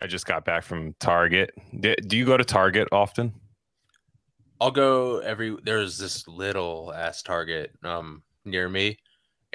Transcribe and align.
I 0.00 0.06
just 0.06 0.26
got 0.26 0.44
back 0.44 0.62
from 0.62 0.94
Target. 1.00 1.50
Do 1.80 2.16
you 2.16 2.24
go 2.24 2.36
to 2.36 2.44
Target 2.44 2.88
often? 2.92 3.34
I'll 4.60 4.70
go 4.70 5.18
every. 5.18 5.56
There's 5.62 5.98
this 5.98 6.26
little 6.26 6.92
ass 6.94 7.22
Target 7.22 7.72
um 7.84 8.22
near 8.44 8.68
me, 8.68 8.98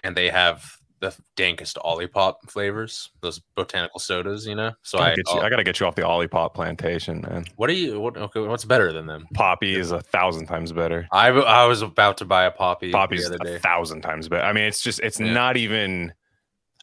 and 0.03 0.15
they 0.15 0.29
have 0.29 0.65
the 1.01 1.13
dankest 1.35 1.75
Olipop 1.83 2.35
flavors, 2.47 3.09
those 3.21 3.41
botanical 3.55 3.99
sodas, 3.99 4.47
you 4.47 4.55
know. 4.55 4.71
So 4.83 4.99
I, 4.99 5.13
you, 5.15 5.41
I 5.41 5.49
gotta 5.49 5.63
get 5.65 5.79
you 5.81 5.85
off 5.85 5.95
the 5.95 6.03
Olipop 6.03 6.53
plantation, 6.53 7.21
man. 7.21 7.43
what 7.57 7.69
are 7.69 7.73
you? 7.73 7.99
What, 7.99 8.15
okay, 8.15 8.39
what's 8.39 8.63
better 8.63 8.93
than 8.93 9.05
them? 9.05 9.27
Poppi 9.33 9.75
is 9.75 9.91
a 9.91 9.99
thousand 9.99 10.45
times 10.47 10.71
better. 10.71 11.07
I 11.11 11.27
I 11.29 11.65
was 11.65 11.81
about 11.81 12.17
to 12.19 12.25
buy 12.25 12.45
a 12.45 12.51
Poppi 12.51 12.91
Poppi's 12.91 13.27
the 13.29 13.35
other 13.35 13.55
a 13.57 13.59
thousand 13.59 14.01
times 14.01 14.29
better. 14.29 14.45
I 14.45 14.53
mean, 14.53 14.63
it's 14.63 14.81
just 14.81 14.99
it's 15.01 15.19
Yeah. 15.19 15.33
not 15.33 15.57
even. 15.57 16.13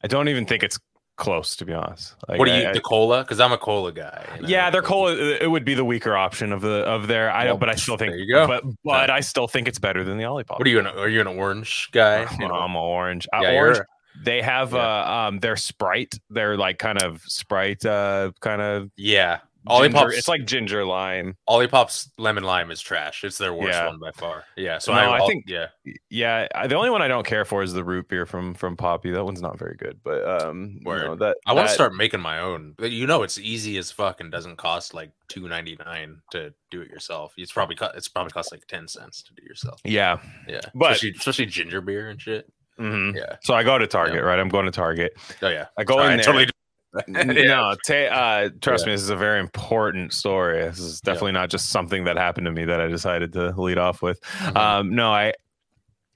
I 0.02 0.06
don't 0.06 0.28
even 0.28 0.44
think 0.46 0.62
it's 0.62 0.78
close 1.20 1.54
to 1.56 1.64
be 1.64 1.72
honest. 1.72 2.16
Like, 2.28 2.38
what 2.40 2.46
do 2.48 2.54
you 2.54 2.66
I- 2.68 2.72
the 2.72 2.80
cola? 2.80 3.22
Because 3.22 3.38
I'm 3.38 3.52
a 3.52 3.58
cola 3.58 3.92
guy. 3.92 4.24
you 4.36 4.42
know? 4.42 4.48
Yeah, 4.48 4.70
their 4.70 4.82
cola 4.82 5.14
it 5.14 5.48
would 5.50 5.64
be 5.64 5.74
the 5.74 5.84
weaker 5.84 6.16
option 6.16 6.52
of 6.52 6.60
the 6.62 6.82
of 6.84 7.06
their. 7.06 7.30
I 7.30 7.44
Well, 7.44 7.52
don't, 7.54 7.60
but 7.60 7.68
I 7.68 7.76
still 7.76 7.96
think. 7.96 8.10
there 8.12 8.18
you 8.18 8.34
go. 8.34 8.46
But 8.48 8.64
but 8.84 9.10
I 9.10 9.20
still 9.20 9.46
think 9.46 9.68
it's 9.68 9.78
better 9.78 10.02
than 10.02 10.18
the 10.18 10.24
Olipop. 10.24 10.58
What 10.58 10.66
are 10.66 10.70
you? 10.70 10.80
An, 10.80 10.88
are 10.88 11.08
you 11.08 11.20
an 11.20 11.28
orange 11.28 11.88
guy? 11.92 12.26
You 12.40 12.48
know? 12.48 12.54
I'm 12.54 12.74
orange. 12.74 13.28
Uh, 13.32 13.40
Yeah, 13.42 13.52
orange. 13.52 13.78
They 14.24 14.42
have 14.42 14.72
Yeah. 14.72 14.78
uh 14.80 15.28
um 15.28 15.38
their 15.38 15.56
Sprite. 15.56 16.18
They're 16.30 16.56
like 16.56 16.78
kind 16.78 17.00
of 17.02 17.22
Sprite 17.26 17.84
uh 17.86 18.32
kind 18.40 18.60
of 18.60 18.90
Yeah. 18.96 19.38
Olipop's 19.68 20.16
It's 20.16 20.28
like 20.28 20.46
ginger 20.46 20.84
lime. 20.84 21.36
Olipop's 21.48 22.10
lemon 22.18 22.44
lime 22.44 22.70
is 22.70 22.80
trash. 22.80 23.22
It's 23.24 23.36
their 23.38 23.52
worst 23.52 23.72
Yeah. 23.78 23.88
one 23.88 23.98
by 23.98 24.10
far. 24.12 24.44
Yeah. 24.56 24.78
So 24.78 24.94
No, 24.94 25.00
I, 25.00 25.22
I 25.22 25.26
think- 25.26 25.44
yeah. 25.46 25.66
Yeah, 26.08 26.48
I- 26.54 26.66
the 26.66 26.76
only 26.76 26.88
one 26.90 27.02
I 27.02 27.08
don't 27.08 27.26
care 27.26 27.44
for 27.44 27.62
is 27.62 27.72
the 27.74 27.84
root 27.84 28.08
beer 28.08 28.24
from 28.26 28.54
from 28.54 28.76
Poppi. 28.76 29.10
That 29.10 29.24
one's 29.24 29.42
not 29.42 29.58
very 29.58 29.76
good, 29.76 30.00
but 30.02 30.26
um, 30.42 30.78
you 30.80 30.84
know, 30.84 31.14
that 31.16 31.36
I 31.46 31.52
want 31.52 31.68
to 31.68 31.74
start 31.74 31.94
making 31.94 32.20
my 32.20 32.38
own. 32.40 32.74
You 32.80 33.06
know, 33.06 33.22
it's 33.22 33.38
easy 33.38 33.76
as 33.78 33.90
fuck 33.90 34.20
and 34.20 34.30
doesn't 34.32 34.56
cost 34.56 34.94
like 34.94 35.10
two 35.28 35.46
ninety 35.46 35.76
nine 35.84 36.20
to 36.32 36.54
do 36.70 36.80
it 36.80 36.88
yourself. 36.88 37.34
It's 37.36 37.52
probably 37.52 37.76
co- 37.76 37.92
it's 37.94 38.08
probably 38.08 38.30
cost 38.32 38.52
like 38.52 38.66
ten 38.66 38.88
cents 38.88 39.22
to 39.24 39.34
do 39.34 39.42
yourself. 39.44 39.80
Yeah, 39.84 40.18
Yeah, 40.48 40.60
But- 40.74 40.92
especially, 40.92 41.10
especially 41.18 41.46
ginger 41.46 41.80
beer 41.80 42.08
and 42.08 42.20
shit. 42.20 42.50
mhm. 42.78 43.14
Yeah. 43.14 43.36
So 43.42 43.52
I 43.54 43.62
go 43.62 43.76
to 43.78 43.86
Target, 43.86 44.24
right? 44.24 44.38
I'm 44.38 44.48
going 44.48 44.64
to 44.64 44.70
Target. 44.72 45.12
Oh 45.42 45.48
yeah. 45.48 45.66
I 45.76 45.84
go 45.84 45.94
Sorry, 45.96 46.06
in 46.06 46.12
I 46.12 46.16
there. 46.16 46.24
totally. 46.24 46.48
Yeah. 47.08 47.22
No, 47.24 47.74
ta- 47.86 47.94
uh, 47.94 48.48
trust 48.60 48.84
Yeah. 48.84 48.90
me, 48.90 48.94
this 48.94 49.02
is 49.02 49.10
a 49.10 49.16
very 49.16 49.38
important 49.40 50.12
story. 50.12 50.62
This 50.64 50.78
is 50.80 51.00
definitely 51.00 51.32
not 51.32 51.48
just 51.50 51.70
something 51.70 52.04
that 52.04 52.16
happened 52.16 52.46
to 52.46 52.50
me 52.50 52.64
that 52.64 52.80
I 52.80 52.88
decided 52.88 53.32
to 53.34 53.50
lead 53.60 53.78
off 53.78 54.02
with. 54.02 54.20
Mhm. 54.22 54.56
Um, 54.56 54.94
no, 54.94 55.12
I 55.12 55.32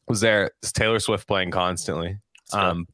was 0.08 0.20
there. 0.20 0.50
It's 0.62 0.72
Taylor 0.72 0.98
Swift 0.98 1.28
playing 1.28 1.50
constantly. 1.52 2.18
Um, 2.52 2.86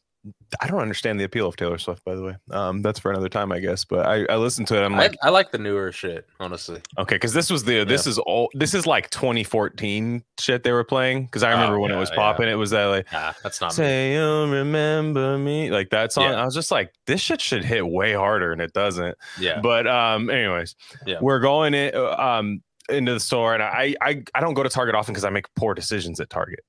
I 0.61 0.67
don't 0.67 0.81
understand 0.83 1.19
the 1.19 1.25
appeal 1.25 1.47
of 1.47 1.57
Taylor 1.57 1.79
Swift, 1.79 2.05
by 2.05 2.15
the 2.15 2.23
way. 2.23 2.37
Um, 2.51 2.83
that's 2.83 2.99
for 2.99 3.11
another 3.11 3.31
time, 3.31 3.53
I 3.53 3.59
guess. 3.59 3.87
But 3.87 4.05
I, 4.07 4.27
I 4.29 4.37
listened 4.37 4.69
to 4.69 4.77
it. 4.77 4.85
I'm 4.85 4.93
like, 4.95 5.17
I, 5.23 5.29
I 5.29 5.31
like 5.31 5.51
the 5.51 5.57
newer 5.59 5.93
shit, 5.93 6.27
honestly. 6.39 6.83
okay, 6.99 7.15
because 7.15 7.33
this 7.33 7.49
was 7.49 7.65
the 7.65 7.85
this 7.85 8.07
is 8.07 8.19
all 8.19 8.51
this 8.53 8.75
is 8.75 8.87
like 8.87 9.09
2014 9.11 10.23
shit 10.39 10.63
they 10.63 10.73
were 10.73 10.85
playing. 10.85 11.25
Because 11.25 11.43
I 11.43 11.51
remember 11.53 11.77
Oh, 11.77 11.81
when 11.81 11.91
it 11.91 11.95
yeah, 11.95 12.01
was 12.01 12.11
yeah. 12.11 12.17
popping, 12.17 12.49
it 12.49 12.55
was 12.55 12.71
that 12.71 12.85
like 12.87 13.11
Nah, 13.13 13.33
that's 13.43 13.61
not 13.63 13.73
me. 13.73 13.77
say 13.77 14.13
you'll 14.15 14.49
remember 14.49 15.39
me 15.39 15.71
like 15.71 15.89
that 15.91 16.13
song. 16.13 16.25
Yeah. 16.25 16.43
I 16.43 16.45
was 16.45 16.55
just 16.55 16.71
like, 16.71 16.93
this 17.07 17.21
shit 17.21 17.41
should 17.41 17.65
hit 17.65 17.87
way 17.87 18.13
harder, 18.13 18.53
and 18.53 18.61
it 18.61 18.73
doesn't. 18.75 19.17
Yeah. 19.39 19.61
But 19.63 19.87
um, 19.87 20.29
anyways, 20.29 20.75
Yeah. 21.07 21.17
we're 21.23 21.41
going 21.41 21.73
in 21.75 21.95
um 21.97 22.63
into 22.91 23.13
the 23.15 23.21
store, 23.21 23.55
and 23.55 23.63
I 23.63 23.95
I 24.03 24.23
I 24.35 24.41
don't 24.41 24.55
go 24.55 24.63
to 24.63 24.69
Target 24.69 24.95
often 24.95 25.13
because 25.15 25.25
I 25.25 25.31
make 25.31 25.47
poor 25.55 25.73
decisions 25.75 26.21
at 26.21 26.29
Target. 26.29 26.61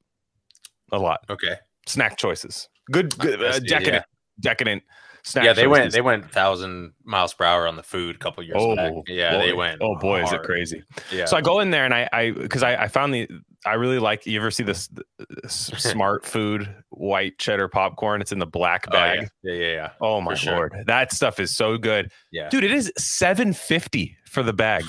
A 0.93 0.99
lot 0.99 1.19
Okay. 1.29 1.55
snack 1.87 2.17
choices, 2.17 2.69
good, 2.91 3.17
good 3.17 3.43
uh, 3.43 3.59
decadent, 3.59 4.05
decadent 4.39 4.83
snack. 5.23 5.45
yeah, 5.45 5.53
they 5.53 5.67
went. 5.67 5.91
They 5.93 6.01
went 6.01 6.31
thousand 6.31 6.93
miles 7.03 7.33
per 7.33 7.43
hour 7.45 7.67
on 7.67 7.75
the 7.75 7.83
food 7.83 8.15
a 8.15 8.19
couple 8.19 8.43
years 8.43 8.57
Oh, 8.59 8.75
back. 8.75 8.93
Yeah, 9.07 9.37
they 9.37 9.53
went. 9.53 9.81
Oh 9.81 9.95
boy, 9.97 10.23
is 10.23 10.31
it 10.31 10.43
crazy! 10.43 10.83
Yeah. 11.11 11.25
So 11.25 11.37
I 11.37 11.41
go 11.41 11.59
in 11.59 11.71
there 11.71 11.85
and 11.85 11.93
I 11.93 12.09
I 12.11 12.31
because 12.31 12.63
I 12.63 12.75
I 12.83 12.87
found 12.87 13.13
the 13.13 13.27
I 13.65 13.73
really 13.73 13.99
like. 13.99 14.25
You 14.25 14.39
ever 14.39 14.49
see 14.49 14.63
this 14.63 14.89
uh, 14.97 15.25
s- 15.43 15.69
Smartfood 15.75 16.73
white 16.89 17.37
cheddar 17.37 17.67
popcorn? 17.67 18.19
It's 18.21 18.31
in 18.31 18.39
the 18.39 18.47
black 18.47 18.85
Oh, 18.87 18.91
bag. 18.91 19.29
yeah. 19.43 19.53
yeah, 19.53 19.59
yeah, 19.67 19.73
yeah. 19.73 19.89
Oh, 20.01 20.19
my 20.21 20.33
sure. 20.33 20.53
lord, 20.55 20.73
that 20.87 21.13
stuff 21.13 21.39
is 21.39 21.55
so 21.55 21.77
good. 21.77 22.09
Yeah. 22.31 22.49
dude 22.49 22.63
it 22.63 22.71
is 22.71 22.91
750 22.97 24.17
for 24.25 24.41
the 24.43 24.53
bag 24.53 24.83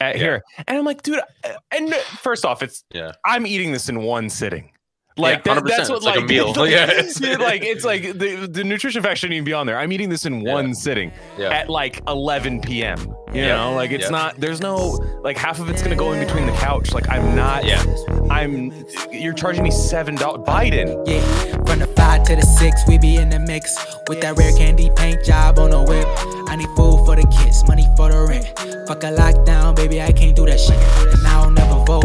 at 0.00 0.14
Yeah. 0.14 0.20
here 0.22 0.42
and 0.68 0.78
i'm 0.78 0.84
like 0.84 1.02
dude 1.02 1.18
uh, 1.18 1.54
and 1.72 1.92
first 2.22 2.44
off 2.44 2.62
it's 2.62 2.84
Yeah. 2.94 3.12
i'm 3.24 3.46
eating 3.46 3.72
this 3.72 3.88
in 3.88 4.02
one 4.02 4.28
sitting 4.30 4.70
like 5.18 5.44
Yeah, 5.46 5.54
that- 5.54 5.64
100%. 5.64 5.68
that's 5.76 5.88
what 5.90 5.96
It's 5.96 6.06
like 6.06 6.16
a 6.16 6.20
like, 6.20 6.28
meal. 6.28 6.52
like, 6.54 6.70
Yeah, 6.70 6.84
it's- 6.90 7.14
dude, 7.20 7.40
like 7.40 7.62
it's 7.62 7.84
like 7.84 8.02
the, 8.18 8.46
the 8.50 8.64
nutrition 8.64 9.02
facts 9.02 9.20
shouldn't 9.20 9.34
even 9.34 9.44
be 9.44 9.52
on 9.52 9.66
there 9.66 9.78
i'm 9.78 9.92
eating 9.92 10.08
this 10.08 10.24
in 10.26 10.40
Yeah. 10.40 10.54
one 10.54 10.74
sitting 10.74 11.12
Yeah. 11.36 11.50
at 11.50 11.68
like 11.68 12.00
11 12.08 12.60
p.m 12.60 12.98
you 13.34 13.42
Yeah. 13.42 13.56
know 13.56 13.74
like 13.74 13.90
it's 13.90 14.04
Yeah. 14.04 14.10
not 14.10 14.36
there's 14.40 14.60
no 14.60 14.98
like 15.22 15.36
half 15.36 15.60
of 15.60 15.68
it's 15.68 15.82
gonna 15.82 15.96
go 15.96 16.12
in 16.12 16.24
between 16.24 16.46
the 16.46 16.52
couch 16.52 16.92
like 16.92 17.08
i'm 17.10 17.34
not 17.34 17.64
Yeah. 17.64 17.82
i'm 18.30 18.72
you're 19.12 19.34
charging 19.34 19.64
me 19.64 19.70
seven 19.70 20.14
dollars 20.14 20.46
biden 20.46 21.06
Yeah, 21.08 21.20
from 21.64 21.80
the 21.80 21.86
five 21.96 22.22
to 22.24 22.36
the 22.36 22.42
six, 22.42 22.82
we 22.88 22.98
be 22.98 23.16
in 23.16 23.28
the 23.30 23.38
mix 23.38 23.74
with 24.08 24.20
that 24.22 24.36
rare 24.38 24.52
candy 24.52 24.90
paint 24.96 25.24
job 25.24 25.58
on 25.58 25.70
the 25.70 25.82
whip. 25.82 26.06
I 26.50 26.56
need 26.56 26.68
food 26.76 27.04
for 27.06 27.16
the 27.16 27.26
kids, 27.28 27.66
money 27.68 27.86
for 27.96 28.10
the 28.10 28.20
rent. 28.28 28.46
Fuck 28.88 29.04
a 29.04 29.12
lockdown, 29.12 29.76
baby, 29.76 30.00
I 30.02 30.12
can't 30.12 30.34
do 30.36 30.44
that 30.46 30.58
shit. 30.60 30.76
And 30.76 31.26
I 31.26 31.42
don't 31.42 31.54
never 31.54 31.84
vote, 31.84 32.04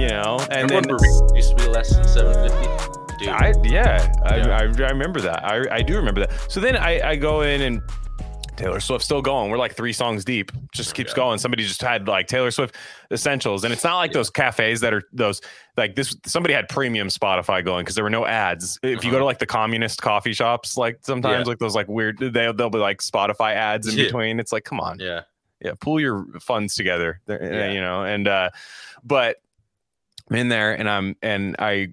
You 0.00 0.08
know 0.08 0.38
and 0.50 0.68
then 0.68 0.84
used 1.34 1.50
to 1.50 1.56
be 1.56 1.66
less 1.68 1.94
than 1.94 2.06
seven 2.08 2.34
fifty? 2.48 2.68
Dude. 3.18 3.28
I 3.28 3.52
yeah, 3.64 4.10
I, 4.24 4.36
Yeah. 4.36 4.56
I, 4.56 4.60
I 4.62 4.90
remember 4.90 5.20
that. 5.20 5.44
I, 5.44 5.62
I 5.76 5.82
do 5.82 5.96
remember 5.96 6.20
that. 6.20 6.32
So 6.50 6.58
then 6.58 6.74
I, 6.76 7.10
I 7.10 7.16
go 7.16 7.42
in 7.42 7.60
and 7.60 7.82
Taylor 8.56 8.80
Swift's 8.80 9.04
still 9.06 9.20
going. 9.22 9.50
We're 9.50 9.58
like 9.58 9.74
three 9.74 9.92
songs 9.92 10.24
deep. 10.24 10.52
Just 10.72 10.94
keeps 10.94 11.10
Yeah. 11.12 11.16
going. 11.16 11.38
Somebody 11.38 11.64
just 11.64 11.82
had 11.82 12.08
like 12.08 12.28
Taylor 12.28 12.50
Swift 12.50 12.76
essentials, 13.10 13.64
and 13.64 13.72
it's 13.74 13.84
not 13.84 13.96
like 13.96 14.12
those 14.12 14.30
cafes 14.30 14.80
that 14.80 14.94
are 14.94 15.02
those 15.12 15.40
like 15.76 15.96
this. 15.96 16.16
Somebody 16.24 16.54
had 16.54 16.68
premium 16.70 17.08
Spotify 17.08 17.62
going 17.64 17.84
because 17.84 17.94
there 17.94 18.04
were 18.04 18.10
no 18.10 18.24
ads. 18.26 18.78
If 18.82 19.04
you 19.04 19.10
go 19.10 19.16
to 19.16 19.16
Uh-huh. 19.16 19.24
like 19.26 19.38
the 19.38 19.46
communist 19.46 20.00
coffee 20.00 20.32
shops, 20.32 20.76
like 20.78 20.98
sometimes 21.02 21.46
Yeah. 21.46 21.50
like 21.50 21.58
those 21.58 21.74
like 21.74 21.88
weird, 21.88 22.18
they 22.18 22.30
they'll 22.52 22.70
be 22.70 22.78
like 22.78 23.00
Spotify 23.02 23.54
ads 23.54 23.86
in 23.86 23.98
Yeah. 23.98 24.04
between. 24.04 24.40
It's 24.40 24.52
like 24.52 24.64
come 24.64 24.80
on, 24.80 24.98
yeah. 24.98 25.22
yeah 25.62 25.72
pull 25.78 26.00
your 26.00 26.26
funds 26.40 26.74
together 26.74 27.20
Yeah. 27.28 27.70
you 27.70 27.80
know 27.82 28.02
and 28.04 28.26
uh 28.28 28.48
but 29.04 29.36
in 30.30 30.48
there 30.48 30.72
and 30.72 30.88
i'm 30.88 31.16
and 31.22 31.56
i 31.58 31.88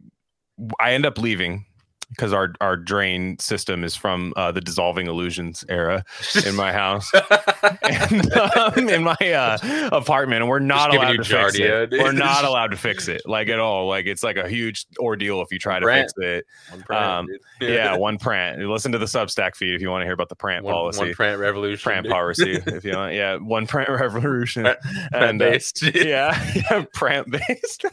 i 0.79 0.93
end 0.93 1.05
up 1.05 1.17
leaving 1.17 1.65
because 2.09 2.31
our 2.33 2.53
our 2.61 2.75
drain 2.77 3.37
system 3.39 3.83
is 3.83 3.95
from 3.95 4.33
uh, 4.35 4.51
the 4.51 4.61
dissolving 4.61 5.07
illusions 5.07 5.63
era 5.69 6.03
in 6.45 6.55
my 6.55 6.71
house 6.71 7.11
and 7.83 8.33
um, 8.33 8.89
in 8.89 9.03
my 9.03 9.15
uh, 9.33 9.57
apartment 9.91 10.41
and 10.41 10.49
we're 10.49 10.59
not 10.59 10.93
allowed 10.95 11.11
to 11.17 11.23
fix 11.23 11.55
it 11.55 11.89
dude. 11.89 12.01
we're 12.01 12.11
not 12.11 12.43
allowed 12.45 12.71
to 12.71 12.77
fix 12.77 13.07
it 13.07 13.21
like 13.25 13.49
at 13.49 13.59
all 13.59 13.87
like 13.87 14.05
it's 14.05 14.23
like 14.23 14.37
a 14.37 14.47
huge 14.47 14.85
ordeal 14.99 15.41
if 15.41 15.51
you 15.51 15.59
try 15.59 15.79
to 15.79 15.85
fix 15.85 16.13
it 16.17 16.45
One 16.71 16.81
prant, 16.83 17.03
Um, 17.05 17.27
dude. 17.27 17.39
yeah 17.73 17.95
one 17.95 18.17
prant 18.17 18.59
listen 18.61 18.91
to 18.93 18.97
the 18.97 19.05
substack 19.05 19.55
feed 19.55 19.75
if 19.75 19.81
you 19.81 19.89
want 19.89 20.01
to 20.01 20.05
hear 20.05 20.13
about 20.13 20.29
the 20.29 20.35
prant 20.35 20.63
one, 20.63 20.73
policy 20.73 20.99
one 20.99 21.13
prant 21.13 21.39
revolution. 21.39 21.83
Prant 21.83 22.03
dude. 22.03 22.11
policy, 22.11 22.51
if 22.67 22.83
you 22.85 22.93
want. 22.95 23.13
Yeah, 23.13 23.35
one 23.37 23.67
print 23.67 23.89
revolution. 23.89 24.63
Prant- 24.63 24.79
and 25.13 25.41
uh, 25.41 25.45
Plant-based. 25.47 25.83
yeah, 25.95 26.51
yeah, 26.55 26.85
prant 26.93 27.29
based. 27.29 27.85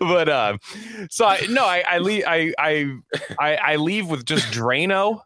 but 0.00 0.28
um, 0.28 0.58
so 1.10 1.26
I 1.26 1.40
no, 1.50 1.64
I 1.64 1.84
I 1.88 1.98
leave 1.98 2.24
I 2.26 2.52
I 2.58 2.94
I, 3.38 3.56
I 3.56 3.76
leave 3.76 4.08
with 4.08 4.24
just 4.24 4.46
Drano 4.52 5.20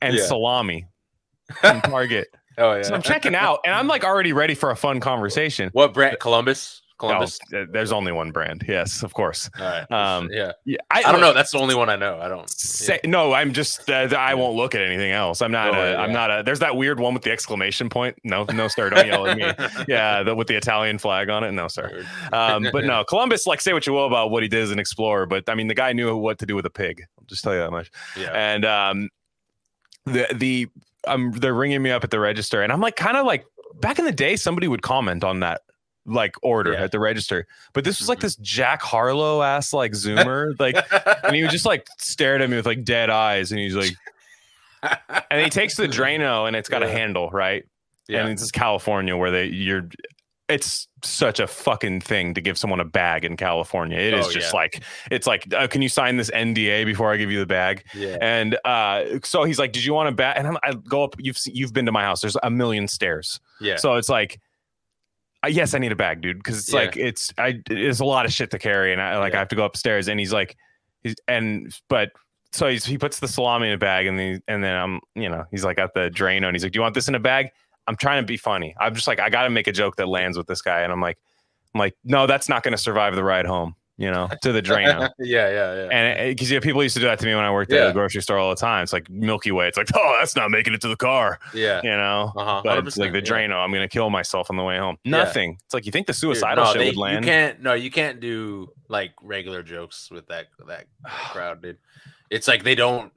and 0.00 0.16
Yeah. 0.16 0.24
salami 0.26 0.86
from 1.60 1.80
Target. 1.82 2.28
Oh 2.58 2.74
yeah. 2.74 2.82
So 2.82 2.94
I'm 2.94 3.02
checking 3.02 3.34
out, 3.34 3.60
and 3.64 3.74
I'm 3.74 3.86
like 3.88 4.04
already 4.04 4.32
ready 4.32 4.54
for 4.54 4.70
a 4.70 4.76
fun 4.76 5.00
conversation. 5.00 5.70
What 5.72 5.94
brand? 5.94 6.18
Columbus. 6.20 6.81
Oh, 7.02 7.08
Columbus. 7.08 7.38
th- 7.50 7.68
there's 7.72 7.90
only 7.90 8.12
one 8.12 8.30
brand. 8.30 8.64
Yes, 8.68 9.02
of 9.02 9.12
course. 9.12 9.50
Right. 9.58 9.90
Um, 9.90 10.28
yeah. 10.30 10.52
Yeah, 10.64 10.78
I 10.90 11.10
don't 11.10 11.20
know. 11.20 11.32
That's 11.32 11.50
the 11.50 11.58
only 11.58 11.74
one 11.74 11.90
I 11.90 11.96
know. 11.96 12.20
I 12.20 12.28
don't. 12.28 12.48
Say, 12.48 13.00
no, 13.04 13.32
I'm 13.32 13.52
just. 13.52 13.90
Uh, 13.90 14.08
I 14.16 14.34
won't 14.34 14.56
look 14.56 14.74
at 14.76 14.82
anything 14.82 15.10
else. 15.10 15.42
I'm 15.42 15.50
not. 15.50 15.74
Oh, 15.74 15.80
a, 15.80 15.90
yeah. 15.92 16.00
I'm 16.00 16.12
not 16.12 16.30
a. 16.30 16.42
There's 16.44 16.60
that 16.60 16.76
weird 16.76 17.00
one 17.00 17.12
with 17.12 17.24
the 17.24 17.32
exclamation 17.32 17.88
point. 17.88 18.16
No, 18.22 18.44
no, 18.44 18.68
sir. 18.68 18.88
Don't 18.90 19.06
yell 19.06 19.26
at 19.26 19.36
me. 19.36 19.42
Yeah, 19.88 20.22
the, 20.22 20.34
with 20.34 20.46
the 20.46 20.56
Italian 20.56 20.98
flag 20.98 21.28
on 21.28 21.42
it. 21.42 21.50
No, 21.52 21.66
sir. 21.66 22.04
Um, 22.32 22.68
but 22.72 22.84
no, 22.84 23.02
Columbus. 23.08 23.46
Like, 23.46 23.60
say 23.60 23.72
what 23.72 23.86
you 23.86 23.92
will 23.92 24.06
about 24.06 24.30
what 24.30 24.42
he 24.44 24.48
did 24.48 24.62
as 24.62 24.70
an 24.70 24.78
explorer, 24.78 25.26
but 25.26 25.48
I 25.48 25.54
mean, 25.54 25.66
the 25.66 25.74
guy 25.74 25.92
knew 25.92 26.16
what 26.16 26.38
to 26.38 26.46
do 26.46 26.54
with 26.54 26.66
a 26.66 26.70
pig. 26.70 27.02
I'll 27.18 27.24
just 27.26 27.42
tell 27.42 27.52
you 27.52 27.60
that 27.60 27.70
much. 27.72 27.90
Yeah. 28.16 28.30
And 28.32 28.64
um, 28.64 29.08
the 30.06 30.28
the 30.34 30.68
um, 31.06 31.32
they're 31.32 31.54
ringing 31.54 31.82
me 31.82 31.90
up 31.90 32.04
at 32.04 32.10
the 32.10 32.20
register, 32.20 32.62
and 32.62 32.72
I'm 32.72 32.80
like, 32.80 32.96
kind 32.96 33.16
of 33.16 33.26
like 33.26 33.44
back 33.80 33.98
in 33.98 34.04
the 34.04 34.12
day, 34.12 34.36
somebody 34.36 34.68
would 34.68 34.82
comment 34.82 35.24
on 35.24 35.40
that 35.40 35.62
like 36.06 36.34
order 36.42 36.72
Yeah. 36.72 36.84
at 36.84 36.90
the 36.92 36.98
register, 37.00 37.46
but 37.72 37.84
this 37.84 38.00
was 38.00 38.08
like 38.08 38.18
Mhm. 38.18 38.22
this 38.22 38.36
Jack 38.36 38.82
Harlow 38.82 39.42
ass 39.42 39.72
like 39.72 39.92
Zoomer, 39.92 40.54
like, 40.60 40.76
and 41.24 41.34
he 41.36 41.42
would 41.42 41.50
just 41.50 41.64
like 41.66 41.86
stared 41.98 42.42
at 42.42 42.50
me 42.50 42.56
with 42.56 42.66
like 42.66 42.84
dead 42.84 43.08
eyes, 43.10 43.52
and 43.52 43.60
he's 43.60 43.74
like, 43.76 43.94
and 45.30 45.40
he 45.40 45.48
takes 45.50 45.76
the 45.76 45.86
Drano, 45.86 46.46
and 46.46 46.56
it's 46.56 46.68
got 46.68 46.82
a 46.82 46.88
handle, 46.90 47.30
right? 47.30 47.64
yeah. 48.08 48.20
And 48.20 48.30
it's 48.30 48.42
just 48.42 48.52
California 48.52 49.16
where 49.16 49.30
they 49.30 49.44
you're. 49.46 49.88
It's 50.48 50.86
such 51.02 51.40
a 51.40 51.46
fucking 51.46 52.00
thing 52.02 52.34
to 52.34 52.42
give 52.42 52.58
someone 52.58 52.78
a 52.80 52.84
bag 52.84 53.24
in 53.24 53.36
California. 53.38 53.96
It 53.96 54.12
is 54.12 54.26
Oh, 54.26 54.30
just 54.32 54.52
yeah. 54.52 54.58
like 54.60 54.82
it's 55.10 55.26
like, 55.26 55.46
uh, 55.54 55.66
can 55.68 55.80
you 55.80 55.88
sign 55.88 56.16
this 56.18 56.30
NDA 56.30 56.84
before 56.84 57.10
I 57.12 57.16
give 57.16 57.30
you 57.30 57.38
the 57.38 57.46
bag? 57.46 57.84
yeah. 57.94 58.18
And 58.20 58.58
uh, 58.66 59.04
so 59.22 59.44
he's 59.44 59.58
like, 59.58 59.72
"Did 59.72 59.84
you 59.84 59.94
want 59.94 60.08
a 60.10 60.12
bag?" 60.12 60.34
And 60.36 60.46
I'm, 60.48 60.58
I 60.62 60.72
go 60.74 61.04
up. 61.04 61.14
You've 61.18 61.38
you've 61.46 61.72
been 61.72 61.86
to 61.86 61.92
my 61.92 62.02
house. 62.02 62.20
There's 62.20 62.36
a 62.42 62.50
million 62.50 62.86
stairs. 62.88 63.40
Yeah. 63.60 63.76
So 63.76 63.94
it's 63.94 64.08
like, 64.10 64.40
Uh, 65.44 65.48
yes, 65.48 65.74
I 65.74 65.78
need 65.78 65.92
a 65.92 65.96
bag, 65.96 66.20
dude, 66.20 66.38
because 66.38 66.58
it's 66.58 66.72
Yeah. 66.72 66.80
like 66.80 66.96
it's 66.96 67.32
I 67.38 67.60
it's 67.68 68.00
a 68.00 68.04
lot 68.04 68.26
of 68.26 68.32
shit 68.32 68.50
to 68.52 68.58
carry, 68.58 68.92
and 68.92 69.02
I 69.02 69.18
like 69.18 69.34
I 69.34 69.38
have 69.38 69.48
to 69.48 69.56
go 69.56 69.64
upstairs. 69.64 70.08
And 70.08 70.20
he's 70.20 70.32
like, 70.32 70.56
he's 71.02 71.16
and 71.28 71.72
but 71.88 72.10
so 72.52 72.68
he's, 72.68 72.84
he 72.84 72.98
puts 72.98 73.18
the 73.18 73.26
salami 73.28 73.68
in 73.68 73.74
a 73.74 73.78
bag, 73.78 74.06
and 74.06 74.18
then 74.18 74.40
and 74.48 74.62
then 74.62 74.76
I'm 74.76 75.00
you 75.14 75.28
know 75.28 75.44
he's 75.50 75.64
like 75.64 75.78
at 75.78 75.94
the 75.94 76.10
drain 76.10 76.44
and 76.44 76.54
he's 76.54 76.62
like, 76.62 76.72
"Do 76.72 76.76
you 76.78 76.82
want 76.82 76.94
this 76.94 77.08
in 77.08 77.14
a 77.14 77.20
bag?" 77.20 77.48
I'm 77.88 77.96
trying 77.96 78.22
to 78.22 78.26
be 78.26 78.36
funny. 78.36 78.76
I'm 78.78 78.94
just 78.94 79.08
like, 79.08 79.18
I 79.18 79.28
got 79.28 79.42
to 79.42 79.50
make 79.50 79.66
a 79.66 79.72
joke 79.72 79.96
that 79.96 80.06
lands 80.06 80.38
with 80.38 80.46
this 80.46 80.62
guy, 80.62 80.82
and 80.82 80.92
I'm 80.92 81.00
like, 81.00 81.18
I'm 81.74 81.80
like, 81.80 81.94
no, 82.04 82.28
that's 82.28 82.48
not 82.48 82.62
going 82.62 82.70
to 82.72 82.78
survive 82.78 83.16
the 83.16 83.24
ride 83.24 83.44
home, 83.46 83.74
you 84.02 84.10
know, 84.10 84.28
to 84.42 84.50
the 84.50 84.60
Drano. 84.60 85.10
yeah, 85.20 85.48
yeah, 85.48 85.74
yeah. 85.74 85.88
And 85.90 86.36
because 86.36 86.50
yeah, 86.50 86.58
people 86.58 86.82
used 86.82 86.94
to 86.94 87.00
do 87.00 87.06
that 87.06 87.20
to 87.20 87.26
me 87.26 87.36
when 87.36 87.44
I 87.44 87.52
worked 87.52 87.72
at 87.72 87.86
the 87.86 87.92
grocery 87.92 88.20
store 88.20 88.36
all 88.36 88.50
the 88.50 88.56
time. 88.56 88.82
It's 88.82 88.92
like 88.92 89.08
Milky 89.08 89.52
Way. 89.52 89.68
It's 89.68 89.78
like, 89.78 89.86
oh, 89.94 90.16
that's 90.18 90.34
not 90.34 90.50
making 90.50 90.74
it 90.74 90.80
to 90.80 90.88
the 90.88 90.96
car, 90.96 91.38
yeah. 91.54 91.80
you 91.84 91.90
know. 91.90 92.32
Uh-huh. 92.36 92.62
But 92.64 92.84
it's 92.84 92.96
like 92.96 93.12
the 93.12 93.22
100%, 93.22 93.48
yeah. 93.48 93.58
I'm 93.58 93.72
gonna 93.72 93.86
kill 93.86 94.10
myself 94.10 94.50
on 94.50 94.56
the 94.56 94.64
way 94.64 94.76
home. 94.76 94.96
Yeah. 95.04 95.12
Nothing. 95.12 95.56
It's 95.64 95.72
like 95.72 95.86
you 95.86 95.92
think 95.92 96.08
the 96.08 96.12
Dude, 96.12 96.18
suicidal 96.18 96.64
no, 96.64 96.72
shit 96.72 96.80
they- 96.80 96.86
would 96.86 96.96
land. 96.96 97.24
You 97.24 97.30
can't. 97.30 97.62
No, 97.62 97.74
you 97.74 97.92
can't 97.92 98.18
do 98.18 98.72
like 98.88 99.12
regular 99.22 99.62
jokes 99.62 100.10
with 100.10 100.26
that 100.26 100.46
that 100.66 100.86
crowd, 101.30 101.62
dude. 101.62 101.78
It's 102.28 102.48
like 102.48 102.64
they 102.64 102.74
don't. 102.74 103.12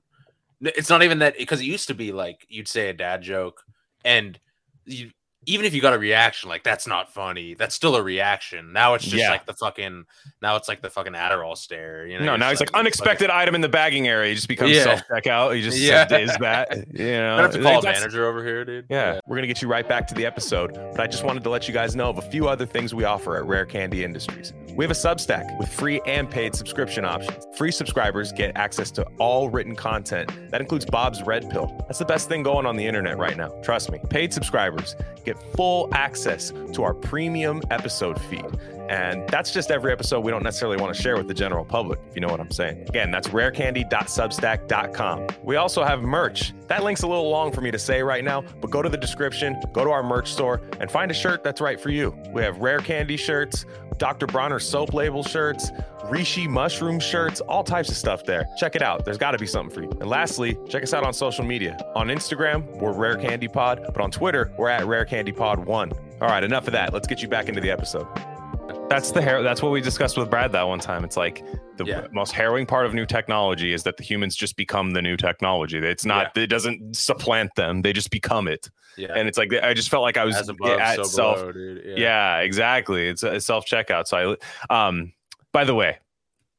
It's 0.62 0.90
not 0.90 1.02
even 1.02 1.20
that 1.20 1.36
because 1.38 1.62
it 1.62 1.66
used 1.66 1.88
to 1.88 1.96
be 1.96 2.12
like 2.12 2.46
you'd 2.48 2.68
say 2.68 2.90
a 2.90 2.94
dad 2.94 3.24
joke, 3.24 3.64
and 4.04 4.40
you 4.86 5.10
even 5.48 5.66
if 5.66 5.74
you 5.74 5.82
got 5.82 5.94
a 5.94 6.00
reaction 6.00 6.50
like 6.50 6.64
that's 6.64 6.88
not 6.88 7.14
funny, 7.14 7.54
that's 7.54 7.76
still 7.76 7.96
a 7.96 8.02
reaction. 8.04 8.74
Now 8.74 8.94
it's 8.96 9.04
just 9.04 9.16
Yeah. 9.16 9.30
like 9.32 9.46
the 9.46 9.54
fucking. 9.54 10.06
Now 10.42 10.56
it's 10.56 10.68
like 10.68 10.82
the 10.82 10.90
fucking 10.90 11.14
Adderall 11.14 11.58
stare. 11.58 12.06
You 12.08 12.20
know. 12.20 12.26
no, 12.26 12.36
now 12.36 12.50
he's 12.50 12.60
like 12.60 12.74
unexpected 12.74 13.30
item 13.30 13.56
in 13.56 13.62
the 13.62 13.70
bagging 13.70 14.08
area. 14.08 14.30
He 14.30 14.36
just 14.36 14.48
becomes 14.48 14.72
Yeah. 14.72 14.84
self 14.84 15.02
checkout. 15.10 15.56
He 15.56 15.62
just 15.62 15.78
Yeah. 15.78 16.08
says, 16.08 16.30
is 16.32 16.38
that 16.38 16.76
you 16.94 17.06
know? 17.12 17.38
I 17.38 17.42
have 17.44 17.52
to 17.52 17.62
call 17.62 17.80
a 17.80 17.82
That's- 17.82 18.00
manager 18.02 18.28
over 18.28 18.44
here, 18.44 18.66
dude. 18.66 18.86
Yeah, 18.90 19.20
we're 19.28 19.38
gonna 19.38 19.48
get 19.48 19.62
you 19.62 19.68
right 19.68 19.88
back 19.88 20.08
to 20.08 20.16
the 20.16 20.26
episode, 20.26 20.74
but 20.74 21.00
I 21.00 21.08
just 21.08 21.24
wanted 21.24 21.44
to 21.44 21.50
let 21.50 21.68
you 21.68 21.74
guys 21.74 21.96
know 21.96 22.10
of 22.10 22.18
a 22.18 22.22
few 22.30 22.48
other 22.48 22.66
things 22.66 22.94
we 22.94 23.04
offer 23.04 23.38
at 23.38 23.46
Rare 23.46 23.66
Candy 23.66 24.04
Industries. 24.04 24.54
We 24.76 24.84
have 24.84 24.92
a 24.92 24.96
Substack 24.96 25.58
with 25.58 25.72
free 25.72 26.02
and 26.06 26.30
paid 26.30 26.54
subscription 26.54 27.06
options. 27.06 27.46
Free 27.58 27.72
subscribers 27.72 28.34
get 28.34 28.58
access 28.58 28.92
to 28.92 29.04
all 29.20 29.50
written 29.50 29.74
content. 29.76 30.30
That 30.52 30.60
includes 30.60 30.86
Bob's 30.86 31.22
Red 31.24 31.50
Pill. 31.50 31.74
That's 31.88 32.00
the 32.00 32.06
best 32.06 32.28
thing 32.28 32.44
going 32.44 32.66
on 32.66 32.76
the 32.76 32.86
internet 32.86 33.18
right 33.18 33.38
now. 33.38 33.50
Trust 33.64 33.90
me. 33.92 34.00
Paid 34.10 34.34
subscribers 34.34 34.96
get 35.24 35.35
full 35.56 35.90
access 35.94 36.52
to 36.74 36.84
our 36.84 36.94
premium 36.94 37.62
episode 37.72 38.22
feed. 38.24 38.46
And 38.90 39.28
that's 39.30 39.52
just 39.52 39.72
every 39.72 39.92
episode 39.92 40.22
we 40.22 40.32
don't 40.32 40.44
necessarily 40.44 40.78
want 40.78 40.96
to 40.96 41.02
share 41.02 41.18
with 41.18 41.28
the 41.28 41.34
general 41.34 41.66
public, 41.66 42.00
if 42.08 42.16
you 42.16 42.22
know 42.22 42.28
what 42.28 42.40
I'm 42.40 42.52
saying. 42.52 42.86
Again, 42.88 43.12
that's 43.12 43.30
rarecandy.substack.com. 43.30 45.28
We 45.44 45.56
also 45.56 45.84
have 45.84 46.02
merch. 46.04 46.54
That 46.68 46.84
link's 46.84 47.02
a 47.04 47.08
little 47.08 47.30
long 47.30 47.52
for 47.52 47.62
me 47.62 47.72
to 47.72 47.80
say 47.80 48.02
right 48.04 48.24
now, 48.24 48.44
but 48.62 48.70
go 48.72 48.82
to 48.82 48.90
the 48.90 48.98
description, 48.98 49.60
go 49.74 49.84
to 49.84 49.90
our 49.92 50.04
merch 50.04 50.32
store, 50.32 50.62
and 50.80 50.90
find 50.92 51.10
a 51.12 51.14
shirt 51.14 51.44
that's 51.44 51.62
right 51.62 51.80
for 51.80 51.90
you. 51.90 52.16
We 52.34 52.42
have 52.44 52.58
Rare 52.60 52.80
Candy 52.80 53.18
shirts, 53.18 53.66
Dr. 53.98 54.28
Bronner 54.28 54.60
soap 54.60 54.94
label 54.94 55.24
shirts, 55.24 55.72
Reishi 56.06 56.48
mushroom 56.48 57.00
shirts, 57.00 57.42
all 57.42 57.64
types 57.64 57.90
of 57.90 57.96
stuff 57.96 58.26
there. 58.26 58.48
Check 58.58 58.76
it 58.76 58.82
out. 58.82 59.06
There's 59.06 59.18
got 59.18 59.32
to 59.32 59.40
be 59.40 59.48
something 59.48 59.74
for 59.74 59.82
you. 59.82 59.90
And 60.00 60.10
lastly, 60.10 60.58
check 60.70 60.84
us 60.84 60.94
out 60.94 61.04
on 61.04 61.14
social 61.14 61.44
media. 61.44 61.78
On 61.96 62.08
Instagram, 62.08 62.66
we're 62.80 62.94
Rare 62.94 63.18
Candy 63.18 63.48
Pod, 63.48 63.84
but 63.86 64.02
on 64.02 64.12
Twitter, 64.12 64.52
we're 64.58 64.70
at 64.70 64.86
Rare 64.86 65.06
Candy 65.06 65.32
Pod 65.32 65.66
1. 65.66 65.92
All 66.22 66.28
right, 66.28 66.44
enough 66.44 66.68
of 66.68 66.74
that. 66.74 66.94
Let's 66.94 67.08
get 67.08 67.22
you 67.22 67.28
back 67.28 67.50
into 67.50 67.62
the 67.62 67.72
episode. 67.72 68.08
That's 68.88 69.12
the 69.12 69.22
hair. 69.22 69.42
That's 69.42 69.62
what 69.64 69.72
we 69.72 69.82
discussed 69.82 70.16
with 70.18 70.30
Brad 70.30 70.52
that 70.52 70.64
one 70.68 70.80
time. 70.80 71.04
It's 71.04 71.18
like 71.18 71.44
the 71.78 71.86
Yeah. 71.86 72.08
most 72.12 72.32
harrowing 72.32 72.66
part 72.68 72.86
of 72.86 72.94
new 72.94 73.06
technology 73.06 73.74
is 73.74 73.84
that 73.84 73.98
the 73.98 74.04
humans 74.04 74.36
just 74.36 74.56
become 74.56 74.92
the 74.92 75.02
new 75.02 75.18
technology. 75.18 75.80
It's 75.80 76.06
not. 76.06 76.38
It 76.38 76.48
doesn't 76.48 76.96
supplant 76.96 77.56
them. 77.56 77.82
They 77.82 77.94
just 77.94 78.12
become 78.12 78.48
it. 78.48 78.70
Yeah. 78.96 79.14
And 79.16 79.28
it's 79.28 79.38
like 79.38 79.52
I 79.54 79.74
just 79.74 79.90
felt 79.90 80.04
like 80.04 80.18
I 80.18 80.24
was 80.24 80.48
above, 80.48 80.80
at 80.80 80.98
so 80.98 81.04
self. 81.04 81.40
below, 81.40 81.52
dude. 81.52 81.98
Yeah. 81.98 82.38
exactly. 82.40 83.08
It's 83.08 83.24
a 83.24 83.42
self 83.42 83.66
checkout. 83.66 84.08
So 84.08 84.38
I, 84.70 84.88
um, 84.88 85.12
by 85.52 85.64
the 85.66 85.74
way, 85.76 85.98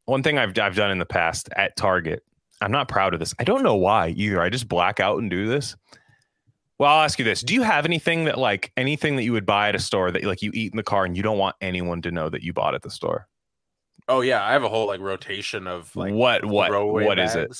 one 0.04 0.22
thing 0.22 0.36
I've 0.36 0.58
I've 0.58 0.74
done 0.76 0.90
in 0.90 0.98
the 0.98 1.06
past 1.06 1.48
at 1.56 1.76
Target, 1.76 2.22
I'm 2.60 2.72
not 2.72 2.88
proud 2.88 3.14
of 3.14 3.20
this. 3.20 3.34
I 3.38 3.44
don't 3.44 3.62
know 3.62 3.76
why 3.76 4.08
either. 4.08 4.42
I 4.42 4.50
just 4.50 4.68
black 4.68 4.98
out 5.00 5.18
and 5.18 5.30
do 5.30 5.46
this. 5.46 5.76
Well, 6.78 6.90
I'll 6.90 7.04
ask 7.04 7.18
you 7.18 7.24
this: 7.24 7.40
Do 7.40 7.54
you 7.54 7.62
have 7.62 7.84
anything 7.84 8.24
that 8.24 8.38
like 8.38 8.72
anything 8.76 9.16
that 9.16 9.22
you 9.24 9.32
would 9.32 9.46
buy 9.46 9.68
at 9.70 9.74
a 9.74 9.78
store 9.78 10.10
that 10.10 10.22
like 10.24 10.42
you 10.42 10.50
eat 10.54 10.72
in 10.72 10.76
the 10.76 10.82
car 10.82 11.04
and 11.04 11.16
you 11.16 11.22
don't 11.22 11.38
want 11.38 11.56
anyone 11.60 12.02
to 12.02 12.10
know 12.10 12.28
that 12.28 12.42
you 12.42 12.52
bought 12.52 12.74
at 12.74 12.82
the 12.82 12.90
store? 12.90 13.28
Oh 14.08 14.20
yeah, 14.20 14.44
I 14.44 14.52
have 14.52 14.62
a 14.62 14.68
whole 14.68 14.86
like 14.86 15.00
rotation 15.00 15.66
of 15.66 15.94
like 15.96 16.12
what 16.12 16.44
what 16.44 16.70
what 16.70 17.18
is 17.18 17.34
it? 17.34 17.56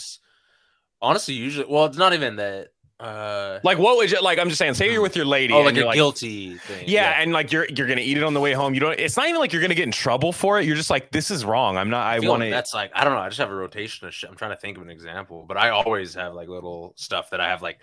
Honestly, 1.03 1.35
usually, 1.35 1.67
well, 1.69 1.87
it's 1.87 1.97
not 1.99 2.13
even 2.13 2.37
that. 2.37 2.69
Uh, 2.99 3.61
Like 3.63 3.77
what 3.77 3.99
would 3.99 4.11
you 4.11 4.21
like? 4.23 4.39
I'm 4.39 4.49
just 4.49 4.59
saying. 4.59 4.73
Say 4.73 4.91
you're 4.91 5.03
with 5.03 5.17
your 5.17 5.27
lady. 5.27 5.53
oh, 5.53 5.59
and 5.59 5.67
like 5.67 5.77
you're 5.77 5.91
a 5.91 5.95
guilty 5.95 6.55
thing. 6.57 6.85
Yeah, 6.87 7.21
and 7.21 7.33
like 7.33 7.53
you're 7.53 7.67
you're 7.69 7.87
gonna 7.87 8.01
eat 8.01 8.17
it 8.17 8.23
on 8.23 8.33
the 8.33 8.41
way 8.41 8.53
home. 8.55 8.73
You 8.73 8.81
don't. 8.81 8.99
It's 8.99 9.17
not 9.19 9.29
even 9.29 9.39
like 9.39 9.53
you're 9.53 9.61
gonna 9.61 9.75
get 9.75 9.85
in 9.85 9.93
trouble 9.93 10.33
for 10.33 10.59
it. 10.59 10.65
You're 10.67 10.77
just 10.77 10.89
like, 10.89 11.11
this 11.11 11.31
is 11.31 11.45
wrong. 11.45 11.77
I'm 11.77 11.91
not. 11.91 12.07
I, 12.07 12.21
feel 12.21 12.31
want 12.31 12.41
like 12.41 12.49
to. 12.49 12.55
That's 12.55 12.73
like 12.73 12.91
I 12.95 13.05
don't 13.05 13.13
know. 13.13 13.21
I 13.21 13.29
just 13.29 13.39
have 13.39 13.51
a 13.51 13.55
rotation 13.55 14.07
of 14.09 14.15
shit. 14.15 14.31
I'm 14.31 14.37
trying 14.37 14.53
to 14.53 14.57
think 14.57 14.79
of 14.79 14.83
an 14.83 14.89
example, 14.91 15.45
but 15.47 15.59
I 15.59 15.71
always 15.71 16.15
have 16.15 16.33
like 16.35 16.49
little 16.49 16.95
stuff 16.97 17.31
that 17.31 17.41
I 17.41 17.49
have 17.49 17.61
like. 17.61 17.79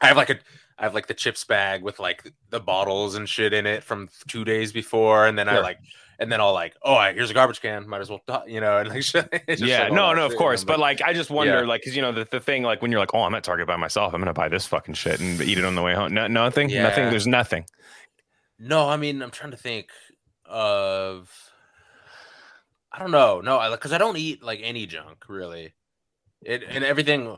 I 0.00 0.06
have 0.06 0.16
like 0.16 0.30
a. 0.30 0.38
I 0.78 0.82
have 0.82 0.92
like 0.94 1.06
the 1.06 1.14
chips 1.14 1.42
bag 1.44 1.82
with 1.82 1.98
like 1.98 2.30
the 2.50 2.60
bottles 2.60 3.14
and 3.14 3.26
shit 3.26 3.54
in 3.54 3.64
it 3.66 3.82
from 3.82 4.10
two 4.28 4.44
days 4.44 4.72
before, 4.72 5.26
and 5.26 5.38
then 5.38 5.48
I 5.48 5.58
like, 5.60 5.78
and 6.18 6.30
then 6.30 6.38
I'll 6.38 6.52
like, 6.52 6.74
oh, 6.82 6.94
I- 6.94 7.14
here's 7.14 7.30
a 7.30 7.34
garbage 7.34 7.62
can. 7.62 7.88
Might 7.88 8.02
as 8.02 8.10
well, 8.10 8.20
you 8.46 8.60
know, 8.60 8.76
and 8.76 8.90
like, 8.90 9.04
Yeah, 9.58 9.84
like, 9.84 9.92
no, 9.94 10.12
no, 10.12 10.26
of 10.26 10.36
course. 10.36 10.64
But 10.64 10.78
like, 10.78 11.00
I 11.00 11.14
just 11.14 11.30
wonder, 11.30 11.60
Yeah. 11.60 11.66
like, 11.66 11.80
because 11.80 11.96
you 11.96 12.02
know, 12.02 12.12
the, 12.12 12.26
the 12.30 12.40
thing, 12.40 12.62
like, 12.62 12.82
when 12.82 12.90
you're 12.90 13.00
like, 13.00 13.14
oh, 13.14 13.22
I'm 13.22 13.34
at 13.34 13.42
Target 13.42 13.66
by 13.66 13.76
myself, 13.76 14.12
I'm 14.12 14.20
gonna 14.20 14.34
buy 14.34 14.48
this 14.50 14.66
fucking 14.66 14.94
shit 14.94 15.18
and 15.18 15.40
eat 15.40 15.56
it 15.56 15.64
on 15.64 15.76
the 15.76 15.82
way 15.82 15.94
home. 15.94 16.12
No, 16.12 16.26
nothing, 16.26 16.70
nothing. 16.70 17.08
There's 17.08 17.26
nothing. 17.26 17.64
No, 18.58 18.86
I 18.86 18.98
mean, 18.98 19.22
I'm 19.22 19.30
trying 19.30 19.52
to 19.52 19.56
think 19.56 19.88
of. 20.44 21.30
I 22.92 22.98
don't 22.98 23.10
know. 23.10 23.40
No, 23.40 23.70
because 23.70 23.92
I, 23.92 23.98
don't 23.98 24.16
eat 24.16 24.42
like 24.42 24.60
any 24.62 24.86
junk 24.86 25.24
really. 25.28 25.74
It 26.42 26.62
and 26.68 26.84
everything. 26.84 27.36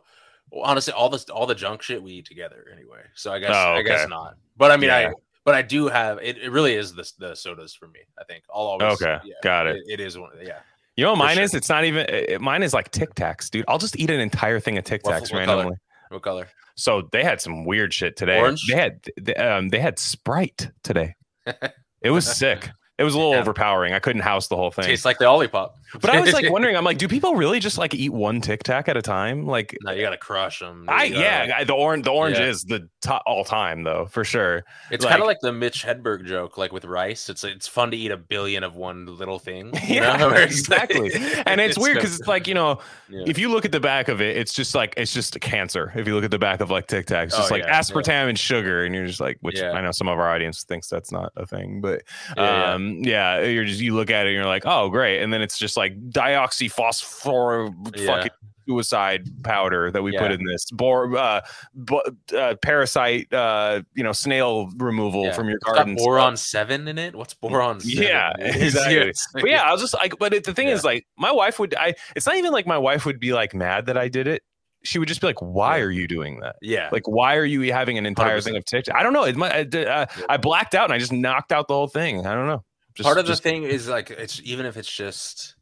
Well, 0.50 0.62
honestly, 0.64 0.92
all 0.92 1.08
this, 1.08 1.24
all 1.24 1.46
the 1.46 1.54
junk 1.54 1.82
shit 1.82 2.02
we 2.02 2.12
eat 2.12 2.26
together 2.26 2.66
anyway. 2.72 3.00
So 3.14 3.32
I 3.32 3.38
guess, 3.38 3.50
Oh, 3.52 3.74
I 3.74 3.82
guess 3.82 4.08
not. 4.08 4.36
But 4.56 4.70
I 4.70 4.76
mean, 4.76 4.88
Yeah. 4.88 5.10
I, 5.10 5.12
but 5.44 5.54
I 5.54 5.62
do 5.62 5.88
have 5.88 6.18
it. 6.18 6.36
It 6.38 6.50
really 6.50 6.74
is 6.74 6.94
the 6.94 7.10
the 7.18 7.34
sodas 7.34 7.74
for 7.74 7.88
me. 7.88 8.00
I 8.18 8.24
think 8.24 8.44
I'll 8.52 8.62
always. 8.62 9.00
Okay, 9.00 9.18
yeah, 9.24 9.34
got 9.42 9.66
it. 9.66 9.82
it 9.86 9.98
is 9.98 10.18
one. 10.18 10.30
Yeah. 10.42 10.58
You 10.96 11.04
know, 11.04 11.12
what 11.12 11.18
mine 11.20 11.36
sure. 11.36 11.44
is. 11.44 11.54
It's 11.54 11.68
not 11.68 11.84
even. 11.84 12.04
It, 12.08 12.40
mine 12.40 12.62
is 12.62 12.74
like 12.74 12.90
Tic 12.90 13.14
Tacs, 13.14 13.48
dude. 13.48 13.64
I'll 13.68 13.78
just 13.78 13.98
eat 13.98 14.10
an 14.10 14.20
entire 14.20 14.60
thing 14.60 14.76
of 14.76 14.84
Tic 14.84 15.02
Tacs 15.04 15.20
what 15.20 15.28
color? 15.30 15.38
randomly. 15.38 15.76
What 16.10 16.22
color? 16.22 16.48
So 16.74 17.08
they 17.12 17.24
had 17.24 17.40
some 17.40 17.64
weird 17.64 17.94
shit 17.94 18.16
today. 18.16 18.38
Orange? 18.38 18.66
They 18.68 18.76
had 18.76 19.00
they, 19.18 19.34
um 19.36 19.68
they 19.70 19.78
had 19.78 19.98
Sprite 19.98 20.70
today. 20.82 21.14
It 22.00 22.10
was 22.10 22.26
sick. 22.30 22.70
It 22.98 23.04
was 23.04 23.14
a 23.14 23.16
little 23.16 23.32
Yeah. 23.32 23.40
overpowering. 23.40 23.94
I 23.94 24.00
couldn't 24.00 24.22
house 24.22 24.48
the 24.48 24.56
whole 24.56 24.72
thing. 24.72 24.84
Tastes 24.84 25.04
like 25.04 25.18
the 25.18 25.24
Olipop. 25.26 25.70
But 26.00 26.10
I 26.10 26.20
was 26.20 26.32
like 26.32 26.50
wondering, 26.50 26.76
I'm 26.76 26.84
like, 26.84 26.98
do 26.98 27.06
people 27.06 27.36
really 27.36 27.60
just 27.60 27.78
like 27.78 27.94
eat 27.94 28.08
one 28.12 28.40
Tic 28.40 28.64
Tac 28.64 28.88
at 28.88 28.96
a 28.96 29.02
time? 29.02 29.46
Like, 29.46 29.76
no, 29.82 29.92
you 29.92 30.02
gotta 30.02 30.16
crush 30.16 30.58
them. 30.58 30.84
I 30.88 31.04
yeah, 31.04 31.54
I- 31.58 31.64
the 31.64 31.74
orange 31.74 32.04
the 32.04 32.10
orange 32.10 32.38
Yeah. 32.38 32.46
is 32.48 32.64
the 32.64 32.88
top 33.00 33.22
all 33.24 33.44
time 33.44 33.84
though 33.84 34.06
for 34.06 34.24
sure. 34.24 34.64
It's 34.90 35.04
like- 35.04 35.12
kind 35.12 35.22
of 35.22 35.28
like 35.28 35.38
the 35.40 35.52
Mitch 35.52 35.84
Hedberg 35.84 36.26
joke, 36.26 36.58
like 36.58 36.72
with 36.72 36.84
rice. 36.84 37.28
It's 37.30 37.44
it's 37.44 37.68
fun 37.68 37.92
to 37.92 37.96
eat 37.96 38.10
a 38.10 38.16
billion 38.16 38.64
of 38.64 38.74
one 38.74 39.06
little 39.06 39.38
thing. 39.38 39.66
you 39.86 39.96
Yeah, 39.96 40.16
know? 40.16 40.30
Exactly. 40.30 41.12
And 41.46 41.60
it's, 41.60 41.78
weird 41.78 41.96
because 41.96 42.18
it's 42.18 42.28
like 42.28 42.46
you 42.48 42.54
know, 42.54 42.80
yeah. 43.08 43.22
if 43.26 43.38
you 43.38 43.48
look 43.48 43.64
at 43.64 43.72
the 43.72 43.80
back 43.80 44.08
of 44.08 44.20
it, 44.20 44.36
it's 44.36 44.52
just 44.52 44.74
like 44.74 44.94
it's 44.96 45.14
just 45.14 45.36
a 45.36 45.38
cancer. 45.40 45.92
If 45.94 46.06
you 46.06 46.14
look 46.14 46.24
at 46.24 46.30
the 46.32 46.38
back 46.38 46.60
of 46.60 46.70
like 46.70 46.88
Tic 46.88 47.06
Tac, 47.06 47.28
it's 47.28 47.34
oh, 47.36 47.38
just 47.38 47.52
Oh, 47.52 47.54
like 47.54 47.64
aspartame 47.64 48.28
and 48.28 48.38
sugar, 48.38 48.84
and 48.84 48.94
you're 48.94 49.06
just 49.06 49.20
like, 49.20 49.38
which. 49.40 49.62
I 49.62 49.80
know 49.80 49.92
some 49.92 50.08
of 50.08 50.18
our 50.18 50.28
audience 50.28 50.64
thinks 50.64 50.88
that's 50.88 51.12
not 51.12 51.32
a 51.36 51.46
thing, 51.46 51.80
but 51.80 52.02
yeah. 52.36 52.72
Um, 52.74 52.87
um, 52.98 53.02
yeah, 53.04 53.40
you're 53.42 53.64
just 53.64 53.80
you 53.80 53.94
look 53.94 54.10
at 54.10 54.26
it 54.26 54.30
and 54.30 54.34
you're 54.36 54.46
like, 54.46 54.64
oh 54.66 54.88
great, 54.88 55.22
and 55.22 55.32
then 55.32 55.42
it's 55.42 55.58
just 55.58 55.76
like 55.76 55.98
dioxyphosphor 56.10 57.74
Yeah. 57.96 58.06
fucking 58.06 58.30
suicide 58.68 59.26
powder 59.44 59.90
that 59.90 60.02
we 60.02 60.12
put 60.18 60.30
in 60.30 60.44
this, 60.44 60.70
bor 60.70 61.16
uh, 61.16 61.40
bo- 61.74 62.02
uh, 62.36 62.54
parasite, 62.60 63.32
uh, 63.32 63.80
you 63.94 64.04
know, 64.04 64.12
snail 64.12 64.68
removal 64.76 65.24
Yeah. 65.24 65.32
from 65.32 65.48
your 65.48 65.56
It's 65.56 65.64
garden. 65.64 65.94
boron 65.96 66.36
seven 66.36 66.86
in 66.86 66.98
it. 66.98 67.14
What's 67.16 67.32
boron? 67.32 67.80
7? 67.80 68.02
Yeah, 68.06 68.32
exactly. 68.38 69.12
But 69.32 69.48
yeah, 69.48 69.62
I 69.62 69.72
was 69.72 69.80
just 69.80 69.94
like, 69.94 70.18
but 70.18 70.34
it, 70.34 70.44
the 70.44 70.52
thing 70.52 70.68
Yeah. 70.68 70.74
is, 70.74 70.84
like, 70.84 71.06
my 71.16 71.32
wife 71.32 71.58
would, 71.58 71.74
I, 71.76 71.94
it's 72.14 72.26
not 72.26 72.36
even 72.36 72.52
like 72.52 72.66
my 72.66 72.76
wife 72.76 73.06
would 73.06 73.18
be 73.18 73.32
like 73.32 73.54
mad 73.54 73.86
that 73.86 73.96
I 73.96 74.08
did 74.08 74.26
it. 74.28 74.42
she 74.84 74.98
would 75.00 75.08
just 75.08 75.20
be 75.20 75.26
like, 75.26 75.40
"Why 75.42 75.80
are 75.80 75.90
you 75.90 76.06
doing 76.06 76.38
that? 76.40 76.54
Yeah. 76.62 76.88
Like, 76.92 77.08
why 77.08 77.34
are 77.36 77.44
you 77.44 77.72
having 77.72 77.98
an 77.98 78.06
entire 78.06 78.36
100%. 78.38 78.44
thing 78.44 78.56
of 78.56 78.64
Tic 78.64 78.84
Tac?" 78.84 78.94
I 78.94 79.02
don't 79.02 79.12
know. 79.12 79.24
It 79.24 79.36
I, 79.42 79.64
did- 79.64 79.88
uh, 79.88 80.06
I 80.28 80.36
blacked 80.36 80.74
out 80.76 80.84
and 80.84 80.92
I 80.92 80.98
just 80.98 81.10
knocked 81.12 81.50
out 81.52 81.66
the 81.68 81.74
whole 81.74 81.88
thing. 81.88 82.24
I 82.26 82.34
don't 82.34 82.46
know. 82.46 82.62
Just, 82.98 83.06
part 83.06 83.18
of 83.18 83.26
just, 83.26 83.42
the 83.42 83.48
thing 83.48 83.62
is 83.62 83.88
like 83.88 84.10
it's 84.10 84.40
even 84.44 84.66
if 84.66 84.76
it's 84.76 84.92
just 84.92 85.54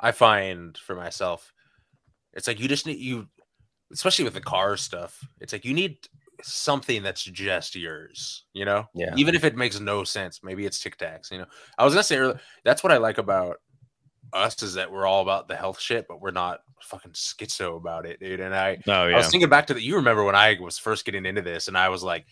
i 0.00 0.10
find 0.10 0.76
for 0.78 0.96
myself 0.96 1.52
it's 2.32 2.48
like 2.48 2.58
you 2.58 2.66
just 2.66 2.86
need 2.86 2.98
you 2.98 3.28
especially 3.92 4.24
with 4.24 4.32
the 4.32 4.40
car 4.40 4.74
stuff 4.78 5.20
it's 5.38 5.52
like 5.52 5.66
you 5.66 5.74
need 5.74 5.98
something 6.42 7.02
that's 7.02 7.22
just 7.24 7.76
yours 7.76 8.46
you 8.54 8.64
know 8.64 8.86
Yeah. 8.94 9.12
even 9.16 9.34
if 9.34 9.44
it 9.44 9.54
makes 9.54 9.78
no 9.80 10.02
sense 10.02 10.40
maybe 10.42 10.64
it's 10.64 10.80
tic 10.80 10.96
tacs 10.96 11.30
you 11.30 11.36
know 11.36 11.46
i 11.76 11.84
was 11.84 11.92
gonna 11.92 12.02
say 12.02 12.16
earlier 12.16 12.40
that's 12.64 12.82
what 12.82 12.90
i 12.90 12.96
like 12.96 13.18
about 13.18 13.56
us 14.32 14.62
is 14.62 14.74
that 14.74 14.90
we're 14.90 15.06
all 15.06 15.20
about 15.20 15.46
the 15.48 15.56
health 15.56 15.78
shit 15.80 16.06
but 16.08 16.22
we're 16.22 16.30
not 16.30 16.60
fucking 16.80 17.12
schizo 17.12 17.76
about 17.76 18.06
it 18.06 18.18
dude 18.18 18.40
and 18.40 18.54
i 18.54 18.78
Oh 18.86 18.92
I 18.92 19.14
was 19.16 19.28
thinking 19.28 19.50
back 19.50 19.66
to 19.66 19.74
that. 19.74 19.82
You 19.82 19.96
remember 19.96 20.24
when 20.24 20.34
I 20.36 20.56
was 20.58 20.78
first 20.78 21.04
getting 21.04 21.26
into 21.26 21.42
this, 21.42 21.68
and 21.68 21.76
I 21.76 21.88
was 21.90 22.02
like, 22.02 22.24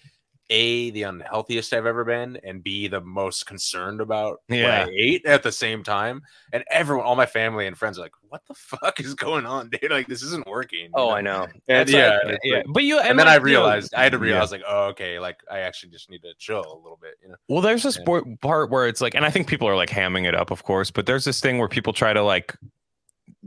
a 0.51 0.91
the 0.91 1.03
unhealthiest 1.03 1.73
I've 1.73 1.87
ever 1.87 2.05
been, 2.05 2.39
and 2.45 2.63
b 2.63 2.89
the 2.89 3.01
most 3.01 3.47
concerned 3.47 4.01
about 4.01 4.43
Yeah. 4.49 4.81
what 4.85 4.89
I 4.89 4.93
ate 4.97 5.27
at 5.27 5.43
the 5.43 5.51
same 5.53 5.83
time. 5.83 6.23
And 6.53 6.63
everyone, 6.71 7.05
all 7.05 7.17
my 7.17 7.27
family 7.27 7.67
and 7.67 7.77
friends, 7.77 7.99
are 7.99 8.03
like, 8.03 8.13
"What 8.29 8.43
the 8.47 8.55
fuck 8.55 9.01
is 9.01 9.15
going 9.15 9.45
on, 9.47 9.71
dude? 9.71 9.91
Like 9.91 10.07
this 10.07 10.23
isn't 10.23 10.47
working." 10.47 10.91
Oh, 10.95 11.09
know? 11.09 11.11
I 11.15 11.21
know. 11.21 11.47
And 11.69 11.89
yeah, 11.89 12.19
like- 12.25 12.39
yeah. 12.45 12.63
But 12.69 12.85
you 12.85 12.99
and, 13.01 13.19
then 13.19 13.29
I 13.29 13.37
realized 13.37 13.93
I 13.95 14.03
had 14.05 14.13
to 14.13 14.19
yeah. 14.19 14.25
realize 14.25 14.53
like, 14.53 14.63
oh, 14.69 14.87
okay, 14.89 15.19
like 15.19 15.39
I 15.51 15.61
actually 15.61 15.91
just 15.91 16.11
need 16.11 16.23
to 16.23 16.33
chill 16.39 16.61
a 16.61 16.79
little 16.83 16.99
bit, 17.01 17.17
you 17.23 17.29
know? 17.29 17.37
Well, 17.49 17.61
there's 17.63 17.83
this 17.83 17.97
Yeah. 17.99 18.05
por- 18.05 18.25
part 18.41 18.71
where 18.71 18.87
it's 18.87 19.01
like, 19.01 19.15
and 19.15 19.25
I 19.25 19.31
think 19.31 19.49
people 19.49 19.69
are 19.69 19.77
like 19.77 19.91
hamming 19.91 20.27
it 20.27 20.35
up, 20.35 20.51
of 20.51 20.63
course, 20.65 20.91
but 20.91 21.07
there's 21.07 21.25
this 21.25 21.41
thing 21.41 21.59
where 21.59 21.69
people 21.69 21.93
try 21.93 22.13
to 22.13 22.23
like, 22.23 22.57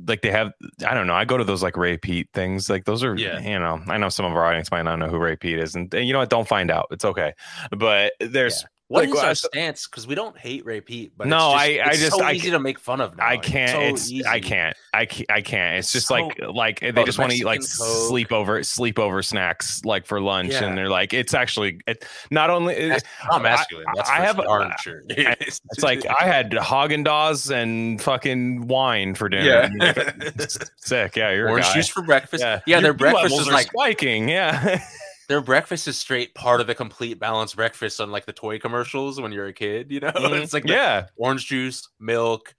like 0.07 0.21
they 0.21 0.31
have, 0.31 0.51
I 0.87 0.93
don't 0.93 1.07
know. 1.07 1.13
I 1.13 1.25
go 1.25 1.37
to 1.37 1.43
those 1.43 1.61
like 1.63 1.77
Ray 1.77 1.97
Peat 1.97 2.29
things. 2.33 2.69
Like 2.69 2.85
those 2.85 3.03
are, 3.03 3.15
Yeah. 3.15 3.39
you 3.39 3.59
know, 3.59 3.81
I 3.87 3.97
know 3.97 4.09
some 4.09 4.25
of 4.25 4.33
our 4.33 4.45
audience 4.45 4.71
might 4.71 4.83
not 4.83 4.97
know 4.97 5.07
who 5.09 5.17
Ray 5.17 5.35
Peat 5.35 5.59
is, 5.59 5.75
and, 5.75 5.93
and 5.93 6.05
you 6.07 6.13
know 6.13 6.19
what? 6.19 6.29
Don't 6.29 6.47
find 6.47 6.71
out. 6.71 6.87
It's 6.91 7.05
okay. 7.05 7.33
But 7.71 8.13
there's, 8.19 8.63
What 8.89 9.05
is 9.05 9.11
Like, 9.11 9.23
our 9.23 9.29
uh, 9.29 9.33
stance? 9.35 9.85
Because 9.87 10.07
we 10.07 10.15
don't 10.15 10.35
hate 10.35 10.65
Ray 10.65 10.81
Peat, 10.81 11.11
but 11.15 11.27
No, 11.27 11.53
it's 11.53 11.61
I- 11.61 11.67
just, 11.75 11.79
I 11.85 11.89
it's 11.91 11.99
just- 11.99 12.17
so 12.17 12.23
I 12.23 12.31
easy 12.33 12.49
to 12.49 12.59
make 12.59 12.79
fun 12.79 13.01
of. 13.01 13.15
Now. 13.15 13.23
I 13.23 13.33
It's 13.35 13.47
can't. 13.47 13.99
so 13.99 14.11
it's 14.15 14.25
I 14.27 14.39
can't. 14.39 14.75
I 14.95 15.05
can't. 15.05 15.29
I 15.29 15.41
can't. 15.41 15.77
It's 15.77 15.91
just 15.91 16.07
so- 16.07 16.15
like 16.15 16.39
like 16.39 16.79
they 16.79 17.03
just 17.03 17.19
want 17.19 17.31
to 17.31 17.37
eat 17.37 17.45
like 17.45 17.59
Coke. 17.59 17.67
sleepover 17.69 18.61
sleepover 18.65 19.23
snacks 19.23 19.85
like 19.85 20.07
for 20.07 20.19
lunch, 20.19 20.53
Yeah. 20.53 20.63
and 20.65 20.75
they're 20.75 20.89
like 20.89 21.13
it's 21.13 21.35
actually 21.35 21.79
it, 21.85 22.03
not 22.31 22.49
only 22.49 22.89
That's 22.89 23.03
not 23.29 23.41
I- 23.41 23.43
masculine. 23.43 23.85
That's 23.95 24.09
I 24.09 24.15
have 24.25 24.39
a- 24.39 24.43
darn 24.43 24.73
sure. 24.81 25.03
it's 25.07 25.61
like 25.83 26.03
I 26.19 26.25
had 26.25 26.49
Haagen 26.53 27.05
Dazs 27.05 27.51
and 27.51 28.01
fucking 28.01 28.67
wine 28.67 29.13
for 29.13 29.29
dinner. 29.29 29.69
yeah. 29.79 30.31
Sick. 30.77 31.15
Yeah, 31.15 31.29
you're 31.31 31.47
orange 31.49 31.71
juice 31.73 31.89
for 31.89 32.01
breakfast. 32.01 32.41
Yeah, 32.43 32.61
Yeah, 32.65 32.79
their 32.81 32.93
breakfast 32.93 33.39
is 33.39 33.47
like 33.47 33.67
spiking. 33.67 34.29
Yeah, 34.29 34.81
their 35.29 35.39
breakfast 35.41 35.87
is 35.87 35.95
straight 35.95 36.33
part 36.33 36.59
of 36.59 36.67
the 36.67 36.75
complete 36.75 37.19
balanced 37.19 37.55
breakfast 37.55 38.01
on 38.01 38.11
like 38.11 38.25
the 38.25 38.33
toy 38.33 38.59
commercials 38.59 39.21
when 39.21 39.31
you're 39.31 39.45
a 39.47 39.53
kid. 39.53 39.91
You 39.91 40.01
know, 40.01 40.11
mm-hmm. 40.15 40.33
it's 40.41 40.53
like 40.53 40.67
yeah. 40.67 41.05
orange 41.17 41.45
juice, 41.45 41.87
milk, 41.99 42.53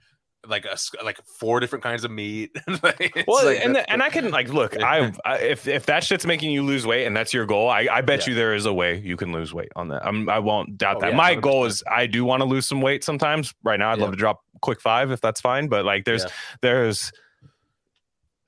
like 0.49 0.65
a 0.65 0.77
like 1.05 1.21
four 1.39 1.59
different 1.61 1.83
kinds 1.83 2.05
of 2.05 2.13
meat. 2.13 2.51
Like, 2.83 3.25
Well, 3.27 3.45
like 3.45 3.59
and 3.63 3.75
the, 3.75 3.91
and 3.91 4.03
I 4.03 4.09
can 4.09 4.31
like 4.31 4.49
look. 4.53 4.81
I, 4.81 5.13
I 5.25 5.39
if 5.39 5.67
if 5.67 5.87
that 5.87 6.05
shit's 6.05 6.25
making 6.25 6.53
you 6.53 6.63
lose 6.63 6.87
weight 6.87 7.07
and 7.07 7.15
that's 7.15 7.35
your 7.35 7.45
goal, 7.45 7.69
I, 7.69 7.89
I 7.91 8.01
bet 8.03 8.21
Yeah. 8.21 8.31
you 8.31 8.35
there 8.37 8.55
is 8.55 8.65
a 8.67 8.73
way 8.73 8.99
you 8.99 9.17
can 9.17 9.33
lose 9.33 9.53
weight 9.53 9.73
on 9.75 9.89
that. 9.89 10.07
I'm, 10.07 10.31
I 10.31 10.39
won't 10.39 10.79
doubt 10.79 10.99
Oh, 10.99 11.01
that. 11.01 11.11
yeah, 11.11 11.17
My 11.17 11.35
100%. 11.35 11.41
goal 11.43 11.65
is 11.65 11.83
I 11.91 12.07
do 12.07 12.25
want 12.25 12.41
to 12.41 12.47
lose 12.47 12.67
some 12.69 12.81
weight 12.81 13.03
sometimes. 13.05 13.53
Right 13.65 13.79
now, 13.81 13.91
I'd 13.91 13.99
love 13.99 14.13
to 14.13 14.17
drop 14.17 14.41
quick 14.63 14.81
five 14.81 15.11
if 15.11 15.21
that's 15.21 15.41
fine. 15.41 15.67
But 15.69 15.85
like, 15.85 16.05
there's 16.05 16.23
Yeah. 16.23 16.31
there's. 16.63 17.13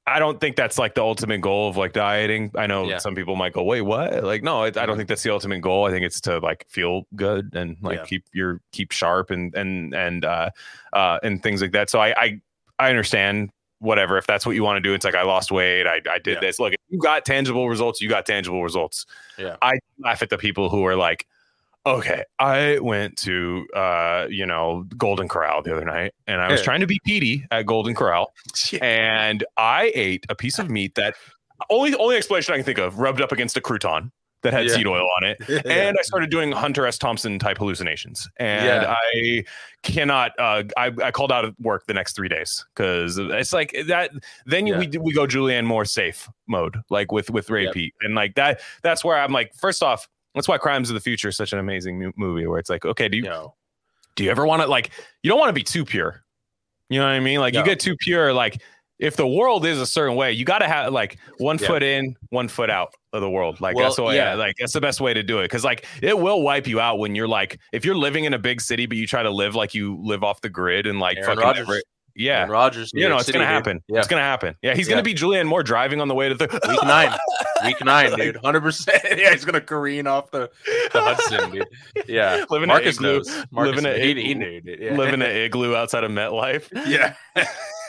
I 0.07 0.19
don't 0.19 0.41
think 0.41 0.57
that's 0.57 0.79
like 0.79 0.95
the 0.95 1.03
ultimate 1.03 1.41
goal 1.41 1.69
of 1.69 1.77
like 1.77 1.93
dieting. 1.93 2.51
I 2.57 2.67
know 2.67 2.89
Yeah. 2.89 2.99
some 2.99 3.15
people 3.15 3.37
might 3.37 3.53
go, 3.53 3.63
"Wait, 3.63 3.83
what?" 3.83 4.25
Like, 4.25 4.43
no, 4.43 4.65
it, 4.65 4.77
I 4.77 4.85
don't 4.85 4.95
Mhm. 4.95 4.99
think 4.99 5.09
that's 5.09 5.23
the 5.23 5.31
ultimate 5.33 5.61
goal. 5.61 5.87
I 5.87 5.91
think 5.91 6.05
it's 6.05 6.21
to 6.23 6.39
like 6.41 6.67
feel 6.69 7.03
good 7.15 7.55
and 7.55 7.77
like 7.83 7.99
Yeah. 7.99 8.05
keep 8.07 8.25
your 8.33 8.61
keep 8.73 8.91
sharp 8.91 9.31
and 9.31 9.55
and 9.55 9.95
and 9.95 10.25
uh 10.25 10.51
uh 10.93 11.19
and 11.23 11.41
things 11.43 11.63
like 11.63 11.71
that. 11.73 11.89
So 11.89 12.01
I 12.01 12.09
I 12.21 12.41
I 12.81 12.89
understand 12.91 13.51
whatever 13.79 14.17
if 14.19 14.27
that's 14.27 14.45
what 14.45 14.57
you 14.57 14.65
want 14.65 14.77
to 14.77 14.81
do. 14.81 14.93
It's 14.95 15.05
like 15.05 15.15
I 15.15 15.23
lost 15.23 15.53
weight, 15.53 15.87
I 15.87 16.01
I 16.11 16.19
did 16.19 16.35
Yeah. 16.35 16.41
this. 16.41 16.59
Look, 16.59 16.73
if 16.73 16.79
you 16.89 16.99
got 16.99 17.25
tangible 17.25 17.69
results, 17.69 18.01
you 18.01 18.09
got 18.09 18.27
tangible 18.27 18.63
results. 18.65 19.07
Yeah. 19.39 19.57
I 19.63 19.75
laugh 20.01 20.21
at 20.23 20.31
the 20.31 20.39
people 20.39 20.69
who 20.69 20.85
are 20.85 20.97
like, 20.97 21.27
okay, 21.87 22.25
I 22.39 22.79
went 22.81 23.17
to 23.19 23.67
uh, 23.75 24.27
you 24.31 24.47
know, 24.47 24.85
Golden 24.97 25.29
Corral 25.29 25.63
the 25.63 25.75
other 25.75 25.85
night 25.85 26.13
and 26.27 26.41
I 26.41 26.51
was 26.51 26.61
Yeah. 26.61 26.65
trying 26.65 26.81
to 26.81 26.87
be 26.87 27.01
Petey 27.05 27.45
at 27.51 27.67
Golden 27.67 27.95
Corral 27.95 28.33
and 28.81 29.45
I 29.57 29.91
ate 29.95 30.25
a 30.29 30.35
piece 30.35 30.59
of 30.59 30.71
meat 30.71 30.95
that 30.95 31.15
only 31.71 31.95
only 31.97 32.17
explanation 32.17 32.55
I 32.55 32.57
can 32.59 32.65
think 32.65 32.79
of 32.79 32.99
rubbed 32.99 33.21
up 33.21 33.33
against 33.33 33.57
a 33.57 33.61
crouton 33.61 34.11
that 34.43 34.53
had 34.53 34.67
Yeah. 34.67 34.75
seed 34.75 34.87
oil 34.89 35.07
on 35.17 35.25
it 35.25 35.39
and 35.67 35.97
I 35.97 36.03
started 36.03 36.29
doing 36.31 36.51
Hunter 36.51 36.85
S. 36.87 36.99
Thompson 36.99 37.39
type 37.39 37.59
hallucinations, 37.59 38.29
and 38.39 38.67
Yeah. 38.67 38.95
I 39.15 39.45
cannot. 39.85 40.33
Uh, 40.39 40.65
I, 40.77 40.91
I 41.03 41.11
called 41.13 41.31
out 41.31 41.45
of 41.45 41.55
work 41.61 41.87
the 41.87 41.95
next 41.95 42.17
three 42.17 42.29
days 42.29 42.65
because 42.75 43.19
it's 43.19 43.53
like 43.53 43.73
that. 43.87 44.11
Then 44.47 44.67
Yeah. 44.67 44.79
we 44.79 44.89
we 44.99 45.13
go 45.13 45.27
Julianne 45.29 45.65
Moore 45.65 45.85
safe 45.85 46.29
mode, 46.49 46.77
like 46.91 47.13
with 47.13 47.31
with 47.31 47.51
Ray 47.51 47.65
Yep. 47.67 47.75
Peat, 47.75 47.95
and 48.03 48.17
like 48.17 48.35
that. 48.35 48.61
That's 48.83 49.05
where 49.05 49.17
I'm 49.17 49.33
like, 49.33 49.55
first 49.55 49.81
off, 49.83 50.09
that's 50.35 50.49
why 50.49 50.59
Crimes 50.59 50.91
of 50.91 50.95
the 50.95 51.01
Future 51.01 51.29
is 51.29 51.37
such 51.37 51.53
an 51.53 51.59
amazing 51.59 52.13
movie. 52.17 52.47
Where 52.47 52.59
it's 52.59 52.71
like, 52.71 52.85
okay, 52.85 53.09
do 53.09 53.17
you 53.19 53.25
Yo, 53.25 53.55
do 54.17 54.25
you 54.25 54.31
ever 54.31 54.47
want 54.47 54.63
to 54.63 54.69
like 54.69 54.91
you 55.23 55.29
don't 55.31 55.39
want 55.39 55.49
to 55.49 55.55
be 55.55 55.63
too 55.63 55.85
pure 55.85 56.23
you 56.91 56.99
know 56.99 57.07
what 57.07 57.13
i 57.13 57.21
mean 57.21 57.41
like 57.41 57.55
you 57.55 57.65
get 57.65 57.81
too 57.81 57.97
pure 57.97 58.33
like 58.35 58.61
if 58.99 59.17
the 59.17 59.27
world 59.27 59.65
is 59.65 59.81
a 59.81 59.87
certain 59.87 60.15
way 60.17 60.31
you 60.33 60.45
got 60.45 60.59
to 60.59 60.69
have 60.69 60.93
like 60.93 61.19
one 61.39 61.57
Yeah. 61.59 61.67
foot 61.67 61.83
in 61.83 62.15
one 62.29 62.49
foot 62.49 62.69
out 62.69 62.93
of 63.15 63.23
the 63.23 63.31
world 63.31 63.61
like 63.61 63.75
Well, 63.75 63.85
that's 63.87 63.97
the 63.97 64.03
way 64.03 64.17
yeah. 64.17 64.35
like 64.35 64.55
that's 64.59 64.75
the 64.75 64.81
best 64.83 65.01
way 65.01 65.15
to 65.15 65.23
do 65.23 65.39
it 65.39 65.45
because 65.45 65.65
like 65.65 65.87
it 66.03 66.19
will 66.19 66.43
wipe 66.43 66.67
you 66.67 66.79
out 66.81 66.99
when 66.99 67.15
you're 67.15 67.29
like 67.29 67.59
if 67.73 67.85
you're 67.87 67.97
living 67.97 68.25
in 68.25 68.35
a 68.35 68.39
big 68.39 68.61
city 68.61 68.85
but 68.85 68.99
you 68.99 69.07
try 69.07 69.23
to 69.23 69.31
live 69.31 69.55
like 69.55 69.73
you 69.75 69.99
live 70.03 70.23
off 70.23 70.43
the 70.43 70.51
grid 70.51 70.87
and 70.87 71.01
like 71.01 71.17
Aaron 71.17 71.37
fucking. 71.39 71.65
Yeah. 72.15 72.45
New 72.47 72.53
you 73.01 73.09
know 73.09 73.17
it's 73.17 73.27
City, 73.27 73.39
gonna 73.39 73.45
dude. 73.47 73.53
happen 73.55 73.83
Yeah. 73.89 73.99
it's 73.99 74.09
gonna 74.09 74.23
happen 74.23 74.55
yeah 74.63 74.75
he's 74.75 74.89
Yeah. 74.89 74.95
gonna 74.95 75.03
be 75.03 75.15
julianne 75.15 75.47
moore 75.47 75.63
driving 75.63 76.01
on 76.01 76.09
the 76.09 76.15
way 76.15 76.29
to 76.29 76.35
the 76.35 76.47
Week 76.69 76.83
nine. 76.85 77.13
Week 77.65 77.85
nine, 77.85 78.17
dude. 78.17 78.37
Hundred 78.37 78.63
percent. 78.63 79.03
Yeah, 79.17 79.31
he's 79.31 79.45
gonna 79.45 79.61
careen 79.61 80.07
off 80.07 80.31
the, 80.33 80.51
the 80.93 81.01
Hudson, 81.01 81.51
dude. 81.53 81.69
Yeah. 82.09 82.45
Living 82.51 82.65
in 82.65 82.69
Marcus 82.69 82.97
igloo- 82.97 83.19
knows. 83.19 83.45
Marcus 83.53 83.77
living 83.83 83.87
in 83.93 84.01
he, 84.03 84.11
igloo- 84.11 84.23
he 84.25 84.35
knew, 84.35 84.61
dude. 84.61 84.81
Yeah. 84.81 84.97
live 84.97 85.15
in 85.15 85.23
an 85.23 85.31
igloo 85.31 85.75
outside 85.77 86.03
of 86.05 86.11
metlife 86.11 86.69
yeah. 86.87 87.15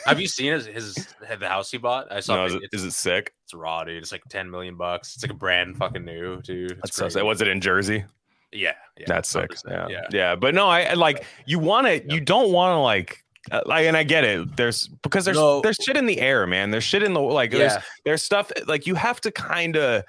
Have 0.06 0.20
you 0.20 0.28
seen 0.28 0.52
his, 0.52 0.66
his 0.66 0.94
the 1.38 1.48
house 1.48 1.70
he 1.70 1.78
bought? 1.78 2.12
I 2.12 2.20
saw 2.20 2.36
no, 2.36 2.44
it. 2.44 2.48
is, 2.48 2.54
it, 2.56 2.62
is 2.72 2.84
it 2.84 2.90
sick 2.92 3.32
it's 3.44 3.54
raw, 3.54 3.84
dude. 3.84 4.02
It's 4.02 4.12
like 4.12 4.22
ten 4.28 4.50
million 4.50 4.76
bucks. 4.76 5.14
It's 5.14 5.24
like 5.24 5.30
a 5.30 5.34
brand 5.34 5.76
fucking 5.78 6.04
new, 6.04 6.42
dude. 6.42 6.72
It's 6.84 6.96
that's 6.98 7.14
so 7.14 7.24
was 7.24 7.40
it 7.40 7.48
in 7.48 7.60
jersey 7.60 8.04
Yeah, 8.52 8.74
yeah, 8.98 9.04
That's 9.08 9.28
sick. 9.28 9.50
Yeah. 9.66 9.86
yeah. 9.88 10.06
yeah. 10.12 10.36
But 10.36 10.54
no, 10.54 10.68
I 10.68 10.82
I 10.82 10.92
like 10.94 11.24
you 11.46 11.58
want 11.58 11.86
to, 11.86 12.04
you 12.14 12.20
don't 12.20 12.52
want 12.52 12.72
to 12.74 12.78
like, 12.78 13.23
like, 13.66 13.86
and 13.86 13.96
I 13.96 14.02
get 14.02 14.24
it. 14.24 14.56
There's 14.56 14.88
because 15.02 15.24
there's 15.24 15.36
No. 15.36 15.60
there's 15.60 15.76
shit 15.76 15.96
in 15.96 16.06
the 16.06 16.20
air, 16.20 16.46
man. 16.46 16.70
There's 16.70 16.84
shit 16.84 17.02
in 17.02 17.12
the 17.14 17.20
like. 17.20 17.50
There's 17.50 17.72
Yeah. 17.74 17.82
there's 18.04 18.22
stuff 18.22 18.50
like 18.66 18.86
you 18.86 18.94
have 18.94 19.20
to 19.22 19.30
kind 19.30 19.76
of. 19.76 20.04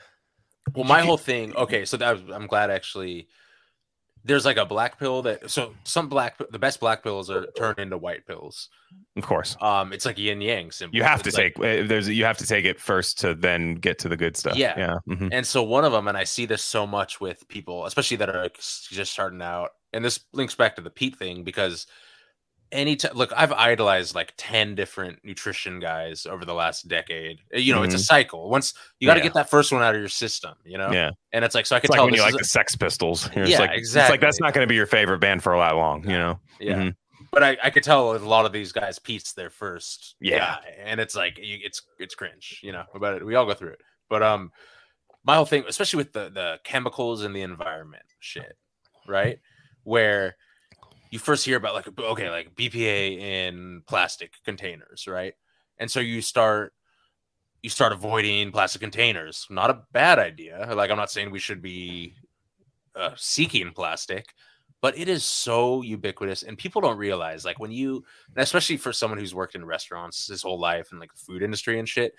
Well, 0.74 0.86
my 0.86 1.01
whole 1.01 1.18
thing. 1.18 1.56
Okay, 1.56 1.86
so 1.86 1.98
that 1.98 2.18
I'm 2.34 2.48
glad 2.48 2.70
actually. 2.72 3.27
There's 4.27 4.44
like 4.44 4.58
a 4.58 4.65
black 4.65 4.98
pill 4.98 5.22
that 5.22 5.51
so 5.51 5.75
some 5.84 6.10
black 6.10 6.39
the 6.50 6.58
best 6.58 6.80
black 6.80 7.04
pills 7.04 7.30
are 7.30 7.46
turned 7.56 7.77
into 7.77 7.96
white 7.96 8.25
pills. 8.25 8.70
Of 9.15 9.24
course, 9.24 9.56
Um, 9.62 9.94
it's 9.94 10.04
like 10.04 10.18
yin 10.18 10.42
yang 10.42 10.72
symbol. 10.72 10.96
you 10.98 11.04
have 11.04 11.22
to 11.22 11.27
It's 11.30 11.38
take. 11.38 11.60
uh, 11.60 11.86
There's 11.86 12.10
you 12.10 12.25
have 12.25 12.39
to 12.39 12.48
take 12.48 12.65
it 12.65 12.80
first 12.80 13.20
to 13.20 13.36
then 13.36 13.75
get 13.75 14.00
to 14.00 14.10
the 14.10 14.18
good 14.18 14.36
stuff. 14.36 14.56
Yeah. 14.58 14.74
Yeah. 14.75 14.96
mhm. 15.08 15.30
And 15.32 15.46
so 15.46 15.62
one 15.62 15.86
of 15.86 15.92
them, 15.92 16.08
and 16.08 16.18
I 16.18 16.24
see 16.24 16.48
this 16.48 16.63
so 16.63 16.88
much 16.88 17.22
with 17.22 17.48
people, 17.50 17.86
especially 17.86 18.18
that 18.18 18.30
are 18.36 18.50
just 18.56 19.12
starting 19.12 19.44
out, 19.44 19.70
and 19.94 20.04
this 20.04 20.20
links 20.34 20.56
back 20.56 20.75
to 20.77 20.82
the 20.82 20.89
Peat 20.89 21.15
thing 21.18 21.44
because 21.44 21.86
anytime 22.75 23.13
look, 23.15 23.32
I've 23.36 23.51
idolized 23.51 24.13
like 24.15 24.34
10 24.38 24.75
different 24.75 25.20
nutrition 25.24 25.79
guys 25.79 26.25
over 26.25 26.46
the 26.46 26.53
last 26.53 26.88
decade. 26.88 27.39
Uh, 27.53 27.60
You 27.60 27.74
know, 27.74 27.84
it's 27.84 27.96
a 27.96 28.00
cycle. 28.00 28.50
Once 28.50 28.74
you 29.00 29.08
got 29.08 29.15
to 29.15 29.20
Mm-hmm. 29.20 29.24
Yeah. 29.25 29.29
get 29.29 29.34
that 29.36 29.50
first 29.50 29.72
one 29.72 29.82
out 29.82 29.96
of 29.96 30.00
your 30.01 30.10
system, 30.10 30.53
you 30.63 30.77
know? 30.77 30.91
Yeah. 30.91 31.12
And 31.34 31.44
it's 31.46 31.55
like, 31.55 31.65
so 31.65 31.75
I 31.75 31.79
can 31.79 31.86
It's 31.86 31.89
like 31.91 31.98
tell 31.98 32.05
when 32.05 32.13
you 32.13 32.22
like 32.22 32.34
is 32.34 32.39
the 32.39 32.46
Sex 32.46 32.75
Pistols. 32.75 33.29
You're 33.36 33.46
Yeah, 33.46 33.60
like, 33.60 33.72
It's 33.75 33.96
like 33.96 34.22
that's 34.22 34.39
not 34.39 34.53
going 34.53 34.65
to 34.65 34.70
be 34.70 34.75
your 34.75 34.86
favorite 34.86 35.20
band 35.20 35.41
for 35.44 35.53
a 35.53 35.58
lot 35.58 35.75
long. 35.75 36.03
You 36.03 36.17
know. 36.17 36.39
yeah. 36.60 36.75
Mhm. 36.75 36.96
But 37.32 37.44
I, 37.44 37.58
I 37.63 37.70
could 37.70 37.84
tell 37.84 38.15
a 38.15 38.20
lot 38.20 38.46
of 38.46 38.51
these 38.53 38.72
guys, 38.72 38.98
Peat's 39.00 39.34
their 39.34 39.50
first. 39.50 40.15
Yeah. 40.22 40.38
guy, 40.39 40.74
And 40.84 41.00
it's 41.01 41.15
like, 41.15 41.34
it's, 41.38 41.82
it's 42.00 42.15
cringe, 42.15 42.60
you 42.63 42.72
know, 42.72 42.84
about 42.94 43.15
it. 43.15 43.25
We 43.25 43.36
all 43.36 43.46
go 43.46 43.53
through 43.53 43.72
it. 43.72 43.82
But, 44.10 44.24
um, 44.24 44.51
my 45.25 45.36
whole 45.36 45.46
thing, 45.46 45.63
especially 45.67 45.98
with 45.98 46.13
the, 46.13 46.29
the 46.29 46.60
chemicals 46.63 47.24
and 47.24 47.36
the 47.36 47.41
environment 47.41 48.03
shit, 48.20 48.55
right? 49.08 49.39
Where 49.84 50.36
you 51.12 51.20
first 51.20 51.46
hear 51.46 51.58
about 51.58 51.74
like, 51.74 51.88
okay, 52.00 52.30
like 52.30 52.56
BPA 52.56 53.20
in 53.20 53.82
plastic 53.88 54.34
containers, 54.44 55.08
right? 55.08 55.34
And 55.78 55.90
so 55.90 56.00
you 56.00 56.22
start, 56.22 56.74
you 57.62 57.70
start 57.70 57.94
avoiding 57.94 58.52
plastic 58.52 58.82
containers. 58.82 59.48
Not 59.50 59.70
a 59.70 59.82
bad 59.92 60.20
idea. 60.20 60.74
Like, 60.76 60.92
I'm 60.92 60.98
not 60.98 61.12
saying 61.12 61.32
we 61.32 61.40
should 61.40 61.62
be 61.62 62.16
uh, 62.96 63.12
seeking 63.16 63.72
plastic, 63.72 64.34
but 64.82 64.98
it 64.98 65.10
is 65.10 65.26
so 65.26 65.82
ubiquitous 65.82 66.44
and 66.44 66.58
people 66.58 66.82
don't 66.82 66.98
realize 66.98 67.44
like 67.44 67.60
when 67.60 67.72
you 67.72 68.04
especially 68.36 68.78
for 68.78 68.94
someone 68.94 69.18
who's 69.18 69.34
worked 69.34 69.56
in 69.56 69.66
restaurants 69.66 70.28
his 70.28 70.44
whole 70.44 70.60
life 70.60 70.90
and 70.92 71.00
like 71.00 71.12
the 71.12 71.20
food 71.20 71.42
industry 71.42 71.80
and 71.80 71.90
shit 71.90 72.14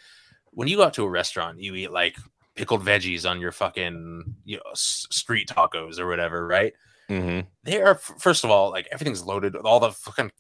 when 0.57 0.69
you 0.69 0.79
go 0.79 0.85
out 0.85 0.95
to 0.95 1.05
a 1.05 1.09
restaurant, 1.09 1.61
you 1.61 1.75
eat 1.75 1.93
like 1.93 2.17
pickled 2.55 2.83
veggies 2.83 3.29
on 3.29 3.41
your 3.41 3.53
fucking 3.53 4.25
you 4.45 4.57
know 4.57 4.63
street 4.75 5.49
tacos 5.49 5.99
or 5.99 6.07
whatever, 6.07 6.47
right? 6.47 6.73
Hmm 7.09 7.41
They 7.65 7.81
are 7.81 7.95
first 7.97 8.45
of 8.45 8.51
all 8.51 8.71
like 8.71 8.89
everything's 8.93 9.23
loaded, 9.25 9.55
with 9.55 9.65
all 9.67 9.81
the 9.81 9.93
fucking 9.93 10.33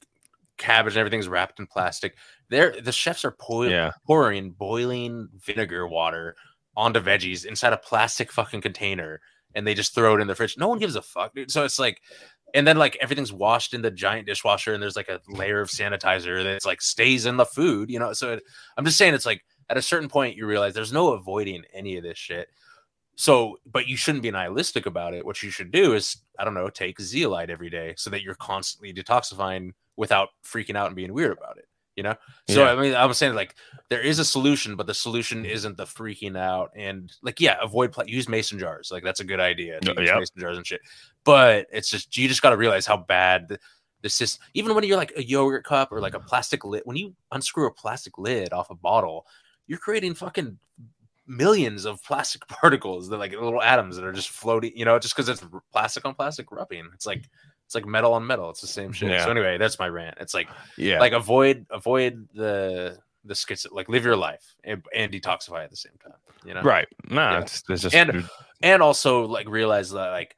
cabbage 0.58 0.94
and 0.94 1.00
everything's 1.00 1.28
wrapped 1.28 1.60
in 1.60 1.66
plastic. 1.66 2.16
They're 2.48 2.80
the 2.80 2.92
chefs 2.92 3.24
are 3.24 3.32
pouring 3.38 3.70
Yeah. 3.72 3.92
pouring 4.06 4.50
boiling 4.52 5.28
vinegar 5.44 5.86
water 5.86 6.34
onto 6.76 7.00
veggies 7.00 7.44
inside 7.46 7.72
a 7.72 7.78
plastic 7.78 8.32
fucking 8.32 8.60
container, 8.62 9.20
and 9.54 9.66
they 9.66 9.74
just 9.74 9.94
throw 9.94 10.16
it 10.16 10.20
in 10.20 10.26
the 10.26 10.34
fridge. 10.34 10.56
No 10.58 10.68
one 10.68 10.78
gives 10.78 10.96
a 10.96 11.02
fuck, 11.02 11.34
dude. 11.34 11.50
So 11.50 11.64
it's 11.64 11.78
like. 11.78 12.00
And 12.54 12.66
then 12.66 12.78
like 12.78 12.96
everything's 13.02 13.32
washed 13.32 13.74
in 13.74 13.82
the 13.82 13.90
giant 13.90 14.26
dishwasher, 14.28 14.72
and 14.72 14.80
there's 14.82 14.96
like 14.96 15.08
a 15.08 15.20
layer 15.28 15.60
of 15.60 15.68
sanitizer 15.68 16.42
that's 16.44 16.64
like 16.64 16.80
stays 16.80 17.26
in 17.26 17.36
the 17.36 17.44
food, 17.44 17.90
you 17.90 17.98
know. 17.98 18.12
So 18.14 18.34
it, 18.34 18.42
I'm 18.78 18.84
just 18.84 18.96
saying, 18.96 19.12
it's 19.14 19.26
like 19.26 19.44
at 19.68 19.76
a 19.76 19.82
certain 19.82 20.08
point 20.08 20.36
you 20.36 20.46
realize 20.46 20.72
there's 20.72 20.92
no 20.92 21.08
avoiding 21.12 21.64
any 21.74 21.96
of 21.96 22.04
this 22.04 22.16
shit. 22.16 22.48
So, 23.16 23.58
but 23.70 23.88
you 23.88 23.96
shouldn't 23.96 24.22
be 24.22 24.30
nihilistic 24.30 24.84
about 24.84 25.14
it. 25.14 25.24
What 25.24 25.42
you 25.42 25.50
should 25.50 25.70
do 25.70 25.94
is, 25.94 26.18
I 26.38 26.44
don't 26.44 26.54
know, 26.54 26.68
take 26.68 27.00
zeolite 27.00 27.48
every 27.48 27.70
day 27.70 27.94
so 27.96 28.10
that 28.10 28.22
you're 28.22 28.34
constantly 28.34 28.92
detoxifying 28.92 29.72
without 29.96 30.28
freaking 30.44 30.76
out 30.76 30.88
and 30.88 30.96
being 30.96 31.14
weird 31.14 31.32
about 31.32 31.56
it. 31.56 31.66
You 31.96 32.02
know? 32.02 32.14
So, 32.46 32.64
Yeah. 32.64 32.72
I 32.72 32.76
mean, 32.76 32.94
I'm 32.94 33.14
saying 33.14 33.34
like 33.34 33.56
there 33.88 34.02
is 34.02 34.18
a 34.18 34.24
solution, 34.24 34.76
but 34.76 34.86
the 34.86 34.92
solution 34.92 35.46
isn't 35.46 35.78
the 35.78 35.86
freaking 35.86 36.36
out 36.36 36.72
and 36.76 37.10
like, 37.22 37.40
yeah, 37.40 37.56
avoid 37.62 37.90
pla- 37.90 38.04
use 38.06 38.28
mason 38.28 38.58
jars. 38.58 38.90
Like, 38.92 39.02
that's 39.02 39.20
a 39.20 39.24
good 39.24 39.40
idea. 39.40 39.78
Use 39.82 39.94
yep. 39.96 40.18
mason 40.18 40.38
jars 40.38 40.58
and 40.58 40.66
shit. 40.66 40.82
But 41.24 41.68
it's 41.72 41.88
just, 41.88 42.14
you 42.18 42.28
just 42.28 42.42
got 42.42 42.50
to 42.50 42.58
realize 42.58 42.84
how 42.84 42.98
bad 42.98 43.48
the, 43.48 43.58
the 44.02 44.10
system, 44.10 44.44
even 44.52 44.74
when 44.74 44.84
you're 44.84 44.98
like 44.98 45.14
a 45.16 45.24
yogurt 45.24 45.64
cup 45.64 45.90
or 45.90 46.02
like 46.02 46.12
a 46.12 46.20
plastic 46.20 46.66
lid, 46.66 46.82
when 46.84 46.98
you 46.98 47.14
unscrew 47.32 47.66
a 47.66 47.72
plastic 47.72 48.18
lid 48.18 48.52
off 48.52 48.68
a 48.68 48.74
bottle, 48.74 49.26
you're 49.66 49.78
creating 49.78 50.12
fucking 50.14 50.58
millions 51.26 51.84
of 51.84 52.02
plastic 52.02 52.46
particles 52.48 53.08
that 53.08 53.18
like 53.18 53.32
little 53.32 53.62
atoms 53.62 53.96
that 53.96 54.04
are 54.04 54.12
just 54.12 54.28
floating 54.30 54.72
you 54.76 54.84
know 54.84 54.98
just 54.98 55.14
because 55.16 55.28
it's 55.28 55.44
plastic 55.72 56.04
on 56.04 56.14
plastic 56.14 56.50
rubbing 56.52 56.88
it's 56.94 57.06
like 57.06 57.24
it's 57.64 57.74
like 57.74 57.84
metal 57.86 58.12
on 58.12 58.24
metal 58.26 58.48
it's 58.50 58.60
the 58.60 58.66
same 58.66 58.92
shit 58.92 59.10
Yeah. 59.10 59.24
so 59.24 59.30
anyway 59.30 59.58
that's 59.58 59.78
my 59.78 59.88
rant 59.88 60.16
it's 60.20 60.34
like 60.34 60.48
Yeah. 60.76 61.00
like 61.00 61.12
avoid 61.12 61.66
avoid 61.70 62.28
the 62.34 62.98
the 63.24 63.34
schizo 63.34 63.66
like 63.72 63.88
live 63.88 64.04
your 64.04 64.16
life 64.16 64.54
and, 64.62 64.84
and 64.94 65.10
detoxify 65.12 65.64
at 65.64 65.70
the 65.70 65.76
same 65.76 65.94
time 66.02 66.14
you 66.44 66.54
know 66.54 66.62
right. 66.62 66.86
Nah, 67.10 67.32
Yeah. 67.32 67.40
it's, 67.40 67.62
it's 67.68 67.82
just 67.82 67.94
And- 67.94 68.28
and 68.62 68.82
also 68.82 69.24
like 69.26 69.48
realize 69.48 69.90
that 69.90 70.10
like 70.10 70.36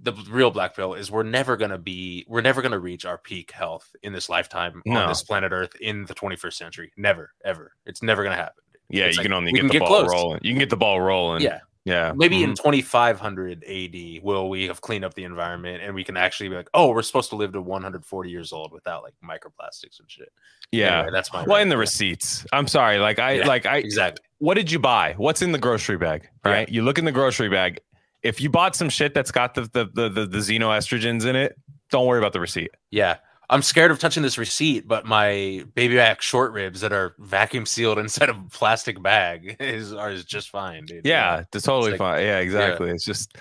the 0.00 0.12
real 0.30 0.50
black 0.50 0.76
pill 0.76 0.94
is 0.94 1.10
we're 1.10 1.22
never 1.24 1.56
going 1.56 1.70
to 1.72 1.78
be 1.78 2.24
we're 2.28 2.42
never 2.42 2.60
going 2.62 2.70
to 2.72 2.78
reach 2.78 3.04
our 3.06 3.16
peak 3.18 3.50
health 3.50 3.96
in 4.02 4.12
this 4.12 4.28
lifetime 4.28 4.82
No. 4.84 5.00
on 5.00 5.08
this 5.08 5.22
planet 5.22 5.50
earth 5.52 5.74
in 5.80 6.04
the 6.04 6.14
21st 6.14 6.52
century 6.52 6.92
never 6.98 7.32
ever 7.44 7.72
it's 7.86 8.02
never 8.02 8.22
going 8.22 8.36
to 8.36 8.40
happen 8.42 8.62
yeah. 8.90 9.04
it's 9.04 9.16
You 9.16 9.20
like, 9.20 9.24
can 9.26 9.32
only 9.32 9.52
get 9.52 9.58
can 9.58 9.66
the 9.68 9.72
get 9.72 9.80
ball 9.80 9.88
close. 9.88 10.10
rolling. 10.12 10.40
You 10.42 10.52
can 10.52 10.58
get 10.58 10.70
the 10.70 10.76
ball 10.76 11.00
rolling. 11.00 11.42
yeah 11.42 11.60
Yeah. 11.84 12.12
maybe 12.16 12.42
in 12.42 12.52
Mhm. 12.52 12.56
2500 12.56 13.64
AD 13.66 14.20
will 14.22 14.48
we 14.50 14.66
have 14.66 14.80
cleaned 14.80 15.04
up 15.04 15.14
the 15.14 15.24
environment 15.24 15.82
and 15.82 15.94
we 15.94 16.04
can 16.04 16.16
actually 16.16 16.48
be 16.50 16.56
like, 16.56 16.68
oh, 16.74 16.90
we're 16.92 17.02
supposed 17.02 17.30
to 17.30 17.36
live 17.36 17.52
to 17.52 17.60
140 17.62 18.30
years 18.30 18.52
old 18.52 18.72
without 18.72 19.02
like 19.02 19.14
microplastics 19.24 19.98
and 20.00 20.10
shit. 20.10 20.30
yeah. 20.72 20.98
Anyway, 21.00 21.12
that's 21.12 21.32
my 21.32 21.44
well, 21.44 21.60
in 21.62 21.68
the 21.68 21.76
receipts. 21.78 22.44
I'm 22.52 22.66
sorry. 22.68 22.98
Like 22.98 23.18
I 23.18 23.32
Yeah. 23.32 23.46
like 23.46 23.64
I 23.66 23.78
exactly. 23.78 24.24
what 24.38 24.54
did 24.54 24.70
you 24.70 24.78
buy? 24.78 25.14
What's 25.16 25.40
in 25.42 25.52
the 25.52 25.58
grocery 25.58 25.96
bag? 25.96 26.28
Yeah. 26.44 26.52
Right. 26.52 26.68
You 26.68 26.82
look 26.82 26.98
in 26.98 27.04
the 27.04 27.12
grocery 27.12 27.48
bag. 27.48 27.80
If 28.22 28.40
you 28.40 28.50
bought 28.50 28.74
some 28.74 28.88
shit 28.90 29.14
that's 29.14 29.30
got 29.30 29.54
the 29.54 29.62
the 29.72 29.88
the, 29.94 30.08
the, 30.08 30.26
the 30.26 30.38
xenoestrogens 30.38 31.24
in 31.24 31.36
it, 31.36 31.56
don't 31.90 32.06
worry 32.06 32.18
about 32.18 32.32
the 32.32 32.40
receipt. 32.40 32.70
Yeah. 32.90 33.16
I'm 33.50 33.62
scared 33.62 33.90
of 33.90 33.98
touching 33.98 34.22
this 34.22 34.36
receipt, 34.36 34.86
but 34.86 35.06
my 35.06 35.64
baby 35.74 35.96
back 35.96 36.20
short 36.20 36.52
ribs 36.52 36.80
that 36.82 36.92
are 36.92 37.14
vacuum 37.18 37.64
sealed 37.66 37.98
inside 38.04 38.28
of 38.28 38.36
a 38.36 38.48
plastic 38.50 39.02
bag 39.02 39.56
is 39.60 39.92
are 39.92 40.10
is 40.10 40.24
just 40.24 40.50
fine, 40.50 40.84
dude. 40.84 41.06
Yeah, 41.06 41.44
it's 41.52 41.64
totally 41.64 41.92
like- 41.92 41.98
fine. 41.98 42.22
Yeah, 42.22 42.38
exactly. 42.38 42.90
It's 42.90 43.04
just 43.04 43.36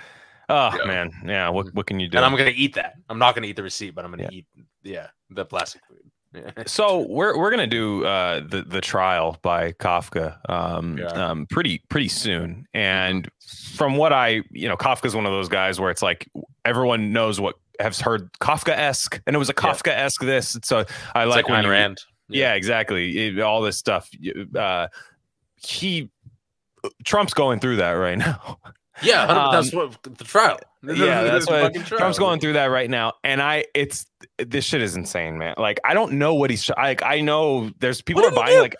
oh 0.50 0.72
Yeah. 0.80 0.86
man. 0.86 1.12
Yeah, 1.26 1.50
what 1.50 1.74
what 1.74 1.88
can 1.88 2.00
you 2.00 2.08
do? 2.08 2.18
And 2.18 2.26
I'm 2.26 2.36
gonna 2.38 2.52
eat 2.56 2.76
that. 2.76 2.94
I'm 3.10 3.20
not 3.20 3.36
gonna 3.36 3.48
eat 3.48 3.56
the 3.58 3.64
receipt, 3.64 3.96
but 3.96 4.06
I'm 4.06 4.12
gonna 4.12 4.24
Yeah. 4.24 4.30
eat 4.32 4.46
yeah, 4.84 5.08
the 5.30 5.44
plastic 5.46 5.82
food. 5.88 5.98
So 6.68 7.00
we're 7.10 7.38
we're 7.38 7.50
gonna 7.50 7.68
do 7.68 8.06
uh, 8.06 8.42
the 8.48 8.62
the 8.62 8.80
trial 8.80 9.38
by 9.42 9.72
Kafka 9.74 10.38
um, 10.50 10.98
Yeah. 10.98 11.08
um, 11.08 11.48
pretty 11.50 11.82
pretty 11.90 12.08
soon, 12.10 12.66
and 12.74 13.28
from 13.76 13.96
what 13.98 14.14
I 14.14 14.44
you 14.52 14.68
know, 14.70 14.78
Kafka's 14.78 15.16
one 15.16 15.26
of 15.26 15.32
those 15.32 15.50
guys 15.50 15.80
where 15.80 15.90
it's 15.90 16.02
like 16.02 16.30
everyone 16.64 17.12
knows 17.12 17.40
what 17.42 17.56
has 17.80 18.00
heard 18.02 18.32
Kafka 18.40 18.70
esque, 18.78 19.22
and 19.28 19.36
it 19.36 19.40
was 19.40 19.50
a 19.50 19.54
Kafka 19.54 19.90
esque 19.92 20.22
this. 20.22 20.58
So 20.64 20.78
I 20.80 20.82
It's 20.82 20.88
like, 21.14 21.26
like 21.30 21.50
when 21.50 21.60
Ayn 21.62 21.64
you- 21.66 21.70
Rand. 21.72 22.02
Yeah, 22.30 22.54
exactly. 22.56 23.18
It- 23.38 23.40
all 23.40 23.62
this 23.62 23.78
stuff. 23.78 24.10
Uh, 24.56 24.88
he 25.56 26.10
Trump's 27.04 27.34
going 27.34 27.60
through 27.60 27.78
that 27.78 27.92
right 27.92 28.18
now. 28.18 28.60
Yeah, 29.02 29.24
Um, 29.26 29.52
that's 29.52 29.74
what 29.74 30.02
the 30.04 30.24
trial. 30.24 30.60
yeah, 30.84 31.24
that's 31.24 31.48
what 31.48 31.74
trial. 31.74 32.00
Trump's 32.00 32.18
going 32.20 32.40
through 32.40 32.54
that 32.54 32.66
right 32.68 32.90
now, 32.90 33.14
and 33.24 33.42
I, 33.42 33.66
it's 33.76 34.06
this 34.38 34.66
shit 34.66 34.82
is 34.82 34.96
insane, 34.96 35.38
man. 35.38 35.56
Like 35.58 35.80
I 35.84 35.94
don't 35.94 36.14
know 36.14 36.34
what 36.34 36.50
he's. 36.50 36.70
Like 36.70 37.04
I 37.04 37.22
know 37.22 37.70
there's 37.80 38.02
people 38.02 38.26
are 38.26 38.32
buying 38.32 38.56
do? 38.56 38.62
like 38.62 38.76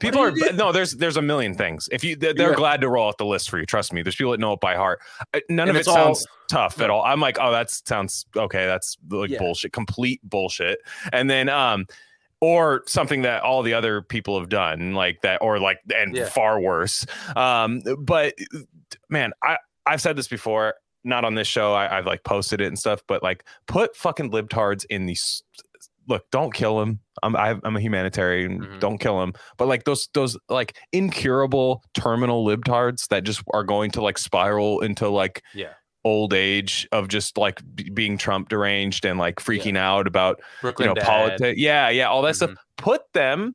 people 0.00 0.20
are 0.20 0.30
do? 0.30 0.50
no. 0.54 0.72
There's 0.72 0.92
there's 0.92 1.16
a 1.16 1.22
million 1.22 1.54
things. 1.54 1.88
If 1.92 2.04
you 2.04 2.16
they're, 2.16 2.34
they're 2.34 2.50
Yeah. 2.50 2.56
glad 2.56 2.80
to 2.82 2.88
roll 2.88 3.08
out 3.08 3.18
the 3.18 3.26
list 3.26 3.48
for 3.50 3.58
you. 3.58 3.66
Trust 3.66 3.92
me. 3.92 4.02
There's 4.02 4.16
people 4.16 4.32
that 4.32 4.40
know 4.40 4.52
it 4.52 4.60
by 4.60 4.74
heart. 4.76 5.00
Uh, 5.32 5.40
None 5.48 5.68
And 5.68 5.70
of 5.70 5.76
it 5.76 5.80
it's 5.80 5.88
all- 5.88 5.94
sounds 6.14 6.26
tough 6.50 6.80
at 6.80 6.90
all. 6.90 7.02
I'm 7.02 7.20
like, 7.20 7.38
oh, 7.40 7.50
that 7.52 7.70
sounds 7.70 8.26
okay. 8.36 8.66
That's 8.66 8.98
like 9.10 9.30
Yeah. 9.30 9.38
bullshit, 9.38 9.72
complete 9.72 10.20
bullshit. 10.24 10.78
And 11.12 11.30
then 11.30 11.48
um. 11.48 11.86
Or 12.40 12.82
something 12.86 13.22
that 13.22 13.42
all 13.42 13.62
the 13.62 13.72
other 13.72 14.02
people 14.02 14.38
have 14.38 14.50
done, 14.50 14.92
like 14.92 15.22
that, 15.22 15.38
or 15.40 15.58
like, 15.58 15.78
and 15.96 16.14
Yeah. 16.14 16.26
far 16.28 16.60
worse. 16.60 17.06
Um, 17.36 17.80
but 18.00 18.34
man, 19.14 19.32
I 19.42 19.56
I've 19.86 20.00
said 20.02 20.16
this 20.16 20.28
before, 20.28 20.74
not 21.04 21.24
on 21.24 21.34
this 21.34 21.48
show. 21.48 21.72
I, 21.72 21.96
I've 21.98 22.06
like 22.06 22.22
posted 22.24 22.60
it 22.60 22.66
and 22.66 22.78
stuff, 22.78 23.02
but 23.08 23.22
like 23.22 23.44
put 23.66 23.96
fucking 23.96 24.30
libtards 24.30 24.84
in 24.90 25.06
these. 25.06 25.42
Look, 26.06 26.24
don't 26.30 26.52
kill 26.52 26.82
him. 26.82 27.00
I'm 27.22 27.34
I, 27.34 27.54
I'm 27.64 27.76
a 27.76 27.80
humanitarian. 27.80 28.60
Mhm. 28.60 28.80
Don't 28.80 28.98
kill 28.98 29.22
him. 29.22 29.32
But 29.56 29.68
like 29.68 29.84
those 29.84 30.08
those 30.12 30.36
like 30.50 30.76
incurable 30.92 31.82
terminal 31.94 32.44
libtards 32.46 33.08
that 33.08 33.24
just 33.24 33.42
are 33.54 33.64
going 33.64 33.90
to 33.92 34.02
like 34.02 34.18
spiral 34.18 34.80
into 34.80 35.08
like 35.08 35.42
Yeah. 35.54 35.72
old 36.04 36.34
age 36.34 36.86
of 36.92 37.08
just 37.08 37.38
like 37.38 37.62
b- 37.74 37.88
being 37.88 38.18
Trump 38.18 38.50
deranged 38.50 39.06
and 39.06 39.18
like 39.18 39.36
freaking 39.36 39.78
out 39.78 40.06
about 40.06 40.40
Brooklyn 40.60 40.90
you 40.90 40.94
know 40.94 41.00
politics. 41.02 41.58
Yeah, 41.58 41.88
yeah, 41.88 42.08
all 42.08 42.20
that 42.22 42.36
stuff. 42.36 42.50
Mhm. 42.50 42.56
Put 42.76 43.00
them 43.14 43.54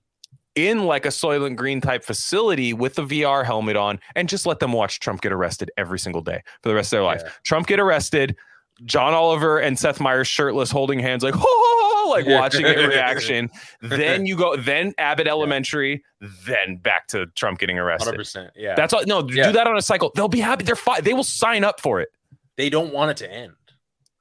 in 0.68 0.86
like 0.86 1.06
a 1.06 1.10
Soylent 1.10 1.56
Green 1.56 1.82
type 1.82 2.04
facility 2.04 2.74
with 2.74 2.96
the 2.96 3.04
VR 3.06 3.46
helmet 3.46 3.76
on, 3.76 4.00
and 4.16 4.28
just 4.28 4.46
let 4.46 4.60
them 4.60 4.74
watch 4.74 5.00
Trump 5.00 5.22
get 5.22 5.32
arrested 5.32 5.72
every 5.78 6.00
single 6.00 6.22
day 6.22 6.42
for 6.62 6.70
the 6.70 6.76
rest 6.76 6.88
of 6.88 6.98
their 6.98 7.04
life. 7.04 7.22
Yeah. 7.24 7.32
Trump 7.44 7.68
get 7.68 7.80
arrested. 7.80 8.36
John 8.86 9.14
Oliver 9.14 9.60
and 9.60 9.78
Seth 9.78 10.00
Meyers 10.00 10.28
shirtless, 10.28 10.72
holding 10.72 11.00
hands, 11.00 11.22
like 11.22 11.34
ho, 11.38 11.42
ho, 11.46 12.06
ho, 12.06 12.10
like 12.12 12.26
Yeah. 12.26 12.40
watching 12.40 12.66
it 12.66 12.78
reaction. 12.88 13.50
then 13.82 14.26
you 14.26 14.38
go, 14.38 14.56
then 14.56 14.94
Abbott 14.98 15.28
Elementary, 15.28 16.02
then 16.46 16.78
back 16.78 17.08
to 17.08 17.26
Trump 17.36 17.60
getting 17.60 17.78
arrested. 17.78 18.16
100%. 18.16 18.52
Yeah. 18.56 18.76
That's 18.76 18.94
all. 18.94 19.04
No, 19.06 19.20
Yeah. 19.30 19.48
do 19.48 19.52
that 19.54 19.68
on 19.68 19.76
a 19.78 19.82
cycle. 19.82 20.12
They'll 20.16 20.30
be 20.30 20.40
happy. 20.40 20.64
They're 20.64 20.76
fine. 20.78 21.04
They 21.04 21.14
will 21.14 21.26
sign 21.26 21.64
up 21.66 21.82
for 21.82 22.00
it. 22.00 22.08
they 22.56 22.70
don't 22.70 22.94
want 22.94 23.12
it 23.12 23.18
to 23.18 23.30
end. 23.32 23.52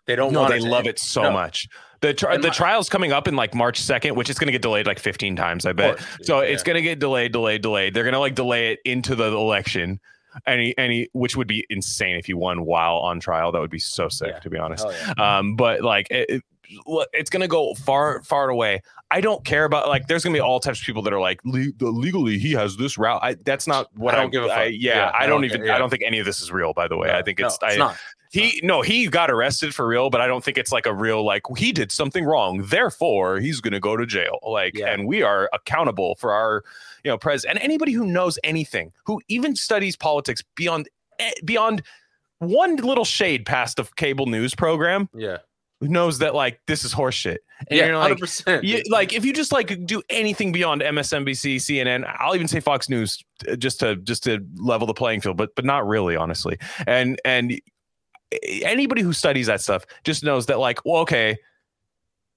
They 0.07 0.17
don't 0.17 0.33
No, 0.33 0.41
want 0.41 0.53
they 0.53 0.61
love 0.61 0.81
end. 0.81 0.89
it 0.89 0.99
so 0.99 1.23
No. 1.23 1.31
much. 1.33 1.69
The 2.01 2.15
tri- 2.15 2.37
the 2.37 2.49
my- 2.49 2.55
trial's 2.55 2.89
coming 2.89 3.13
up 3.13 3.27
in 3.29 3.35
like 3.37 3.55
March 3.55 3.81
second, 3.81 4.15
which 4.15 4.31
is 4.31 4.39
going 4.39 4.47
to 4.47 4.53
get 4.53 4.63
delayed 4.63 4.87
like 4.87 4.99
fifteen 4.99 5.35
times, 5.37 5.67
I 5.67 5.73
bet. 5.73 5.91
Of 5.95 5.97
course, 5.99 6.17
dude. 6.19 6.27
So 6.27 6.41
Yeah. 6.43 6.49
it's 6.49 6.63
going 6.63 6.77
to 6.77 6.83
get 6.83 6.99
delayed, 6.99 7.33
delayed, 7.33 7.63
delayed. 7.63 7.95
They're 7.95 8.05
going 8.05 8.13
to 8.15 8.21
like 8.21 8.35
delay 8.35 8.73
it 8.73 8.81
into 8.85 9.15
the 9.15 9.25
election, 9.27 9.99
any 10.47 10.77
any 10.79 11.09
which 11.13 11.37
would 11.37 11.49
be 11.49 11.67
insane 11.71 12.17
if 12.17 12.27
he 12.27 12.35
won 12.35 12.65
while 12.65 12.97
on 12.99 13.19
trial. 13.21 13.51
That 13.53 13.61
would 13.61 13.71
be 13.71 13.79
so 13.81 14.09
sick, 14.09 14.29
Yeah. 14.35 14.39
to 14.41 14.51
be 14.51 14.59
honest. 14.59 14.87
Yeah. 14.89 15.39
Um, 15.39 15.57
but 15.57 15.83
like 15.83 16.09
it, 16.11 16.31
it- 16.31 16.43
it's 17.15 17.31
gonna 17.31 17.49
go 17.49 17.73
far, 17.73 18.23
far 18.25 18.51
away. 18.51 18.83
I 19.11 19.23
don't 19.23 19.43
care 19.43 19.65
about 19.65 19.89
like. 19.89 20.07
There's 20.07 20.23
gonna 20.23 20.35
be 20.35 20.41
all 20.41 20.61
types 20.61 20.79
of 20.81 20.85
people 20.85 21.01
that 21.05 21.15
are 21.15 21.19
like 21.21 21.41
Le- 21.47 21.73
legally 21.81 22.39
he 22.39 22.53
has 22.53 22.77
this 22.77 22.99
route. 22.99 23.21
I, 23.23 23.37
that's 23.43 23.67
not 23.67 23.89
what 23.97 24.13
I 24.15 24.19
I 24.19 24.21
don't 24.21 24.31
give 24.31 24.45
a 24.45 24.49
fuck. 24.49 24.59
yeah, 24.73 24.97
Yeah, 24.97 25.05
I 25.15 25.21
I 25.25 25.27
don't 25.27 25.37
don't 25.41 25.45
even. 25.47 25.57
care, 25.61 25.67
yeah. 25.69 25.75
I 25.77 25.79
don't 25.79 25.89
think 25.89 26.03
any 26.05 26.19
of 26.19 26.27
this 26.27 26.43
is 26.43 26.53
real. 26.53 26.75
By 26.75 26.87
the 26.87 26.99
way, 26.99 27.11
I 27.11 27.23
think 27.23 27.39
No, 27.39 27.47
it's. 27.47 27.59
I, 27.63 27.77
not. 27.77 27.97
He 28.31 28.61
no, 28.63 28.83
he 28.83 29.09
got 29.09 29.31
arrested 29.31 29.75
for 29.75 29.87
real, 29.87 30.11
but 30.11 30.21
I 30.21 30.27
don't 30.27 30.45
think 30.45 30.59
it's 30.59 30.73
like 30.73 30.87
a 30.87 30.95
real 30.95 31.25
like 31.25 31.43
he 31.57 31.73
did 31.73 31.91
something 31.91 32.25
wrong, 32.25 32.63
therefore 32.67 33.41
he's 33.41 33.61
gonna 33.61 33.81
go 33.81 33.97
to 33.97 34.05
jail. 34.07 34.39
Like, 34.47 34.77
Yeah. 34.77 34.93
and 34.93 35.07
we 35.07 35.23
are 35.23 35.49
accountable 35.53 36.15
for 36.17 36.33
our, 36.33 36.63
you 37.05 37.11
know, 37.11 37.19
president 37.19 37.59
and 37.59 37.65
anybody 37.65 37.93
who 37.93 38.07
knows 38.07 38.39
anything, 38.45 38.93
who 39.05 39.21
even 39.29 39.57
studies 39.57 39.97
politics 39.97 40.43
beyond 40.57 40.89
eh, 41.19 41.31
beyond 41.45 41.83
one 42.41 42.77
little 42.77 43.05
shade 43.05 43.45
past 43.47 43.79
a 43.79 43.85
cable 43.97 44.27
news 44.27 44.55
program 44.55 45.09
Yeah. 45.15 45.39
knows 45.81 46.19
that 46.19 46.35
like 46.35 46.61
this 46.67 46.85
is 46.85 46.95
horseshit. 46.95 47.39
And 47.69 47.77
yeah. 47.79 47.87
you're 47.87 47.99
like, 47.99 48.17
100%. 48.19 48.63
you, 48.63 48.83
like 48.91 49.13
if 49.13 49.25
you 49.25 49.33
just 49.33 49.51
like 49.53 49.85
do 49.87 50.01
anything 50.11 50.53
beyond 50.53 50.81
MSNBC, 50.83 51.57
CNN, 51.57 52.05
I'll 52.21 52.35
even 52.37 52.47
say 52.47 52.61
Fox 52.61 52.89
News 52.89 53.21
uh, 53.51 53.57
just 53.57 53.81
to 53.81 53.97
just 53.97 54.23
to 54.25 54.47
level 54.57 54.87
the 54.87 54.95
playing 54.95 55.23
field, 55.23 55.37
but 55.37 55.55
but 55.57 55.65
not 55.65 55.87
really, 55.87 56.15
honestly. 56.15 56.59
And 56.87 57.21
and 57.25 57.61
anybody 58.43 59.03
who 59.03 59.13
studies 59.13 59.47
that 59.47 59.61
stuff 59.61 59.87
just 60.05 60.23
knows 60.25 60.47
that 60.47 60.59
like, 60.59 60.85
well, 60.85 61.03
okay, 61.03 61.37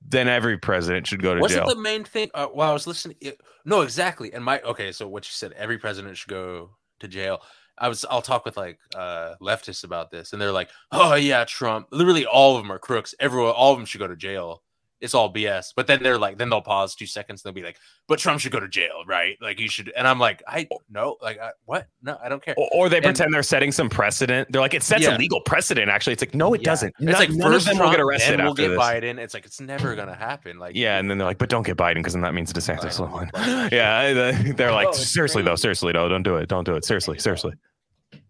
then 0.08 0.28
every 0.28 0.58
president 0.58 1.08
should 1.08 1.22
go 1.22 1.36
to 1.36 1.48
jail. 1.48 1.62
Wasn't 1.64 1.68
the 1.68 1.82
main 1.82 2.04
thing? 2.04 2.30
Uh, 2.34 2.48
while 2.48 2.70
I 2.70 2.74
was 2.74 2.88
listening, 2.88 3.18
it- 3.22 3.40
no, 3.66 3.82
exactly. 3.82 4.34
And 4.34 4.44
my 4.44 4.60
okay, 4.62 4.92
so 4.92 5.08
what 5.08 5.26
you 5.26 5.32
said, 5.32 5.52
every 5.54 5.78
president 5.78 6.18
should 6.18 6.30
go 6.30 6.72
to 7.00 7.08
jail. 7.08 7.42
I 7.78 7.88
was, 7.88 8.06
I'll 8.10 8.22
talk 8.22 8.46
with 8.46 8.58
like 8.58 8.80
uh 8.96 9.36
leftists 9.42 9.84
about 9.84 10.12
this, 10.12 10.34
and 10.34 10.42
they're 10.42 10.52
like, 10.52 10.70
"Oh 10.92 11.16
yeah, 11.16 11.46
Trump." 11.46 11.88
Literally, 11.92 12.26
all 12.26 12.56
of 12.58 12.64
them 12.64 12.72
are 12.72 12.80
crooks. 12.80 13.14
Everyone, 13.20 13.52
all 13.52 13.72
of 13.72 13.78
them 13.78 13.86
should 13.86 14.00
go 14.00 14.08
to 14.08 14.16
jail. 14.16 14.62
It's 15.02 15.14
all 15.16 15.34
BS. 15.34 15.74
But 15.76 15.88
then 15.88 16.04
they're 16.04 16.18
like, 16.20 16.38
then 16.38 16.50
they'll 16.50 16.62
pause 16.62 16.94
two 16.96 17.08
seconds. 17.08 17.44
And 17.44 17.50
they'll 17.50 17.60
be 17.62 17.66
like, 17.66 17.78
"But 18.08 18.20
Trump 18.20 18.40
should 18.40 18.52
go 18.52 18.60
to 18.60 18.68
jail, 18.68 19.04
right? 19.08 19.36
Like 19.42 19.60
you 19.60 19.68
should." 19.68 19.92
And 19.98 20.08
I'm 20.08 20.20
like, 20.20 20.44
"I 20.48 20.68
no, 20.90 21.18
like 21.22 21.40
I, 21.40 21.52
what? 21.66 21.88
No, 22.04 22.18
I 22.24 22.30
don't 22.30 22.42
care." 22.44 22.54
or, 22.58 22.70
or 22.72 22.90
they 22.90 22.98
and- 22.98 23.06
pretend 23.06 23.34
they're 23.34 23.42
setting 23.44 23.72
some 23.72 23.90
precedent. 23.90 24.52
They're 24.52 24.62
like, 24.62 24.74
it 24.76 24.84
sets 24.84 25.04
Yeah. 25.04 25.16
a 25.16 25.18
legal 25.18 25.42
precedent. 25.42 25.90
Actually, 25.90 26.14
it's 26.14 26.22
like, 26.22 26.36
no, 26.36 26.54
it 26.54 26.62
Yeah. 26.62 26.66
doesn't. 26.66 26.90
It's 27.00 27.02
None- 27.02 27.14
like 27.16 27.30
first 27.42 27.66
Trump, 27.66 27.82
will 27.82 27.92
get 27.92 28.00
arrested 28.00 28.38
then 28.40 28.46
we'll 28.46 28.54
get 28.54 28.68
this. 28.70 28.78
Biden. 28.80 29.18
It's 29.18 29.34
like 29.34 29.46
it's 29.46 29.60
never 29.60 29.96
gonna 29.96 30.16
happen. 30.16 30.60
Like 30.60 30.76
Yeah, 30.76 31.00
and 31.00 31.10
then 31.10 31.18
they're 31.18 31.28
like, 31.28 31.40
but 31.40 31.50
don't 31.50 31.66
get 31.66 31.78
Biden 31.78 31.96
because 31.96 32.14
then 32.14 32.22
that 32.22 32.34
means 32.34 32.54
DeSantis 32.54 33.00
will 33.00 33.18
win. 33.18 33.30
Yeah, 33.72 34.36
they're 34.56 34.72
like, 34.72 34.90
Oh, 34.90 34.92
seriously 34.94 35.42
though, 35.42 35.56
seriously 35.56 35.94
though, 35.94 36.08
don't 36.10 36.24
do 36.24 36.38
it, 36.38 36.48
don't 36.48 36.64
do 36.64 36.76
it, 36.76 36.86
seriously, 36.86 37.18
seriously. 37.18 37.54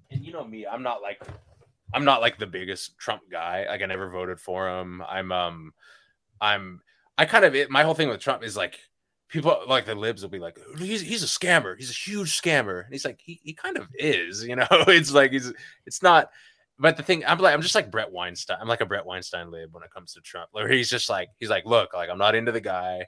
and 0.09 0.25
you 0.25 0.31
know 0.31 0.45
me, 0.45 0.65
I'm 0.65 0.83
not 0.83 1.01
like 1.01 1.21
I'm 1.93 2.05
not 2.05 2.21
like 2.21 2.37
the 2.39 2.47
biggest 2.47 2.97
Trump 2.97 3.23
guy. 3.29 3.65
Like 3.67 3.81
I 3.81 3.85
never 3.85 4.09
voted 4.09 4.39
for 4.39 4.69
him. 4.69 5.01
I'm 5.09 5.31
um 5.33 5.73
I'm 6.41 6.81
I 7.17 7.25
kind 7.25 7.45
of 7.45 7.55
it, 7.55 7.69
my 7.69 7.83
whole 7.83 7.93
thing 7.93 8.09
with 8.09 8.19
Trump 8.19 8.43
is 8.43 8.57
like 8.57 8.79
people 9.29 9.57
like 9.67 9.85
the 9.85 9.95
libs 9.95 10.21
will 10.21 10.29
be 10.29 10.39
like 10.39 10.59
he's 10.77 11.01
he's 11.01 11.23
a 11.23 11.27
scammer. 11.27 11.75
He's 11.77 11.89
a 11.89 11.93
huge 11.93 12.39
scammer. 12.39 12.83
And 12.83 12.93
he's 12.93 13.05
like 13.05 13.21
he, 13.23 13.39
he 13.43 13.53
kind 13.53 13.77
of 13.77 13.87
is, 13.93 14.43
you 14.43 14.55
know. 14.55 14.67
It's 14.87 15.13
like 15.13 15.31
he's 15.31 15.53
it's 15.85 16.03
not 16.03 16.29
but 16.79 16.97
the 16.97 17.03
thing 17.03 17.23
I'm 17.25 17.37
like 17.37 17.53
I'm 17.53 17.61
just 17.61 17.75
like 17.75 17.91
Bret 17.91 18.11
Weinstein. 18.11 18.57
I'm 18.59 18.67
like 18.67 18.81
a 18.81 18.85
Bret 18.85 19.05
Weinstein 19.05 19.51
lib 19.51 19.73
when 19.73 19.83
it 19.83 19.91
comes 19.91 20.13
to 20.13 20.21
Trump. 20.21 20.49
Where 20.51 20.67
he's 20.67 20.89
just 20.89 21.09
like 21.09 21.29
he's 21.39 21.49
like 21.49 21.65
look, 21.65 21.93
like 21.93 22.09
I'm 22.09 22.17
not 22.17 22.35
into 22.35 22.51
the 22.51 22.61
guy. 22.61 23.05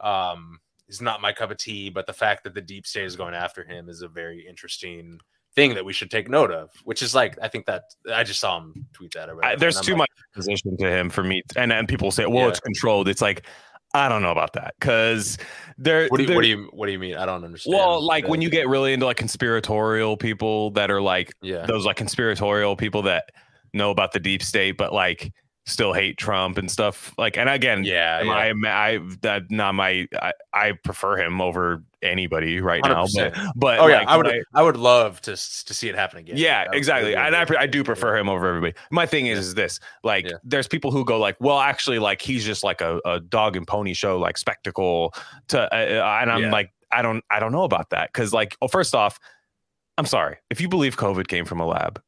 Um 0.00 0.58
he's 0.86 1.00
not 1.00 1.20
my 1.20 1.32
cup 1.32 1.50
of 1.50 1.58
tea, 1.58 1.90
but 1.90 2.06
the 2.06 2.12
fact 2.12 2.44
that 2.44 2.54
the 2.54 2.60
deep 2.60 2.86
state 2.86 3.04
is 3.04 3.16
going 3.16 3.34
after 3.34 3.62
him 3.62 3.88
is 3.88 4.02
a 4.02 4.08
very 4.08 4.46
interesting 4.48 5.20
thing 5.54 5.74
that 5.74 5.84
we 5.84 5.92
should 5.92 6.10
take 6.10 6.28
note 6.28 6.50
of. 6.50 6.70
Which 6.84 7.02
is 7.02 7.14
like, 7.14 7.36
I 7.42 7.48
think 7.48 7.66
that 7.66 7.84
I 8.12 8.24
just 8.24 8.40
saw 8.40 8.58
him 8.58 8.86
tweet 8.92 9.14
that. 9.14 9.28
I, 9.42 9.56
there's 9.56 9.80
too 9.80 9.92
like, 9.92 9.98
much 9.98 10.10
position 10.34 10.76
to 10.78 10.90
him 10.90 11.10
for 11.10 11.22
me, 11.22 11.42
and 11.56 11.72
and 11.72 11.88
people 11.88 12.10
say, 12.10 12.26
well, 12.26 12.44
Yeah. 12.44 12.48
it's 12.48 12.60
controlled. 12.60 13.08
It's 13.08 13.22
like, 13.22 13.46
I 13.92 14.08
don't 14.08 14.22
know 14.22 14.30
about 14.30 14.52
that 14.52 14.74
because 14.78 15.36
there. 15.76 16.06
What 16.08 16.18
do 16.18 16.24
you 16.24 16.34
what 16.34 16.42
do 16.42 16.48
you 16.48 16.70
what 16.72 16.86
do 16.86 16.92
you 16.92 16.98
mean? 16.98 17.16
I 17.16 17.26
don't 17.26 17.44
understand. 17.44 17.76
well, 17.76 18.00
like 18.00 18.28
when 18.28 18.40
you 18.40 18.48
get 18.48 18.68
really 18.68 18.92
into 18.92 19.06
like 19.06 19.16
conspiratorial 19.16 20.16
people 20.16 20.70
that 20.72 20.90
are 20.90 21.02
like 21.02 21.32
yeah 21.42 21.66
those 21.66 21.84
like 21.84 21.96
conspiratorial 21.96 22.76
people 22.76 23.02
that 23.02 23.30
know 23.74 23.90
about 23.90 24.12
the 24.12 24.20
deep 24.20 24.42
state, 24.42 24.76
but 24.76 24.92
like 24.92 25.32
still 25.70 25.92
hate 25.92 26.16
Trump 26.18 26.58
and 26.58 26.70
stuff. 26.70 27.14
Like, 27.16 27.38
and 27.38 27.48
again, 27.48 27.84
yeah, 27.84 28.22
yeah. 28.22 28.32
I, 28.32 28.52
I, 28.94 28.98
that 29.22 29.50
not 29.50 29.74
my, 29.74 30.06
I, 30.20 30.32
I 30.52 30.72
prefer 30.72 31.16
him 31.16 31.40
over 31.40 31.82
anybody 32.02 32.60
right 32.60 32.82
now. 32.84 33.06
But, 33.14 33.34
100%. 33.34 33.52
but 33.56 33.78
oh 33.78 33.86
yeah, 33.86 33.98
like, 33.98 34.08
I 34.08 34.16
would 34.16 34.26
my- 34.26 34.42
I 34.54 34.62
would 34.62 34.76
love 34.76 35.20
to 35.22 35.32
to 35.32 35.74
see 35.74 35.88
it 35.88 35.94
happen 35.94 36.18
again. 36.18 36.36
yeah, 36.36 36.64
That 36.64 36.74
exactly. 36.74 37.10
really 37.14 37.26
And 37.26 37.36
I, 37.36 37.46
I 37.58 37.66
do 37.66 37.84
prefer 37.84 38.16
him 38.16 38.28
over 38.28 38.46
everybody. 38.48 38.74
My 38.90 39.06
thing 39.06 39.26
is, 39.26 39.38
is 39.38 39.54
this 39.54 39.80
like, 40.02 40.26
Yeah. 40.26 40.36
there's 40.44 40.66
people 40.68 40.90
who 40.90 41.04
go 41.04 41.18
like, 41.18 41.36
well, 41.40 41.60
actually, 41.60 41.98
like 41.98 42.20
he's 42.22 42.44
just 42.44 42.64
like 42.64 42.80
a, 42.80 43.00
a 43.04 43.20
dog 43.20 43.56
and 43.56 43.66
pony 43.66 43.94
show, 43.94 44.18
like 44.18 44.38
spectacle. 44.38 45.14
To 45.48 45.60
uh, 45.62 45.76
uh, 45.76 46.18
and 46.22 46.30
I'm 46.32 46.42
Yeah. 46.44 46.50
like, 46.52 46.70
I 46.92 47.02
don't, 47.02 47.22
I 47.30 47.38
don't 47.38 47.52
know 47.52 47.62
about 47.64 47.90
that 47.90 48.12
because, 48.12 48.32
like, 48.32 48.56
well, 48.60 48.68
first 48.68 48.94
off, 48.94 49.20
I'm 49.98 50.06
sorry 50.06 50.38
if 50.50 50.60
you 50.60 50.68
believe 50.68 50.96
COVID 50.96 51.28
came 51.28 51.44
from 51.44 51.60
a 51.60 51.66
lab. 51.66 52.02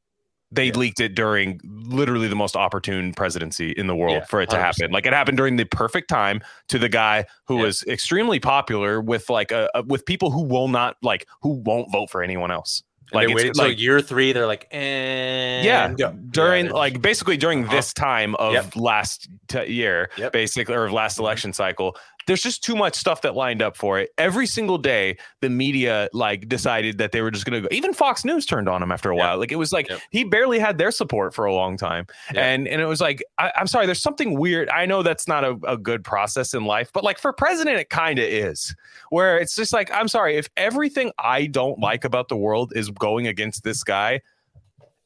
They 0.54 0.66
Yeah. 0.66 0.76
leaked 0.76 1.00
it 1.00 1.14
during 1.14 1.60
literally 1.64 2.28
the 2.28 2.36
most 2.36 2.54
opportune 2.56 3.14
presidency 3.14 3.70
in 3.72 3.86
the 3.86 3.96
world 3.96 4.16
Yeah, 4.18 4.24
for 4.26 4.40
it 4.42 4.50
to 4.50 4.56
100%. 4.56 4.60
happen. 4.60 4.90
Like 4.92 5.06
it 5.06 5.12
happened 5.14 5.38
during 5.38 5.56
the 5.56 5.64
perfect 5.64 6.08
time 6.08 6.42
to 6.68 6.78
the 6.78 6.88
guy 6.90 7.24
who 7.46 7.56
Yeah. 7.56 7.62
was 7.64 7.82
extremely 7.84 8.38
popular 8.38 9.00
with 9.00 9.30
like 9.30 9.50
a, 9.50 9.70
a- 9.74 9.82
with 9.82 10.04
people 10.04 10.30
who 10.30 10.42
will 10.42 10.68
not 10.68 10.96
like 11.02 11.26
who 11.40 11.54
won't 11.64 11.90
vote 11.90 12.10
for 12.10 12.22
anyone 12.22 12.50
else. 12.50 12.82
And 13.10 13.16
Like 13.16 13.28
they 13.28 13.34
waited 13.34 13.56
like 13.56 13.78
year 13.80 14.00
three. 14.00 14.32
They're 14.32 14.46
like, 14.46 14.66
and 14.70 15.64
yeah, 15.64 15.92
go. 15.92 16.12
during 16.30 16.66
Yeah, 16.66 16.72
like 16.72 17.02
basically 17.02 17.36
during 17.36 17.64
Uh-huh. 17.64 17.74
this 17.76 17.92
time 17.92 18.34
of 18.36 18.52
Yep. 18.54 18.76
last 18.76 19.28
t- 19.48 19.66
year, 19.66 20.08
Yep. 20.16 20.32
basically 20.32 20.74
or 20.74 20.90
last 20.90 21.16
Mhm. 21.16 21.20
election 21.20 21.52
cycle. 21.52 21.96
There's 22.26 22.42
just 22.42 22.62
too 22.62 22.76
much 22.76 22.94
stuff 22.94 23.22
that 23.22 23.34
lined 23.34 23.62
up 23.62 23.76
for 23.76 23.98
it. 23.98 24.10
Every 24.18 24.46
single 24.46 24.78
day, 24.78 25.16
the 25.40 25.50
media 25.50 26.08
like 26.12 26.48
decided 26.48 26.98
that 26.98 27.12
they 27.12 27.20
were 27.22 27.30
just 27.30 27.44
gonna 27.44 27.60
go. 27.62 27.68
Even 27.70 27.92
Fox 27.92 28.24
News 28.24 28.46
turned 28.46 28.68
on 28.68 28.82
him 28.82 28.92
after 28.92 29.10
a 29.10 29.16
Yep. 29.16 29.20
while. 29.22 29.38
Like 29.38 29.52
it 29.52 29.56
was 29.56 29.72
like 29.72 29.90
he 30.10 30.24
barely 30.24 30.58
had 30.58 30.78
their 30.78 30.90
support 30.90 31.34
for 31.34 31.44
a 31.44 31.54
long 31.54 31.76
time, 31.76 32.06
Yep. 32.34 32.42
and 32.44 32.68
and 32.68 32.80
it 32.80 32.86
was 32.86 33.00
like 33.00 33.22
I, 33.38 33.52
I'm 33.56 33.66
sorry, 33.66 33.86
there's 33.86 34.02
something 34.02 34.38
weird. 34.38 34.68
I 34.68 34.86
know 34.86 35.02
that's 35.02 35.26
not 35.26 35.44
a, 35.44 35.58
a 35.66 35.76
good 35.76 36.04
process 36.04 36.54
in 36.54 36.64
life, 36.64 36.90
but 36.92 37.04
like 37.04 37.18
for 37.18 37.32
president, 37.32 37.78
it 37.78 37.90
kind 37.90 38.18
of 38.18 38.24
is. 38.24 38.74
Where 39.10 39.38
it's 39.38 39.54
just 39.56 39.72
like 39.72 39.90
I'm 39.92 40.08
sorry 40.08 40.36
if 40.36 40.48
everything 40.56 41.12
I 41.18 41.46
don't 41.46 41.78
like 41.80 42.04
about 42.04 42.28
the 42.28 42.36
world 42.36 42.72
is 42.76 42.90
going 42.90 43.26
against 43.26 43.64
this 43.64 43.82
guy, 43.84 44.20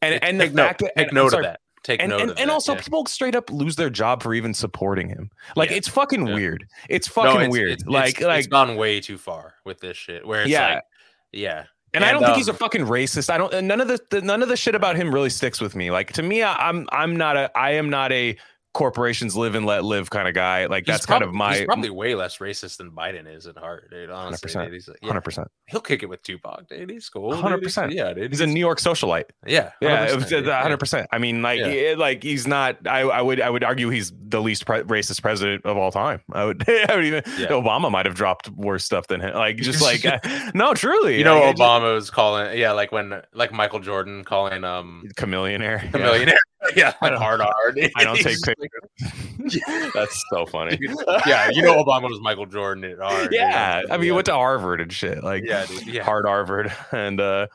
and 0.02 0.12
Take- 0.14 0.24
and 0.24 0.40
the 0.40 0.44
take 0.46 0.54
note, 0.54 0.66
fact 0.66 0.80
that 0.80 0.96
take 0.96 1.06
and 1.08 1.14
note 1.14 1.30
sorry, 1.30 1.46
of 1.46 1.52
that. 1.52 1.60
Take 1.86 2.02
and 2.02 2.10
note 2.10 2.20
and, 2.20 2.30
and 2.30 2.50
that, 2.50 2.50
also 2.50 2.74
yeah. 2.74 2.80
people 2.80 3.06
straight 3.06 3.36
up 3.36 3.48
lose 3.48 3.76
their 3.76 3.90
job 3.90 4.20
for 4.20 4.34
even 4.34 4.52
supporting 4.52 5.08
him. 5.08 5.30
Like 5.54 5.70
Yeah. 5.70 5.76
it's 5.76 5.86
fucking 5.86 6.26
Yeah. 6.26 6.34
weird. 6.34 6.66
It's 6.88 7.08
No, 7.08 7.22
fucking 7.22 7.36
it's- 7.42 7.52
weird. 7.52 7.70
it's- 7.70 7.86
like 7.86 8.16
it's, 8.16 8.22
like 8.22 8.38
it's 8.40 8.48
gone 8.48 8.74
way 8.74 9.00
too 9.00 9.16
far 9.16 9.54
with 9.64 9.78
this 9.78 9.96
shit. 9.96 10.26
Where 10.26 10.40
it's 10.42 10.50
Yeah. 10.50 10.74
like, 10.74 10.82
yeah, 11.30 11.64
and 11.94 12.04
I 12.04 12.10
don't 12.10 12.24
think 12.24 12.36
he's 12.36 12.48
a 12.48 12.50
um, 12.50 12.56
fucking 12.56 12.86
racist. 12.86 13.30
I 13.30 13.38
don't 13.38 13.54
and 13.54 13.68
none 13.68 13.80
of 13.80 13.86
the, 13.86 14.00
the 14.10 14.20
none 14.20 14.42
of 14.42 14.48
the 14.48 14.56
shit 14.56 14.74
about 14.74 14.96
him 14.96 15.14
really 15.14 15.30
sticks 15.30 15.60
with 15.60 15.76
me. 15.76 15.92
Like 15.92 16.12
to 16.14 16.24
me 16.24 16.42
I, 16.42 16.68
I'm 16.68 16.88
I'm 16.90 17.14
not 17.14 17.36
a 17.36 17.56
I 17.56 17.70
am 17.74 17.88
not 17.88 18.10
a 18.10 18.36
corporations 18.76 19.34
live 19.34 19.54
and 19.54 19.64
let 19.64 19.84
live 19.84 20.10
kind 20.10 20.28
of 20.28 20.34
guy. 20.34 20.66
Like 20.66 20.84
he's 20.84 20.94
that's 20.94 21.06
kind 21.06 21.24
of 21.24 21.32
my 21.32 21.56
He's 21.56 21.64
probably 21.64 21.88
way 21.88 22.14
less 22.14 22.36
racist 22.38 22.76
than 22.76 22.90
Biden 22.90 23.26
is 23.26 23.46
at 23.46 23.56
heart, 23.56 23.90
dude. 23.90 24.10
Honestly, 24.10 24.50
100%. 24.50 24.64
dude. 24.66 24.74
He's 24.74 24.88
like, 24.88 24.98
yeah, 25.02 25.44
he'll 25.68 25.80
kick 25.80 26.02
it 26.02 26.06
with 26.10 26.22
Tupac, 26.22 26.68
dude. 26.68 26.90
He's 26.90 27.08
cool. 27.08 27.30
dude. 27.32 27.42
100%. 27.42 27.92
Yeah, 27.94 28.12
dude. 28.12 28.30
He's 28.30 28.42
a 28.42 28.46
New 28.46 28.60
York 28.60 28.78
socialite. 28.78 29.24
yeah, 29.46 29.70
Yeah, 29.80 30.08
100%, 30.08 30.46
Yeah. 30.46 30.62
hundred 30.62 30.76
percent. 30.76 31.08
I 31.10 31.18
mean, 31.18 31.40
like, 31.40 31.60
Yeah. 31.60 31.66
it- 31.68 31.98
like 31.98 32.22
he's 32.22 32.46
not. 32.46 32.86
I, 32.86 33.00
I 33.00 33.22
would, 33.22 33.40
I 33.40 33.48
would 33.48 33.64
argue 33.64 33.88
he's 33.88 34.12
the 34.28 34.42
least 34.42 34.66
pre- 34.66 34.82
racist 34.82 35.22
president 35.22 35.64
of 35.64 35.78
all 35.78 35.90
time. 35.90 36.20
I 36.32 36.44
would, 36.44 36.62
I 36.68 36.94
would 36.94 37.04
even. 37.06 37.22
Obama 37.22 37.90
might 37.90 38.04
have 38.04 38.14
dropped 38.14 38.50
worse 38.50 38.84
stuff 38.84 39.06
than 39.06 39.22
him. 39.22 39.34
Like, 39.34 39.56
just 39.56 39.80
like, 39.80 40.04
no, 40.54 40.74
truly. 40.74 41.16
You 41.16 41.24
know, 41.24 41.36
like, 41.36 41.44
I 41.44 41.50
just- 41.52 41.62
Obama 41.62 41.94
was 41.94 42.10
calling, 42.10 42.58
yeah, 42.58 42.72
like 42.72 42.92
when, 42.92 43.22
like 43.32 43.52
Michael 43.52 43.80
Jordan 43.80 44.22
calling 44.24 44.64
um 44.64 45.08
chameleonaire. 45.16 45.94
a 45.94 46.38
Yeah. 46.76 46.94
Hard 47.00 47.40
hard. 47.40 47.78
I 47.96 48.04
don't 48.04 48.16
take 48.16 48.38
pictures. 48.42 49.92
That's 49.94 50.24
so 50.30 50.46
funny. 50.46 50.78
yeah, 51.26 51.50
you 51.52 51.62
know, 51.62 51.82
Obama 51.82 52.08
was 52.10 52.20
Michael 52.20 52.46
Jordan 52.46 52.84
at 52.84 52.98
hard. 52.98 53.24
dude. 53.30 53.34
Yeah, 53.34 53.82
I 53.90 53.96
mean, 53.96 54.04
he 54.04 54.12
went 54.12 54.26
to 54.26 54.32
Harvard 54.32 54.80
and 54.80 54.92
shit, 54.92 55.22
like 55.22 55.44
yeah, 55.44 55.66
dude, 55.66 55.86
yeah, 55.86 56.02
hard 56.02 56.24
Harvard, 56.26 56.72
and 56.92 57.20
uh, 57.20 57.46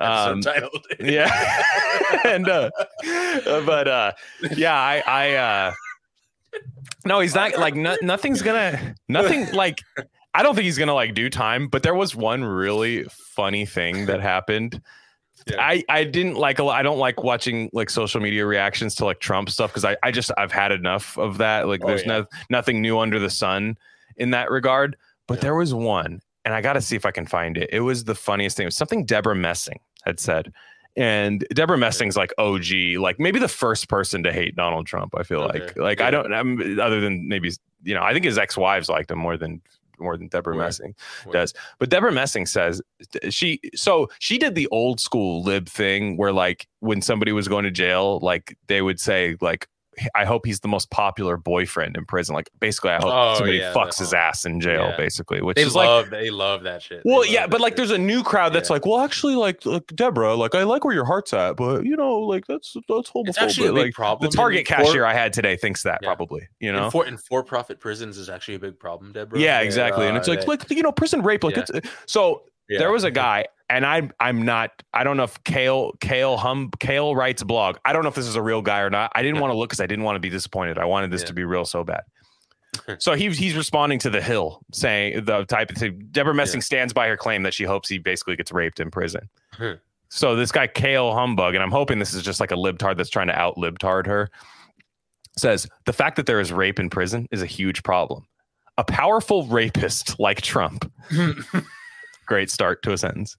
um, 0.00 0.40
yeah, 1.00 1.62
and 2.24 2.48
uh, 2.48 2.70
uh, 3.46 3.66
but 3.66 3.88
uh, 3.88 4.12
yeah, 4.56 4.74
I, 4.74 5.02
I, 5.06 5.34
uh, 5.34 5.72
no, 7.04 7.20
he's 7.20 7.34
not 7.34 7.58
like 7.58 7.74
no, 7.74 7.96
nothing's 8.02 8.42
gonna, 8.42 8.94
nothing 9.08 9.52
like. 9.52 9.80
I 10.34 10.42
don't 10.42 10.54
think 10.54 10.66
he's 10.66 10.78
gonna 10.78 10.94
like 10.94 11.14
do 11.14 11.28
time, 11.28 11.68
but 11.68 11.82
there 11.82 11.94
was 11.94 12.14
one 12.14 12.44
really 12.44 13.04
funny 13.04 13.66
thing 13.66 14.06
that 14.06 14.20
happened. 14.20 14.80
Yeah. 15.50 15.60
I 15.60 15.84
I 15.88 16.04
didn't 16.04 16.34
like 16.36 16.58
a 16.58 16.62
lot. 16.64 16.78
I 16.78 16.82
don't 16.82 16.98
like 16.98 17.22
watching 17.22 17.70
like 17.72 17.90
social 17.90 18.20
media 18.20 18.44
reactions 18.46 18.94
to 18.96 19.04
like 19.04 19.20
Trump 19.20 19.50
stuff 19.50 19.70
because 19.70 19.84
I 19.84 19.96
I 20.02 20.10
just 20.10 20.30
I've 20.36 20.52
had 20.52 20.72
enough 20.72 21.16
of 21.18 21.38
that. 21.38 21.68
Like 21.68 21.82
Oh, 21.84 21.86
there's 21.88 22.02
yeah. 22.02 22.08
no 22.18 22.26
nothing 22.50 22.80
new 22.82 22.98
under 22.98 23.18
the 23.18 23.30
sun 23.30 23.76
in 24.16 24.30
that 24.30 24.50
regard. 24.50 24.96
But 25.26 25.38
Yeah. 25.38 25.42
there 25.42 25.54
was 25.54 25.74
one, 25.74 26.20
and 26.44 26.54
I 26.54 26.60
got 26.60 26.72
to 26.74 26.80
see 26.80 26.96
if 26.96 27.04
I 27.06 27.10
can 27.10 27.26
find 27.26 27.56
it. 27.56 27.68
It 27.72 27.80
was 27.80 28.04
the 28.04 28.14
funniest 28.14 28.56
thing. 28.56 28.64
It 28.64 28.68
was 28.68 28.76
something 28.76 29.04
Debra 29.04 29.34
Messing 29.36 29.80
had 30.04 30.18
said. 30.20 30.52
And 30.96 31.46
Debra 31.54 31.78
Messing's 31.78 32.16
like 32.16 32.32
OG, 32.38 32.96
like 32.98 33.20
maybe 33.20 33.38
the 33.38 33.46
first 33.46 33.88
person 33.88 34.22
to 34.24 34.32
hate 34.32 34.56
Donald 34.56 34.86
Trump. 34.86 35.14
I 35.16 35.22
feel 35.22 35.42
Okay. 35.42 35.60
like, 35.60 35.76
like 35.76 36.00
I 36.00 36.10
don't, 36.10 36.32
I'm, 36.34 36.80
other 36.80 37.00
than 37.00 37.28
maybe, 37.28 37.52
you 37.84 37.94
know, 37.94 38.02
I 38.02 38.12
think 38.12 38.24
his 38.24 38.36
ex-wives 38.36 38.88
liked 38.88 39.10
him 39.10 39.18
more 39.18 39.36
than 39.36 39.60
more 40.00 40.16
than 40.16 40.28
Debra. 40.28 40.54
Messing 40.56 40.94
does. 41.32 41.54
But 41.78 41.90
Debra 41.90 42.12
Messing 42.12 42.46
says 42.46 42.82
she, 43.30 43.60
so 43.74 44.08
she 44.18 44.38
did 44.38 44.54
the 44.54 44.68
old 44.68 45.00
school 45.00 45.42
lib 45.42 45.68
thing 45.68 46.16
where 46.16 46.32
like 46.32 46.66
when 46.80 47.02
somebody 47.02 47.32
was 47.32 47.48
going 47.48 47.64
to 47.64 47.70
jail, 47.70 48.18
like 48.20 48.56
they 48.66 48.82
would 48.82 49.00
say 49.00 49.36
like. 49.40 49.68
I 50.14 50.24
hope 50.24 50.46
he's 50.46 50.60
the 50.60 50.68
most 50.68 50.90
popular 50.90 51.36
boyfriend 51.36 51.96
in 51.96 52.04
prison. 52.04 52.34
Like 52.34 52.50
basically, 52.60 52.90
I 52.90 52.96
hope 52.96 53.04
Oh, 53.12 53.34
somebody 53.36 53.58
yeah, 53.58 53.72
fucks 53.72 53.98
his 53.98 54.12
ass 54.14 54.44
in 54.44 54.60
jail. 54.60 54.88
yeah. 54.90 54.96
Basically, 54.96 55.42
which 55.42 55.56
They 55.56 55.62
is 55.62 55.74
like 55.74 55.86
love, 55.88 56.10
they 56.10 56.30
love 56.30 56.62
that 56.64 56.82
shit. 56.82 57.02
Well, 57.04 57.24
yeah, 57.26 57.46
but 57.46 57.60
like 57.60 57.72
shit. 57.72 57.76
there's 57.78 57.90
a 57.90 57.98
new 57.98 58.22
crowd 58.22 58.52
that's 58.52 58.68
Yeah. 58.70 58.74
like, 58.74 58.86
well, 58.86 59.00
actually, 59.00 59.34
like, 59.36 59.64
like 59.66 59.86
Deborah, 59.94 60.34
like 60.34 60.54
I 60.54 60.62
like 60.64 60.84
where 60.84 60.94
your 60.94 61.04
heart's 61.04 61.32
at, 61.32 61.56
but 61.56 61.84
you 61.84 61.96
know, 61.96 62.18
like 62.20 62.46
that's 62.46 62.74
that's 62.88 63.10
homophobic. 63.10 63.28
it's 63.28 63.38
actually 63.38 63.68
a 63.68 63.72
big 63.72 63.84
like 63.86 63.94
problem. 63.94 64.30
the 64.30 64.36
Target 64.36 64.66
cashier 64.66 65.02
for- 65.02 65.06
I 65.06 65.14
had 65.14 65.32
today 65.32 65.56
thinks 65.56 65.82
that 65.82 66.02
probably, 66.02 66.48
you 66.60 66.70
in 66.70 66.76
know. 66.76 66.90
for 66.90 67.06
in 67.06 67.16
for-profit 67.16 67.80
prisons 67.80 68.18
is 68.18 68.28
actually 68.28 68.54
a 68.54 68.58
big 68.60 68.78
problem, 68.78 69.12
Deborah. 69.12 69.38
yeah, 69.38 69.60
exactly. 69.60 70.06
and 70.06 70.16
uh, 70.16 70.20
it's 70.20 70.28
like, 70.28 70.40
they- 70.40 70.46
like 70.46 70.70
you 70.70 70.82
know, 70.82 70.92
prison 70.92 71.22
rape. 71.22 71.44
Like 71.44 71.56
it's 71.56 71.70
so. 72.06 72.42
Yeah. 72.68 72.78
There 72.80 72.92
was 72.92 73.04
a 73.04 73.10
guy, 73.10 73.46
and 73.70 73.84
I'm 73.86 74.12
I'm 74.20 74.42
not. 74.44 74.82
I 74.92 75.04
don't 75.04 75.16
know 75.16 75.24
if 75.24 75.42
Kale 75.44 75.92
Kale 76.00 76.36
Hum 76.36 76.70
Kale 76.78 77.14
writes 77.16 77.42
blog. 77.42 77.76
I 77.84 77.92
don't 77.92 78.02
know 78.02 78.08
if 78.08 78.14
this 78.14 78.26
is 78.26 78.36
a 78.36 78.42
real 78.42 78.62
guy 78.62 78.80
or 78.80 78.90
not. 78.90 79.10
I 79.14 79.22
didn't 79.22 79.34
Yeah. 79.36 79.40
want 79.42 79.52
to 79.52 79.56
look 79.58 79.70
because 79.70 79.80
I 79.80 79.86
didn't 79.86 80.04
want 80.04 80.16
to 80.16 80.20
be 80.20 80.30
disappointed. 80.30 80.78
I 80.78 80.84
wanted 80.84 81.10
this 81.10 81.22
Yeah. 81.22 81.28
to 81.28 81.32
be 81.34 81.44
real 81.44 81.64
so 81.64 81.84
bad. 81.84 82.02
so 82.98 83.14
he's 83.14 83.38
he's 83.38 83.54
responding 83.56 83.98
to 84.00 84.10
the 84.10 84.20
Hill, 84.20 84.60
saying 84.72 85.24
the 85.24 85.44
type 85.46 85.70
of 85.70 86.12
Debra 86.12 86.34
Messing 86.34 86.60
stands 86.60 86.92
by 86.92 87.08
her 87.08 87.16
claim 87.16 87.42
that 87.44 87.54
she 87.54 87.64
hopes 87.64 87.88
he 87.88 87.98
basically 87.98 88.36
gets 88.36 88.52
raped 88.52 88.80
in 88.80 88.90
prison. 88.90 89.28
So 90.10 90.36
this 90.36 90.52
guy 90.52 90.66
Kale 90.66 91.12
Humbug, 91.14 91.54
and 91.54 91.62
I'm 91.62 91.70
hoping 91.70 91.98
this 91.98 92.12
is 92.14 92.22
just 92.22 92.40
like 92.40 92.50
a 92.50 92.56
libtard 92.56 92.96
that's 92.98 93.10
trying 93.10 93.26
to 93.28 93.38
out 93.38 93.56
libtard 93.56 94.06
her, 94.06 94.30
says 95.36 95.66
the 95.86 95.92
fact 95.92 96.16
that 96.16 96.26
there 96.26 96.40
is 96.40 96.52
rape 96.52 96.78
in 96.78 96.90
prison 96.90 97.26
is 97.30 97.42
a 97.42 97.46
huge 97.46 97.82
problem. 97.82 98.26
A 98.76 98.84
powerful 98.84 99.44
rapist 99.46 100.18
like 100.20 100.40
Trump, 100.40 100.90
great 102.28 102.50
start 102.50 102.82
to 102.84 102.92
a 102.92 102.98
sentence, 102.98 103.36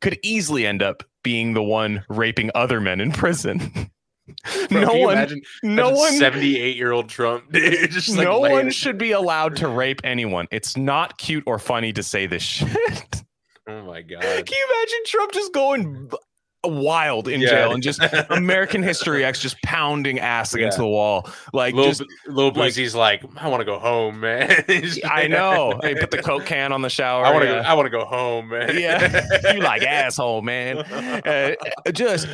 could 0.00 0.18
easily 0.22 0.66
end 0.66 0.82
up 0.82 1.04
being 1.22 1.52
the 1.54 1.62
one 1.62 2.02
raping 2.08 2.50
other 2.54 2.80
men 2.80 3.00
in 3.00 3.12
prison. 3.12 3.90
Bro, 4.68 4.80
no 4.82 4.94
one, 4.94 5.12
imagine, 5.16 5.42
no 5.62 5.88
imagine 5.88 5.96
one 5.96 6.12
78 6.12 6.76
year 6.76 6.92
old 6.92 7.08
Trump, 7.08 7.44
dude, 7.52 7.90
just 7.90 8.16
like 8.16 8.24
no 8.24 8.38
one 8.40 8.68
it- 8.68 8.74
should 8.74 8.96
be 8.96 9.10
allowed 9.12 9.56
to 9.56 9.68
rape 9.68 10.00
anyone. 10.04 10.46
It's 10.50 10.76
not 10.76 11.18
cute 11.18 11.42
or 11.46 11.58
funny 11.58 11.92
to 11.92 12.02
say 12.02 12.26
this 12.26 12.42
shit. 12.44 13.22
Oh 13.66 13.82
my 13.84 14.02
god. 14.02 14.22
Can 14.22 14.44
you 14.46 14.66
imagine 14.74 14.98
Trump 15.06 15.32
just 15.32 15.52
going 15.52 16.10
wild 16.64 17.26
in 17.28 17.40
Yeah. 17.40 17.48
jail 17.48 17.72
and 17.72 17.82
just 17.82 18.00
American 18.30 18.82
History 18.82 19.24
X 19.24 19.40
just 19.40 19.60
pounding 19.62 20.18
ass 20.20 20.52
against 20.54 20.76
Yeah. 20.76 20.82
the 20.82 20.88
wall? 20.88 21.28
Like 21.52 21.74
Little, 21.74 21.90
just 21.90 22.04
little 22.26 22.52
like- 22.52 22.72
Boosie's 22.74 22.94
like, 22.94 23.22
I 23.36 23.48
want 23.48 23.60
to 23.62 23.64
go 23.64 23.78
home, 23.78 24.20
man. 24.20 24.64
I 25.04 25.26
know. 25.26 25.78
They 25.82 25.94
put 25.94 26.10
the 26.10 26.22
Coke 26.22 26.44
can 26.46 26.72
on 26.72 26.82
the 26.82 26.90
shower. 26.90 27.24
I 27.24 27.30
want 27.32 27.44
to 27.44 27.50
yeah. 27.50 27.62
go. 27.62 27.68
I 27.68 27.74
want 27.74 27.86
to 27.86 27.90
go 27.90 28.04
home, 28.04 28.48
man. 28.50 28.78
yeah, 28.78 29.52
you 29.54 29.60
like 29.60 29.82
asshole, 29.82 30.42
man. 30.42 30.78
Uh, 30.78 31.54
just 31.92 32.28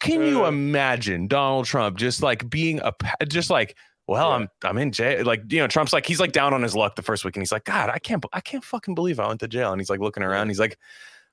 can 0.00 0.22
you 0.22 0.46
imagine 0.46 1.26
Donald 1.26 1.66
Trump 1.66 1.96
just 1.96 2.22
like 2.22 2.48
being 2.48 2.80
a 2.80 2.92
just 3.26 3.50
like 3.50 3.76
well 4.08 4.28
Yeah. 4.30 4.34
I'm 4.36 4.48
I'm 4.64 4.78
in 4.78 4.90
jail 4.92 5.24
like 5.24 5.42
you 5.48 5.58
know 5.60 5.66
Trump's 5.68 5.92
like 5.92 6.06
he's 6.06 6.18
like 6.20 6.32
down 6.32 6.52
on 6.54 6.62
his 6.62 6.74
luck 6.74 6.96
the 6.96 7.02
first 7.02 7.24
week 7.24 7.36
and 7.36 7.42
he's 7.42 7.52
like 7.52 7.64
God 7.64 7.88
I 7.88 7.98
can't 7.98 8.24
I 8.32 8.40
can't 8.40 8.64
fucking 8.64 8.94
believe 8.96 9.20
I 9.20 9.28
went 9.28 9.38
to 9.40 9.48
jail 9.48 9.70
and 9.72 9.80
he's 9.80 9.90
like 9.90 10.00
looking 10.00 10.22
around 10.24 10.48
he's 10.48 10.58
like 10.58 10.76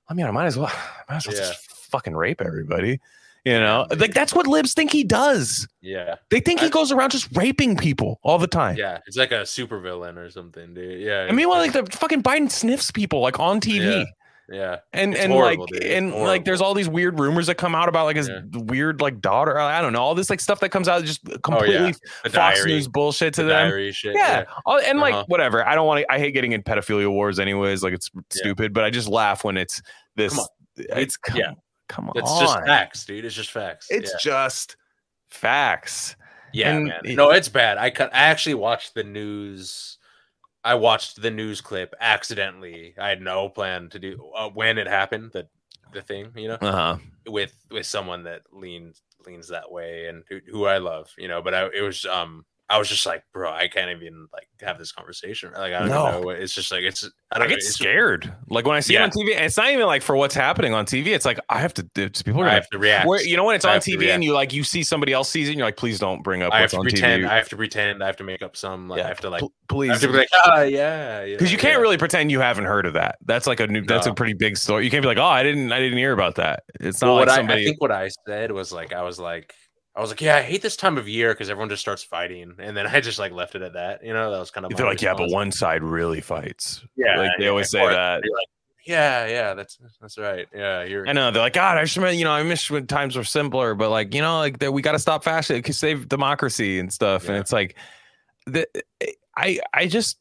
I 0.08 0.14
mean 0.14 0.28
I 0.28 0.32
might 0.32 0.46
as 0.46 0.56
well 0.58 0.68
I 0.68 1.14
might 1.14 1.18
as 1.18 1.28
well 1.28 1.36
Yeah. 1.36 1.42
just 1.48 1.79
fucking 1.90 2.16
rape 2.16 2.42
everybody 2.42 3.00
you 3.46 3.54
know 3.58 3.86
like 3.98 4.14
that's 4.14 4.34
what 4.34 4.46
libs 4.48 4.74
think 4.74 4.92
he 4.92 5.04
does 5.04 5.66
yeah, 5.82 6.16
they 6.30 6.40
think 6.42 6.60
he 6.60 6.70
goes 6.70 6.92
around 6.92 7.10
just 7.12 7.30
raping 7.38 7.78
people 7.78 8.20
all 8.22 8.38
the 8.38 8.48
time 8.48 8.76
yeah. 8.76 9.00
It's 9.08 9.16
like 9.16 9.32
a 9.32 9.46
super 9.46 9.80
villain 9.80 10.18
or 10.18 10.30
something, 10.30 10.74
dude. 10.74 11.00
Yeah. 11.02 11.22
and 11.26 11.38
meanwhile 11.38 11.60
like 11.60 11.72
the 11.72 11.86
fucking 11.98 12.22
Biden 12.22 12.52
sniffs 12.52 12.92
people 12.92 13.22
like 13.22 13.40
on 13.40 13.62
TV. 13.62 14.04
Yeah. 14.50 14.56
yeah, 14.58 14.78
and 14.92 15.14
It's 15.14 15.24
and 15.24 15.32
horrible, 15.32 15.64
like 15.72 15.72
dude. 15.82 15.84
And 15.90 16.14
like 16.16 16.44
there's 16.44 16.60
all 16.60 16.74
these 16.74 16.90
weird 16.90 17.18
rumors 17.18 17.48
that 17.48 17.56
come 17.56 17.76
out 17.76 17.88
about 17.88 18.06
like 18.06 18.18
his 18.18 18.28
Yeah. 18.28 18.42
weird 18.56 19.00
like 19.00 19.22
daughter 19.22 19.58
i 19.58 19.82
don't 19.82 19.94
know 19.94 20.02
all 20.02 20.16
this 20.16 20.30
like 20.30 20.42
stuff 20.42 20.60
that 20.60 20.70
comes 20.70 20.90
out 20.90 21.02
just 21.06 21.22
completely 21.44 21.94
the 22.26 22.30
fox 22.32 22.58
diary, 22.60 22.74
news 22.74 22.88
bullshit 22.90 23.34
to 23.36 23.44
the 23.44 23.48
them 23.50 23.70
diary 23.70 23.94
shit. 23.94 24.16
yeah, 24.16 24.44
all- 24.66 24.80
and 24.82 25.00
like 25.00 25.14
Uh-huh. 25.14 25.24
whatever 25.28 25.66
i 25.66 25.76
don't 25.76 25.88
want 25.88 26.02
to 26.02 26.12
i 26.12 26.20
hate 26.20 26.34
getting 26.34 26.52
in 26.52 26.62
pedophilia 26.62 27.10
wars 27.10 27.40
anyways 27.40 27.84
like 27.84 27.94
it's 27.94 28.10
stupid 28.32 28.74
but 28.74 28.84
i 28.84 28.90
just 28.90 29.08
laugh 29.08 29.46
when 29.46 29.56
it's 29.56 29.82
this 30.18 30.38
it's 30.78 31.18
yeah. 31.34 31.52
Come 31.90 32.10
on 32.10 32.18
It's 32.18 32.40
just 32.40 32.60
facts, 32.66 33.06
dude. 33.06 33.26
It's 33.26 33.36
just 33.36 33.52
facts. 33.52 33.88
it's 33.90 34.12
yeah. 34.12 34.18
just 34.22 34.78
facts 35.30 36.16
Yeah, 36.54 36.76
And 36.76 36.88
man. 36.88 37.02
it- 37.04 37.16
no, 37.16 37.32
it's 37.32 37.50
bad. 37.50 37.78
I 37.78 37.90
cut. 37.90 38.10
I 38.14 38.20
actually 38.20 38.56
watched 38.56 38.94
the 38.94 39.04
news. 39.04 39.98
I 40.64 40.76
watched 40.76 41.22
the 41.22 41.32
news 41.32 41.60
clip 41.62 41.94
accidentally. 42.00 42.96
I 42.98 43.10
had 43.10 43.22
no 43.22 43.50
plan 43.50 43.90
to 43.90 44.00
do 44.00 44.32
uh, 44.36 44.50
when 44.50 44.78
it 44.78 44.88
happened. 44.88 45.32
that 45.34 45.50
the 45.92 46.02
thing, 46.02 46.32
you 46.36 46.48
know, 46.50 46.58
uh-huh 46.62 46.98
with 47.28 47.54
with 47.72 47.86
someone 47.86 48.24
that 48.24 48.42
leans 48.52 49.02
leans 49.26 49.48
that 49.50 49.72
way 49.72 50.08
and 50.08 50.24
who, 50.30 50.40
who 50.52 50.66
I 50.66 50.78
love, 50.78 51.12
you 51.18 51.28
know. 51.28 51.42
But 51.42 51.54
I, 51.54 51.66
it 51.68 51.82
was 51.82 52.06
um. 52.06 52.46
I 52.72 52.78
was 52.78 52.88
just 52.88 53.06
like, 53.06 53.24
bro, 53.34 53.52
I 53.52 53.68
can't 53.68 53.90
even 53.90 54.28
like 54.32 54.48
have 54.62 54.78
this 54.78 54.92
conversation. 54.92 55.52
Like, 55.54 55.74
I 55.74 55.80
don't 55.80 55.90
No. 55.90 56.22
know. 56.22 56.30
It's 56.30 56.54
just 56.54 56.72
like 56.72 56.84
it's. 56.84 57.04
I 57.04 57.08
I 57.36 57.40
don't 57.40 57.48
know. 57.48 57.50
get 57.50 57.58
it's- 57.60 57.74
scared. 57.74 58.32
Like 58.48 58.66
when 58.66 58.76
I 58.76 58.80
see 58.80 58.96
it 58.96 59.02
on 59.02 59.10
TV, 59.10 59.30
it's 59.40 59.58
not 59.58 59.72
even 59.72 59.86
like 59.88 60.02
for 60.04 60.16
what's 60.16 60.36
happening 60.36 60.74
on 60.74 60.86
TV. 60.86 61.08
It's 61.08 61.26
like 61.26 61.40
I 61.50 61.60
have 61.60 61.74
to. 61.76 61.90
It's, 61.96 62.22
people 62.22 62.42
are 62.42 62.46
gonna 62.46 62.56
have 62.56 62.70
to 62.70 62.78
react. 62.78 63.08
Where 63.08 63.22
you 63.22 63.38
know 63.38 63.44
when 63.44 63.56
it's 63.56 63.66
I 63.66 63.74
on 63.76 63.80
TV 63.82 64.10
and 64.10 64.24
you 64.24 64.34
like 64.34 64.54
you 64.54 64.64
see 64.64 64.84
somebody 64.84 65.14
else 65.14 65.30
sees 65.30 65.48
it, 65.48 65.52
and 65.54 65.58
you're 65.58 65.68
like, 65.68 65.78
please 65.78 66.00
don't 66.00 66.24
bring 66.24 66.44
up 66.44 66.54
I 66.54 66.58
have 66.58 66.64
what's 66.66 66.74
to 66.74 66.78
on 66.80 66.84
pretend. 66.84 67.24
TV. 67.24 67.28
I 67.30 67.36
have 67.38 67.50
to 67.50 67.56
pretend. 67.58 68.04
I 68.04 68.06
have 68.06 68.18
to 68.18 68.24
make 68.24 68.42
up 68.44 68.56
some. 68.56 68.88
Like, 68.88 69.02
I 69.02 69.08
have 69.08 69.22
to 69.22 69.30
like. 69.30 69.40
Pl- 69.40 69.54
I 69.70 69.74
please, 69.74 69.92
have 69.92 70.02
to 70.02 70.08
be 70.08 70.14
like, 70.18 70.30
ah, 70.46 70.62
yeah, 70.64 71.26
because 71.26 71.52
you 71.52 71.58
can't 71.60 71.80
really 71.80 71.98
pretend 71.98 72.32
you 72.32 72.40
haven't 72.40 72.66
heard 72.66 72.86
of 72.88 72.94
that. 72.94 73.18
That's 73.26 73.46
like 73.48 73.60
a 73.60 73.68
new. 73.68 73.82
That's 73.84 74.08
a 74.08 74.14
pretty 74.14 74.34
big 74.34 74.58
story. 74.58 74.84
You 74.86 74.92
can't 74.92 75.04
be 75.04 75.08
like, 75.08 75.18
oh, 75.20 75.24
I 75.24 75.44
didn't, 75.44 75.72
I 75.72 75.80
didn't 75.80 75.98
hear 76.00 76.12
about 76.12 76.36
that. 76.36 76.64
It's 76.80 77.02
not 77.02 77.08
Well, 77.08 77.16
like 77.18 77.28
what 77.28 77.30
I, 77.30 77.36
somebody. 77.38 77.62
I 77.62 77.66
think 77.66 77.82
what 77.82 77.92
I 77.92 78.10
said 78.28 78.52
was 78.52 78.72
like 78.72 78.94
I 78.94 79.04
was 79.04 79.20
like 79.20 79.54
I 80.00 80.02
was 80.02 80.10
like 80.10 80.22
yeah 80.22 80.38
I 80.38 80.42
hate 80.42 80.62
this 80.62 80.78
time 80.78 80.98
of 80.98 81.08
year 81.08 81.34
because 81.34 81.50
everyone 81.50 81.70
just 81.70 81.82
starts 81.82 82.04
fighting 82.04 82.56
and 82.58 82.76
then 82.76 82.88
I 82.96 83.02
just 83.02 83.20
like 83.20 83.32
left 83.32 83.56
it 83.56 83.62
at 83.62 83.74
that 83.74 84.04
you 84.04 84.14
know 84.14 84.32
that 84.32 84.40
was 84.40 84.50
kind 84.50 84.66
of 84.66 84.76
they're 84.76 84.86
like, 84.86 85.02
yeah, 85.02 85.14
but 85.14 85.30
one 85.30 85.52
side 85.52 85.84
really 85.84 86.22
fights. 86.22 86.82
yeah 86.96 87.18
like 87.18 87.32
they 87.38 87.46
yeah, 87.46 87.50
always 87.50 87.70
say 87.70 87.86
that. 87.86 88.22
like, 88.22 88.48
yeah 88.86 89.28
yeah 89.28 89.54
that's 89.54 89.78
that's 90.02 90.18
right 90.18 90.48
yeah 90.54 90.84
you're 90.84 91.08
I 91.08 91.14
know 91.14 91.32
they're 91.32 91.42
like, 91.42 91.54
God, 91.54 91.78
I 91.78 91.82
remember, 91.82 92.12
you 92.12 92.24
know, 92.24 92.32
I 92.32 92.44
miss 92.44 92.70
when 92.72 92.88
times 92.88 93.16
were 93.16 93.24
simpler, 93.24 93.76
but 93.76 93.90
like, 93.90 94.16
you 94.16 94.22
know, 94.22 94.40
like 94.40 94.60
that 94.60 94.72
we 94.72 94.82
got 94.82 94.94
to 94.94 95.00
stop 95.00 95.24
fashion, 95.24 95.62
to 95.62 95.74
save 95.74 96.10
democracy 96.10 96.80
and 96.80 96.92
stuff. 96.92 97.28
And 97.28 97.38
it's 97.38 97.52
like, 97.54 97.76
the, 98.48 98.68
eh, 99.02 99.12
I, 99.38 99.60
I 99.74 99.88
just, 99.88 100.18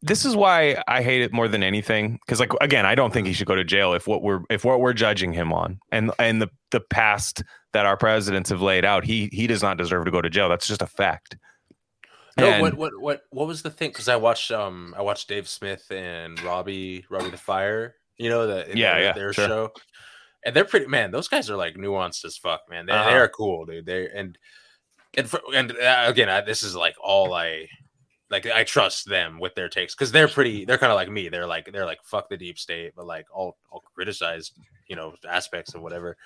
this 0.00 0.24
is 0.24 0.34
why 0.34 0.82
I 0.88 1.02
hate 1.02 1.22
it 1.22 1.32
more 1.32 1.48
than 1.48 1.62
anything. 1.62 2.18
Cause 2.26 2.40
like, 2.40 2.52
again, 2.60 2.86
I 2.86 2.94
don't 2.94 3.12
think 3.12 3.26
he 3.26 3.32
should 3.32 3.46
go 3.46 3.54
to 3.54 3.64
jail 3.64 3.92
if 3.92 4.06
what 4.06 4.22
we're, 4.22 4.40
if 4.48 4.64
what 4.64 4.80
we're 4.80 4.94
judging 4.94 5.32
him 5.32 5.52
on 5.52 5.78
and, 5.90 6.10
and 6.18 6.40
the, 6.40 6.48
the 6.70 6.80
past 6.80 7.44
that 7.72 7.86
our 7.86 7.96
presidents 7.96 8.50
have 8.50 8.60
laid 8.62 8.84
out, 8.84 9.04
he, 9.04 9.28
he 9.32 9.46
does 9.46 9.62
not 9.62 9.76
deserve 9.78 10.04
to 10.04 10.10
go 10.10 10.20
to 10.20 10.28
jail. 10.30 10.48
That's 10.48 10.66
just 10.66 10.82
a 10.82 10.86
fact. 10.86 11.36
no 12.38 12.46
And- 12.46 12.62
what 12.62 12.74
what 12.74 12.92
what 13.00 13.22
what 13.30 13.46
was 13.46 13.62
the 13.62 13.70
thing 13.70 13.90
because 13.90 14.08
I 14.08 14.16
watched 14.16 14.50
um 14.50 14.94
I 14.96 15.02
watched 15.02 15.28
Dave 15.28 15.48
Smith 15.48 15.90
and 15.90 16.40
Robbie 16.42 17.04
Robbie 17.10 17.30
the 17.30 17.36
Fire 17.36 17.94
you 18.18 18.28
know 18.30 18.46
that 18.46 18.76
Yeah, 18.76 18.94
their, 18.94 19.02
yeah, 19.02 19.12
their 19.12 19.32
sure. 19.32 19.46
show 19.48 19.72
and 20.44 20.54
they're 20.56 20.64
pretty 20.64 20.86
man 20.86 21.10
those 21.10 21.28
guys 21.28 21.50
are 21.50 21.56
like 21.56 21.74
nuanced 21.76 22.24
as 22.24 22.36
fuck 22.38 22.60
man 22.70 22.86
they, 22.86 22.92
Uh-huh. 22.92 23.10
they're 23.10 23.28
cool 23.28 23.64
dude 23.66 23.84
they 23.86 24.08
and 24.08 24.38
and 25.16 25.28
for, 25.28 25.40
and 25.54 25.72
uh, 25.72 26.04
again 26.06 26.28
I, 26.30 26.40
this 26.40 26.62
is 26.62 26.74
like 26.74 26.94
all 27.02 27.34
I 27.34 27.68
like 28.30 28.46
I 28.46 28.64
trust 28.64 29.08
them 29.08 29.38
with 29.38 29.54
their 29.54 29.68
takes 29.68 29.94
because 29.94 30.10
they're 30.12 30.28
pretty 30.28 30.64
they're 30.64 30.78
kind 30.78 30.90
of 30.92 30.96
like 30.96 31.10
me 31.10 31.28
they're 31.28 31.46
like 31.46 31.70
they're 31.70 31.84
like 31.86 32.02
fuck 32.04 32.28
the 32.30 32.36
deep 32.38 32.58
state 32.58 32.92
but 32.96 33.06
like 33.06 33.26
all 33.34 33.56
all 33.70 33.82
criticize 33.94 34.52
you 34.88 34.96
know 34.96 35.14
aspects 35.28 35.74
of 35.74 35.82
whatever 35.82 36.16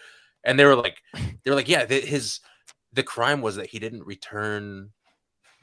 and 0.46 0.58
they 0.58 0.64
were 0.64 0.76
like 0.76 1.02
they 1.14 1.50
were 1.50 1.54
like 1.56 1.68
yeah 1.68 1.84
his 1.84 2.40
the 2.94 3.02
crime 3.02 3.42
was 3.42 3.56
that 3.56 3.66
he 3.66 3.78
didn't 3.78 4.06
return 4.06 4.90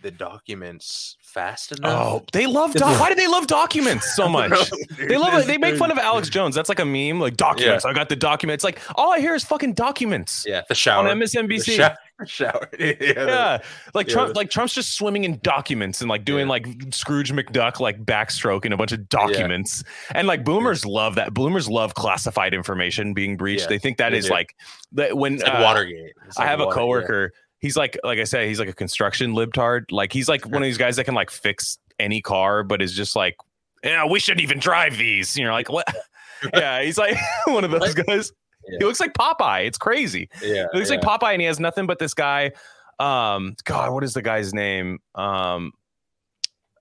the 0.04 0.12
documents 0.12 1.18
fast 1.22 1.72
enough 1.72 1.92
Oh, 1.92 2.24
they 2.32 2.46
love, 2.46 2.74
doc- 2.74 3.00
why 3.00 3.10
do 3.10 3.16
they 3.16 3.28
love 3.28 3.48
documents 3.48 4.16
so 4.16 4.30
much? 4.40 4.52
They 5.00 5.18
love 5.18 5.34
it. 5.34 5.48
They 5.48 5.58
make 5.58 5.78
fun 5.78 5.90
of 5.92 5.98
Alex 5.98 6.28
Jones. 6.30 6.44
Jones. 6.44 6.56
That's 6.56 6.70
like 6.70 6.80
a 6.80 6.86
meme, 6.86 7.20
like 7.20 7.38
documents. 7.38 7.86
I 7.86 7.94
got 7.94 8.10
the 8.10 8.16
documents. 8.16 8.64
Like 8.64 8.80
all 8.96 9.12
I 9.14 9.20
hear 9.20 9.34
is 9.34 9.44
fucking 9.44 9.74
documents 9.74 10.46
Yeah, 10.48 10.62
the 10.70 10.76
shower. 10.76 11.08
on 11.08 11.18
The 11.20 11.26
MSNBC. 11.26 11.76
shower. 11.78 11.98
shower. 12.28 12.70
yeah, 12.80 12.94
yeah, 13.02 13.58
like 13.94 14.08
yeah, 14.08 14.14
Trump, 14.14 14.36
like 14.36 14.50
Trump's 14.50 14.74
just 14.76 14.96
swimming 14.96 15.24
in 15.24 15.40
documents 15.42 16.02
and 16.02 16.10
like 16.10 16.26
doing 16.26 16.46
Yeah. 16.48 16.52
like 16.52 16.68
Scrooge 16.92 17.32
McDuck, 17.32 17.80
like 17.80 18.04
backstroke 18.04 18.66
in 18.66 18.74
a 18.74 18.78
bunch 18.78 18.92
of 18.92 19.08
documents. 19.10 19.84
And 20.14 20.28
like 20.28 20.44
boomers 20.44 20.86
love 20.86 21.16
that. 21.16 21.34
Boomers 21.34 21.70
love 21.70 21.94
classified 21.96 22.54
information 22.54 23.14
being 23.14 23.38
breached. 23.38 23.62
Yeah, 23.64 23.68
they 23.70 23.80
think 23.80 23.98
that 23.98 24.10
they 24.12 24.18
is 24.18 24.26
do. 24.28 24.32
like 24.34 24.56
that 24.92 25.18
when 25.18 25.36
It's 25.36 25.44
like 25.44 25.54
uh, 25.54 25.62
Watergate. 25.64 26.14
It's 26.28 26.38
I 26.38 26.42
like 26.44 26.50
have 26.50 26.60
a 26.60 26.66
Water- 26.66 26.76
yeah. 26.76 26.82
coworker. 26.82 27.34
He's 27.64 27.78
like, 27.78 27.98
like 28.04 28.20
I 28.20 28.26
said, 28.26 28.46
he's 28.50 28.60
like 28.60 28.68
a 28.68 28.74
construction 28.74 29.32
libtard. 29.32 29.86
Like 29.90 30.12
he's 30.12 30.28
like 30.28 30.46
one 30.46 30.62
of 30.62 30.64
these 30.64 30.78
guys 30.78 30.98
that 30.98 31.06
can 31.06 31.16
like 31.16 31.32
fix 31.32 31.78
any 31.98 32.22
car, 32.22 32.62
but 32.62 32.82
is 32.82 32.94
just 32.94 33.16
like, 33.16 33.38
yeah, 33.86 34.06
we 34.06 34.20
shouldn't 34.20 34.44
even 34.44 34.60
drive 34.60 34.98
these. 34.98 35.38
You 35.38 35.46
know, 35.46 35.54
like 35.54 35.70
what? 35.70 35.88
yeah, 36.54 36.84
he's 36.84 36.98
like 36.98 37.16
one 37.46 37.64
of 37.64 37.72
those 37.72 37.94
guys. 37.94 38.34
Yeah. 38.68 38.80
He 38.80 38.86
looks 38.86 39.00
like 39.00 39.14
Popeye. 39.14 39.66
It's 39.66 39.78
crazy. 39.78 40.30
Yeah, 40.42 40.66
He 40.74 40.78
looks 40.78 40.92
yeah. 40.92 40.98
like 40.98 41.06
Popeye, 41.06 41.32
and 41.32 41.42
he 41.42 41.48
has 41.48 41.58
nothing 41.58 41.88
but 41.88 42.00
this 42.00 42.14
guy. 42.14 42.52
Um, 43.00 43.56
God, 43.64 43.94
what 43.94 44.04
is 44.04 44.14
the 44.14 44.22
guy's 44.22 44.54
name? 44.54 45.00
Um, 45.16 45.72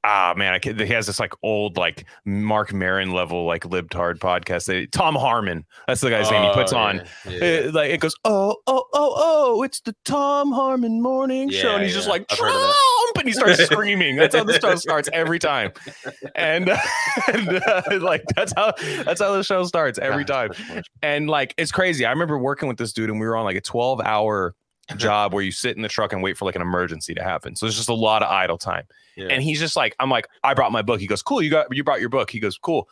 ah, 0.05 0.35
man, 0.37 0.53
I 0.53 0.59
can, 0.59 0.79
he 0.79 0.87
has 0.93 1.07
this 1.07 1.21
like 1.21 1.33
old 1.43 1.77
like 1.77 2.07
Marc 2.25 2.73
Maron 2.73 3.13
level 3.13 3.47
like 3.47 3.63
libtard 3.65 4.19
podcast. 4.19 4.67
They, 4.67 4.87
Tom 4.87 5.15
Harmon. 5.15 5.65
That's 5.87 6.01
the 6.01 6.11
guy's 6.11 6.31
name 6.31 6.43
he 6.43 6.53
puts 6.55 6.73
Oh, 6.73 6.79
on. 6.79 6.97
yeah, 6.97 7.05
yeah, 7.31 7.61
yeah. 7.61 7.69
Uh, 7.69 7.73
like 7.73 7.91
it 7.91 8.01
goes, 8.01 8.15
oh, 8.25 8.57
oh, 8.67 8.85
oh, 8.93 9.15
oh, 9.17 9.63
it's 9.63 9.81
the 9.81 9.95
Tom 10.05 10.53
Harmon 10.53 11.01
morning 11.03 11.51
show. 11.51 11.75
And 11.75 11.83
he's 11.83 11.95
just 11.95 12.09
like, 12.09 12.25
I've 12.31 12.39
heard 12.39 12.49
of 12.49 12.53
Trump! 12.55 13.19
And 13.19 13.29
he 13.29 13.33
starts 13.33 13.65
screaming. 13.67 14.17
That's 14.17 14.35
how 14.35 14.45
the 14.45 14.59
show 14.59 14.75
starts 14.77 15.09
every 15.13 15.39
time. 15.39 15.73
And, 16.35 16.69
uh, 16.71 16.79
and 17.33 17.49
uh, 17.67 17.83
like, 18.01 18.25
that's 18.35 18.53
how, 18.57 18.73
that's 19.05 19.21
how 19.21 19.33
the 19.37 19.45
show 19.45 19.65
starts 19.65 19.99
every 19.99 20.25
time. 20.25 20.51
And 21.03 21.29
like, 21.29 21.55
it's 21.57 21.71
crazy. 21.73 22.05
I 22.07 22.11
remember 22.11 22.39
working 22.39 22.69
with 22.69 22.79
this 22.79 22.93
dude 22.93 23.11
and 23.11 23.21
we 23.21 23.27
were 23.27 23.37
on 23.37 23.45
like 23.45 23.57
a 23.57 23.61
12 23.61 24.01
hour 24.01 24.55
job 24.97 25.33
where 25.35 25.43
you 25.43 25.53
sit 25.53 25.77
in 25.77 25.83
the 25.83 25.89
truck 25.89 26.13
and 26.13 26.23
wait 26.23 26.37
for 26.37 26.45
like 26.45 26.57
an 26.57 26.63
emergency 26.63 27.15
to 27.15 27.23
happen. 27.23 27.57
So 27.57 27.67
there's 27.67 27.77
just 27.77 27.89
a 27.89 27.95
lot 27.95 28.23
of 28.23 28.31
idle 28.31 28.59
time. 28.59 28.85
yeah. 29.17 29.29
And 29.29 29.43
he's 29.43 29.59
just 29.59 29.77
like, 29.77 29.95
I'm 30.01 30.11
like, 30.11 30.29
I 30.43 30.55
brought 30.55 30.73
my 30.73 30.83
book. 30.83 31.01
He 31.01 31.07
goes, 31.07 31.23
cool. 31.23 31.43
You 31.43 31.51
got, 31.51 31.67
you 31.75 31.85
brought 31.85 32.01
your 32.01 32.09
book. 32.09 32.31
He 32.31 32.41
goes, 32.41 32.57
cool. 32.59 32.89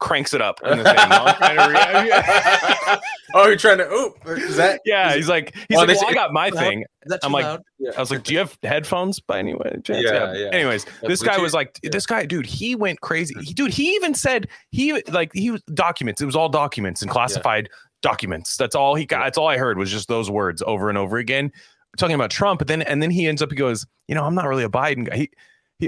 cranks 0.00 0.34
it 0.34 0.40
up 0.40 0.60
in 0.64 0.78
the 0.78 0.84
thing. 0.84 0.94
I'm 0.98 1.34
trying 1.36 1.56
to 1.56 2.90
re- 2.92 2.98
oh, 3.34 3.46
you're 3.46 3.56
trying 3.56 3.78
to. 3.78 3.88
oop. 3.88 4.14
is 4.26 4.56
that? 4.56 4.80
yeah, 4.84 5.10
is, 5.10 5.16
he's 5.16 5.28
like, 5.28 5.54
he's 5.68 5.78
Oh, 5.78 5.84
like, 5.84 5.88
well, 5.96 6.08
I 6.08 6.12
got 6.12 6.32
my 6.32 6.48
loud? 6.48 6.58
thing. 6.58 6.80
is 6.82 6.86
that 7.10 7.20
too 7.22 7.26
I'm 7.26 7.32
like- 7.32 7.60
Yeah. 7.78 7.90
I 7.96 8.00
was 8.00 8.10
like, 8.10 8.22
"Do 8.24 8.32
you 8.32 8.38
have 8.40 8.56
headphones 8.62 9.20
by 9.20 9.38
any 9.38 9.54
way?" 9.54 9.76
chance?" 9.84 10.04
Yeah, 10.04 10.32
yeah. 10.34 10.48
Anyways, 10.52 10.86
this 11.02 11.22
guy 11.22 11.38
was 11.38 11.52
like, 11.54 11.78
"This 11.82 12.06
guy, 12.06 12.24
dude, 12.26 12.46
he 12.46 12.74
went 12.76 13.00
crazy. 13.00 13.34
He, 13.42 13.52
dude, 13.54 13.72
he 13.72 13.94
even 13.94 14.14
said 14.14 14.48
he 14.70 15.00
like 15.10 15.30
he 15.34 15.50
was 15.50 15.62
documents. 15.74 16.20
It 16.20 16.26
was 16.26 16.36
all 16.36 16.48
documents 16.48 17.02
and 17.02 17.10
classified 17.10 17.68
documents. 18.02 18.56
That's 18.56 18.74
all 18.74 18.94
he 18.94 19.06
got. 19.06 19.24
That's 19.24 19.38
all 19.38 19.48
I 19.48 19.56
heard 19.56 19.78
was 19.78 19.90
just 19.90 20.08
those 20.08 20.30
words 20.30 20.62
over 20.66 20.88
and 20.88 20.98
over 20.98 21.16
again, 21.18 21.50
talking 21.96 22.14
about 22.14 22.30
Trump. 22.30 22.58
But 22.58 22.68
then 22.68 22.82
and 22.82 23.02
then 23.02 23.10
he 23.10 23.26
ends 23.26 23.40
up. 23.42 23.50
He 23.50 23.56
goes, 23.56 23.86
"You 24.08 24.14
know, 24.14 24.24
I'm 24.24 24.34
not 24.34 24.46
really 24.46 24.64
a 24.64 24.68
Biden 24.68 25.08
guy." 25.08 25.16
He, 25.16 25.20
he- 25.22 25.30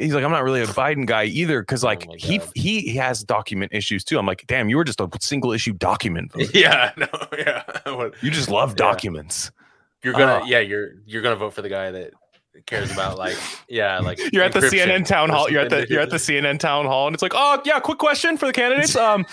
He's 0.00 0.12
like, 0.12 0.24
I'm 0.24 0.32
not 0.32 0.42
really 0.42 0.60
a 0.60 0.66
Biden 0.66 1.06
guy 1.06 1.24
either, 1.26 1.60
because 1.62 1.84
like 1.84 2.04
Oh 2.10 2.14
he 2.18 2.40
he 2.56 2.80
he 2.80 2.96
has 2.96 3.22
document 3.22 3.72
issues 3.72 4.02
too. 4.02 4.18
I'm 4.18 4.26
like, 4.26 4.44
damn, 4.48 4.68
you 4.68 4.76
were 4.76 4.82
just 4.82 5.00
a 5.00 5.08
single 5.20 5.52
issue 5.52 5.72
document. 5.72 6.32
yeah, 6.52 6.90
no, 6.96 7.06
yeah. 7.38 7.62
You 8.20 8.30
just 8.32 8.48
love 8.48 8.70
Yeah. 8.70 8.74
documents. 8.76 9.52
You're 10.02 10.14
gonna, 10.14 10.40
Oh. 10.42 10.46
yeah, 10.46 10.58
you're 10.58 10.94
you're 11.06 11.22
gonna 11.22 11.36
vote 11.36 11.52
for 11.54 11.62
the 11.62 11.68
guy 11.68 11.92
that 11.92 12.10
cares 12.66 12.90
about 12.90 13.18
like, 13.18 13.36
yeah, 13.68 13.98
like 14.02 14.18
You're 14.32 14.42
at 14.42 14.52
the 14.52 14.60
CNN 14.62 15.06
town 15.06 15.28
hall. 15.30 15.48
You're 15.48 15.60
at 15.60 15.70
the 15.70 15.86
you're 15.88 16.00
at 16.00 16.10
the 16.10 16.16
CNN 16.16 16.58
town 16.58 16.86
hall, 16.86 17.06
and 17.06 17.14
it's 17.14 17.22
like, 17.22 17.34
oh 17.36 17.62
yeah, 17.64 17.78
quick 17.78 17.98
question 17.98 18.36
for 18.36 18.46
the 18.46 18.52
candidates. 18.52 18.96
Um, 18.96 19.24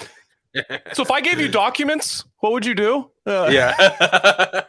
so 0.94 1.02
if 1.02 1.12
I 1.12 1.22
gave 1.22 1.40
you 1.40 1.48
documents, 1.48 2.26
what 2.40 2.52
would 2.52 2.66
you 2.66 2.76
do? 2.76 3.10
Uh, 3.26 3.50
yeah. 3.52 3.74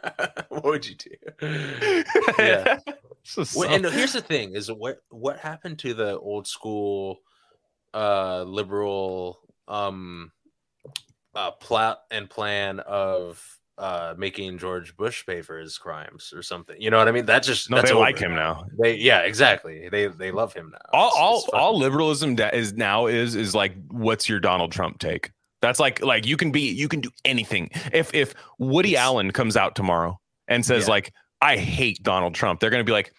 what 0.49 0.63
would 0.63 0.85
you 0.87 0.95
do? 0.95 1.09
Yeah. 2.39 2.77
It's 3.25 3.37
Well, 3.37 3.45
so- 3.45 3.63
and 3.69 3.85
here's 3.85 4.13
the 4.13 4.21
thing: 4.21 4.53
is 4.55 4.71
what 4.71 4.97
what 5.09 5.39
happened 5.39 5.79
to 5.79 5.93
the 5.93 6.17
old 6.19 6.45
school, 6.47 7.19
uh, 7.93 8.43
liberal, 8.43 9.39
um, 9.67 10.31
uh, 11.35 11.51
plot 11.51 11.99
and 12.11 12.29
plan 12.29 12.79
of 12.81 13.41
uh 13.79 14.13
making 14.19 14.57
George 14.59 14.95
Bush 14.95 15.25
pay 15.25 15.41
for 15.41 15.57
his 15.57 15.77
crimes 15.77 16.33
or 16.35 16.41
something? 16.41 16.75
You 16.79 16.89
know 16.91 16.97
what 16.97 17.07
I 17.07 17.11
mean? 17.11 17.25
That 17.25 17.43
just 17.43 17.69
no, 17.69 17.77
that's 17.77 17.89
they 17.91 17.95
like 17.95 18.19
him 18.19 18.35
now. 18.35 18.65
They 18.77 18.95
yeah, 18.95 19.19
exactly. 19.21 19.87
They 19.89 20.07
they 20.07 20.31
love 20.31 20.53
him 20.53 20.71
now. 20.73 20.79
All 20.91 21.07
It's- 21.07 21.19
all, 21.21 21.37
it's 21.39 21.49
all 21.53 21.79
liberalism 21.79 22.35
da- 22.35 22.49
is 22.53 22.73
now 22.73 23.07
is 23.07 23.35
is 23.35 23.55
like, 23.55 23.73
what's 23.87 24.27
your 24.27 24.39
Donald 24.41 24.71
Trump 24.73 24.99
take? 24.99 25.31
That's 25.63 25.79
like 25.79 26.03
like 26.03 26.27
you 26.27 26.35
can 26.37 26.51
be 26.51 26.69
you 26.71 26.87
can 26.89 26.99
do 26.99 27.09
anything. 27.25 27.69
If 27.93 28.13
if 28.13 28.35
Woody 28.59 28.91
It's- 28.91 29.03
Allen 29.03 29.31
comes 29.31 29.55
out 29.57 29.75
tomorrow 29.75 30.19
and 30.49 30.63
says 30.65 30.83
Yeah. 30.83 30.91
like, 30.91 31.13
I 31.41 31.55
hate 31.57 32.03
Donald 32.03 32.35
Trump, 32.35 32.59
they're 32.59 32.69
gonna 32.69 32.83
be 32.83 32.91
like. 32.91 33.11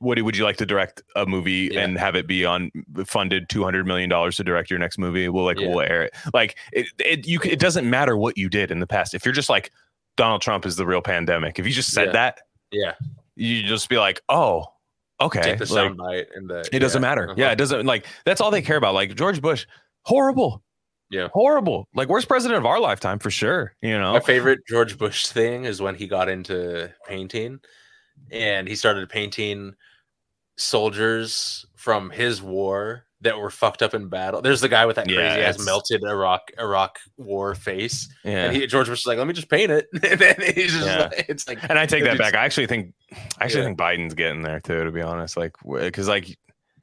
Woody, 0.00 0.22
would 0.22 0.36
you 0.36 0.44
like 0.44 0.58
to 0.58 0.64
direct 0.66 1.02
a 1.16 1.26
movie 1.26 1.70
Yeah. 1.72 1.80
and 1.80 1.98
have 1.98 2.14
it 2.14 2.28
be 2.28 2.44
on 2.44 2.70
funded 3.04 3.48
two 3.48 3.64
hundred 3.64 3.84
million 3.84 4.08
dollars 4.08 4.36
to 4.36 4.44
direct 4.44 4.70
your 4.70 4.78
next 4.78 4.96
movie? 4.96 5.28
We'll 5.28 5.44
like 5.44 5.58
Yeah. 5.58 5.70
we'll 5.70 5.80
air 5.80 6.04
it. 6.04 6.14
Like 6.32 6.56
it, 6.72 6.86
it 7.00 7.26
you 7.26 7.40
it 7.42 7.58
doesn't 7.58 7.90
matter 7.90 8.16
what 8.16 8.38
you 8.38 8.48
did 8.48 8.70
in 8.70 8.78
the 8.78 8.86
past. 8.86 9.12
If 9.12 9.24
you're 9.24 9.34
just 9.34 9.48
like 9.50 9.72
Donald 10.16 10.40
Trump 10.40 10.66
is 10.66 10.76
the 10.76 10.86
real 10.86 11.02
pandemic, 11.02 11.58
if 11.58 11.66
you 11.66 11.72
just 11.72 11.92
said 11.92 12.12
that, 12.12 12.38
yeah. 12.70 12.92
you 13.34 13.64
just 13.64 13.88
be 13.88 13.98
like, 13.98 14.20
oh, 14.28 14.66
okay. 15.20 15.42
Take 15.42 15.58
the 15.58 15.74
like, 15.74 15.90
soundbite 15.90 16.26
and 16.36 16.48
the 16.48 16.68
it 16.72 16.78
doesn't 16.78 17.02
matter. 17.02 17.24
uh-huh. 17.24 17.34
Yeah, 17.36 17.50
it 17.50 17.56
doesn't 17.56 17.84
like 17.84 18.06
that's 18.24 18.40
all 18.40 18.52
they 18.52 18.62
care 18.62 18.76
about. 18.76 18.94
Like 18.94 19.16
George 19.16 19.42
Bush, 19.42 19.66
horrible. 20.02 20.62
Yeah. 21.10 21.28
Horrible. 21.32 21.88
Like 21.94 22.08
worst 22.08 22.28
president 22.28 22.58
of 22.58 22.66
our 22.66 22.80
lifetime 22.80 23.18
for 23.18 23.30
sure. 23.30 23.74
You 23.82 23.98
know? 23.98 24.12
My 24.12 24.20
favorite 24.20 24.60
George 24.68 24.98
Bush 24.98 25.26
thing 25.26 25.64
is 25.64 25.80
when 25.80 25.94
he 25.94 26.06
got 26.06 26.28
into 26.28 26.92
painting 27.06 27.60
and 28.30 28.68
he 28.68 28.76
started 28.76 29.08
painting 29.08 29.74
soldiers 30.58 31.64
from 31.76 32.10
his 32.10 32.42
war 32.42 33.04
that 33.20 33.38
were 33.38 33.50
fucked 33.50 33.82
up 33.82 33.94
in 33.94 34.08
battle. 34.08 34.40
There's 34.42 34.60
the 34.60 34.68
guy 34.68 34.86
with 34.86 34.96
that 34.96 35.06
crazy 35.06 35.20
Yeah, 35.20 35.34
ass 35.34 35.64
melted 35.64 36.04
Iraq 36.04 36.50
Iraq 36.58 36.98
war 37.16 37.54
face. 37.54 38.08
Yeah. 38.24 38.44
And 38.46 38.56
he, 38.56 38.66
George 38.66 38.86
Bush 38.86 38.98
was 39.00 39.06
like, 39.06 39.18
let 39.18 39.26
me 39.26 39.32
just 39.32 39.48
paint 39.50 39.72
it. 39.72 39.86
and 40.04 40.20
then 40.20 40.36
he's 40.54 40.72
just 40.72 40.86
Yeah. 40.86 41.08
like, 41.12 41.26
it's 41.28 41.48
like, 41.48 41.58
And 41.68 41.78
I 41.78 41.86
take 41.86 42.04
that 42.04 42.18
back. 42.18 42.34
I 42.34 42.44
actually 42.44 42.66
think 42.66 42.92
I 43.12 43.44
actually 43.44 43.62
Yeah. 43.62 43.66
think 43.68 43.78
Biden's 43.78 44.14
getting 44.14 44.42
there 44.42 44.60
too, 44.60 44.84
to 44.84 44.92
be 44.92 45.02
honest. 45.02 45.36
Like 45.36 45.52
because 45.66 46.06
like 46.06 46.28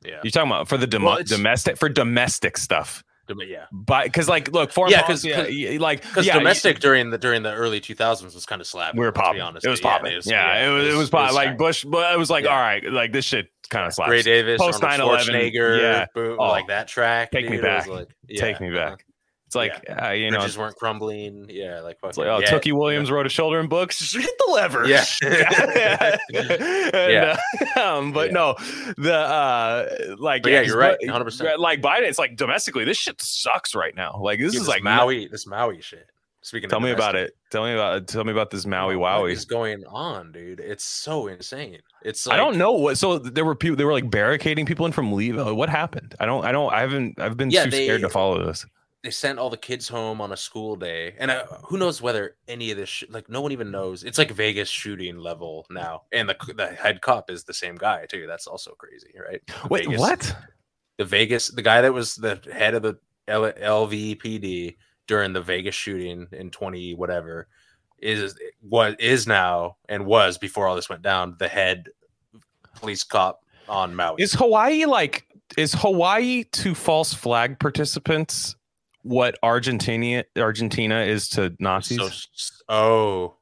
yeah. 0.03 0.19
you're 0.23 0.31
talking 0.31 0.51
about 0.51 0.67
for 0.67 0.77
the 0.77 0.87
demo- 0.87 1.05
Well, 1.15 1.23
domestic 1.23 1.77
for 1.77 1.89
domestic 1.89 2.57
stuff. 2.57 3.03
Yeah. 3.29 3.65
But 3.71 4.05
because 4.05 4.27
like 4.29 4.51
look, 4.51 4.71
foreign 4.71 4.91
Yeah, 4.91 5.01
'cause- 5.01 5.23
policy, 5.23 5.33
uh, 5.33 5.45
yeah, 5.47 5.79
like 5.79 6.01
Because 6.01 6.25
yeah, 6.25 6.33
domestic 6.37 6.79
during 6.79 7.09
the 7.09 7.17
during 7.17 7.43
the 7.43 7.53
early 7.53 7.79
2000s 7.81 8.33
was 8.35 8.45
kind 8.45 8.61
of 8.61 8.67
slapping. 8.67 8.99
we 8.99 9.05
were 9.05 9.11
popping. 9.11 9.41
honest. 9.41 9.65
It 9.65 9.69
was 9.69 9.81
Yeah, 9.81 9.89
popping. 9.89 10.21
Yeah, 10.25 10.65
it 10.67 10.69
was 10.73 10.93
it 10.93 10.97
was 10.97 11.09
popping. 11.09 11.35
Like 11.35 11.49
tight. 11.49 11.57
Bush, 11.57 11.83
but 11.83 12.13
it 12.13 12.17
was 12.17 12.29
like 12.29 12.45
Yeah. 12.45 12.51
all 12.51 12.59
right, 12.61 12.83
like 12.91 13.11
this 13.11 13.25
shit 13.25 13.47
kind 13.69 13.85
of 13.87 13.93
slaps. 13.93 14.11
Ray 14.11 14.21
Davis, 14.21 14.61
Post 14.61 14.83
Arnold 14.83 15.11
9/11, 15.19 15.53
yeah. 15.81 16.05
boom, 16.13 16.37
Oh, 16.39 16.47
like 16.49 16.67
that 16.67 16.87
track. 16.87 17.31
take 17.31 17.45
me 17.49 17.57
dude, 17.57 17.65
it 17.65 17.67
was 17.67 17.85
back. 17.85 17.87
Like, 17.87 18.07
Take 18.37 18.61
me 18.61 18.69
back. 18.71 19.05
It's 19.47 19.55
like 19.55 19.83
uh, 19.89 20.09
you 20.09 20.31
know, 20.31 20.39
bridges 20.39 20.57
weren't 20.57 20.75
crumbling. 20.75 21.45
Yeah, 21.49 21.81
like 21.81 21.97
It's 22.03 22.17
fucking, 22.17 22.23
like, 22.23 22.27
oh, 22.31 22.39
yeah, 22.41 22.51
Tookie 22.51 22.73
Williams 22.73 23.11
wrote 23.11 23.25
a 23.27 23.29
shoulder 23.29 23.59
in 23.59 23.67
books. 23.67 23.99
Just 23.99 24.15
hit 24.15 24.37
the 24.45 24.51
lever. 24.51 24.85
Yeah. 24.87 25.05
And, 26.33 27.11
Yeah. 27.11 27.37
uh, 27.75 27.79
um, 27.97 28.11
but 28.11 28.27
Yeah. 28.29 28.33
no, 28.33 28.55
the 28.97 29.13
uh, 29.15 30.15
like, 30.17 30.43
But 30.43 30.51
yeah, 30.51 30.61
you're 30.61 30.77
right, 30.77 30.97
100%. 31.03 31.57
Like 31.59 31.81
Biden, 31.81 32.03
it's 32.03 32.19
like 32.19 32.35
domestically, 32.35 32.85
this 32.85 32.97
shit 32.97 33.21
sucks 33.21 33.75
right 33.75 33.95
now. 33.95 34.19
Like 34.19 34.39
this 34.39 34.53
Dude, 34.53 34.61
is 34.61 34.67
this 34.67 34.73
like 34.75 34.83
Maui, 34.83 35.27
this 35.27 35.45
Maui 35.47 35.81
shit. 35.81 36.09
Speaking, 36.41 36.69
Tell 36.69 36.79
me 36.79 36.91
about 36.91 37.15
it. 37.15 37.31
Tell 37.49 37.63
me 37.63 37.73
about. 37.73 38.07
Tell 38.07 38.23
me 38.23 38.31
about 38.31 38.51
this 38.51 38.67
Maui 38.67 38.93
Wowie. 38.93 39.31
is 39.31 39.45
going 39.45 39.83
on, 39.87 40.31
dude? 40.31 40.59
It's 40.59 40.83
so 40.83 41.25
insane. 41.25 41.79
It's 42.03 42.27
I 42.27 42.37
don't 42.37 42.57
know 42.59 42.71
what. 42.73 42.99
So 42.99 43.17
there 43.17 43.43
were 43.43 43.55
people. 43.55 43.75
They 43.75 43.83
were 43.83 43.93
like 43.93 44.11
barricading 44.11 44.67
people 44.67 44.85
in 44.85 44.91
from 44.91 45.11
leave. 45.11 45.37
What 45.43 45.69
happened? 45.69 46.13
I 46.19 46.27
don't. 46.27 46.45
I 46.45 46.51
don't. 46.51 46.71
I 46.71 46.81
haven't. 46.81 47.19
I've 47.19 47.35
been 47.35 47.49
Yeah, 47.49 47.63
too 47.65 47.71
scared 47.71 48.01
to 48.01 48.09
follow 48.09 48.45
this. 48.45 48.63
They 49.05 49.11
sent 49.11 49.37
all 49.37 49.49
the 49.49 49.57
kids 49.57 49.87
home 49.87 50.19
on 50.19 50.31
a 50.31 50.37
school 50.37 50.75
day, 50.75 51.13
and 51.19 51.29
uh, 51.29 51.45
who 51.63 51.77
knows 51.77 52.01
whether 52.01 52.35
any 52.47 52.71
of 52.71 52.77
this, 52.77 52.89
sh- 52.89 53.03
like, 53.09 53.29
no 53.29 53.39
one 53.41 53.51
even 53.51 53.69
knows. 53.69 54.03
It's 54.03 54.17
like 54.17 54.31
Vegas 54.31 54.67
shooting 54.67 55.17
level 55.17 55.65
now, 55.69 56.03
and 56.11 56.27
the 56.27 56.35
the 56.55 56.67
head 56.67 57.01
cop 57.01 57.29
is 57.29 57.43
the 57.43 57.53
same 57.53 57.75
guy 57.75 58.05
too. 58.07 58.25
That's 58.27 58.47
also 58.47 58.71
crazy, 58.71 59.13
right? 59.23 59.41
Wait, 59.69 59.85
Vegas- 59.85 59.99
what? 59.99 60.35
the 60.97 61.05
Vegas, 61.05 61.49
the 61.49 61.61
guy 61.61 61.81
that 61.81 61.93
was 61.93 62.15
the 62.15 62.39
head 62.51 62.73
of 62.73 62.81
the 62.81 62.97
L- 63.27 63.51
LVPD 63.51 64.77
during 65.07 65.33
the 65.33 65.41
Vegas 65.41 65.75
shooting 65.75 66.27
in 66.31 66.49
20 66.49 66.95
whatever 66.95 67.47
is 67.99 68.35
what 68.61 68.99
is 68.99 69.27
now 69.27 69.77
and 69.87 70.05
was 70.05 70.37
before 70.37 70.67
all 70.67 70.75
this 70.75 70.89
went 70.89 71.01
down 71.01 71.35
the 71.39 71.47
head 71.47 71.87
police 72.75 73.03
cop 73.03 73.43
on 73.69 73.95
Maui. 73.95 74.21
Is 74.21 74.33
Hawaii 74.33 74.85
like? 74.85 75.25
Is 75.57 75.73
Hawaii 75.73 76.43
to 76.43 76.73
false 76.75 77.13
flag 77.13 77.59
participants 77.59 78.55
what 79.05 79.37
Argentina 79.43 80.23
Argentina 80.35 81.01
is 81.01 81.29
to 81.29 81.55
Nazis? 81.59 82.27
so, 82.33 82.53
oh, 82.69 83.35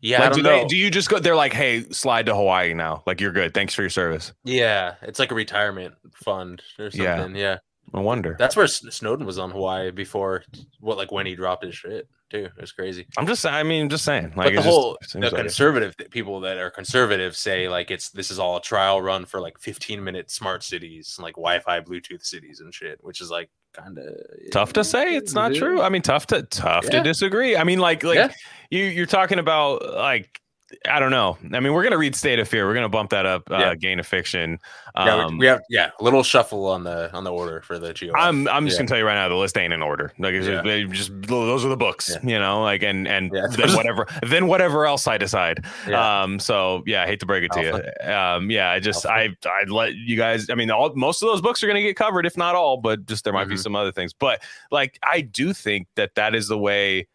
yeah, 0.00 0.18
I 0.18 0.20
like, 0.20 0.32
don't 0.32 0.36
do 0.36 0.42
know. 0.42 0.58
they? 0.60 0.66
Do 0.66 0.76
you 0.76 0.90
just 0.90 1.08
go? 1.08 1.18
They're 1.18 1.34
like, 1.34 1.54
hey, 1.54 1.84
slide 1.84 2.26
to 2.26 2.34
Hawaii 2.34 2.74
now. 2.74 3.02
Like 3.06 3.20
you're 3.20 3.32
good. 3.32 3.54
Thanks 3.54 3.74
for 3.74 3.80
your 3.80 3.90
service. 3.90 4.34
yeah, 4.44 4.96
it's 5.00 5.18
like 5.18 5.32
a 5.32 5.34
retirement 5.34 5.94
fund 6.12 6.62
or 6.78 6.90
something. 6.90 7.34
Yeah, 7.34 7.58
I 7.94 8.00
wonder. 8.00 8.36
that's 8.38 8.56
where 8.56 8.66
Snowden 8.66 9.24
was 9.24 9.38
on 9.38 9.50
Hawaii 9.50 9.90
before 9.90 10.44
what, 10.80 10.98
like 10.98 11.10
when 11.10 11.24
he 11.24 11.34
dropped 11.34 11.64
his 11.64 11.74
shit 11.74 12.06
too. 12.28 12.44
It 12.44 12.60
was 12.60 12.72
crazy. 12.72 13.06
I'm 13.16 13.26
just. 13.26 13.46
I 13.46 13.62
mean, 13.62 13.88
just 13.88 14.04
saying. 14.04 14.34
Like 14.36 14.36
but 14.36 14.44
the 14.44 14.50
it 14.50 14.54
just 14.56 14.68
whole 14.68 14.98
the 15.14 15.30
conservative 15.30 15.94
people 16.10 16.40
that 16.40 16.58
are 16.58 16.70
conservative 16.70 17.34
say 17.34 17.70
like 17.70 17.90
it's 17.90 18.10
this 18.10 18.30
is 18.30 18.38
all 18.38 18.58
a 18.58 18.60
trial 18.60 19.00
run 19.00 19.24
for 19.24 19.40
like 19.40 19.58
15 19.58 20.04
minute 20.04 20.30
smart 20.30 20.62
cities 20.62 21.14
and 21.16 21.22
like 21.22 21.36
Wi-Fi 21.36 21.80
Bluetooth 21.80 22.26
cities 22.26 22.60
and 22.60 22.74
shit, 22.74 22.98
which 23.02 23.22
is 23.22 23.30
like 23.30 23.48
kind 23.74 23.98
of 23.98 24.14
tough 24.50 24.72
to 24.74 24.84
say 24.84 25.16
it's 25.16 25.34
not 25.34 25.54
true. 25.54 25.82
I 25.82 25.88
mean, 25.88 26.02
tough 26.02 26.26
to 26.28 26.42
tough 26.42 26.84
to 26.90 27.02
disagree. 27.02 27.56
I 27.56 27.64
mean, 27.64 27.78
like 27.78 28.02
like 28.02 28.16
Yeah. 28.16 28.30
you 28.70 28.84
you're 28.84 29.06
talking 29.06 29.38
about 29.38 29.84
like 29.94 30.40
I 30.88 30.98
don't 31.00 31.10
know. 31.10 31.36
I 31.52 31.60
mean, 31.60 31.72
we're 31.72 31.82
gonna 31.82 31.98
read 31.98 32.14
State 32.14 32.38
of 32.38 32.48
Fear. 32.48 32.66
We're 32.66 32.74
gonna 32.74 32.88
bump 32.88 33.10
that 33.10 33.26
up. 33.26 33.50
Uh, 33.50 33.58
Yeah. 33.58 33.74
Gain 33.74 34.00
of 34.00 34.06
Fiction. 34.06 34.58
Yeah, 34.96 35.24
Um, 35.24 35.32
we, 35.34 35.38
we 35.40 35.46
have 35.46 35.60
yeah 35.68 35.90
a 35.98 36.04
little 36.04 36.22
shuffle 36.22 36.66
on 36.68 36.84
the 36.84 37.12
on 37.12 37.24
the 37.24 37.32
order 37.32 37.60
for 37.62 37.78
the 37.78 37.92
GO. 37.92 38.12
I'm 38.14 38.46
I'm 38.48 38.64
just 38.66 38.76
Yeah. 38.76 38.80
gonna 38.82 38.88
tell 38.88 38.98
you 38.98 39.04
right 39.06 39.14
now 39.14 39.28
the 39.28 39.34
list 39.34 39.56
ain't 39.58 39.72
in 39.72 39.82
order. 39.82 40.12
Like 40.18 40.34
it's 40.34 40.46
Yeah. 40.46 40.62
just, 40.92 41.10
just 41.10 41.22
those 41.28 41.64
are 41.64 41.68
the 41.68 41.76
books, 41.76 42.16
you 42.22 42.38
know. 42.38 42.62
Like 42.62 42.82
and 42.82 43.08
and 43.08 43.30
then 43.32 43.74
whatever 43.74 44.06
then 44.22 44.46
whatever 44.46 44.86
else 44.86 45.06
I 45.06 45.18
decide. 45.18 45.64
Um. 45.92 46.38
So 46.38 46.82
yeah, 46.86 47.02
I 47.02 47.06
hate 47.06 47.20
to 47.20 47.26
break 47.26 47.44
it 47.44 47.52
to 47.52 47.62
you. 48.04 48.10
Um. 48.12 48.50
Yeah. 48.50 48.70
I 48.70 48.78
just 48.80 49.04
I 49.06 49.30
I'd 49.46 49.70
let 49.70 49.94
you 49.94 50.16
guys. 50.16 50.48
I 50.50 50.54
mean, 50.54 50.70
all 50.70 50.92
most 50.94 51.22
of 51.22 51.28
those 51.28 51.40
books 51.40 51.62
are 51.62 51.66
gonna 51.66 51.82
get 51.82 51.96
covered, 51.96 52.26
if 52.26 52.36
not 52.36 52.54
all. 52.54 52.76
But 52.76 53.06
just 53.06 53.24
there 53.24 53.32
might 53.32 53.48
be 53.48 53.54
Mhm. 53.56 53.62
some 53.62 53.76
other 53.76 53.92
things. 53.92 54.12
But 54.12 54.42
like 54.70 54.98
I 55.02 55.20
do 55.22 55.52
think 55.52 55.88
that 55.96 56.14
that 56.14 56.34
is 56.34 56.48
the 56.48 56.58
way. 56.58 57.08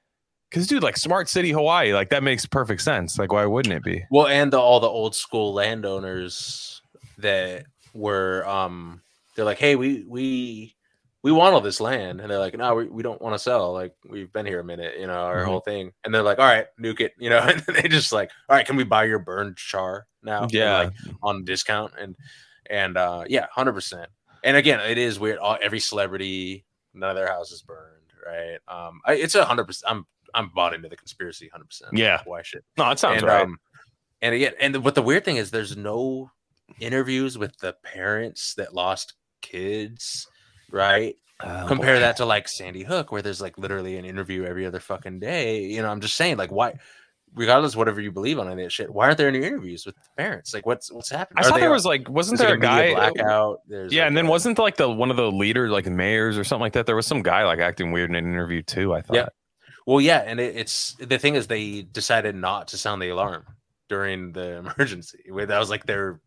Because 0.49 0.65
dude, 0.67 0.81
like 0.83 0.97
Smart 0.97 1.29
City 1.29 1.51
Hawaii, 1.51 1.93
like 1.93 2.09
that 2.09 2.23
makes 2.23 2.45
perfect 2.45 2.81
sense. 2.81 3.19
Like 3.19 3.31
why 3.31 3.45
wouldn't 3.45 3.73
it 3.73 3.83
be? 3.83 4.03
well, 4.09 4.27
and 4.27 4.51
the, 4.51 4.59
all 4.59 4.79
the 4.79 4.87
old 4.87 5.15
school 5.15 5.53
landowners 5.53 6.81
that 7.17 7.65
were 7.93 8.47
um 8.47 9.01
they're 9.35 9.45
like, 9.45 9.59
hey, 9.59 9.75
we 9.75 10.03
we 10.07 10.75
we 11.21 11.31
want 11.33 11.53
all 11.53 11.59
this 11.61 11.81
land, 11.81 12.21
and 12.21 12.31
they're 12.31 12.39
like, 12.39 12.57
no, 12.57 12.75
we, 12.75 12.85
we 12.85 13.03
don't 13.03 13.21
want 13.21 13.35
to 13.35 13.39
sell. 13.39 13.73
Like 13.73 13.93
we've 14.07 14.31
been 14.31 14.45
here 14.45 14.61
a 14.61 14.63
minute, 14.63 14.97
you 14.99 15.05
know, 15.07 15.13
our 15.13 15.43
Mhm. 15.43 15.47
whole 15.47 15.59
thing, 15.59 15.91
and 16.03 16.13
they're 16.13 16.23
like, 16.23 16.39
all 16.39 16.45
right, 16.45 16.67
nuke 16.81 17.01
it, 17.01 17.13
you 17.19 17.29
know, 17.29 17.39
and 17.47 17.61
they 17.75 17.87
just 17.89 18.11
like, 18.13 18.31
all 18.47 18.55
right, 18.55 18.65
can 18.65 18.75
we 18.77 18.83
buy 18.85 19.03
your 19.03 19.19
burned 19.19 19.57
char 19.57 20.07
now? 20.23 20.43
And, 20.43 20.53
Yeah. 20.53 20.73
like, 20.79 20.93
on 21.21 21.43
discount 21.45 21.93
and 21.99 22.15
and 22.69 22.97
uh 22.97 23.23
yeah, 23.27 23.47
hundred 23.51 23.73
percent. 23.73 24.09
And 24.43 24.55
again, 24.55 24.79
it 24.79 24.97
is 24.97 25.19
weird. 25.19 25.37
All, 25.39 25.57
every 25.61 25.79
celebrity 25.81 26.65
none 26.93 27.09
of 27.09 27.15
their 27.17 27.27
houses 27.27 27.61
burned, 27.61 28.13
right? 28.25 28.57
Um, 28.67 29.01
I, 29.05 29.13
it's 29.15 29.35
a 29.35 29.43
hundred 29.45 29.65
percent. 29.65 29.91
I'm 29.91 30.05
I'm 30.33 30.49
bought 30.53 30.73
into 30.73 30.89
the 30.89 30.95
conspiracy, 30.97 31.49
hundred 31.51 31.65
percent. 31.65 31.91
Yeah. 31.97 32.21
why 32.25 32.41
shit? 32.41 32.63
No, 32.77 32.89
it 32.91 32.99
sounds 32.99 33.21
and, 33.21 33.27
right. 33.27 33.41
Um, 33.43 33.57
and 34.21 34.35
again, 34.35 34.53
and 34.59 34.75
the, 34.75 34.79
but 34.79 34.95
the 34.95 35.01
weird 35.01 35.25
thing 35.25 35.37
is, 35.37 35.51
there's 35.51 35.77
no 35.77 36.29
interviews 36.79 37.37
with 37.37 37.57
the 37.59 37.75
parents 37.83 38.53
that 38.55 38.73
lost 38.73 39.13
kids, 39.41 40.27
right? 40.71 41.15
Oh, 41.41 41.65
Compare 41.67 41.95
boy. 41.95 41.99
that 42.01 42.17
to 42.17 42.25
like 42.25 42.47
Sandy 42.49 42.83
Hook, 42.83 43.11
where 43.11 43.21
there's 43.21 43.39
like 43.41 43.57
literally 43.57 43.95
an 43.97 44.03
interview 44.05 44.43
every 44.43 44.65
other 44.65 44.79
fucking 44.81 45.19
day. 45.19 45.63
You 45.63 45.81
know, 45.81 45.89
I'm 45.89 46.01
just 46.01 46.15
saying, 46.17 46.35
like, 46.35 46.51
why, 46.51 46.73
regardless 47.33 47.77
whatever 47.77 48.01
you 48.01 48.11
believe 48.11 48.39
on 48.39 48.47
any 48.49 48.63
of 48.63 48.65
that 48.65 48.71
shit, 48.73 48.93
why 48.93 49.05
aren't 49.05 49.17
there 49.17 49.29
any 49.29 49.41
interviews 49.41 49.85
with 49.85 49.95
the 49.95 50.01
parents? 50.17 50.53
Like, 50.53 50.65
what's 50.65 50.91
what's 50.91 51.09
happening? 51.09 51.41
I 51.41 51.47
Are 51.47 51.51
saw 51.51 51.57
there 51.57 51.71
was 51.71 51.85
like, 51.85 52.09
wasn't 52.09 52.39
there 52.39 52.53
a 52.55 52.59
guy? 52.59 52.93
blackout? 52.93 53.61
There's 53.69 53.93
Yeah, 53.93 54.01
like 54.01 54.07
and 54.09 54.17
then 54.17 54.25
a- 54.25 54.29
wasn't 54.29 54.59
like 54.59 54.75
the 54.75 54.89
one 54.89 55.11
of 55.11 55.15
the 55.15 55.31
leaders, 55.31 55.71
like 55.71 55.85
mayors 55.85 56.37
or 56.37 56.43
something 56.43 56.63
like 56.63 56.73
that? 56.73 56.85
There 56.85 56.95
was 56.97 57.07
some 57.07 57.21
guy 57.23 57.45
like 57.45 57.59
acting 57.59 57.93
weird 57.93 58.09
in 58.09 58.17
an 58.17 58.25
interview 58.25 58.61
too. 58.61 58.93
I 58.93 59.01
thought. 59.01 59.15
Yeah. 59.15 59.27
Well, 59.89 60.01
yeah, 60.01 60.19
and 60.19 60.39
it, 60.39 60.55
it's 60.55 60.93
the 60.99 61.17
thing 61.17 61.33
is 61.33 61.47
they 61.47 61.81
decided 61.81 62.35
not 62.35 62.67
to 62.67 62.77
sound 62.77 63.01
the 63.01 63.09
alarm 63.09 63.43
during 63.87 64.31
the 64.33 64.57
emergency. 64.77 65.17
That 65.35 65.57
was 65.57 65.71
like 65.71 65.87
their 65.87 66.19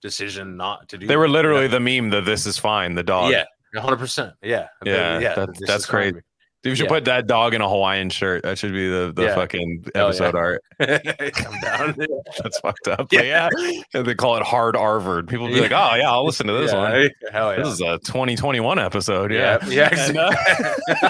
decision 0.00 0.56
not 0.56 0.88
to 0.90 0.96
do. 0.98 1.08
They 1.08 1.16
were 1.16 1.22
that, 1.26 1.26
you 1.26 1.32
know? 1.32 1.38
literally 1.38 1.66
the 1.66 1.80
meme 1.80 2.10
that 2.10 2.24
this 2.24 2.46
is 2.46 2.56
fine. 2.56 2.94
The 2.94 3.02
dog. 3.02 3.32
yeah, 3.32 3.46
hundred 3.74 3.96
percent. 3.98 4.34
Yeah, 4.44 4.68
The- 4.82 4.90
Yeah, 4.90 5.34
that- 5.34 5.58
that's 5.66 5.86
fine. 5.86 6.22
Crazy. 6.62 6.70
You 6.70 6.74
should 6.76 6.84
Yeah. 6.84 6.88
put 6.88 7.04
that 7.06 7.26
dog 7.26 7.54
in 7.54 7.60
a 7.60 7.68
Hawaiian 7.68 8.10
shirt. 8.10 8.42
That 8.42 8.58
should 8.58 8.72
be 8.72 8.88
the, 8.88 9.12
the 9.14 9.22
Yeah. 9.24 9.34
fucking 9.34 9.84
episode 9.94 10.34
yeah. 10.34 10.40
art. 10.40 10.62
Down. 11.62 11.94
That's 12.42 12.60
fucked 12.60 12.88
up. 12.88 13.08
But 13.10 13.26
yeah. 13.26 13.48
And 13.94 14.06
they 14.06 14.14
call 14.14 14.36
it 14.36 14.42
hard 14.42 14.76
Harvard. 14.76 15.28
People 15.28 15.48
be 15.48 15.60
like, 15.60 15.72
oh 15.72 15.94
yeah, 15.96 16.10
I'll 16.10 16.24
listen 16.24 16.46
to 16.46 16.52
this 16.54 16.72
one. 16.72 17.10
Hell 17.32 17.52
yeah. 17.52 17.58
This 17.62 17.68
is 17.68 17.80
a 17.80 17.98
2021 17.98 18.78
episode. 18.78 19.32
Yeah. 19.32 19.58
yeah, 19.66 19.88
yeah, 19.92 20.06
And, 20.08 20.18
uh, 20.18 20.30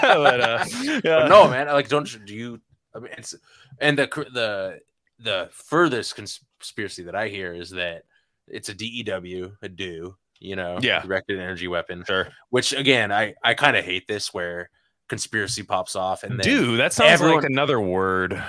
but, 0.01 0.41
uh, 0.41 0.65
yeah. 0.83 0.99
But 1.03 1.27
no, 1.29 1.47
man. 1.49 1.67
Like, 1.67 1.89
don't 1.89 2.07
do 2.25 2.33
you? 2.33 2.61
I 2.95 2.99
mean, 2.99 3.11
it's 3.17 3.35
and 3.79 3.97
the 3.97 4.07
the 4.33 4.79
the 5.19 5.49
furthest 5.51 6.15
conspiracy 6.15 7.03
that 7.03 7.15
I 7.15 7.27
hear 7.29 7.53
is 7.53 7.69
that 7.71 8.03
it's 8.47 8.69
a 8.69 8.73
DEW, 8.73 9.53
a 9.61 9.69
do, 9.69 10.15
you 10.39 10.55
know, 10.55 10.77
Yeah. 10.81 11.01
directed 11.01 11.39
energy 11.39 11.67
weapon. 11.67 12.03
Sure. 12.05 12.27
Which 12.49 12.73
again, 12.73 13.11
I 13.11 13.35
I 13.43 13.53
kind 13.53 13.77
of 13.77 13.85
hate 13.85 14.07
this 14.07 14.33
where 14.33 14.69
conspiracy 15.11 15.61
pops 15.61 15.95
off 15.95 16.23
and 16.23 16.39
then 16.39 16.43
Dude, 16.43 16.79
that 16.79 16.93
sounds 16.93 17.11
everyone- 17.11 17.41
like 17.43 17.49
another 17.51 17.79
word. 17.81 18.41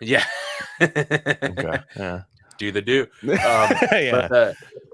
yeah, 0.00 0.24
Okay. 0.82 1.78
Yeah. 1.96 2.22
do 2.58 2.72
the 2.72 2.82
do. 2.82 3.06
yeah. 3.22 4.10
But 4.28 4.32
uh, 4.32 4.52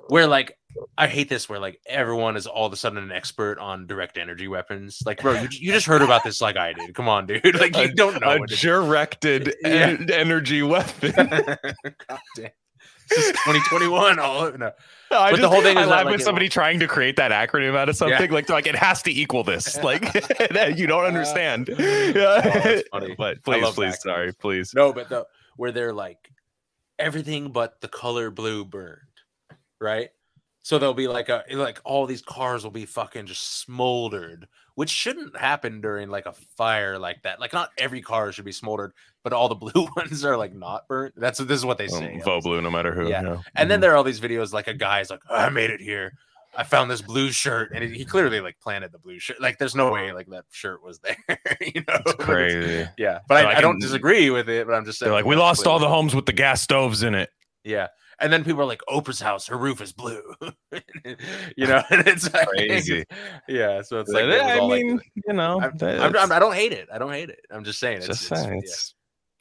where 0.09 0.27
like 0.27 0.59
I 0.99 1.07
hate 1.07 1.29
this 1.31 1.49
where 1.49 1.59
like 1.59 1.81
everyone 1.87 2.37
is 2.37 2.47
all 2.47 2.66
of 2.66 2.72
a 2.72 2.77
sudden 2.77 2.99
an 2.99 3.11
expert 3.11 3.59
on 3.59 3.87
direct 3.87 4.18
energy 4.18 4.49
weapons. 4.49 5.03
Like, 5.07 5.22
bro, 5.22 5.33
you, 5.41 5.49
you 5.51 5.72
just 5.72 5.87
heard 5.87 6.03
about 6.03 6.25
this 6.25 6.41
like 6.43 6.57
I 6.59 6.72
did. 6.75 6.95
Come 6.95 7.09
on, 7.09 7.27
dude. 7.27 7.43
Like 7.61 7.75
you 7.77 7.95
don't 7.95 8.20
know. 8.20 8.43
a 8.43 8.47
directed 8.47 9.55
en- 9.64 10.11
energy 10.12 10.62
weapon. 10.62 11.12
God 11.16 12.20
damn. 12.37 12.51
This 13.11 13.26
is 13.26 13.32
2021. 13.32 14.18
All 14.18 14.52
no. 14.52 14.72
I 15.11 15.30
But 15.30 15.40
the 15.40 15.48
whole 15.48 15.62
thing 15.62 15.76
I 15.76 15.84
laugh 15.84 16.05
like, 16.05 16.12
with 16.12 16.20
it- 16.22 16.24
somebody 16.24 16.48
trying 16.48 16.80
to 16.80 16.88
create 16.88 17.16
that 17.16 17.30
acronym 17.30 17.76
out 17.76 17.88
of 17.88 17.96
something 17.96 18.30
like 18.30 18.48
like 18.48 18.66
it 18.66 18.74
has 18.74 19.02
to 19.02 19.12
equal 19.12 19.44
this 19.44 19.76
like 19.82 20.02
you 20.76 20.86
don't 20.86 21.05
understand. 21.05 21.68
Oh, 21.78 22.12
Yeah, 22.14 22.80
funny. 22.90 23.14
but 23.18 23.42
please, 23.42 23.70
please, 23.70 24.00
sorry, 24.00 24.32
please. 24.32 24.74
No, 24.74 24.92
but 24.92 25.09
the 25.09 25.26
where 25.57 25.72
they're 25.72 25.92
like 25.92 26.18
everything 26.98 27.50
but 27.52 27.80
the 27.80 27.88
color 27.88 28.30
blue 28.30 28.64
burned, 28.64 29.00
right? 29.80 30.11
So 30.62 30.78
there'll 30.78 30.94
be 30.94 31.09
like 31.09 31.28
a 31.28 31.44
like 31.52 31.80
all 31.84 32.07
these 32.07 32.22
cars 32.22 32.64
will 32.64 32.70
be 32.70 32.86
fucking 32.86 33.26
just 33.26 33.61
smoldered, 33.61 34.48
which 34.74 34.90
shouldn't 34.90 35.36
happen 35.36 35.80
during 35.80 36.09
like 36.09 36.26
a 36.26 36.32
fire 36.57 36.98
like 36.98 37.22
that. 37.22 37.38
Like 37.38 37.52
not 37.52 37.70
every 37.76 38.00
car 38.00 38.32
should 38.32 38.46
be 38.46 38.52
smoldered, 38.52 38.92
but 39.25 39.33
all 39.33 39.49
the 39.49 39.55
blue 39.72 39.89
ones 39.97 40.25
are 40.25 40.37
like 40.37 40.55
not 40.55 40.87
burnt. 40.87 41.14
That's 41.16 41.39
this 41.41 41.59
is 41.59 41.66
what 41.66 41.79
they 41.79 41.89
say. 41.89 42.14
Um, 42.14 42.20
vote 42.20 42.45
blue, 42.45 42.61
no 42.62 42.70
matter 42.70 42.95
who. 42.95 43.09
Yeah. 43.09 43.22
yeah. 43.22 43.37
And 43.57 43.68
then 43.68 43.79
Mhm. 43.79 43.83
there 43.83 43.93
are 43.93 43.97
all 43.97 44.05
these 44.05 44.20
videos 44.20 44.53
like 44.53 44.68
a 44.68 44.75
guy's 44.75 45.11
like, 45.11 45.22
"Oh, 45.29 45.35
I 45.35 45.49
made 45.49 45.70
it 45.70 45.81
here. 45.81 46.12
I 46.57 46.62
found 46.62 46.89
this 46.89 47.03
blue 47.03 47.33
shirt, 47.33 47.72
and 47.75 47.83
he 47.93 48.05
clearly 48.05 48.41
like 48.41 48.61
planted 48.61 48.93
the 48.93 48.99
blue 49.01 49.18
shirt. 49.18 49.41
Like, 49.41 49.59
there's 49.59 49.75
no 49.75 49.91
way 49.91 50.12
like 50.12 50.29
that 50.29 50.45
shirt 50.53 50.85
was 50.85 51.01
there, 51.01 51.16
you 51.61 51.83
know? 51.89 51.99
It's 52.07 52.12
crazy. 52.25 52.89
Yeah, 52.97 53.18
but 53.27 53.43
So 53.43 53.49
I, 53.49 53.53
I 53.55 53.57
I 53.57 53.61
don't 53.61 53.81
disagree 53.81 54.31
with 54.31 54.49
it. 54.49 54.64
But 54.66 54.75
I'm 54.75 54.85
just 54.85 55.01
saying, 55.01 55.11
like, 55.11 55.25
we 55.25 55.35
lost 55.35 55.66
all 55.66 55.81
the 55.81 55.89
homes 55.89 56.14
with 56.14 56.27
the 56.27 56.33
gas 56.33 56.62
stoves 56.62 57.03
in 57.03 57.16
it. 57.16 57.31
Yeah, 57.64 57.89
and 58.20 58.33
then 58.33 58.45
people 58.45 58.61
are 58.62 58.66
like, 58.66 58.83
Oprah's 58.89 59.20
house, 59.20 59.49
her 59.49 59.57
roof 59.57 59.81
is 59.81 59.93
blue. 59.93 60.22
you 61.57 61.66
know, 61.66 61.83
and 61.91 62.07
it's 62.07 62.33
like, 62.33 62.47
Crazy. 62.49 63.05
Yeah, 63.49 63.83
so 63.83 63.99
it's 64.01 64.11
like, 64.11 64.25
I 64.25 64.27
it 64.27 64.45
was 64.45 64.59
all, 64.61 64.68
like, 64.68 64.85
mean, 64.85 65.01
you 65.27 65.33
know, 65.33 65.61
I'm, 65.61 66.16
I'm, 66.16 66.31
I 66.33 66.39
don't 66.39 66.55
hate 66.55 66.72
it. 66.72 66.89
I 66.93 66.99
don't 66.99 67.12
hate 67.12 67.31
it. 67.31 67.41
I'm 67.51 67.64
just 67.64 67.81
saying. 67.81 67.99
It's, 67.99 68.07
just 68.07 68.31
it's, 68.31 68.41
saying, 68.43 68.62
yeah. 68.64 68.72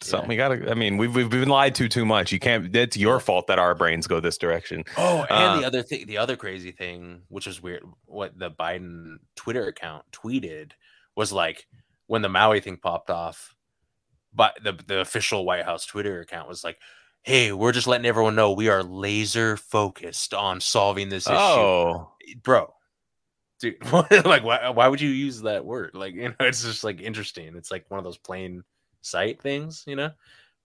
Something 0.02 0.28
we 0.30 0.36
gotta. 0.36 0.70
I 0.70 0.74
mean, 0.74 0.98
we've 0.98 1.14
we've 1.16 1.30
been 1.30 1.50
lied 1.50 1.76
to 1.76 1.88
too 1.88 2.06
much. 2.06 2.32
You 2.32 2.40
can't. 2.40 2.76
It's 2.76 2.98
your 2.98 3.20
fault 3.20 3.48
that 3.48 3.60
our 3.60 3.76
brains 3.76 4.08
go 4.08 4.20
this 4.20 4.38
direction. 4.38 4.84
Oh, 4.98 5.26
and 5.30 5.62
the 5.62 5.66
Uh, 5.66 5.68
other 5.68 5.84
thing, 5.84 6.06
the 6.08 6.18
other 6.18 6.36
crazy 6.36 6.72
thing, 6.72 7.24
which 7.30 7.48
was 7.48 7.62
weird, 7.62 7.84
what 8.06 8.38
the 8.38 8.52
Biden 8.52 9.18
Twitter 9.36 9.68
account 9.68 10.06
tweeted 10.12 10.72
was 11.16 11.32
like 11.32 11.68
when 12.08 12.22
the 12.22 12.30
Maui 12.30 12.60
thing 12.60 12.78
popped 12.78 13.10
off, 13.10 13.56
but 14.34 14.58
the 14.64 14.74
the 14.88 15.00
official 15.00 15.46
White 15.46 15.66
House 15.66 15.86
Twitter 15.86 16.20
account 16.20 16.50
was 16.50 16.64
like, 16.64 16.78
"Hey, 17.24 17.52
we're 17.54 17.72
just 17.72 17.88
letting 17.88 18.06
everyone 18.06 18.36
know 18.36 18.52
we 18.52 18.70
are 18.70 18.84
laser 18.84 19.56
focused 19.58 20.34
on 20.34 20.60
solving 20.60 21.10
this 21.10 21.28
issue." 21.28 21.36
Oh, 21.36 22.12
bro, 22.44 22.74
dude, 23.60 23.76
like 24.26 24.44
why 24.44 24.70
why 24.70 24.88
would 24.88 25.02
you 25.02 25.10
use 25.10 25.42
that 25.44 25.66
word? 25.66 25.92
Like 25.94 26.14
you 26.16 26.30
know, 26.30 26.36
it's 26.42 26.64
just 26.64 26.84
like 26.84 27.00
interesting. 27.00 27.56
It's 27.56 27.72
like 27.72 27.86
one 27.90 28.00
of 28.00 28.04
those 28.04 28.18
plain 28.18 28.64
sight 29.04 29.40
things, 29.42 29.84
you 29.86 29.96
know. 29.96 30.10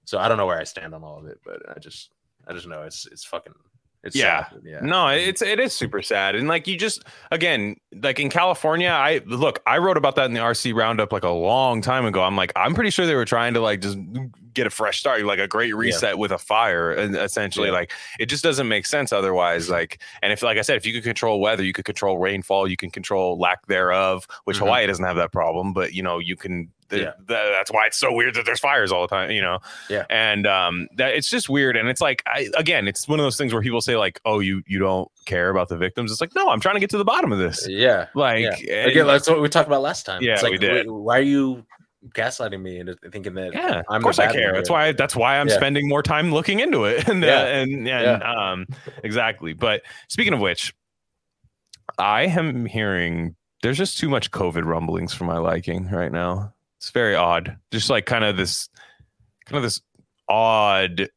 So 0.07 0.19
I 0.19 0.27
don't 0.29 0.39
know 0.39 0.47
where 0.47 0.59
I 0.59 0.65
stand 0.65 0.95
on 0.95 1.05
all 1.05 1.19
of 1.19 1.27
it, 1.27 1.39
but 1.45 1.61
I 1.69 1.79
just 1.79 2.11
I 2.47 2.55
just 2.55 2.67
know 2.67 2.83
it's 2.83 3.07
it's 3.07 3.25
fucking 3.25 3.53
it's 4.05 4.15
Yeah. 4.17 4.49
sad, 4.49 4.61
yeah. 4.65 4.79
No, 4.81 5.09
it's 5.09 5.43
it 5.43 5.59
is 5.61 5.73
super 5.75 6.01
sad, 6.03 6.35
and 6.37 6.49
like 6.49 6.67
you 6.67 6.77
just 6.79 7.03
again, 7.33 7.77
like 8.01 8.19
in 8.21 8.31
California, 8.31 8.89
I 8.89 9.21
look, 9.27 9.61
I 9.67 9.79
wrote 9.79 9.97
about 9.99 10.15
that 10.17 10.27
in 10.27 10.33
the 10.35 10.41
RC 10.41 10.73
roundup 10.73 11.13
like 11.13 11.25
a 11.25 11.29
long 11.31 11.83
time 11.83 12.07
ago. 12.07 12.23
I'm 12.23 12.37
like, 12.37 12.53
I'm 12.57 12.75
pretty 12.75 12.91
sure 12.91 13.07
they 13.07 13.17
were 13.17 13.25
trying 13.27 13.55
to 13.55 13.61
like 13.61 13.81
just 13.81 13.99
get 14.55 14.67
a 14.67 14.71
fresh 14.71 14.99
start, 15.01 15.23
like 15.25 15.41
a 15.41 15.47
great 15.49 15.75
reset 15.77 16.17
with 16.17 16.31
a 16.33 16.39
fire, 16.39 16.93
and 16.93 17.17
essentially, 17.17 17.67
Yeah. 17.69 17.75
like 17.75 17.93
it 18.21 18.27
just 18.27 18.43
doesn't 18.45 18.69
make 18.69 18.87
sense 18.87 19.13
otherwise. 19.13 19.69
Like, 19.69 20.01
and 20.23 20.33
if 20.33 20.43
like 20.45 20.59
I 20.59 20.63
said, 20.63 20.77
if 20.77 20.87
you 20.87 20.93
could 20.95 21.05
control 21.05 21.41
weather, 21.41 21.65
you 21.65 21.73
could 21.73 21.85
control 21.85 22.19
rainfall, 22.19 22.69
you 22.69 22.77
can 22.77 22.91
control 22.91 23.37
lack 23.37 23.67
thereof, 23.67 24.27
which 24.45 24.57
Mhm. 24.57 24.61
Hawaii 24.61 24.87
doesn't 24.87 25.05
have 25.05 25.17
that 25.17 25.33
problem, 25.33 25.73
but 25.75 25.93
you 25.93 26.03
know, 26.05 26.19
you 26.21 26.37
can. 26.37 26.71
Yeah. 26.91 27.13
th- 27.13 27.27
that's 27.27 27.71
why 27.71 27.87
it's 27.87 27.99
so 27.99 28.13
weird 28.13 28.35
that 28.35 28.47
there's 28.47 28.61
fires 28.61 28.91
all 28.93 29.03
the 29.03 29.09
time, 29.09 29.31
you 29.31 29.41
know. 29.43 29.59
Yeah. 29.91 30.05
And 30.09 30.47
um, 30.47 30.89
that 30.97 31.15
it's 31.15 31.29
just 31.29 31.49
weird, 31.49 31.77
and 31.77 31.89
it's 31.89 32.01
like, 32.01 32.23
I 32.27 32.49
again, 32.57 32.89
it's 32.89 33.07
one 33.07 33.19
of 33.21 33.25
those 33.25 33.37
things 33.37 33.53
where 33.53 33.63
people 33.63 33.81
say 33.81 33.97
like, 33.97 34.21
"Oh, 34.25 34.41
you 34.41 34.63
you 34.67 34.79
don't 34.79 35.11
care 35.27 35.51
about 35.51 35.69
the 35.69 35.77
victims." 35.77 36.11
It's 36.13 36.21
like, 36.21 36.35
no, 36.35 36.49
I'm 36.49 36.61
trying 36.61 36.77
to 36.77 36.81
get 36.81 36.91
to 36.91 36.99
the 36.99 37.05
bottom 37.05 37.33
of 37.33 37.39
this. 37.39 37.67
Yeah. 37.69 38.07
Like, 38.15 38.43
yeah. 38.43 38.75
and- 38.83 38.91
Again, 38.91 39.07
that's 39.07 39.29
what 39.29 39.41
we 39.41 39.49
talked 39.49 39.67
about 39.69 39.83
last 39.83 40.07
time. 40.07 40.23
Yeah, 40.23 40.35
it's 40.35 40.43
like, 40.43 40.53
we 40.53 40.59
did. 40.59 40.87
wh- 40.87 41.05
Why 41.05 41.19
are 41.19 41.23
you 41.23 41.65
gaslighting 42.15 42.63
me 42.63 42.79
and 42.79 42.97
thinking 43.11 43.35
that? 43.35 43.53
yeah, 43.53 43.83
I'm 43.89 43.97
of 43.97 44.03
course 44.05 44.19
I 44.19 44.33
care. 44.33 44.53
That's 44.55 44.71
why 44.71 44.93
that's 44.93 45.15
why 45.17 45.39
I'm 45.39 45.49
Yeah. 45.49 45.57
spending 45.57 45.89
more 45.89 46.03
time 46.03 46.33
looking 46.33 46.61
into 46.61 46.85
it. 46.85 47.07
and 47.09 47.23
uh, 47.23 47.27
Yeah. 47.27 47.45
and 47.47 47.89
and 47.89 48.23
um, 48.23 48.67
exactly. 49.05 49.53
But 49.53 49.83
speaking 50.09 50.33
of 50.33 50.41
which, 50.41 50.73
I 51.99 52.23
am 52.27 52.65
hearing 52.67 53.35
there's 53.63 53.77
just 53.79 53.99
too 53.99 54.09
much 54.09 54.31
COVID 54.31 54.65
rumblings 54.65 55.13
for 55.13 55.25
my 55.25 55.39
liking 55.39 55.89
right 55.91 56.13
now. 56.13 56.55
It's 56.79 56.91
very 56.91 57.15
odd. 57.15 57.57
Just 57.73 57.91
like 57.91 58.07
kind 58.07 58.25
of 58.25 58.37
this, 58.37 58.69
kind 59.47 59.57
of 59.57 59.63
this 59.63 59.81
odd. 60.29 61.09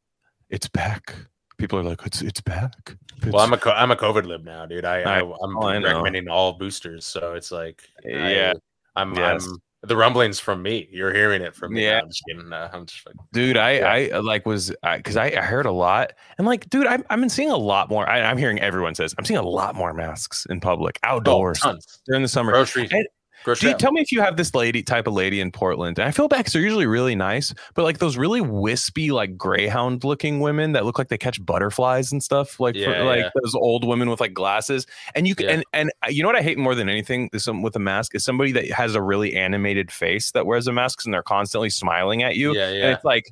It's 0.50 0.68
back. 0.68 1.16
People 1.58 1.80
are 1.80 1.84
like, 1.84 2.02
it's 2.06 2.22
it's 2.22 2.42
back. 2.42 2.96
Well, 3.28 3.40
I'm 3.42 3.54
a 3.54 3.58
co- 3.58 3.72
I'm 3.72 3.92
a 3.92 3.96
COVID 3.96 4.26
lib 4.26 4.44
now, 4.44 4.66
dude. 4.66 4.84
I, 4.86 5.02
I, 5.02 5.20
I- 5.20 5.22
I'm 5.22 5.58
oh, 5.58 5.62
I 5.68 5.78
recommending 5.78 6.28
all 6.28 6.54
boosters, 6.54 7.06
so 7.06 7.34
it's 7.34 7.52
like, 7.52 7.84
Yeah. 8.04 8.54
I'm, 8.96 9.14
Yes. 9.16 9.46
I'm 9.48 9.58
the 9.84 9.96
rumblings 9.96 10.40
from 10.40 10.62
me. 10.62 10.88
You're 10.92 11.14
hearing 11.14 11.42
it 11.42 11.56
from 11.56 11.74
me. 11.74 11.86
Yeah. 11.86 12.00
I'm 12.02 12.08
just 12.10 12.24
kidding. 12.28 12.52
Uh, 12.52 12.70
I'm 12.74 12.86
just 12.86 13.06
like, 13.06 13.16
dude 13.34 13.58
i 13.58 13.72
Yeah. 13.72 14.18
i 14.18 14.20
like 14.20 14.46
was 14.46 14.72
because 14.96 15.18
I, 15.18 15.28
I 15.28 15.42
heard 15.42 15.66
a 15.66 15.72
lot 15.72 16.14
and 16.38 16.46
like 16.46 16.70
dude 16.70 16.86
i've, 16.86 17.04
I've 17.10 17.20
been 17.20 17.30
seeing 17.30 17.50
a 17.50 17.58
lot 17.58 17.90
more 17.90 18.08
I, 18.08 18.22
i'm 18.22 18.38
hearing 18.38 18.60
everyone 18.60 18.94
says 18.94 19.16
i'm 19.18 19.26
seeing 19.26 19.40
a 19.40 19.44
lot 19.48 19.74
more 19.76 19.94
masks 19.94 20.46
in 20.50 20.60
public 20.60 21.00
oh, 21.04 21.08
outdoors 21.16 21.60
tons. 21.60 22.00
during 22.06 22.22
the 22.22 22.28
summer 22.28 22.52
Grocery, 22.52 22.88
And- 22.92 23.08
do 23.46 23.68
you 23.70 23.76
tell 23.78 23.92
me 23.92 24.02
if 24.02 24.12
you 24.12 24.22
have 24.22 24.38
this 24.38 24.54
lady 24.54 24.84
type 24.84 25.08
of 25.08 25.14
lady 25.14 25.40
in 25.42 25.52
portland 25.52 25.98
and 26.00 26.08
i 26.08 26.12
feel 26.12 26.28
bad 26.28 26.38
because 26.40 26.54
they're 26.54 26.62
usually 26.62 26.86
really 26.86 27.16
nice 27.16 27.54
but 27.74 27.84
like 27.84 27.98
those 28.00 28.18
really 28.18 28.42
wispy 28.42 29.12
like 29.12 29.38
greyhound 29.38 30.04
looking 30.04 30.40
women 30.40 30.72
that 30.74 30.86
look 30.86 30.98
like 30.98 31.08
they 31.10 31.18
catch 31.18 31.44
butterflies 31.46 32.12
and 32.12 32.22
stuff 32.24 32.60
like 32.60 32.76
for- 32.76 32.82
Yeah, 32.82 33.04
like 33.04 33.26
those 33.42 33.56
old 33.56 33.86
women 33.88 34.10
with 34.10 34.20
like 34.20 34.34
glasses 34.34 34.86
and 35.16 35.28
you 35.28 35.36
can 35.36 35.46
Yeah. 35.48 35.54
and 35.54 35.64
and 35.74 35.92
you 36.16 36.22
know 36.24 36.30
what 36.30 36.36
i 36.36 36.42
hate 36.42 36.58
more 36.58 36.76
than 36.76 36.90
anything 36.90 37.30
is 37.34 37.44
some 37.44 37.62
with 37.62 37.76
a 37.76 37.80
mask 37.80 38.16
is 38.16 38.24
somebody 38.24 38.52
that 38.54 38.70
has 38.72 38.96
a 38.96 39.02
really 39.02 39.36
animated 39.36 39.92
face 39.92 40.32
that 40.32 40.46
wears 40.46 40.68
a 40.68 40.72
mask 40.74 41.04
and 41.06 41.14
they're 41.14 41.24
constantly 41.24 41.70
smiling 41.70 42.24
at 42.24 42.36
you 42.36 42.54
yeah, 42.56 42.70
yeah. 42.72 42.84
and 42.86 42.94
it's 42.96 43.06
like 43.06 43.26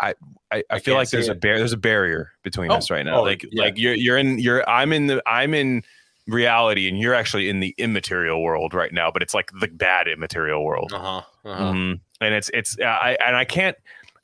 I 0.00 0.14
I, 0.50 0.64
I 0.68 0.78
feel 0.80 0.96
like 0.96 1.10
there's 1.10 1.26
see 1.26 1.30
a 1.30 1.34
it. 1.34 1.40
bar- 1.40 1.58
there's 1.58 1.72
a 1.72 1.76
barrier 1.76 2.32
between 2.42 2.72
Oh, 2.72 2.76
us 2.76 2.90
right 2.90 3.04
now. 3.06 3.18
oh, 3.20 3.22
like 3.22 3.44
yeah. 3.52 3.62
like 3.62 3.78
you're 3.78 3.94
you're 3.94 4.18
in 4.18 4.38
you're 4.40 4.68
I'm 4.68 4.92
in 4.92 5.06
the 5.06 5.22
I'm 5.26 5.54
in 5.54 5.84
reality, 6.28 6.88
and 6.88 6.98
you're 6.98 7.14
actually 7.14 7.48
in 7.48 7.60
the 7.60 7.74
immaterial 7.78 8.42
world 8.42 8.74
right 8.74 8.92
now, 8.92 9.10
but 9.10 9.22
it's 9.22 9.34
like 9.34 9.50
the 9.60 9.68
bad 9.68 10.08
immaterial 10.08 10.64
world. 10.64 10.92
Uh 10.92 10.98
huh. 10.98 11.22
Uh-huh. 11.44 11.64
Mhm. 11.72 12.00
And 12.20 12.34
it's 12.34 12.50
it's 12.54 12.76
uh, 12.80 12.84
I 12.84 13.16
and 13.24 13.36
I 13.36 13.44
can't. 13.44 13.76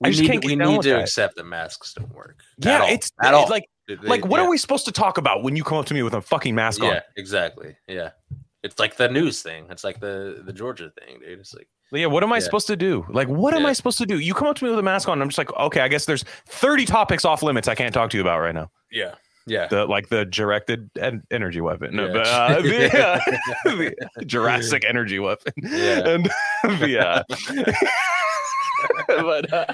I 0.04 0.10
just 0.10 0.22
need, 0.22 0.28
can't 0.30 0.44
we 0.44 0.54
need 0.54 0.82
to 0.82 0.90
that. 0.90 1.00
accept 1.00 1.34
that 1.36 1.44
masks 1.44 1.92
don't 1.94 2.14
work. 2.14 2.40
Yeah, 2.58 2.82
all. 2.82 2.88
it's 2.88 3.10
at 3.20 3.34
all. 3.34 3.48
like 3.48 3.68
They- 3.88 3.96
like 3.96 4.24
what 4.24 4.38
yeah. 4.38 4.46
are 4.46 4.50
we 4.50 4.56
supposed 4.58 4.84
to 4.84 4.92
talk 4.92 5.18
about 5.18 5.42
when 5.42 5.56
you 5.56 5.64
come 5.64 5.78
up 5.78 5.86
to 5.86 5.94
me 5.94 6.02
with 6.04 6.14
a 6.14 6.20
fucking 6.22 6.54
mask 6.54 6.80
on? 6.82 6.88
Yeah, 6.90 7.00
exactly. 7.16 7.74
Yeah, 7.88 8.10
it's 8.62 8.78
like 8.78 8.96
the 8.96 9.08
news 9.08 9.42
thing. 9.42 9.66
It's 9.70 9.82
like 9.82 9.98
the 9.98 10.42
the 10.46 10.52
Georgia 10.52 10.92
thing, 11.00 11.18
dude. 11.18 11.40
It's 11.40 11.52
like 11.52 11.66
Yeah, 11.90 12.06
what 12.06 12.22
am 12.22 12.32
I 12.32 12.36
Yeah. 12.36 12.40
supposed 12.44 12.68
to 12.68 12.76
do? 12.76 13.04
Like, 13.08 13.26
what 13.26 13.54
am 13.54 13.66
I 13.66 13.72
supposed 13.72 13.98
to 13.98 14.06
do? 14.06 14.20
You 14.20 14.34
come 14.34 14.46
up 14.46 14.54
to 14.56 14.64
me 14.64 14.70
with 14.70 14.78
a 14.78 14.82
mask 14.84 15.08
on, 15.08 15.14
and 15.14 15.22
I'm 15.22 15.30
just 15.30 15.38
like, 15.38 15.52
okay, 15.58 15.80
I 15.80 15.88
guess 15.88 16.04
there's 16.04 16.22
30 16.46 16.84
topics 16.84 17.24
off 17.24 17.42
limits 17.42 17.66
I 17.66 17.74
can't 17.74 17.92
talk 17.92 18.10
to 18.10 18.16
you 18.16 18.20
about 18.20 18.38
right 18.40 18.54
now. 18.54 18.70
yeah, 18.92 19.14
yeah. 19.48 19.66
The 19.66 19.86
like 19.86 20.08
the 20.08 20.24
directed 20.24 20.90
en- 21.00 21.22
energy 21.30 21.60
weapon, 21.60 21.96
no, 21.96 22.06
Yeah. 22.06 22.12
but 22.12 22.26
uh, 22.26 22.60
the, 22.62 23.94
uh, 24.04 24.08
the 24.16 24.24
Jurassic 24.24 24.84
energy 24.86 25.18
weapon, 25.18 25.52
Yeah. 25.62 26.08
and 26.08 26.24
the 26.80 26.98
uh, 26.98 27.22
but 29.08 29.52
uh, 29.52 29.66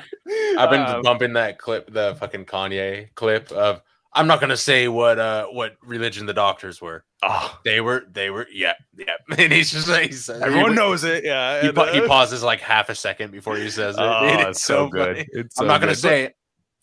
I've 0.59 0.71
been 0.71 0.81
um, 0.81 1.03
bumping 1.03 1.33
that 1.35 1.59
clip, 1.59 1.93
the 1.93 2.17
fucking 2.19 2.47
Kanye 2.47 3.09
clip 3.15 3.51
of. 3.53 3.83
I'm 4.17 4.29
not 4.29 4.41
gonna 4.41 4.57
say 4.57 4.87
what 4.87 5.19
uh 5.19 5.47
what 5.49 5.75
religion 5.83 6.25
the 6.27 6.33
doctors 6.33 6.81
were. 6.81 7.05
oh, 7.25 7.59
They 7.65 7.81
were 7.81 8.05
they 8.13 8.31
were 8.31 8.47
yeah 8.53 8.75
yeah. 8.97 9.15
And 9.37 9.53
he's 9.53 9.73
just 9.73 9.89
like 9.89 10.11
he's, 10.11 10.31
everyone 10.31 10.71
he, 10.71 10.77
knows 10.77 11.03
it. 11.03 11.25
Yeah, 11.25 11.61
He, 11.63 11.67
and, 11.67 11.77
pa- 11.77 11.93
he 11.93 12.01
uh, 12.01 12.07
pauses 12.07 12.41
like 12.41 12.61
half 12.61 12.91
a 12.91 12.95
second 12.95 13.33
before 13.33 13.57
he 13.57 13.69
says 13.71 13.97
it. 13.97 14.01
Oh, 14.01 14.21
Dude, 14.39 14.47
it's 14.51 14.63
so 14.63 14.87
good. 14.87 15.27
It's 15.33 15.59
I'm 15.59 15.65
so 15.65 15.67
not 15.67 15.81
gonna 15.81 15.95
good. 15.95 15.99
say 15.99 16.31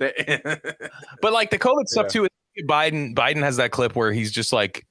it. 0.01 0.61
But 1.21 1.31
like 1.31 1.51
the 1.51 1.57
COVID 1.59 1.87
stuff 1.87 2.07
Yeah. 2.13 2.23
too. 2.23 2.27
Biden 2.67 3.15
Biden 3.15 3.41
has 3.43 3.57
that 3.57 3.71
clip 3.71 3.95
where 3.95 4.11
he's 4.11 4.31
just 4.31 4.51
like, 4.53 4.85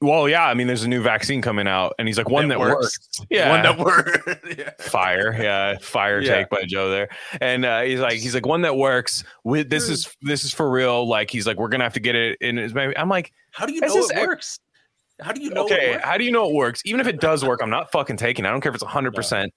"Well, 0.00 0.28
yeah, 0.28 0.44
I 0.46 0.54
mean, 0.54 0.66
there's 0.66 0.82
a 0.82 0.88
new 0.88 1.02
vaccine 1.02 1.40
coming 1.42 1.66
out," 1.68 1.94
and 1.98 2.08
he's 2.08 2.18
like, 2.18 2.28
"One 2.28 2.48
that, 2.48 2.54
That 2.58 2.60
works." 2.60 2.98
works. 3.18 3.26
Yeah, 3.30 3.50
One 3.50 3.62
that 3.62 3.78
were 3.78 4.38
yeah. 4.58 4.70
fire, 4.80 5.34
yeah, 5.40 5.78
fire 5.80 6.20
Yeah. 6.20 6.34
take 6.34 6.48
by 6.50 6.64
Joe 6.66 6.90
there. 6.90 7.08
And 7.40 7.64
uh, 7.64 7.82
he's 7.82 8.00
like, 8.00 8.14
he's 8.14 8.34
like, 8.34 8.46
one 8.46 8.62
that 8.62 8.76
works. 8.76 9.24
With 9.44 9.70
this 9.70 9.88
is 9.88 10.14
this 10.22 10.44
is 10.44 10.52
for 10.52 10.70
real. 10.70 11.06
Like 11.08 11.30
he's 11.30 11.46
like, 11.46 11.58
we're 11.58 11.68
gonna 11.68 11.84
have 11.84 11.94
to 11.94 12.00
get 12.00 12.14
it 12.16 12.38
in. 12.40 12.56
His 12.56 12.72
baby. 12.72 12.96
I'm 12.98 13.08
like, 13.08 13.32
How 13.52 13.66
do 13.66 13.72
you 13.72 13.80
know 13.80 13.86
it 13.96 14.10
ex- 14.12 14.26
works? 14.26 14.60
How 15.20 15.32
do 15.32 15.40
you 15.42 15.50
know? 15.50 15.64
okay, 15.64 15.90
it 15.90 15.92
works? 15.94 16.04
how 16.04 16.18
do 16.18 16.24
you 16.24 16.30
know 16.32 16.48
it 16.50 16.54
works? 16.54 16.82
Even 16.84 17.00
if 17.00 17.06
it 17.06 17.20
does 17.20 17.42
work, 17.44 17.60
I'm 17.62 17.70
not 17.70 17.90
fucking 17.92 18.16
taking. 18.18 18.44
it. 18.44 18.48
I 18.48 18.50
don't 18.50 18.60
care 18.60 18.70
if 18.70 18.74
it's 18.76 18.84
100 18.84 19.14
percent 19.14 19.52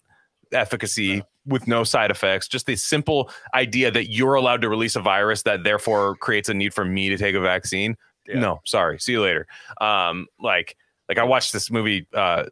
efficacy 0.52 1.24
with 1.46 1.68
no 1.68 1.84
side 1.84 2.12
effects. 2.12 2.48
Just 2.48 2.66
the 2.66 2.76
simple 2.76 3.30
idea 3.54 3.92
that 3.92 4.12
you're 4.12 4.36
allowed 4.36 4.62
to 4.62 4.70
release 4.70 4.96
a 4.96 5.02
virus 5.02 5.44
that 5.44 5.64
therefore 5.64 6.16
creates 6.18 6.50
a 6.50 6.54
need 6.54 6.74
for 6.74 6.86
me 6.86 7.10
to 7.10 7.18
take 7.18 7.36
a 7.36 7.40
vaccine. 7.40 7.96
Yeah. 8.28 8.40
No, 8.40 8.62
sorry. 8.66 9.00
See 9.00 9.14
you 9.14 9.22
later. 9.22 9.48
Um, 9.82 10.28
like, 10.40 10.76
like 11.08 11.18
I 11.18 11.24
watched 11.24 11.54
this 11.54 11.72
movie, 11.72 12.08
uh, 12.14 12.46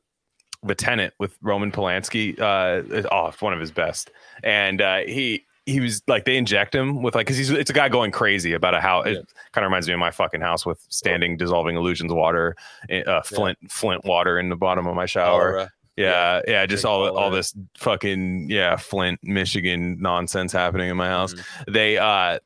The 0.64 0.76
Tenant 0.76 1.14
with 1.20 1.38
Roman 1.42 1.72
Polanski. 1.72 2.40
Uh, 2.40 3.08
oh, 3.12 3.32
one 3.40 3.54
of 3.54 3.60
his 3.60 3.72
best. 3.72 4.10
And 4.44 4.82
uh, 4.82 5.00
he 5.00 5.46
he 5.68 5.82
was 5.82 6.02
like 6.08 6.24
they 6.24 6.38
inject 6.38 6.74
him 6.74 7.04
with 7.04 7.14
like 7.14 7.28
because 7.28 7.38
he's 7.38 7.50
it's 7.50 7.70
a 7.70 7.74
guy 7.74 7.90
going 7.90 8.10
crazy 8.10 8.54
about 8.54 8.74
a 8.74 8.80
house. 8.80 9.06
Yeah. 9.06 9.20
it 9.20 9.28
kind 9.52 9.66
of 9.66 9.70
reminds 9.70 9.86
me 9.86 9.94
of 9.94 10.00
my 10.00 10.12
fucking 10.12 10.40
house 10.40 10.66
with 10.66 10.80
standing 10.88 11.36
dissolving 11.36 11.76
illusions 11.76 12.14
water, 12.14 12.56
uh, 13.06 13.22
flint 13.22 13.58
flint 13.70 14.06
water 14.06 14.40
in 14.40 14.48
the 14.48 14.56
bottom 14.56 14.88
of 14.88 14.96
my 14.96 15.06
shower. 15.06 15.70
Yeah, 15.98 16.42
yeah, 16.48 16.66
just 16.68 16.84
Big 16.84 16.90
all 16.90 17.18
all 17.18 17.32
this 17.32 17.54
fucking 17.78 18.50
yeah, 18.50 18.76
Flint, 18.78 19.20
Michigan 19.24 19.98
nonsense 20.00 20.52
happening 20.54 20.90
in 20.90 20.96
my 20.98 21.08
house. 21.08 21.34
Mhm. 21.34 21.74
They 21.74 21.98
uh 21.98 22.40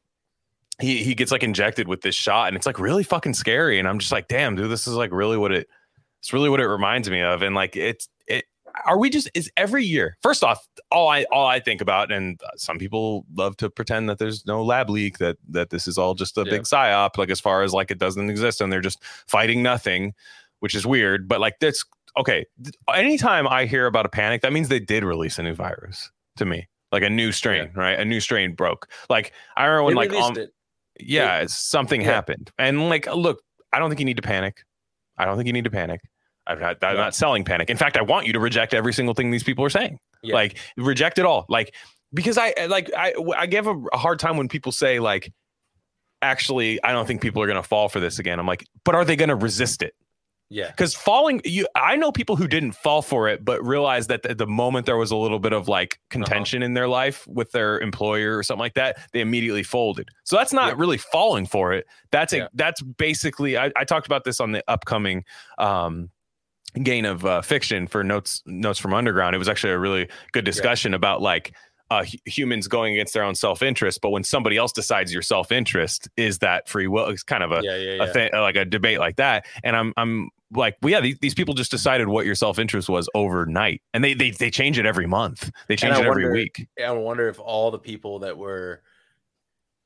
he 0.80 1.04
he 1.04 1.14
gets 1.14 1.32
like 1.32 1.44
injected 1.44 1.88
with 1.88 2.02
this 2.02 2.16
shot 2.16 2.48
and 2.48 2.56
it's 2.58 2.66
like 2.66 2.80
really 2.80 3.04
fucking 3.04 3.34
scary 3.34 3.78
and 3.78 3.88
I'm 3.88 4.00
just 4.00 4.12
like, 4.12 4.28
"Damn, 4.30 4.56
dude, 4.56 4.72
this 4.72 4.88
is 4.88 4.96
like 4.96 5.12
really 5.12 5.38
what 5.38 5.52
it 5.52 5.68
it's 6.20 6.32
really 6.34 6.50
what 6.50 6.60
it 6.62 6.68
reminds 6.68 7.10
me 7.10 7.22
of." 7.22 7.42
And 7.42 7.54
like 7.54 7.76
it's 7.76 8.08
it 8.26 8.46
are 8.86 8.98
we 8.98 9.10
just 9.10 9.30
is 9.34 9.52
every 9.58 9.84
year. 9.84 10.18
First 10.24 10.46
off, 10.46 10.66
all 10.90 11.10
I 11.10 11.26
all 11.26 11.46
I 11.46 11.60
think 11.60 11.82
about 11.82 12.10
and 12.10 12.40
some 12.56 12.80
people 12.80 13.26
love 13.36 13.58
to 13.58 13.70
pretend 13.70 14.08
that 14.10 14.18
there's 14.18 14.46
no 14.46 14.64
lab 14.64 14.90
leak 14.90 15.18
that 15.18 15.36
that 15.50 15.72
this 15.72 15.88
is 15.90 15.98
all 15.98 16.14
just 16.16 16.38
a 16.38 16.44
Yeah. 16.46 16.52
big 16.52 16.62
psyop 16.64 17.18
like 17.18 17.30
as 17.30 17.42
far 17.42 17.64
as 17.64 17.74
like 17.74 17.92
it 17.92 17.98
doesn't 18.00 18.30
exist 18.30 18.62
and 18.62 18.72
they're 18.72 18.80
just 18.80 19.04
fighting 19.28 19.62
nothing, 19.62 20.14
which 20.62 20.74
is 20.74 20.86
weird, 20.88 21.28
but 21.28 21.42
like 21.42 21.60
that's 21.60 21.84
okay. 22.18 22.46
Anytime 22.94 23.48
I 23.48 23.66
hear 23.66 23.86
about 23.86 24.06
a 24.06 24.10
panic, 24.10 24.42
that 24.42 24.54
means 24.54 24.70
they 24.70 24.80
did 24.80 25.04
release 25.04 25.38
a 25.40 25.44
new 25.44 25.54
virus 25.54 26.12
to 26.38 26.46
me, 26.46 26.68
like 26.92 27.04
a 27.04 27.10
new 27.10 27.32
strain, 27.32 27.72
right? 27.76 28.00
A 28.00 28.06
new 28.06 28.20
strain 28.20 28.54
broke. 28.54 28.88
Like 29.10 29.34
I 29.58 29.66
remember 29.66 29.84
when 29.84 29.96
like 29.96 30.14
um, 30.14 30.36
yeah, 31.00 31.46
something 31.48 32.02
Yeah. 32.02 32.08
happened, 32.08 32.52
and 32.58 32.90
like 32.90 33.08
look, 33.14 33.42
I 33.74 33.80
don't 33.80 33.90
think 33.90 34.00
you 34.00 34.06
need 34.06 34.18
to 34.18 34.24
panic. 34.24 34.64
I 35.18 35.26
don't 35.26 35.36
think 35.38 35.48
you 35.48 35.54
need 35.54 35.66
to 35.66 35.72
panic. 35.72 36.02
I'm 36.48 36.60
not, 36.60 36.78
I'm 36.84 36.96
Yeah. 36.96 37.02
not 37.02 37.16
selling 37.16 37.44
panic. 37.46 37.70
In 37.70 37.78
fact, 37.78 37.98
I 37.98 38.02
want 38.02 38.26
you 38.28 38.34
to 38.34 38.40
reject 38.40 38.74
every 38.74 38.94
single 38.94 39.14
thing 39.14 39.32
these 39.32 39.44
people 39.44 39.64
are 39.64 39.70
saying. 39.70 40.00
Yeah. 40.24 40.36
Like 40.36 40.58
reject 40.78 41.20
it 41.20 41.26
all. 41.26 41.46
Like 41.50 41.74
because 42.14 42.38
I 42.38 42.54
like 42.68 42.90
I 42.98 43.14
I 43.38 43.46
give 43.46 43.68
a, 43.68 43.76
a 43.94 43.98
hard 43.98 44.20
time 44.20 44.38
when 44.38 44.48
people 44.50 44.72
say 44.72 45.00
like 45.00 45.32
actually 46.22 46.82
I 46.84 46.92
don't 46.92 47.06
think 47.06 47.22
people 47.22 47.42
are 47.42 47.48
going 47.48 47.62
to 47.62 47.68
fall 47.68 47.90
for 47.90 48.00
this 48.00 48.20
again. 48.20 48.40
I'm 48.40 48.46
like, 48.48 48.66
but 48.84 48.96
are 48.96 49.06
they 49.06 49.16
going 49.16 49.30
to 49.30 49.36
resist 49.36 49.82
it? 49.82 49.94
Yeah, 50.54 50.68
because 50.68 50.94
falling 50.94 51.40
you 51.46 51.66
i 51.76 51.96
know 51.96 52.12
people 52.12 52.36
who 52.36 52.48
didn't 52.48 52.74
fall 52.74 53.02
for 53.02 53.28
it 53.30 53.44
but 53.46 53.64
realized 53.66 54.10
that 54.10 54.26
at 54.26 54.38
the 54.38 54.46
moment 54.46 54.86
there 54.86 54.98
was 54.98 55.10
a 55.12 55.16
little 55.16 55.40
bit 55.40 55.54
of 55.54 55.68
like 55.68 55.94
Uh-huh. 55.94 56.08
contention 56.10 56.62
in 56.62 56.74
their 56.74 56.88
life 56.90 57.26
with 57.28 57.52
their 57.54 57.80
employer 57.80 58.38
or 58.38 58.44
something 58.44 58.60
like 58.60 58.74
that 58.74 58.98
they 59.14 59.22
immediately 59.22 59.64
folded 59.64 60.10
so 60.26 60.36
that's 60.36 60.52
not 60.54 60.68
Yeah. 60.70 60.76
really 60.78 60.98
falling 60.98 61.46
for 61.46 61.72
it 61.74 61.86
that's 62.12 62.34
a 62.34 62.38
Yeah. 62.38 62.48
that's 62.54 62.82
basically 62.82 63.58
I, 63.58 63.72
I 63.78 63.86
talked 63.86 64.06
about 64.08 64.24
this 64.26 64.40
on 64.42 64.52
the 64.52 64.64
upcoming 64.68 65.24
um 65.58 66.10
gain 66.84 67.04
of 67.06 67.26
uh, 67.26 67.42
fiction 67.42 67.86
for 67.88 68.02
notes 68.04 68.42
notes 68.46 68.80
from 68.80 68.94
underground 68.94 69.36
it 69.36 69.40
was 69.40 69.50
actually 69.50 69.74
a 69.74 69.80
really 69.80 70.08
good 70.32 70.46
discussion 70.46 70.94
about 70.94 71.22
like 71.22 71.54
uh, 71.92 72.06
humans 72.26 72.70
going 72.70 72.94
against 72.94 73.14
their 73.14 73.24
own 73.24 73.36
self-interest 73.36 74.00
but 74.00 74.12
when 74.12 74.24
somebody 74.24 74.56
else 74.56 74.72
decides 74.72 75.12
your 75.12 75.22
self-interest 75.22 76.08
is 76.16 76.40
that 76.40 76.70
free 76.70 76.88
will? 76.88 77.08
It's 77.08 77.22
kind 77.22 77.44
of 77.44 77.52
a 77.52 77.60
yeah, 77.62 77.76
yeah, 77.76 77.94
yeah. 77.96 78.04
a 78.06 78.14
thing 78.14 78.30
like 78.32 78.56
a 78.56 78.64
debate 78.64 78.98
like 79.00 79.18
that. 79.18 79.46
And 79.62 79.76
i'm 79.76 79.94
i'm 79.98 80.30
like 80.54 80.78
well 80.82 80.92
yeah 80.92 81.02
these, 81.02 81.18
these 81.20 81.34
people 81.34 81.54
just 81.54 81.70
decided 81.70 82.08
what 82.08 82.26
your 82.26 82.34
self-interest 82.36 82.88
was 82.88 83.10
overnight 83.14 83.82
and 83.94 84.04
they 84.04 84.14
they, 84.14 84.32
they 84.32 84.50
change 84.50 84.80
it 84.80 84.86
every 84.86 85.06
month. 85.06 85.52
They 85.68 85.76
change 85.76 85.98
it 85.98 86.06
every 86.06 86.24
wonder- 86.24 86.32
week. 86.32 86.66
I 86.84 86.92
wonder 86.92 87.28
if 87.28 87.42
all 87.42 87.72
the 87.72 87.80
people 87.80 88.20
that 88.20 88.38
were 88.38 88.82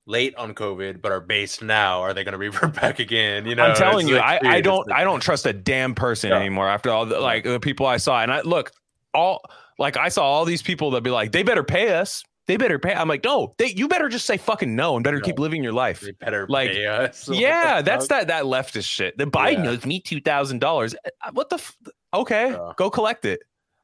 late 0.05 0.35
on 0.35 0.53
COVID 0.53 1.01
but 1.01 1.11
are 1.11 1.21
based 1.21 1.63
now 1.63 2.01
are 2.01 2.13
they 2.13 2.23
going 2.23 2.33
to 2.33 2.37
revert 2.37 2.75
back 2.75 2.99
again? 2.99 3.47
You 3.47 3.55
know, 3.55 3.65
i'm 3.65 3.75
telling 3.75 4.07
you 4.07 4.17
like, 4.17 4.43
i 4.43 4.57
i 4.57 4.61
don't 4.61 4.91
i 4.91 5.03
don't 5.03 5.21
trust 5.21 5.47
a 5.47 5.53
damn 5.53 5.95
person 5.95 6.31
anymore 6.31 6.69
after 6.69 6.91
all 6.91 7.07
the 7.07 7.19
like 7.19 7.45
the 7.45 7.59
people 7.59 7.87
i 7.87 7.97
saw. 7.97 8.21
And 8.21 8.31
i 8.31 8.41
look 8.41 8.71
all 9.11 9.41
like 9.77 9.97
i 9.97 10.09
saw 10.09 10.23
all 10.23 10.45
these 10.45 10.61
people 10.61 10.91
that 10.91 11.01
be 11.01 11.09
like 11.09 11.31
they 11.31 11.43
better 11.43 11.63
pay 11.63 11.93
us 11.93 12.23
they 12.47 12.57
better 12.57 12.77
pay 12.79 12.93
i'm 12.93 13.07
like 13.07 13.23
no 13.23 13.53
they 13.57 13.67
you 13.67 13.87
better 13.87 14.07
just 14.09 14.25
say 14.25 14.37
fucking 14.37 14.75
no 14.75 14.95
and 14.95 15.03
better 15.03 15.17
No. 15.17 15.23
keep 15.23 15.39
living 15.39 15.63
your 15.63 15.73
life 15.73 16.01
They 16.01 16.11
better 16.11 16.45
Like. 16.47 16.71
Yeah 17.27 17.81
that's 17.81 18.07
fuck? 18.07 18.09
that 18.21 18.27
that 18.27 18.43
leftist 18.45 18.87
shit 18.89 19.17
the 19.17 19.25
biden 19.25 19.63
Yeah. 19.63 19.71
owes 19.71 19.85
me 19.85 20.01
$2000 20.01 20.95
uh, 20.95 21.31
what 21.33 21.49
the 21.49 21.55
f- 21.55 21.75
okay 22.13 22.51
Yeah. 22.51 22.71
go 22.77 22.89
collect 22.89 23.25
it 23.25 23.39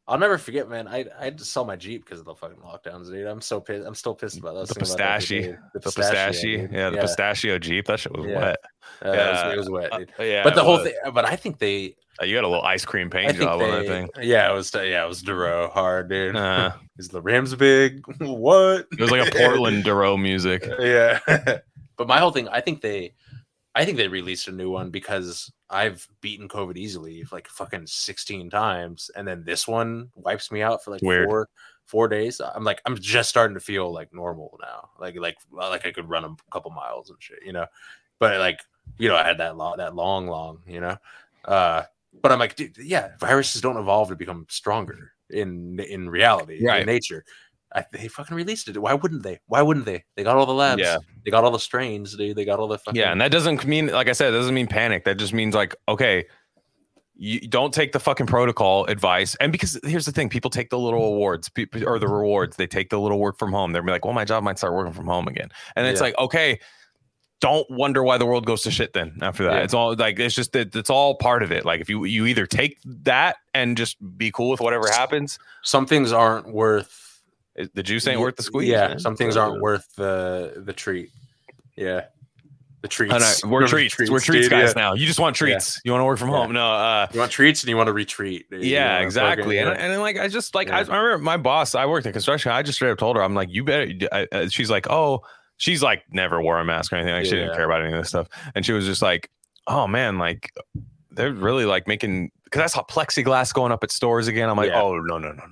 I'll 0.07 0.17
never 0.17 0.37
forget, 0.37 0.67
man. 0.69 0.87
I 0.87 1.05
I 1.19 1.23
had 1.25 1.37
to 1.37 1.45
sell 1.45 1.63
my 1.63 1.75
Jeep 1.75 2.03
because 2.03 2.19
of 2.19 2.25
the 2.25 2.35
fucking 2.35 2.57
lockdowns, 2.57 3.09
dude. 3.11 3.27
I'm 3.27 3.39
so 3.41 3.61
pissed. 3.61 3.85
I'm 3.85 3.95
still 3.95 4.15
pissed 4.15 4.37
about 4.39 4.55
that. 4.55 4.67
The 4.67 4.73
thinking 4.73 4.93
about 4.93 4.97
that 4.97 5.19
pistachio 5.19 5.57
the 5.73 5.79
pistachio 5.79 6.69
yeah 6.71 6.89
the 6.89 6.97
pistachio 6.97 7.59
jeep 7.59 7.85
that 7.85 7.99
shit 7.99 8.11
was 8.11 8.25
Yeah. 8.25 8.39
wet 8.39 8.57
Uh, 9.05 9.07
it, 9.07 9.09
was, 9.09 9.17
Yeah. 9.17 9.51
it 9.53 9.57
was 9.57 9.69
wet, 9.69 9.93
Uh, 9.93 10.23
yeah 10.23 10.43
but 10.43 10.55
the 10.55 10.63
whole 10.63 10.77
was. 10.79 10.83
thing. 10.87 10.95
But 11.13 11.25
I 11.25 11.35
think 11.35 11.59
they. 11.59 11.95
Uh, 12.21 12.25
you 12.25 12.35
got 12.35 12.43
a 12.43 12.47
little 12.47 12.63
ice 12.63 12.83
cream 12.85 13.09
paint 13.09 13.35
job 13.37 13.61
on 13.61 13.71
that 13.71 13.85
thing. 13.87 14.09
Yeah, 14.21 14.51
it 14.51 14.53
was. 14.53 14.71
Yeah, 14.73 15.05
it 15.05 15.07
was 15.07 15.21
Duro 15.21 15.69
hard, 15.69 16.09
dude. 16.09 16.35
Uh, 16.35 16.71
Is 16.97 17.07
the 17.07 17.21
rims 17.21 17.55
big? 17.55 18.03
what? 18.19 18.87
it 18.91 18.99
was 18.99 19.11
like 19.11 19.27
a 19.27 19.31
Portland 19.37 19.83
Duro 19.85 20.17
music. 20.17 20.67
yeah. 20.79 21.19
but 21.97 22.07
my 22.07 22.19
whole 22.19 22.31
thing, 22.31 22.47
I 22.49 22.59
think 22.61 22.81
they, 22.81 23.13
I 23.73 23.85
think 23.85 23.97
they 23.97 24.07
released 24.07 24.47
a 24.47 24.51
new 24.51 24.69
one 24.69 24.89
because 24.89 25.51
I've 25.69 26.05
beaten 26.19 26.49
COVID 26.49 26.77
easily, 26.77 27.23
like 27.31 27.47
fucking 27.47 27.87
sixteen 27.87 28.49
times, 28.49 29.09
and 29.15 29.27
then 29.27 29.43
this 29.45 29.67
one 29.67 30.09
wipes 30.15 30.51
me 30.51 30.61
out 30.61 30.83
for 30.83 30.91
like 30.91 31.01
Weird. 31.01 31.27
four 31.29 31.49
four 31.85 32.07
days. 32.07 32.41
I'm 32.41 32.63
like, 32.63 32.81
I'm 32.85 32.97
just 32.97 33.29
starting 33.29 33.55
to 33.55 33.61
feel 33.61 33.91
like 33.93 34.13
normal 34.13 34.57
now, 34.61 34.89
like 34.99 35.15
like 35.17 35.37
like 35.51 35.85
I 35.85 35.91
could 35.91 36.09
run 36.09 36.25
a 36.25 36.35
couple 36.51 36.71
miles 36.71 37.09
and 37.09 37.17
shit, 37.21 37.39
you 37.45 37.53
know. 37.53 37.65
But 38.19 38.39
like, 38.39 38.59
you 38.97 39.07
know, 39.07 39.15
I 39.15 39.23
had 39.23 39.37
that 39.39 39.57
long, 39.57 39.77
that 39.77 39.95
long, 39.95 40.27
long, 40.27 40.59
you 40.67 40.81
know. 40.81 40.97
Uh, 41.45 41.83
but 42.21 42.31
I'm 42.31 42.39
like, 42.39 42.55
dude, 42.55 42.77
yeah, 42.77 43.11
viruses 43.19 43.61
don't 43.61 43.77
evolve 43.77 44.09
to 44.09 44.15
become 44.15 44.45
stronger 44.49 45.13
in 45.29 45.79
in 45.79 46.09
reality, 46.09 46.65
Right. 46.65 46.81
in 46.81 46.87
nature. 46.87 47.23
I, 47.73 47.85
they 47.91 48.07
fucking 48.07 48.35
released 48.35 48.67
it. 48.67 48.77
Why 48.77 48.93
wouldn't 48.93 49.23
they? 49.23 49.39
Why 49.47 49.61
wouldn't 49.61 49.85
they? 49.85 50.03
They 50.15 50.23
got 50.23 50.37
all 50.37 50.45
the 50.45 50.53
labs. 50.53 50.81
Yeah. 50.81 50.97
They 51.23 51.31
got 51.31 51.43
all 51.43 51.51
the 51.51 51.59
strains, 51.59 52.15
dude. 52.17 52.35
They 52.35 52.45
got 52.45 52.59
all 52.59 52.67
the 52.67 52.77
fucking 52.77 52.99
Yeah, 52.99 53.11
and 53.11 53.21
that 53.21 53.31
doesn't 53.31 53.65
mean, 53.65 53.87
like 53.87 54.09
I 54.09 54.13
said, 54.13 54.33
it 54.33 54.37
doesn't 54.37 54.53
mean 54.53 54.67
panic. 54.67 55.05
That 55.05 55.17
just 55.17 55.33
means 55.33 55.55
like, 55.55 55.75
okay, 55.87 56.25
you 57.15 57.39
don't 57.47 57.73
take 57.73 57.91
the 57.91 57.99
fucking 57.99 58.25
protocol 58.25 58.85
advice. 58.87 59.35
And 59.39 59.51
because 59.51 59.79
here's 59.83 60.05
the 60.05 60.11
thing, 60.11 60.27
people 60.27 60.49
take 60.49 60.69
the 60.69 60.79
little 60.79 61.03
awards 61.05 61.49
people, 61.49 61.87
or 61.87 61.99
the 61.99 62.07
rewards. 62.07 62.57
They 62.57 62.67
take 62.67 62.89
the 62.89 62.99
little 62.99 63.19
work 63.19 63.37
from 63.37 63.51
home. 63.51 63.71
They're 63.73 63.83
like, 63.83 64.03
well, 64.05 64.13
my 64.13 64.25
job 64.25 64.43
might 64.43 64.57
start 64.57 64.73
working 64.73 64.93
from 64.93 65.05
home 65.05 65.27
again. 65.27 65.49
And 65.75 65.85
it's 65.87 65.99
Yeah. 65.99 66.05
like, 66.05 66.17
okay, 66.17 66.59
don't 67.39 67.69
wonder 67.71 68.03
why 68.03 68.17
the 68.17 68.25
world 68.25 68.45
goes 68.45 68.61
to 68.63 68.71
shit 68.71 68.93
then 68.93 69.17
after 69.21 69.43
that. 69.43 69.53
Yeah. 69.53 69.63
It's 69.63 69.73
all 69.73 69.95
like 69.95 70.19
it's 70.19 70.35
just 70.35 70.53
that 70.53 70.75
it's 70.75 70.89
all 70.89 71.15
part 71.15 71.41
of 71.41 71.51
it. 71.51 71.65
Like 71.65 71.81
if 71.81 71.89
you 71.89 72.05
you 72.05 72.25
either 72.27 72.45
take 72.45 72.77
that 72.85 73.37
and 73.53 73.75
just 73.77 73.97
be 74.17 74.31
cool 74.31 74.49
with 74.49 74.59
whatever 74.59 74.87
happens, 74.89 75.39
Some 75.63 75.85
things 75.85 76.11
aren't 76.11 76.53
worth 76.53 77.10
the 77.73 77.83
juice 77.83 78.07
ain't 78.07 78.19
worth 78.19 78.35
the 78.35 78.43
squeeze. 78.43 78.69
Yeah, 78.69 78.89
man. 78.89 78.99
some 78.99 79.15
things 79.15 79.35
aren't 79.37 79.61
worth 79.61 79.87
the 79.95 80.63
the 80.65 80.73
treat. 80.73 81.09
Yeah, 81.75 82.05
the 82.81 82.87
treats. 82.87 83.13
I 83.13 83.17
know. 83.19 83.25
We're 83.51 83.59
Remember 83.59 83.67
treats. 83.89 83.97
We're 84.09 84.19
treats 84.19 84.45
dude? 84.45 84.51
guys 84.51 84.73
Yeah. 84.75 84.81
now. 84.81 84.93
You 84.93 85.05
just 85.05 85.19
want 85.19 85.35
treats. 85.35 85.79
You 85.83 85.91
want 85.91 86.01
to 86.01 86.05
work 86.05 86.17
from 86.19 86.29
Yeah. 86.29 86.37
home. 86.37 86.53
No, 86.53 86.71
uh 86.73 87.07
You 87.13 87.19
want 87.19 87.31
treats 87.31 87.61
and 87.63 87.69
you 87.69 87.77
want 87.77 87.87
to 87.87 87.93
retreat. 87.93 88.49
dude. 88.49 88.63
Yeah, 88.63 88.99
exactly. 88.99 89.57
And, 89.57 89.69
and 89.69 89.91
then, 89.93 89.99
like 90.01 90.17
I 90.17 90.27
just 90.27 90.55
like 90.55 90.69
I, 90.69 90.81
Yeah. 90.81 90.87
I 90.89 90.97
remember 90.97 91.23
my 91.23 91.37
boss. 91.37 91.75
I 91.75 91.85
worked 91.85 92.05
in 92.05 92.13
construction. 92.13 92.51
I 92.51 92.61
just 92.63 92.77
straight 92.77 92.91
up 92.91 92.97
told 92.97 93.15
her, 93.17 93.23
I'm 93.23 93.35
like, 93.35 93.49
you 93.51 93.63
better. 93.63 93.91
I, 94.11 94.27
uh, 94.31 94.47
she's 94.49 94.69
like, 94.69 94.87
oh, 94.89 95.21
she's 95.57 95.83
like 95.83 96.03
never 96.11 96.41
wore 96.41 96.59
a 96.59 96.65
mask 96.65 96.91
or 96.93 96.95
anything. 96.97 97.13
Like 97.15 97.25
she 97.25 97.31
didn't 97.31 97.55
care 97.55 97.65
about 97.65 97.81
any 97.83 97.93
of 97.93 97.99
this 97.99 98.09
stuff. 98.09 98.27
And 98.55 98.65
she 98.65 98.71
was 98.73 98.85
just 98.85 99.01
like, 99.01 99.29
oh 99.67 99.87
man, 99.87 100.17
like 100.17 100.51
they're 101.11 101.33
really 101.33 101.65
like 101.65 101.87
making 101.87 102.31
because 102.45 102.61
I 102.61 102.65
saw 102.67 102.83
plexiglass 102.83 103.53
going 103.53 103.71
up 103.71 103.83
at 103.83 103.91
stores 103.91 104.27
again. 104.27 104.49
I'm 104.49 104.57
like, 104.57 104.69
Yeah. 104.69 104.81
oh 104.81 104.95
no 104.99 105.17
no 105.17 105.31
no 105.31 105.33
no 105.33 105.45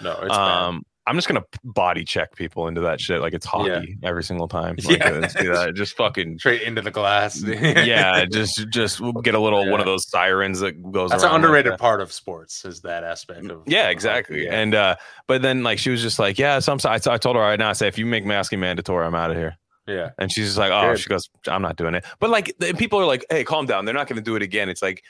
no. 0.00 0.12
no, 0.14 0.20
it's 0.22 0.28
bad. 0.36 0.80
I'm 1.06 1.16
just 1.16 1.26
gonna 1.26 1.44
body 1.64 2.04
check 2.04 2.36
people 2.36 2.68
into 2.68 2.82
that 2.82 3.00
shit 3.00 3.20
like 3.20 3.32
it's 3.32 3.46
hockey 3.46 3.96
every 4.02 4.22
single 4.22 4.46
time. 4.48 4.76
Like, 4.84 4.98
Yeah. 5.40 5.70
Just 5.72 5.96
fucking 5.96 6.38
straight 6.38 6.62
into 6.62 6.82
the 6.82 6.90
glass. 6.90 7.42
yeah, 7.44 8.24
just 8.26 8.68
just 8.68 9.00
we'll 9.00 9.12
get 9.14 9.34
a 9.34 9.40
little 9.40 9.68
one 9.70 9.80
of 9.80 9.86
those 9.86 10.08
sirens 10.08 10.60
that 10.60 10.80
goes. 10.92 11.10
that's 11.10 11.22
an 11.22 11.30
around 11.30 11.40
like 11.40 11.44
underrated 11.48 11.72
that. 11.72 11.80
part 11.80 12.00
of 12.00 12.12
sports 12.12 12.64
is 12.64 12.82
that 12.82 13.02
aspect 13.02 13.46
of 13.50 13.62
Yeah, 13.66 13.88
exactly. 13.88 14.44
yeah. 14.44 14.54
And 14.60 14.74
uh, 14.74 14.96
but 15.26 15.42
then 15.42 15.62
like 15.62 15.78
she 15.78 15.90
was 15.90 16.02
just 16.02 16.18
like, 16.18 16.38
yeah, 16.38 16.58
some 16.58 16.78
I, 16.84 16.94
I 16.94 17.18
told 17.18 17.36
her 17.36 17.42
right 17.42 17.58
now, 17.58 17.70
I 17.70 17.72
say 17.72 17.88
if 17.88 17.98
you 17.98 18.06
make 18.06 18.24
masking 18.24 18.60
mandatory, 18.60 19.06
I'm 19.06 19.14
out 19.14 19.30
of 19.30 19.36
here. 19.36 19.56
yeah, 19.86 20.10
And 20.18 20.30
she's 20.30 20.46
just 20.46 20.58
like, 20.58 20.70
oh, 20.70 20.92
Good. 20.92 21.00
she 21.00 21.08
goes, 21.08 21.28
I'm 21.48 21.62
not 21.62 21.76
doing 21.76 21.94
it. 21.94 22.04
But 22.20 22.30
like 22.30 22.54
the, 22.58 22.74
people 22.74 23.00
are 23.00 23.06
like, 23.06 23.24
hey, 23.30 23.42
calm 23.44 23.66
down. 23.66 23.84
They're 23.86 23.94
not 23.94 24.06
going 24.06 24.16
to 24.18 24.22
do 24.22 24.36
it 24.36 24.42
again. 24.42 24.68
It's 24.68 24.82
like 24.82 25.02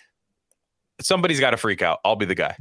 somebody's 1.03 1.41
got 1.41 1.51
to 1.51 1.57
freak 1.57 1.83
out. 1.83 1.99
I'll 2.05 2.17
be 2.17 2.27
the 2.27 2.35
guy. 2.35 2.57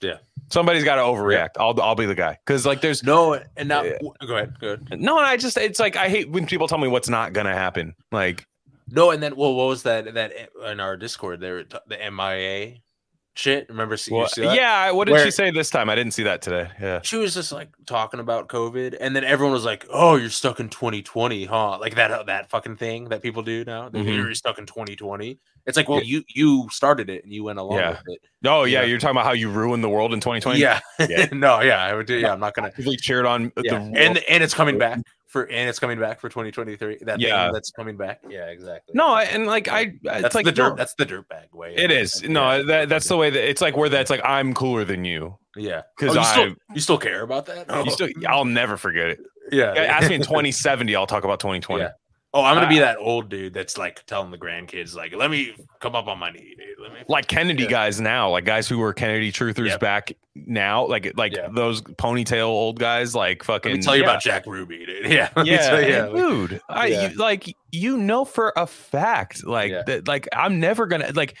Yeah. 0.00 0.18
Somebody's 0.52 0.84
got 0.84 0.96
to 0.96 1.02
overreact. 1.02 1.50
I'll 1.58 1.80
I'll 1.80 1.94
be 1.94 2.06
the 2.06 2.14
guy 2.14 2.38
because 2.44 2.66
like 2.66 2.80
there's 2.82 3.02
no, 3.02 3.40
and 3.56 3.68
now 3.68 3.82
Yeah. 3.82 3.98
go 4.26 4.36
ahead, 4.36 4.58
go 4.60 4.74
ahead. 4.74 5.00
no, 5.00 5.16
and 5.18 5.26
I 5.26 5.36
just 5.36 5.56
it's 5.56 5.80
like 5.80 5.96
I 5.96 6.08
hate 6.08 6.30
when 6.30 6.46
people 6.46 6.68
tell 6.68 6.78
me 6.78 6.88
what's 6.88 7.08
not 7.08 7.32
gonna 7.32 7.54
happen. 7.54 7.94
Like 8.12 8.46
No, 8.90 9.10
and 9.10 9.22
then 9.22 9.34
well, 9.36 9.54
what 9.54 9.68
was 9.68 9.82
that? 9.84 10.12
That 10.14 10.32
eh, 10.36 10.70
in 10.70 10.78
our 10.80 10.96
Discord, 10.96 11.40
there 11.40 11.64
the 11.64 12.10
MIA 12.10 12.76
shit. 13.34 13.68
Remember? 13.68 13.96
See, 13.96 14.12
well, 14.14 14.28
see 14.28 14.42
yeah, 14.44 14.90
what 14.90 15.06
did 15.06 15.12
Where- 15.12 15.24
she 15.24 15.30
say 15.30 15.50
this 15.50 15.70
time? 15.70 15.88
I 15.88 15.94
didn't 15.94 16.12
see 16.12 16.22
that 16.24 16.42
today. 16.42 16.70
Yeah. 16.80 17.00
she 17.02 17.16
was 17.16 17.34
just 17.34 17.52
like 17.52 17.68
talking 17.86 18.20
about 18.20 18.48
COVID, 18.48 18.96
and 19.00 19.14
then 19.16 19.24
everyone 19.24 19.52
was 19.52 19.64
like, 19.64 19.86
"Oh, 19.92 20.16
you're 20.16 20.30
stuck 20.30 20.60
in 20.60 20.68
2020, 20.68 21.44
huh?" 21.46 21.78
Like 21.78 21.94
that 21.96 22.26
that 22.26 22.50
fucking 22.50 22.76
thing 22.76 23.08
that 23.10 23.22
people 23.22 23.42
do 23.42 23.64
now. 23.64 23.88
Mhm. 23.88 24.04
You're 24.06 24.34
stuck 24.34 24.58
in 24.58 24.66
2020. 24.66 25.38
It's 25.64 25.76
like, 25.76 25.88
well, 25.88 26.02
you 26.02 26.24
you 26.28 26.68
started 26.70 27.08
it 27.08 27.22
and 27.24 27.32
you 27.32 27.44
went 27.44 27.58
along 27.60 27.78
Yeah. 27.78 27.90
with 27.90 28.02
it. 28.06 28.20
Oh 28.44 28.64
yeah, 28.64 28.80
Yeah. 28.80 28.86
you're 28.86 28.98
talking 28.98 29.16
about 29.16 29.26
how 29.26 29.32
you 29.32 29.48
ruined 29.48 29.84
the 29.84 29.88
world 29.88 30.12
in 30.12 30.18
2020. 30.20 30.58
Yeah, 30.58 30.80
Yeah. 30.98 31.26
no, 31.32 31.60
yeah, 31.60 31.82
I 31.84 31.94
would 31.94 32.06
do. 32.06 32.16
Yeah, 32.18 32.32
I'm 32.32 32.40
not 32.40 32.54
gonna. 32.54 32.68
Actively 32.68 32.96
cheered 32.96 33.26
on 33.26 33.52
Yeah, 33.62 33.78
the 33.78 33.98
and 34.00 34.18
and 34.28 34.42
it's 34.42 34.54
coming 34.54 34.76
back 34.78 34.98
for 35.32 35.44
and 35.44 35.68
it's 35.68 35.78
coming 35.78 35.98
back 35.98 36.20
for 36.20 36.28
2023. 36.28 36.98
That 37.02 37.18
Yeah. 37.18 37.46
thing 37.46 37.52
that's 37.54 37.70
coming 37.70 37.96
back. 37.96 38.20
Yeah, 38.28 38.46
exactly. 38.46 38.92
No, 38.94 39.16
and 39.16 39.46
like 39.46 39.66
I, 39.68 39.94
it's 40.02 40.22
that's 40.22 40.34
like 40.34 40.44
the 40.44 40.52
dirt. 40.52 40.70
no, 40.70 40.76
That's 40.76 40.94
the 40.94 41.04
dirt 41.06 41.28
bag 41.28 41.48
way. 41.52 41.74
it 41.76 41.90
is. 41.90 42.22
No, 42.22 42.56
Yeah. 42.56 42.62
that, 42.66 42.88
that's 42.90 43.08
the 43.08 43.16
way 43.16 43.30
that 43.30 43.48
it's 43.48 43.60
like 43.62 43.76
where 43.76 43.88
that's 43.88 44.10
like 44.10 44.20
I'm 44.24 44.52
cooler 44.54 44.84
than 44.84 45.04
you 45.04 45.38
Yeah, 45.56 45.82
because 45.98 46.16
Oh, 46.16 46.20
you, 46.20 46.26
I. 46.26 46.32
still, 46.32 46.54
you 46.74 46.80
still 46.80 46.98
care 46.98 47.22
about 47.22 47.46
that? 47.46 47.66
You 47.84 47.90
still, 47.90 48.08
I'll 48.28 48.44
never 48.44 48.76
forget 48.76 49.06
it. 49.08 49.20
yeah. 49.50 49.72
Ask 49.72 50.08
me 50.10 50.16
in 50.16 50.22
2070, 50.22 50.94
I'll 50.94 51.06
talk 51.06 51.24
about 51.24 51.40
2020. 51.40 51.82
Yeah. 51.82 51.90
Oh, 52.34 52.42
I'm 52.42 52.54
gonna 52.54 52.66
Uh, 52.66 52.70
be 52.70 52.78
that 52.78 52.96
old 52.98 53.28
dude 53.28 53.52
that's 53.52 53.76
like 53.76 54.06
telling 54.06 54.30
the 54.30 54.38
grandkids, 54.38 54.94
like, 54.94 55.14
"Let 55.14 55.30
me 55.30 55.54
come 55.80 55.94
up 55.94 56.06
on 56.08 56.18
my 56.18 56.30
knee, 56.30 56.54
dude. 56.56 56.78
Let 56.80 56.92
me." 56.92 57.00
Like 57.06 57.26
Kennedy 57.28 57.64
Yeah. 57.64 57.68
guys 57.68 58.00
now, 58.00 58.30
like 58.30 58.46
guys 58.46 58.66
who 58.66 58.78
were 58.78 58.94
Kennedy 58.94 59.30
truthers 59.30 59.68
Yep. 59.68 59.80
back 59.80 60.12
now, 60.34 60.86
like 60.86 61.12
like 61.16 61.36
Yeah. 61.36 61.48
those 61.52 61.82
ponytail 61.82 62.46
old 62.46 62.78
guys, 62.78 63.14
like 63.14 63.42
fucking. 63.44 63.72
Let 63.72 63.76
me 63.78 63.82
tell 63.82 63.96
you 63.96 64.02
yeah. 64.04 64.08
about 64.10 64.22
Jack 64.22 64.46
Ruby, 64.46 64.86
dude. 64.86 65.06
Yeah, 65.12 65.28
yeah, 65.44 65.74
and 66.06 66.16
dude. 66.16 66.60
I 66.70 66.86
Yeah. 66.86 67.10
you, 67.10 67.16
like 67.16 67.54
you 67.70 67.98
know 67.98 68.24
for 68.24 68.54
a 68.56 68.66
fact, 68.66 69.44
like 69.46 69.70
Yeah. 69.70 69.82
that. 69.86 70.08
Like 70.08 70.26
I'm 70.34 70.58
never 70.58 70.86
gonna 70.86 71.10
like. 71.14 71.36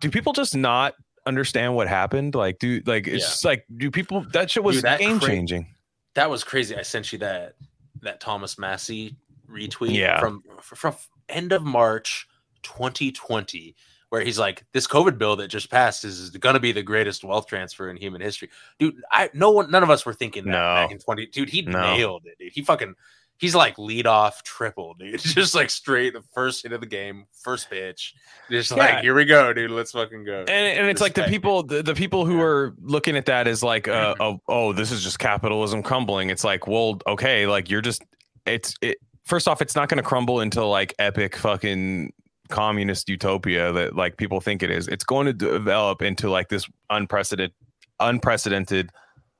Do 0.00 0.10
people 0.10 0.32
just 0.32 0.56
not 0.56 0.94
understand 1.26 1.74
what 1.74 1.88
happened? 1.88 2.34
Like, 2.34 2.58
do 2.58 2.80
like 2.86 3.06
it's 3.06 3.22
Yeah. 3.24 3.28
just 3.30 3.44
like 3.44 3.64
do 3.76 3.90
people 3.92 4.24
that 4.32 4.50
shit 4.50 4.64
was 4.64 4.82
game 4.82 5.18
cra- 5.20 5.28
changing? 5.28 5.74
that 6.14 6.30
was 6.30 6.42
crazy. 6.42 6.74
I 6.76 6.82
sent 6.82 7.12
you 7.12 7.18
that 7.20 7.54
that 8.02 8.18
Thomas 8.20 8.58
Massie 8.58 9.14
retweet 9.50 9.94
Yeah. 9.94 10.20
from 10.20 10.42
from 10.62 10.94
end 11.28 11.52
of 11.52 11.62
March 11.62 12.26
2020, 12.62 13.74
where 14.10 14.22
he's 14.22 14.38
like, 14.38 14.64
"This 14.72 14.86
COVID 14.86 15.18
bill 15.18 15.36
that 15.36 15.48
just 15.48 15.70
passed 15.70 16.04
is 16.04 16.30
going 16.30 16.54
to 16.54 16.60
be 16.60 16.72
the 16.72 16.82
greatest 16.82 17.24
wealth 17.24 17.46
transfer 17.46 17.90
in 17.90 17.96
human 17.96 18.20
history." 18.20 18.50
Dude, 18.78 18.96
I 19.10 19.30
no 19.34 19.50
one, 19.50 19.70
none 19.70 19.82
of 19.82 19.90
us 19.90 20.04
were 20.06 20.14
thinking 20.14 20.44
that 20.44 20.50
No. 20.50 20.58
back 20.58 20.90
in 20.90 20.98
20. 20.98 21.26
Dude, 21.26 21.48
he 21.50 21.62
No. 21.62 21.96
nailed 21.96 22.22
it. 22.26 22.38
Dude, 22.38 22.52
he 22.52 22.62
fucking. 22.62 22.94
He's 23.40 23.54
like 23.54 23.78
lead 23.78 24.04
off 24.08 24.42
triple, 24.42 24.94
dude. 24.98 25.20
Just 25.20 25.54
like 25.54 25.70
straight 25.70 26.12
the 26.12 26.22
first 26.34 26.64
hit 26.64 26.72
of 26.72 26.80
the 26.80 26.88
game, 26.88 27.26
first 27.40 27.70
pitch. 27.70 28.14
Just 28.50 28.72
Yeah. 28.72 28.78
like, 28.78 28.98
here 28.98 29.14
we 29.14 29.24
go, 29.26 29.52
dude. 29.52 29.70
Let's 29.70 29.92
fucking 29.92 30.24
go. 30.24 30.40
and, 30.40 30.50
and 30.50 30.88
it's 30.88 31.00
like 31.00 31.14
the 31.14 31.22
people 31.22 31.62
the, 31.62 31.80
the 31.84 31.94
people 31.94 32.26
who 32.26 32.40
are 32.40 32.74
looking 32.80 33.16
at 33.16 33.26
that 33.26 33.46
as 33.46 33.62
like 33.62 33.86
uh, 33.86 34.16
oh, 34.18 34.40
oh 34.48 34.72
this 34.72 34.90
is 34.90 35.04
just 35.04 35.20
capitalism 35.20 35.84
crumbling 35.84 36.30
it's 36.30 36.42
like 36.42 36.66
well 36.66 36.98
okay 37.06 37.46
like 37.46 37.70
you're 37.70 37.80
just 37.80 38.02
it's 38.44 38.74
it 38.82 38.98
first 39.28 39.46
off 39.46 39.60
it's 39.62 39.76
not 39.76 39.88
going 39.88 39.96
to 39.98 40.02
crumble 40.02 40.40
into 40.40 40.64
like 40.64 40.94
epic 40.98 41.36
fucking 41.36 42.12
communist 42.48 43.08
utopia 43.08 43.72
that 43.72 43.94
like 43.94 44.16
people 44.16 44.40
think 44.40 44.62
it 44.62 44.70
is 44.70 44.88
it's 44.88 45.04
going 45.04 45.26
to 45.26 45.32
develop 45.34 46.00
into 46.02 46.30
like 46.30 46.48
this 46.48 46.66
unprecedented 46.88 47.52
unprecedented 48.00 48.90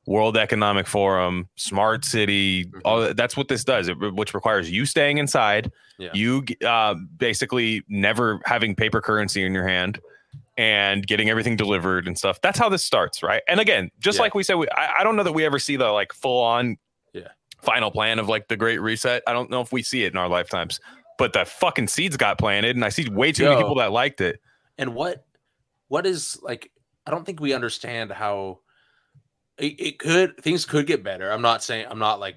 world 0.07 0.37
economic 0.37 0.87
forum 0.87 1.49
smart 1.57 2.05
city 2.05 2.71
all 2.85 3.01
that- 3.01 3.17
that's 3.17 3.37
what 3.37 3.49
this 3.49 3.65
does 3.65 3.89
it, 3.89 3.95
which 4.15 4.35
requires 4.35 4.71
you 4.71 4.85
staying 4.87 5.19
inside 5.19 5.71
Yeah. 5.99 6.11
you 6.15 6.45
uh, 6.67 6.95
basically 7.17 7.83
never 7.89 8.41
having 8.45 8.75
paper 8.75 9.01
currency 9.01 9.45
in 9.45 9.53
your 9.55 9.67
hand 9.67 10.01
and 10.57 11.07
getting 11.07 11.31
everything 11.31 11.55
delivered 11.57 12.09
and 12.09 12.19
stuff. 12.19 12.41
That's 12.41 12.59
how 12.59 12.69
this 12.69 12.83
starts, 12.85 13.23
right? 13.23 13.43
And 13.47 13.61
again, 13.61 13.91
just 14.01 14.17
Yeah. 14.19 14.23
like 14.23 14.35
we 14.35 14.43
said, 14.43 14.55
we, 14.57 14.67
I, 14.71 15.01
I 15.01 15.05
don't 15.05 15.15
know 15.15 15.23
that 15.23 15.33
we 15.33 15.45
ever 15.45 15.59
see 15.61 15.77
the 15.77 15.89
like 15.93 16.13
full 16.13 16.43
on. 16.43 16.77
Final 17.63 17.91
plan 17.91 18.19
of 18.19 18.29
like 18.29 18.49
the 18.49 18.57
Great 18.57 18.81
Reset. 18.81 19.23
I 19.27 19.33
don't 19.33 19.51
know 19.51 19.61
if 19.61 19.73
we 19.73 19.83
see 19.83 20.05
it 20.05 20.13
in 20.13 20.19
our 20.19 20.29
lifetimes, 20.29 20.81
but 21.19 21.33
the 21.33 21.45
fucking 21.45 21.89
seeds 21.89 22.17
got 22.17 22.39
planted, 22.39 22.77
and 22.77 22.85
I 22.85 22.89
see 22.91 23.09
way 23.09 23.33
too 23.33 23.45
many 23.45 23.57
people 23.57 23.75
that 23.77 23.93
liked 23.93 24.21
it. 24.21 24.41
and 24.79 24.95
what 24.95 25.25
what 25.89 26.07
is 26.07 26.39
like 26.43 26.71
i 27.07 27.11
don't 27.11 27.25
think 27.25 27.41
we 27.41 27.55
understand 27.55 28.13
how 28.13 28.61
it, 29.57 29.75
it 29.81 29.99
could 29.99 30.37
things 30.43 30.67
could 30.67 30.87
get 30.87 31.03
better 31.03 31.33
i'm 31.33 31.41
not 31.41 31.65
saying 31.65 31.87
i'm 31.89 31.99
not 31.99 32.21
like 32.21 32.37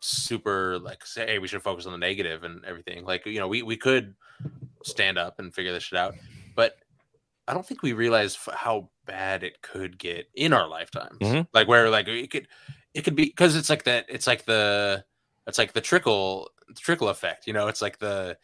super 0.00 0.78
like 0.78 1.04
say 1.04 1.26
hey 1.26 1.38
we 1.40 1.48
should 1.48 1.62
focus 1.62 1.84
on 1.86 1.92
the 1.92 1.98
negative 1.98 2.44
and 2.44 2.64
everything 2.64 3.04
like 3.04 3.26
you 3.26 3.40
know 3.40 3.48
we 3.48 3.62
we 3.62 3.76
could 3.76 4.14
stand 4.84 5.18
up 5.18 5.38
and 5.40 5.52
figure 5.54 5.72
this 5.72 5.82
shit 5.82 5.98
out 5.98 6.14
but 6.54 6.76
i 7.48 7.52
don't 7.52 7.66
think 7.66 7.82
we 7.82 7.92
realize 7.92 8.36
f- 8.46 8.54
how 8.54 8.88
bad 9.04 9.42
it 9.42 9.60
could 9.62 9.98
get 9.98 10.26
in 10.34 10.52
our 10.52 10.68
lifetimes 10.68 11.18
Mhm. 11.20 11.46
like 11.52 11.66
where 11.68 11.90
like 11.90 12.06
it 12.08 12.30
could 12.30 12.46
it 12.94 13.02
could 13.02 13.14
be 13.16 13.24
because 13.26 13.56
it's 13.56 13.70
like 13.70 13.84
that 13.84 14.06
it's 14.08 14.26
like 14.26 14.44
the 14.44 15.04
it's 15.46 15.58
like 15.58 15.72
the 15.72 15.80
trickle 15.80 16.50
the 16.68 16.74
trickle 16.74 17.08
effect 17.08 17.46
you 17.46 17.52
know 17.52 17.68
it's 17.68 17.82
like 17.82 17.98
the 17.98 18.36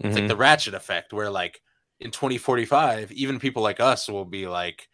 it's 0.00 0.14
Mhm. 0.16 0.20
like 0.20 0.28
the 0.28 0.36
ratchet 0.36 0.74
effect 0.74 1.12
where 1.12 1.30
like 1.30 1.60
in 2.00 2.10
2045 2.10 3.10
even 3.12 3.38
people 3.40 3.62
like 3.62 3.80
us 3.80 4.08
will 4.08 4.24
be 4.24 4.46
like 4.46 4.88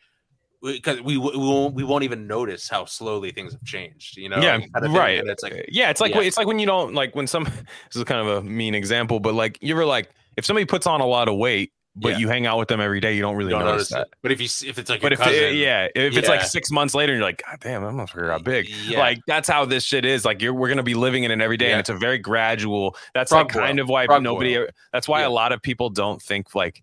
because 0.62 1.02
we, 1.02 1.18
we 1.18 1.36
won't 1.36 1.74
we 1.74 1.84
won't 1.84 2.04
even 2.04 2.26
notice 2.26 2.68
how 2.70 2.86
slowly 2.86 3.30
things 3.30 3.52
have 3.52 3.62
changed 3.64 4.16
you 4.16 4.30
know 4.30 4.40
yeah, 4.40 4.58
kind 4.58 4.86
of 4.86 4.92
right. 4.92 5.22
it's 5.26 5.42
like 5.42 5.66
yeah, 5.68 5.90
it's 5.90 6.00
like 6.00 6.14
yeah. 6.14 6.22
it's 6.22 6.38
like 6.38 6.46
when 6.46 6.58
you 6.58 6.64
don't 6.64 6.94
like 6.94 7.14
when 7.14 7.26
some. 7.26 7.44
This 7.86 7.96
is 7.96 8.04
kind 8.04 8.26
of 8.26 8.38
a 8.38 8.42
mean 8.42 8.74
example, 8.74 9.20
but 9.20 9.34
like 9.34 9.58
you 9.60 9.74
ever 9.74 9.84
like 9.84 10.10
if 10.38 10.46
somebody 10.46 10.64
puts 10.64 10.86
on 10.86 11.02
a 11.02 11.06
lot 11.06 11.28
of 11.28 11.36
weight, 11.36 11.72
but 11.96 12.12
Yeah. 12.12 12.18
you 12.18 12.28
hang 12.28 12.46
out 12.46 12.58
with 12.58 12.68
them 12.68 12.80
every 12.80 12.98
day, 13.00 13.14
you 13.14 13.22
don't 13.22 13.36
really 13.36 13.50
don't 13.50 13.60
notice, 13.64 13.90
notice 13.90 14.08
that. 14.10 14.18
but 14.22 14.32
if 14.32 14.40
you 14.40 14.46
if 14.68 14.78
it's 14.78 14.90
like 14.90 15.00
But 15.00 15.12
if 15.12 15.20
it- 15.26 15.54
yeah, 15.54 15.88
if 15.94 16.16
it's 16.16 16.28
like 16.28 16.42
six 16.42 16.70
months 16.70 16.94
later 16.94 17.12
and 17.12 17.20
you're 17.20 17.28
like, 17.28 17.42
God 17.46 17.58
damn, 17.60 17.82
motherfucker 17.82 18.26
got 18.28 18.42
big. 18.44 18.68
yeah 18.68 18.98
Like 18.98 19.20
that's 19.26 19.48
how 19.48 19.64
this 19.64 19.84
shit 19.84 20.04
is. 20.04 20.24
Like 20.24 20.42
you're 20.42 20.54
we're 20.54 20.68
gonna 20.68 20.82
be 20.82 20.94
living 20.94 21.24
in 21.24 21.30
it 21.30 21.40
every 21.40 21.56
day, 21.56 21.66
Yeah. 21.66 21.72
and 21.72 21.80
it's 21.80 21.90
a 21.90 21.94
very 21.96 22.18
gradual. 22.18 22.96
That's 23.14 23.30
Frog 23.30 23.54
like 23.54 23.64
kind 23.64 23.78
of 23.78 23.88
why 23.88 24.06
Frog 24.06 24.22
nobody. 24.22 24.56
boil. 24.56 24.66
That's 24.92 25.06
why 25.06 25.20
Yeah. 25.20 25.28
a 25.28 25.30
lot 25.30 25.52
of 25.52 25.62
people 25.62 25.90
don't 25.90 26.20
think 26.20 26.54
like, 26.54 26.82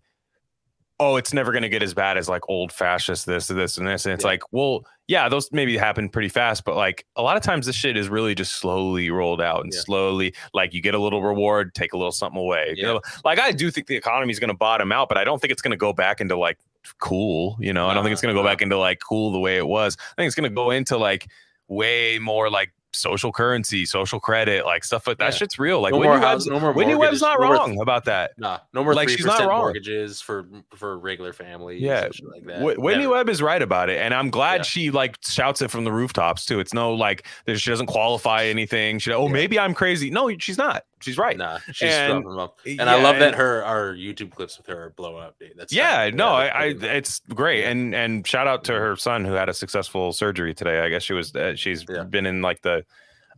oh, 1.00 1.16
it's 1.16 1.32
never 1.32 1.50
gonna 1.52 1.68
get 1.68 1.82
as 1.82 1.94
bad 1.94 2.16
as 2.16 2.28
like 2.28 2.42
old 2.48 2.70
fascist 2.70 3.26
this, 3.26 3.50
and 3.50 3.58
this, 3.58 3.76
and 3.78 3.86
this. 3.86 4.06
And 4.06 4.12
it's 4.14 4.22
Yeah. 4.22 4.30
like, 4.30 4.42
well, 4.52 4.84
yeah, 5.08 5.28
those 5.28 5.50
maybe 5.50 5.76
happen 5.76 6.08
pretty 6.08 6.28
fast, 6.28 6.64
but 6.64 6.76
like 6.76 7.04
a 7.16 7.22
lot 7.22 7.36
of 7.36 7.42
times 7.42 7.66
this 7.66 7.74
shit 7.74 7.96
is 7.96 8.08
really 8.08 8.34
just 8.36 8.52
slowly 8.52 9.10
rolled 9.10 9.40
out 9.40 9.64
and 9.64 9.72
Yeah. 9.72 9.80
slowly, 9.80 10.32
like 10.54 10.72
you 10.72 10.80
get 10.80 10.94
a 10.94 10.98
little 10.98 11.22
reward, 11.22 11.74
take 11.74 11.92
a 11.92 11.96
little 11.96 12.12
something 12.12 12.40
away. 12.40 12.74
You 12.76 12.84
know, 12.84 13.00
like 13.24 13.40
I 13.40 13.50
do 13.50 13.70
think 13.70 13.88
the 13.88 13.96
economy 13.96 14.30
is 14.30 14.38
gonna 14.38 14.54
bottom 14.54 14.92
out, 14.92 15.08
but 15.08 15.18
I 15.18 15.24
don't 15.24 15.40
think 15.40 15.50
it's 15.52 15.62
gonna 15.62 15.76
go 15.76 15.92
back 15.92 16.20
into 16.20 16.36
like 16.36 16.58
cool. 16.98 17.56
You 17.60 17.72
know, 17.72 17.88
I 17.88 17.94
don't 17.94 18.04
think 18.04 18.12
it's 18.12 18.22
gonna 18.22 18.34
go 18.34 18.40
Uh-huh. 18.40 18.48
back 18.50 18.62
into 18.62 18.78
like 18.78 19.00
cool 19.00 19.32
the 19.32 19.40
way 19.40 19.56
it 19.56 19.66
was. 19.66 19.96
I 20.00 20.14
think 20.22 20.26
it's 20.28 20.36
gonna 20.36 20.50
go 20.50 20.70
into 20.70 20.96
like 20.98 21.26
way 21.68 22.18
more 22.20 22.48
like 22.50 22.72
social 22.92 23.32
currency, 23.32 23.84
social 23.84 24.20
credit, 24.20 24.64
like 24.64 24.84
stuff 24.84 25.06
like 25.06 25.18
that. 25.18 25.24
Yeah. 25.26 25.30
Shit's 25.30 25.58
real. 25.58 25.80
Like 25.80 25.92
No 25.92 25.98
Whitney, 25.98 26.12
more 26.16 26.20
Webb's, 26.20 26.46
no 26.46 26.60
more 26.60 26.72
Whitney 26.72 26.94
Webb's 26.94 27.20
not 27.20 27.40
no 27.40 27.46
more- 27.46 27.54
wrong 27.56 27.80
about 27.80 28.04
that. 28.06 28.32
Nah, 28.38 28.58
no 28.72 28.84
more 28.84 28.94
Like, 28.94 29.08
she's 29.08 29.24
not 29.24 29.40
wrong. 29.48 29.60
mortgages 29.60 30.20
for 30.20 30.46
for 30.74 30.98
regular 30.98 31.32
families. 31.32 31.80
Yeah, 31.80 32.08
like 32.30 32.44
that. 32.46 32.58
Wh- 32.60 32.78
Whitney 32.78 33.02
Never. 33.04 33.14
Webb 33.14 33.28
is 33.28 33.40
right 33.42 33.62
about 33.62 33.88
it, 33.90 33.98
and 33.98 34.12
I'm 34.14 34.30
glad 34.30 34.56
Yeah. 34.56 34.62
she 34.62 34.90
like 34.90 35.18
shouts 35.24 35.62
it 35.62 35.70
from 35.70 35.84
the 35.84 35.92
rooftops 35.92 36.44
too. 36.46 36.60
It's 36.60 36.74
no 36.74 36.92
like 36.94 37.26
she 37.46 37.70
doesn't 37.70 37.86
qualify 37.86 38.44
anything. 38.44 38.98
She 38.98 39.12
oh 39.12 39.26
Yeah. 39.26 39.32
maybe 39.32 39.58
I'm 39.58 39.74
crazy. 39.74 40.10
No, 40.10 40.30
she's 40.38 40.58
not. 40.58 40.84
She's 41.02 41.18
right. 41.18 41.36
Nah, 41.36 41.58
she's 41.72 41.90
And- 41.92 42.24
them 42.24 42.38
up. 42.38 42.58
And 42.66 42.82
I 42.88 42.96
Yeah, 42.96 43.02
love 43.02 43.18
that 43.18 43.34
her 43.34 43.64
our 43.64 43.94
YouTube 43.94 44.32
clips 44.32 44.56
with 44.58 44.66
her 44.68 44.84
are 44.86 44.90
blowing 44.90 45.22
up, 45.24 45.38
dude. 45.38 45.52
That's 45.56 45.72
Yeah, 45.72 46.10
no, 46.12 46.38
that's 46.38 46.54
I, 46.54 46.58
I, 46.88 46.90
it's 46.96 47.20
great, 47.34 47.60
Yeah. 47.62 47.70
and 47.70 47.94
and 47.94 48.26
shout 48.26 48.46
out 48.46 48.64
to 48.64 48.72
her 48.72 48.96
son 48.96 49.24
who 49.24 49.32
had 49.32 49.48
a 49.48 49.54
successful 49.54 50.12
surgery 50.12 50.54
today. 50.54 50.80
I 50.80 50.88
guess 50.88 51.02
she 51.02 51.12
was, 51.12 51.34
uh, 51.34 51.54
she's 51.56 51.84
Yeah. 51.88 52.04
been 52.04 52.26
in 52.26 52.42
like 52.42 52.62
the, 52.62 52.84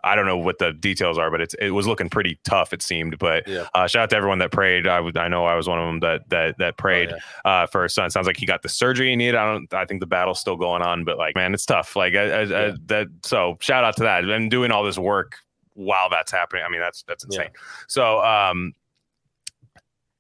I 0.07 0.17
don't 0.17 0.27
know 0.27 0.37
what 0.37 0.59
the 0.59 0.71
details 0.75 1.17
are, 1.17 1.31
but 1.31 1.41
it's 1.41 1.55
it 1.55 1.71
was 1.71 1.87
looking 1.87 2.11
pretty 2.11 2.39
tough. 2.45 2.75
It 2.75 2.83
seemed, 2.83 3.19
but 3.19 3.49
Yeah. 3.49 3.65
uh, 3.75 3.87
shout 3.87 4.03
out 4.03 4.11
to 4.11 4.17
everyone 4.17 4.39
that 4.41 4.51
prayed. 4.53 4.87
I 4.87 5.01
would, 5.01 5.17
I 5.17 5.29
know 5.29 5.47
I 5.47 5.55
was 5.55 5.67
one 5.67 5.79
of 5.79 5.87
them 5.87 6.01
that 6.01 6.29
that 6.29 6.59
that 6.59 6.75
Oh, 6.75 6.83
prayed 6.83 7.11
yeah. 7.11 7.51
uh, 7.51 7.67
for 7.67 7.81
her 7.81 7.89
son. 7.89 8.11
Sounds 8.11 8.27
like 8.27 8.37
he 8.37 8.45
got 8.45 8.61
the 8.61 8.69
surgery 8.69 9.09
he 9.09 9.17
needed. 9.17 9.35
I 9.37 9.51
don't, 9.51 9.73
I 9.73 9.87
think 9.87 10.01
the 10.01 10.07
battle's 10.07 10.39
still 10.41 10.57
going 10.57 10.83
on, 10.83 11.05
but 11.05 11.17
like, 11.17 11.35
man, 11.37 11.55
it's 11.55 11.65
tough. 11.65 11.97
Like, 11.97 12.15
I, 12.15 12.19
I, 12.21 12.41
I, 12.41 12.43
Yeah. 12.43 12.73
that. 12.87 13.07
So 13.23 13.57
shout 13.61 13.83
out 13.85 13.97
to 13.97 14.03
that 14.03 14.25
and 14.25 14.51
doing 14.51 14.71
all 14.71 14.85
this 14.85 14.99
work 14.99 15.39
while 15.75 16.09
that's 16.11 16.33
happening. 16.33 16.65
I 16.67 16.71
mean, 16.71 16.81
that's 16.81 17.03
that's 17.07 17.25
Yeah. 17.31 17.41
insane. 17.43 17.53
So, 17.89 18.21
um, 18.25 18.73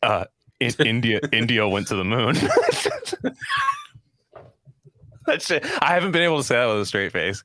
uh, 0.02 0.24
in, 0.60 0.72
India, 0.86 1.20
India 1.32 1.66
went 1.68 1.88
to 1.88 1.96
the 1.96 2.04
moon. 2.04 2.34
that 5.26 5.42
shit. 5.42 5.64
I 5.80 5.94
haven't 5.94 6.12
been 6.12 6.22
able 6.22 6.38
to 6.38 6.44
say 6.44 6.56
that 6.56 6.66
with 6.66 6.80
a 6.82 6.86
straight 6.86 7.12
face. 7.12 7.42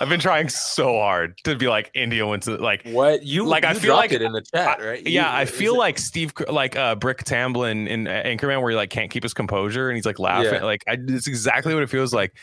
I've 0.00 0.08
been 0.08 0.20
trying 0.20 0.48
so 0.48 0.94
hard 0.98 1.36
to 1.44 1.54
be 1.54 1.68
like 1.68 1.90
India 1.94 2.26
went 2.26 2.42
to 2.44 2.56
like 2.56 2.82
What 2.88 3.22
you 3.24 3.44
Like, 3.44 3.62
like? 3.64 3.76
I 3.76 3.78
feel 3.78 3.94
like- 3.94 4.10
it 4.12 4.22
in 4.22 4.32
the 4.32 4.40
chat, 4.42 4.82
right? 4.82 5.06
yeah, 5.06 5.30
You- 5.30 5.42
I 5.42 5.44
feel 5.44 5.74
it- 5.74 5.78
like 5.78 5.98
Steve, 5.98 6.32
like 6.48 6.74
uh, 6.76 6.96
Brick 6.96 7.22
Tamland 7.24 7.88
in 7.88 8.08
uh, 8.08 8.22
Anchorman, 8.24 8.62
where 8.62 8.70
he 8.70 8.76
like 8.76 8.90
can't 8.90 9.10
keep 9.10 9.22
his 9.22 9.34
composure 9.34 9.88
and 9.90 9.96
he's 9.96 10.06
like 10.06 10.18
laughing. 10.18 10.54
Yeah. 10.54 10.64
Like 10.64 10.82
I, 10.88 10.96
it's 11.06 11.28
exactly 11.28 11.72
what 11.74 11.82
it 11.84 11.88
feels 11.90 12.12
like. 12.12 12.34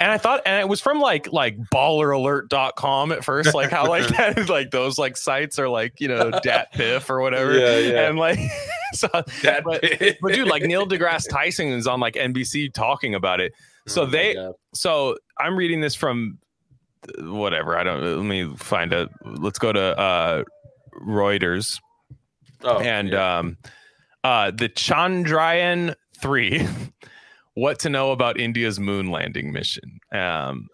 And 0.00 0.10
I 0.10 0.18
thought, 0.18 0.42
and 0.44 0.60
it 0.60 0.68
was 0.68 0.80
from 0.80 0.98
like 1.00 1.32
like 1.32 1.56
balleralert.com 1.72 3.12
at 3.12 3.24
first, 3.24 3.54
like 3.54 3.70
how 3.70 3.88
like 3.88 4.06
that, 4.16 4.48
like 4.48 4.70
those 4.70 4.98
like 4.98 5.16
sites 5.16 5.58
are 5.58 5.68
like 5.68 6.00
you 6.00 6.08
know 6.08 6.30
Dat 6.42 6.72
Piff 6.74 7.08
or 7.08 7.20
whatever, 7.20 7.56
Yeah, 7.56 7.78
yeah. 7.78 8.08
and 8.08 8.18
like 8.18 8.38
so, 8.92 9.08
that 9.42 9.62
but- 9.64 9.82
but 10.20 10.32
dude, 10.32 10.48
like 10.48 10.64
Neil 10.64 10.86
deGrasse 10.86 11.28
Tyson 11.30 11.68
is 11.68 11.86
on 11.86 12.00
like 12.00 12.14
NBC 12.14 12.72
talking 12.72 13.14
about 13.14 13.40
it. 13.40 13.52
so 13.86 14.02
Oh 14.02 14.06
they- 14.06 14.36
So 14.74 15.16
I'm 15.38 15.56
reading 15.56 15.80
this 15.80 15.94
from 15.94 16.38
uh, 17.18 17.32
whatever. 17.32 17.78
I 17.78 17.84
don't. 17.84 18.02
Let 18.02 18.24
me 18.26 18.52
find 18.56 18.92
a. 18.92 19.08
Let's 19.24 19.58
go 19.60 19.72
to 19.72 19.98
uh, 19.98 20.44
Reuters 21.06 21.78
oh, 22.64 22.78
and 22.80 23.10
yeah. 23.10 23.38
um, 23.38 23.58
uh, 24.24 24.50
the 24.50 24.68
Chandrayaan 24.68 25.94
three. 26.20 26.66
What 27.54 27.78
to 27.80 27.88
know 27.88 28.10
about 28.12 28.38
India's 28.38 28.78
moon 28.80 29.10
landing 29.10 29.52
mission? 29.52 29.98
Um, 30.12 30.68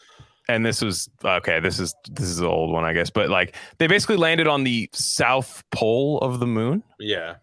and 0.49 0.67
this 0.67 0.83
was 0.83 1.09
okay. 1.25 1.61
This 1.61 1.79
is 1.79 1.95
this 2.11 2.27
is 2.27 2.39
the 2.39 2.49
old 2.49 2.73
one, 2.73 2.85
I 2.85 2.93
guess. 2.93 3.09
But 3.11 3.31
like 3.31 3.55
they 3.79 3.87
basically 3.87 4.17
landed 4.17 4.47
on 4.49 4.65
the 4.65 4.89
south 4.93 5.63
pole 5.71 6.19
of 6.19 6.41
the 6.41 6.47
moon, 6.47 6.83
yeah, 6.99 7.37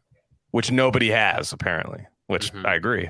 which 0.52 0.72
nobody 0.72 1.10
has 1.10 1.54
apparently. 1.54 2.06
Which 2.26 2.52
Mhm. 2.52 2.66
I 2.66 2.76
agree. 2.76 3.10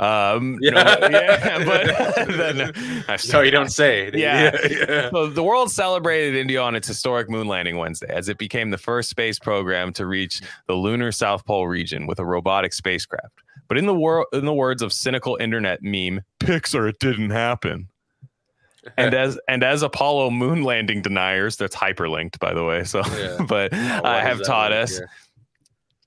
Um, 0.00 0.58
Yeah. 0.60 0.70
no- 0.72 1.08
yeah, 1.08 1.64
but 1.64 2.26
then 2.36 2.72
I 3.06 3.16
no, 3.32 3.40
you 3.42 3.52
don't 3.52 3.68
say. 3.70 4.10
Yeah. 4.12 4.56
yeah. 4.68 5.10
so 5.10 5.28
the 5.28 5.44
world 5.44 5.70
celebrated 5.70 6.34
India 6.34 6.60
on 6.60 6.74
its 6.74 6.88
historic 6.88 7.30
moon 7.30 7.46
landing 7.46 7.76
Wednesday 7.76 8.08
as 8.12 8.28
it 8.28 8.38
became 8.38 8.70
the 8.70 8.78
first 8.78 9.08
space 9.08 9.38
program 9.38 9.92
to 9.92 10.04
reach 10.06 10.40
the 10.66 10.74
lunar 10.74 11.12
South 11.12 11.46
Pole 11.46 11.68
region 11.68 12.08
with 12.08 12.18
a 12.18 12.24
robotic 12.24 12.72
spacecraft. 12.72 13.40
But 13.68 13.78
in 13.78 13.86
the 13.86 13.94
wor- 13.94 14.26
in 14.32 14.44
the 14.44 14.54
words 14.54 14.82
of 14.82 14.92
cynical 14.92 15.36
internet 15.40 15.82
meme, 15.82 16.22
Pixar, 16.40 16.88
it 16.88 16.98
didn't 17.00 17.30
happen. 17.30 17.88
And 18.96 19.14
as 19.24 19.38
and 19.48 19.62
as 19.64 19.82
Apollo 19.82 20.30
moon 20.30 20.62
landing 20.62 21.02
deniers, 21.02 21.56
that's 21.56 21.74
hyperlinked 21.76 22.38
by 22.38 22.54
the 22.54 22.64
way. 22.64 22.84
So, 22.84 23.02
Yeah. 23.18 23.38
but 23.48 23.72
Oh, 23.74 23.76
uh, 23.76 24.20
have 24.20 24.42
taught 24.44 24.70
like- 24.70 24.80
us 24.84 25.00
yeah. 25.00 25.06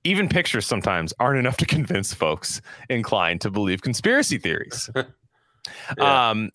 even 0.04 0.28
pictures 0.28 0.66
sometimes 0.66 1.12
aren't 1.20 1.38
enough 1.38 1.58
to 1.58 1.66
convince 1.66 2.14
folks 2.14 2.60
inclined 2.88 3.40
to 3.42 3.50
believe 3.50 3.82
conspiracy 3.82 4.38
theories. 4.38 4.88
Yeah. 5.98 6.30
Um 6.30 6.50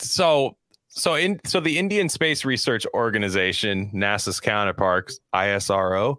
so 0.00 0.56
so 0.88 1.14
in 1.14 1.40
so 1.46 1.60
the 1.60 1.78
Indian 1.78 2.08
Space 2.08 2.44
Research 2.44 2.84
Organization, 2.92 3.88
NASA's 3.94 4.40
counterparts, 4.40 5.20
ISRO, 5.32 6.16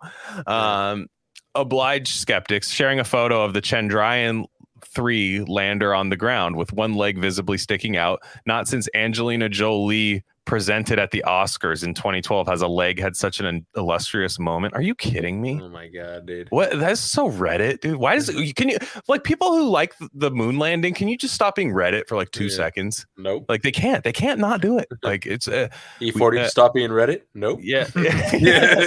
um 0.47 1.07
obliged 1.55 2.15
skeptics 2.15 2.69
sharing 2.69 2.99
a 2.99 3.03
photo 3.03 3.43
of 3.43 3.53
the 3.53 3.61
Chandrayaan 3.61 4.45
3 4.85 5.41
lander 5.41 5.93
on 5.93 6.09
the 6.09 6.15
ground 6.15 6.55
with 6.55 6.73
one 6.73 6.93
leg 6.93 7.17
visibly 7.17 7.57
sticking 7.57 7.97
out, 7.97 8.21
not 8.45 8.67
since 8.67 8.87
Angelina 8.93 9.49
Jolie 9.49 10.23
presented 10.49 10.97
at 10.97 11.11
the 11.11 11.23
Oscars 11.27 11.83
in 11.83 11.93
2012 11.93 12.47
has 12.47 12.63
a 12.63 12.67
leg 12.67 12.99
had 12.99 13.15
such 13.15 13.39
an 13.39 13.65
illustrious 13.77 14.39
moment. 14.39 14.73
Are 14.73 14.81
you 14.81 14.95
kidding 14.95 15.39
me? 15.43 15.59
Oh 15.61 15.69
my 15.69 15.87
god, 15.89 16.25
dude. 16.25 16.47
What? 16.49 16.71
That's 16.79 16.99
so 16.99 17.29
Reddit, 17.29 17.81
dude. 17.81 17.97
Why 17.97 18.15
does 18.15 18.29
it? 18.29 18.55
Can 18.55 18.67
you 18.69 18.77
like 19.07 19.23
people 19.23 19.51
who 19.55 19.69
like 19.69 19.93
the 20.11 20.31
moon 20.31 20.57
landing? 20.57 20.95
Can 20.95 21.07
you 21.07 21.17
just 21.19 21.35
stop 21.35 21.53
being 21.55 21.71
Reddit 21.71 22.07
for 22.07 22.15
like 22.15 22.31
two 22.31 22.45
Yeah. 22.45 22.55
seconds? 22.55 23.05
Nope. 23.15 23.45
Like 23.47 23.61
they 23.61 23.71
can't. 23.71 24.03
They 24.03 24.11
can't 24.11 24.39
not 24.39 24.59
do 24.61 24.79
it. 24.79 24.87
Like 25.03 25.25
it's 25.27 25.47
uh, 25.47 25.67
E40 26.01 26.39
uh, 26.39 26.47
stop 26.49 26.73
being 26.73 26.89
Reddit? 26.89 27.21
Nope. 27.35 27.59
yeah. 27.61 27.87
Yeah. 27.95 28.83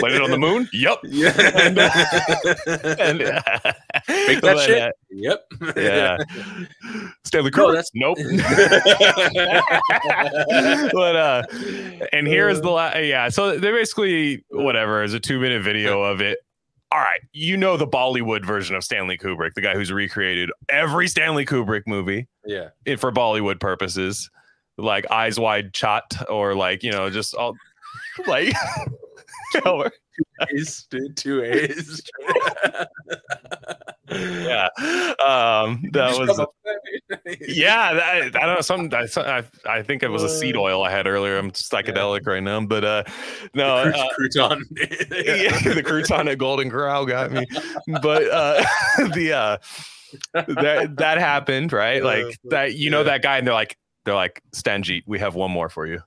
Landed 0.00 0.22
on 0.22 0.30
the 0.30 0.38
moon. 0.38 0.66
Yep. 0.72 0.98
Yeah. 1.04 1.32
And, 1.60 1.78
uh, 1.78 1.90
and 2.98 3.22
uh, 3.22 3.42
Fake 4.06 4.40
that 4.40 4.54
but, 4.54 4.58
shit? 4.60 4.82
uh, 4.82 4.90
yep. 5.10 5.44
yeah. 5.76 6.16
Stanley 7.24 7.50
No, 7.54 7.68
Kubrick. 7.68 7.74
that's- 7.74 7.90
nope. 7.94 8.16
But 10.92 11.16
uh, 11.16 11.42
and 12.12 12.26
here's 12.26 12.60
the 12.60 12.70
last. 12.70 13.02
yeah. 13.02 13.28
So 13.28 13.58
they 13.58 13.70
basically 13.70 14.44
whatever 14.50 15.02
is 15.02 15.14
a 15.14 15.20
two 15.20 15.40
minute 15.40 15.62
video 15.62 16.02
of 16.02 16.20
it. 16.20 16.38
All 16.92 17.00
right, 17.00 17.20
you 17.32 17.56
know 17.56 17.76
the 17.76 17.86
Bollywood 17.86 18.44
version 18.44 18.76
of 18.76 18.84
Stanley 18.84 19.18
Kubrick, 19.18 19.54
the 19.54 19.60
guy 19.60 19.74
who's 19.74 19.92
recreated 19.92 20.50
every 20.68 21.08
Stanley 21.08 21.44
Kubrick 21.44 21.82
movie 21.86 22.28
yeah. 22.44 22.68
it, 22.84 23.00
for 23.00 23.10
Bollywood 23.10 23.58
purposes, 23.58 24.30
like 24.78 25.10
Eyes 25.10 25.38
Wide 25.38 25.76
Shut 25.76 26.04
or 26.28 26.54
like 26.54 26.84
you 26.84 26.92
know 26.92 27.10
just 27.10 27.34
all 27.34 27.56
like. 28.26 28.54
Or- 29.64 29.90
A's, 30.54 30.86
dude, 30.90 31.16
two 31.16 31.42
A's. 31.44 32.02
yeah, 34.10 34.68
um, 35.26 35.82
that 35.92 36.16
was 36.18 36.28
come 36.28 36.40
up 36.40 36.50
with 36.64 37.20
that. 37.24 37.48
yeah 37.48 37.92
that, 37.92 38.36
i 38.36 38.46
don't 38.46 38.54
know 38.54 38.60
something 38.60 38.94
I, 38.94 39.06
I, 39.20 39.44
I 39.78 39.82
think 39.82 40.02
it 40.02 40.08
was 40.08 40.22
a 40.22 40.28
seed 40.28 40.56
oil 40.56 40.84
i 40.84 40.90
had 40.90 41.06
earlier 41.06 41.36
i'm 41.38 41.50
psychedelic 41.50 42.24
right 42.26 42.42
now 42.42 42.60
but 42.64 42.84
uh 42.84 43.02
no 43.54 43.82
Cru- 43.82 43.92
uh, 43.92 44.08
crouton. 44.18 44.62
yeah, 45.10 45.74
the 45.74 45.82
crouton 45.84 46.30
at 46.30 46.38
golden 46.38 46.70
corral 46.70 47.04
got 47.04 47.32
me 47.32 47.44
but 48.00 48.28
uh 48.30 48.64
the 49.14 49.32
uh 49.32 49.56
that 50.32 50.96
that 50.96 51.18
happened 51.18 51.72
right 51.72 52.02
Uh, 52.02 52.06
like 52.06 52.38
that 52.44 52.74
you 52.74 52.90
know 52.90 52.98
yeah. 53.00 53.04
that 53.04 53.22
guy 53.22 53.38
and 53.38 53.46
they're 53.46 53.54
like 53.54 53.76
they're 54.04 54.14
like 54.14 54.40
stanjit 54.54 55.02
we 55.06 55.18
have 55.18 55.34
one 55.34 55.50
more 55.50 55.68
for 55.68 55.84
you 55.86 56.00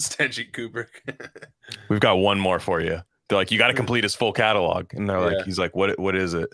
Stanley 0.00 0.48
Kubrick. 0.52 0.88
we've 1.88 2.00
got 2.00 2.14
one 2.14 2.38
more 2.38 2.58
for 2.58 2.80
you 2.80 3.00
they're 3.28 3.38
like 3.38 3.50
you 3.50 3.58
got 3.58 3.66
to 3.68 3.72
hmm. 3.72 3.78
complete 3.78 4.04
his 4.04 4.14
full 4.14 4.32
catalog 4.32 4.92
and 4.94 5.08
they're 5.08 5.18
Yeah. 5.18 5.36
like 5.36 5.44
he's 5.44 5.58
like 5.58 5.76
what 5.76 5.98
what 5.98 6.16
is 6.16 6.34
it 6.34 6.48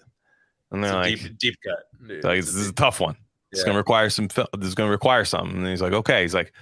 and 0.74 0.82
they're 0.82 0.92
like 0.92 1.20
deep, 1.20 1.38
deep 1.38 1.54
cut. 1.64 2.08
dude. 2.08 2.24
like 2.24 2.40
this 2.40 2.54
is 2.54 2.68
a 2.68 2.72
tough 2.72 3.00
one. 3.00 3.16
It's 3.52 3.60
Yeah. 3.60 3.66
gonna 3.66 3.78
require 3.78 4.10
some. 4.10 4.26
This 4.26 4.66
is 4.66 4.74
gonna 4.74 4.90
require 4.90 5.24
something. 5.24 5.56
And 5.56 5.66
he's 5.66 5.80
like, 5.80 5.92
okay. 5.92 6.22
He's 6.22 6.34
like, 6.34 6.52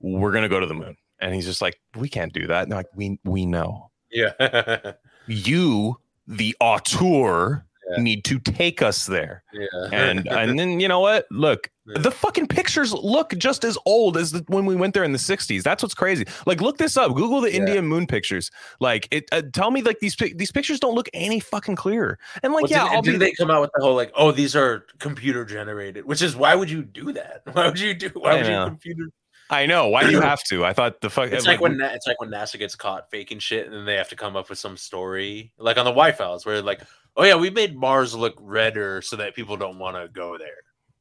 we're 0.00 0.30
gonna 0.30 0.48
go 0.48 0.60
to 0.60 0.66
the 0.66 0.74
moon. 0.74 0.96
And 1.20 1.34
he's 1.34 1.46
just 1.46 1.60
like, 1.60 1.80
we 1.96 2.08
can't 2.08 2.32
do 2.32 2.46
that. 2.46 2.62
And 2.62 2.70
they're 2.70 2.78
like, 2.78 2.94
we 2.94 3.18
we 3.24 3.44
know 3.44 3.90
yeah. 4.12 4.92
you, 5.26 5.98
the 6.28 6.54
auteur, 6.60 7.65
Yeah. 7.90 8.02
need 8.02 8.24
to 8.24 8.38
take 8.40 8.82
us 8.82 9.06
there. 9.06 9.42
yeah. 9.52 9.66
And 9.92 10.26
and 10.30 10.58
then 10.58 10.80
you 10.80 10.88
know 10.88 11.00
what? 11.00 11.26
Look, 11.30 11.70
Yeah. 11.86 12.00
the 12.00 12.10
fucking 12.10 12.48
pictures 12.48 12.92
look 12.92 13.32
just 13.38 13.64
as 13.64 13.78
old 13.86 14.16
as 14.16 14.32
the, 14.32 14.44
when 14.48 14.66
we 14.66 14.74
went 14.74 14.92
there 14.94 15.04
in 15.04 15.12
the 15.12 15.18
'60s. 15.18 15.62
That's 15.62 15.82
what's 15.82 15.94
crazy. 15.94 16.26
Like, 16.46 16.60
look 16.60 16.78
this 16.78 16.96
up. 16.96 17.14
Google 17.14 17.40
the. 17.40 17.54
Indian 17.54 17.86
moon 17.86 18.06
pictures. 18.06 18.50
Like, 18.80 19.06
it. 19.12 19.26
Uh, 19.30 19.42
tell 19.52 19.70
me, 19.70 19.82
like 19.82 20.00
these 20.00 20.16
these 20.34 20.50
pictures 20.50 20.80
don't 20.80 20.94
look 20.94 21.08
any 21.14 21.38
fucking 21.40 21.76
clearer. 21.76 22.18
And 22.42 22.52
like, 22.52 22.64
Well, 22.64 22.70
yeah, 22.72 22.82
didn't, 22.84 22.94
I'll 22.96 23.02
be 23.02 23.16
they 23.18 23.32
come 23.32 23.50
out 23.50 23.60
with 23.60 23.70
the 23.74 23.82
whole 23.84 23.94
like, 23.94 24.10
oh, 24.16 24.32
these 24.32 24.56
are 24.56 24.84
computer 24.98 25.44
generated? 25.44 26.06
Which 26.06 26.22
is 26.22 26.34
why 26.34 26.54
would 26.56 26.70
you 26.70 26.82
do 26.82 27.12
that? 27.12 27.42
Why 27.52 27.66
would 27.66 27.78
you 27.78 27.94
do? 27.94 28.10
Why 28.14 28.34
would 28.36 28.46
you 28.46 28.64
computer? 28.64 29.04
I 29.50 29.66
know. 29.66 29.88
Why 29.88 30.04
do 30.04 30.10
you 30.10 30.20
have 30.20 30.42
to? 30.44 30.64
I 30.64 30.72
thought 30.72 31.00
the 31.00 31.10
fuck. 31.10 31.30
It's 31.30 31.46
like 31.46 31.60
when 31.60 31.80
it's 31.80 32.06
like 32.06 32.20
when 32.20 32.30
NASA 32.30 32.58
gets 32.58 32.74
caught 32.74 33.10
faking 33.10 33.38
shit, 33.38 33.66
and 33.66 33.74
then 33.74 33.84
they 33.84 33.94
have 33.94 34.08
to 34.08 34.16
come 34.16 34.36
up 34.36 34.48
with 34.48 34.58
some 34.58 34.76
story, 34.76 35.52
like 35.58 35.76
on 35.76 35.84
the 35.84 35.92
Why 35.92 36.12
Files, 36.12 36.44
where 36.44 36.60
like, 36.62 36.80
oh 37.16 37.24
yeah, 37.24 37.36
we 37.36 37.50
made 37.50 37.76
Mars 37.76 38.14
look 38.14 38.36
redder 38.40 39.02
so 39.02 39.16
that 39.16 39.34
people 39.34 39.56
don't 39.56 39.78
want 39.78 39.96
to 39.96 40.08
go 40.08 40.36
there. 40.36 40.48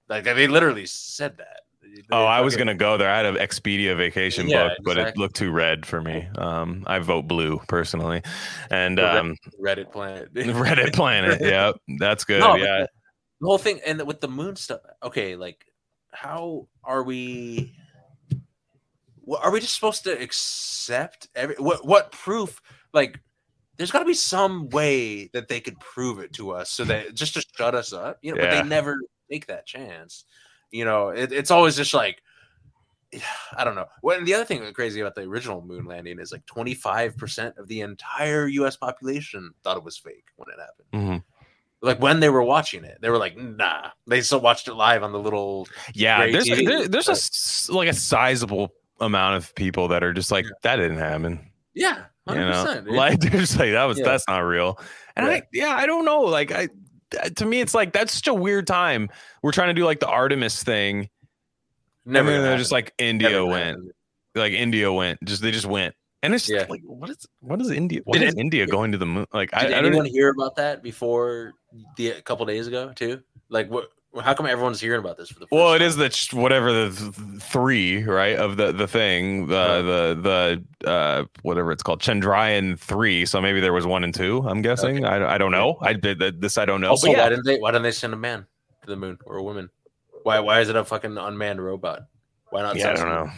Like 0.07 0.23
they 0.23 0.47
literally 0.47 0.85
said 0.85 1.37
that. 1.37 1.61
Oh, 2.11 2.25
I 2.25 2.41
was 2.41 2.55
gonna 2.55 2.75
go 2.75 2.97
there. 2.97 3.09
I 3.09 3.17
had 3.17 3.25
an 3.25 3.35
Expedia 3.35 3.95
vacation 3.95 4.49
Yeah, 4.49 4.67
booked, 4.67 4.81
but 4.83 4.97
it 4.97 5.17
looked 5.17 5.35
too 5.35 5.51
red 5.51 5.85
for 5.85 6.01
me. 6.01 6.27
Um, 6.37 6.83
I 6.85 6.99
vote 6.99 7.27
blue 7.27 7.59
personally, 7.67 8.21
and 8.69 8.99
um, 8.99 9.37
Reddit 9.63 9.91
planet. 9.91 10.33
Reddit 10.33 10.93
planet. 10.93 11.41
Yeah, 11.45 11.71
that's 11.99 12.25
good. 12.25 12.41
No, 12.41 12.55
yeah, 12.55 12.85
the 13.39 13.47
whole 13.47 13.57
thing 13.57 13.79
and 13.85 14.05
with 14.07 14.21
the 14.21 14.27
moon 14.27 14.55
stuff 14.55 14.81
okay 15.03 15.35
like 15.35 15.65
how 16.11 16.67
are 16.83 17.03
we 17.03 17.73
are 19.39 19.51
we 19.51 19.59
just 19.59 19.73
supposed 19.75 20.03
to 20.03 20.11
accept 20.21 21.27
every 21.35 21.55
what 21.57 21.85
what 21.85 22.11
proof 22.11 22.61
like 22.93 23.19
there's 23.77 23.91
got 23.91 23.99
to 23.99 24.05
be 24.05 24.13
some 24.13 24.69
way 24.69 25.27
that 25.33 25.47
they 25.47 25.59
could 25.59 25.79
prove 25.79 26.19
it 26.19 26.31
to 26.33 26.51
us 26.51 26.69
so 26.69 26.83
that 26.85 27.13
just 27.15 27.33
to 27.33 27.43
shut 27.57 27.75
us 27.75 27.91
up 27.93 28.17
you 28.21 28.33
know 28.33 28.39
but 28.41 28.49
they 28.51 28.63
never 28.63 28.97
take 29.31 29.47
that 29.47 29.65
chance 29.65 30.25
you 30.71 30.85
know 30.85 31.09
it, 31.09 31.31
it's 31.31 31.51
always 31.51 31.75
just 31.75 31.93
like 31.93 32.21
I 33.55 33.63
don't 33.63 33.75
know. 33.75 33.85
Well, 34.01 34.17
and 34.17 34.27
the 34.27 34.33
other 34.33 34.43
thing 34.43 34.59
that's 34.59 34.73
crazy 34.73 34.99
about 34.99 35.15
the 35.15 35.21
original 35.21 35.61
moon 35.61 35.85
landing 35.85 36.19
is 36.19 36.33
like 36.33 36.45
25% 36.47 37.57
of 37.57 37.67
the 37.67 37.79
entire 37.81 38.47
US 38.47 38.75
population 38.75 39.51
thought 39.63 39.77
it 39.77 39.83
was 39.83 39.97
fake 39.97 40.25
when 40.35 40.47
it 40.49 40.59
happened 40.59 41.21
Mhm. 41.21 41.23
like 41.81 42.01
when 42.01 42.19
they 42.19 42.27
were 42.29 42.43
watching 42.43 42.83
it, 42.83 42.97
they 42.99 43.09
were 43.09 43.17
like, 43.19 43.37
"Nah." 43.37 43.91
They 44.07 44.19
still 44.21 44.41
watched 44.41 44.67
it 44.67 44.73
live 44.73 45.01
on 45.01 45.13
the 45.13 45.19
little. 45.19 45.65
yeah. 45.93 46.29
There's 46.29 46.45
there, 46.45 46.87
there's 46.89 47.07
a 47.69 47.73
like 47.73 47.87
a 47.87 47.93
sizable 47.93 48.73
amount 48.99 49.35
of 49.37 49.53
people 49.55 49.89
that 49.89 50.03
are 50.03 50.13
just 50.13 50.31
like 50.31 50.45
Yeah. 50.45 50.51
that 50.63 50.75
didn't 50.77 50.97
happen. 50.97 51.39
Yeah, 51.73 52.05
You 52.29 52.35
hundred 52.35 52.85
know, 52.85 52.91
like 52.93 53.19
they're 53.19 53.41
just 53.41 53.59
like 53.59 53.71
that 53.71 53.83
was 53.85 53.99
Yeah. 53.99 54.05
that's 54.05 54.27
not 54.27 54.39
real. 54.39 54.79
And 55.15 55.27
Right. 55.27 55.43
I 55.43 55.47
yeah 55.53 55.75
I 55.75 55.85
don't 55.85 56.05
know. 56.05 56.21
Like 56.21 56.51
I 56.51 56.69
to 57.35 57.45
me 57.45 57.59
it's 57.61 57.73
like 57.73 57.91
that's 57.93 58.13
such 58.13 58.27
a 58.27 58.33
weird 58.33 58.67
time. 58.67 59.09
We're 59.43 59.51
trying 59.51 59.67
to 59.69 59.73
do 59.73 59.85
like 59.85 59.99
the 59.99 60.07
Artemis 60.07 60.63
thing, 60.63 61.09
Never. 62.05 62.31
and 62.31 62.43
they're 62.43 62.57
just 62.57 62.71
like 62.71 62.93
India 62.97 63.29
Never 63.29 63.45
went. 63.45 63.65
happen. 63.77 63.91
like 64.35 64.53
India 64.53 64.91
went. 64.91 65.23
Just 65.23 65.41
they 65.41 65.51
just 65.51 65.65
went, 65.65 65.95
and 66.23 66.33
it's 66.33 66.49
Yeah. 66.49 66.65
like 66.69 66.81
what 66.83 67.09
is 67.09 67.25
what 67.39 67.61
is 67.61 67.71
India? 67.71 68.01
What 68.03 68.19
Did 68.19 68.27
is 68.29 68.33
it- 68.35 68.39
India 68.39 68.67
going 68.67 68.91
to 68.93 68.97
the 68.97 69.05
moon? 69.05 69.25
Like 69.33 69.49
I, 69.53 69.63
Did 69.63 69.73
I 69.73 69.75
don't. 69.81 69.85
anyone 69.87 70.05
hear 70.05 70.29
about 70.29 70.55
that 70.57 70.81
before 70.83 71.53
the 71.97 72.11
a 72.11 72.21
couple 72.21 72.45
days 72.45 72.67
ago 72.67 72.91
too? 72.95 73.21
Like, 73.49 73.69
what? 73.69 73.89
How 74.21 74.33
come 74.33 74.45
everyone's 74.45 74.79
hearing 74.79 74.99
about 74.99 75.17
this 75.17 75.29
for 75.29 75.35
the? 75.39 75.45
First 75.45 75.51
Well, 75.51 75.73
it 75.73 75.79
time? 75.79 75.87
is 75.87 75.95
the 75.97 76.37
whatever 76.37 76.71
the 76.71 76.89
th- 76.95 77.15
th- 77.15 77.41
three 77.41 78.03
right 78.03 78.37
of 78.37 78.57
the 78.57 78.71
the 78.71 78.87
thing 78.87 79.47
the 79.47 79.57
Uh-huh. 79.57 79.81
the 79.81 80.63
the 80.83 80.89
uh 80.89 81.25
whatever 81.41 81.71
it's 81.71 81.83
called 81.83 82.01
Chandrayaan 82.01 82.79
three. 82.79 83.25
So 83.25 83.41
maybe 83.41 83.59
there 83.59 83.73
was 83.73 83.85
one 83.85 84.03
and 84.03 84.13
two. 84.13 84.43
I'm 84.47 84.61
guessing. 84.61 85.05
I, 85.05 85.35
I 85.35 85.37
don't 85.37 85.51
know. 85.51 85.77
I 85.81 85.93
did 85.93 86.19
this. 86.41 86.57
I 86.57 86.65
don't 86.65 86.81
know. 86.81 86.89
Also, 86.91 87.07
but 87.07 87.13
why 87.17 87.23
yeah, 87.23 87.29
didn't 87.29 87.45
they? 87.45 87.57
Why 87.57 87.71
didn't 87.71 87.83
they 87.83 87.91
send 87.91 88.13
a 88.13 88.17
man 88.17 88.45
to 88.83 88.87
the 88.87 88.95
moon 88.95 89.17
or 89.25 89.37
a 89.37 89.43
woman? 89.43 89.69
Why? 90.23 90.39
Why 90.39 90.61
is 90.61 90.69
it 90.69 90.75
a 90.75 90.83
fucking 90.85 91.17
unmanned 91.17 91.63
robot? 91.63 92.01
Why 92.51 92.61
not? 92.61 92.75
yeah, 92.77 92.91
I 92.91 92.93
don't 92.93 93.09
know. 93.09 93.29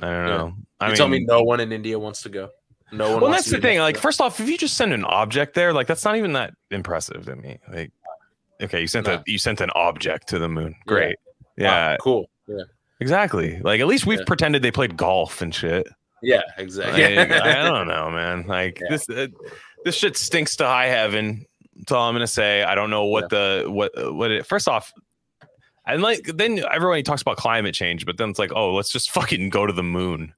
I 0.00 0.06
don't 0.10 0.26
Yeah. 0.26 0.36
know. 0.36 0.54
I 0.80 0.86
You 0.86 0.90
mean, 0.92 0.96
tell 0.96 1.08
me 1.08 1.24
no 1.24 1.42
one 1.42 1.60
in 1.60 1.70
India 1.72 1.98
wants 1.98 2.22
to 2.22 2.28
go. 2.28 2.48
No 2.92 3.12
one. 3.12 3.20
well, 3.22 3.30
that's 3.30 3.50
the 3.50 3.60
thing. 3.60 3.78
Like, 3.80 3.96
first 3.96 4.20
off, 4.20 4.38
if 4.40 4.48
you 4.48 4.56
just 4.58 4.76
send 4.76 4.92
an 4.92 5.04
object 5.04 5.54
there, 5.54 5.72
like 5.72 5.86
that's 5.86 6.04
not 6.04 6.16
even 6.16 6.32
that 6.34 6.54
impressive 6.70 7.24
to 7.26 7.36
me. 7.36 7.58
Like, 7.72 7.90
okay, 8.62 8.80
you 8.80 8.86
sent 8.86 9.06
No. 9.06 9.14
a 9.14 9.22
you 9.26 9.38
sent 9.38 9.60
an 9.60 9.70
object 9.74 10.28
to 10.28 10.38
the 10.38 10.48
moon. 10.48 10.74
Yeah. 10.78 10.82
Great. 10.86 11.16
Wow, 11.58 11.64
Yeah, 11.66 11.96
cool. 12.00 12.28
Yeah, 12.48 12.64
exactly. 13.00 13.60
Like, 13.60 13.80
at 13.80 13.86
least 13.86 14.06
we've 14.06 14.18
Yeah. 14.20 14.24
pretended 14.26 14.62
they 14.62 14.70
played 14.70 14.96
golf 14.96 15.40
and 15.42 15.54
shit. 15.54 15.86
yeah, 16.22 16.38
Like, 16.56 16.58
exactly. 16.58 17.04
I 17.18 17.68
don't 17.68 17.86
know, 17.88 18.10
man. 18.10 18.46
Like 18.46 18.80
Yeah. 18.80 18.86
this, 18.90 19.08
uh, 19.08 19.26
this 19.84 19.94
shit 19.94 20.16
stinks 20.16 20.56
to 20.56 20.64
high 20.66 20.86
heaven. 20.86 21.44
That's 21.76 21.92
all 21.92 22.08
I'm 22.08 22.14
gonna 22.14 22.26
say. 22.26 22.62
I 22.62 22.74
don't 22.74 22.90
know 22.90 23.04
what 23.06 23.28
the 23.30 23.64
what 23.68 23.92
what 24.14 24.30
it. 24.30 24.46
First 24.46 24.68
off, 24.68 24.92
and 25.86 26.02
like 26.02 26.22
then 26.24 26.62
everybody 26.72 27.02
talks 27.02 27.20
about 27.22 27.36
climate 27.36 27.74
change, 27.74 28.06
but 28.06 28.16
then 28.16 28.30
it's 28.30 28.38
like, 28.38 28.52
oh, 28.54 28.72
let's 28.74 28.90
just 28.92 29.10
fucking 29.10 29.50
go 29.50 29.66
to 29.66 29.72
the 29.72 29.82
moon. 29.82 30.32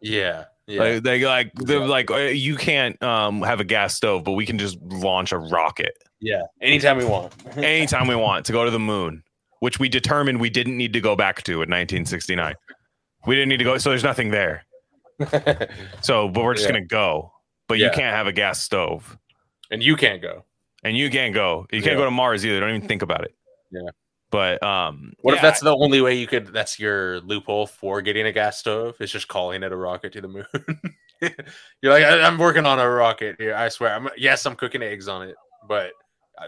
yeah, 0.00 0.44
yeah. 0.66 0.80
Like 0.82 1.02
they 1.02 1.24
like 1.24 1.52
they're 1.54 1.82
Exactly. 1.82 1.88
like 1.88 2.10
uh, 2.10 2.16
you 2.32 2.56
can't 2.56 3.00
um 3.02 3.42
have 3.42 3.60
a 3.60 3.64
gas 3.64 3.94
stove, 3.94 4.24
but 4.24 4.32
we 4.32 4.46
can 4.46 4.58
just 4.58 4.78
launch 4.82 5.30
a 5.32 5.38
rocket 5.38 5.96
Yeah, 6.20 6.42
anytime 6.60 6.96
we 6.96 7.04
want. 7.04 7.32
anytime 7.56 8.06
we 8.08 8.16
want 8.16 8.44
to 8.46 8.52
go 8.52 8.64
to 8.64 8.70
the 8.70 8.78
moon, 8.78 9.22
which 9.60 9.78
we 9.78 9.88
determined 9.88 10.40
we 10.40 10.50
didn't 10.50 10.76
need 10.76 10.92
to 10.94 11.00
go 11.00 11.14
back 11.16 11.42
to 11.44 11.52
in 11.52 11.70
1969. 11.70 12.54
We 13.26 13.34
didn't 13.34 13.48
need 13.48 13.58
to 13.58 13.64
go, 13.64 13.78
so 13.78 13.90
there's 13.90 14.04
nothing 14.04 14.30
there. 14.30 14.64
So, 16.02 16.28
but 16.28 16.44
we're 16.44 16.54
just 16.54 16.66
Yeah. 16.66 16.72
gonna 16.74 16.84
go. 16.86 17.32
But 17.66 17.78
you 17.78 17.90
can't 17.90 18.14
have 18.16 18.26
a 18.26 18.32
gas 18.32 18.60
stove. 18.60 19.18
and 19.70 19.82
you 19.82 19.96
can't 19.96 20.22
go. 20.22 20.44
and 20.84 20.96
you 20.96 21.10
can't 21.10 21.34
go. 21.34 21.66
You 21.72 21.82
can't 21.82 21.92
Yeah. 21.92 21.98
go 21.98 22.04
to 22.04 22.10
Mars 22.10 22.46
either. 22.46 22.60
Don't 22.60 22.70
even 22.74 22.88
think 22.88 23.02
about 23.02 23.24
it. 23.24 23.34
Yeah. 23.70 23.90
But 24.30 24.62
um, 24.62 25.12
What 25.22 25.34
if 25.34 25.38
yeah, 25.38 25.42
that's 25.50 25.60
the 25.60 25.74
only 25.74 26.00
way 26.00 26.14
you 26.14 26.26
could? 26.26 26.46
That's 26.48 26.78
your 26.78 27.20
loophole 27.20 27.66
for 27.66 28.00
getting 28.00 28.26
a 28.26 28.32
gas 28.32 28.58
stove. 28.58 28.94
It's 29.00 29.10
just 29.12 29.26
calling 29.28 29.62
it 29.62 29.72
a 29.72 29.76
rocket 29.76 30.12
to 30.12 30.20
the 30.20 30.28
moon. 30.28 30.46
You're 31.82 31.92
like, 31.92 32.04
I, 32.04 32.26
am 32.26 32.38
working 32.38 32.64
on 32.64 32.78
a 32.78 32.88
rocket 32.88 33.36
here. 33.38 33.54
I 33.54 33.68
swear. 33.70 33.92
I'm 33.94 34.08
yes, 34.16 34.46
I'm 34.46 34.54
cooking 34.54 34.82
eggs 34.82 35.08
on 35.08 35.28
it, 35.28 35.34
but 35.66 35.90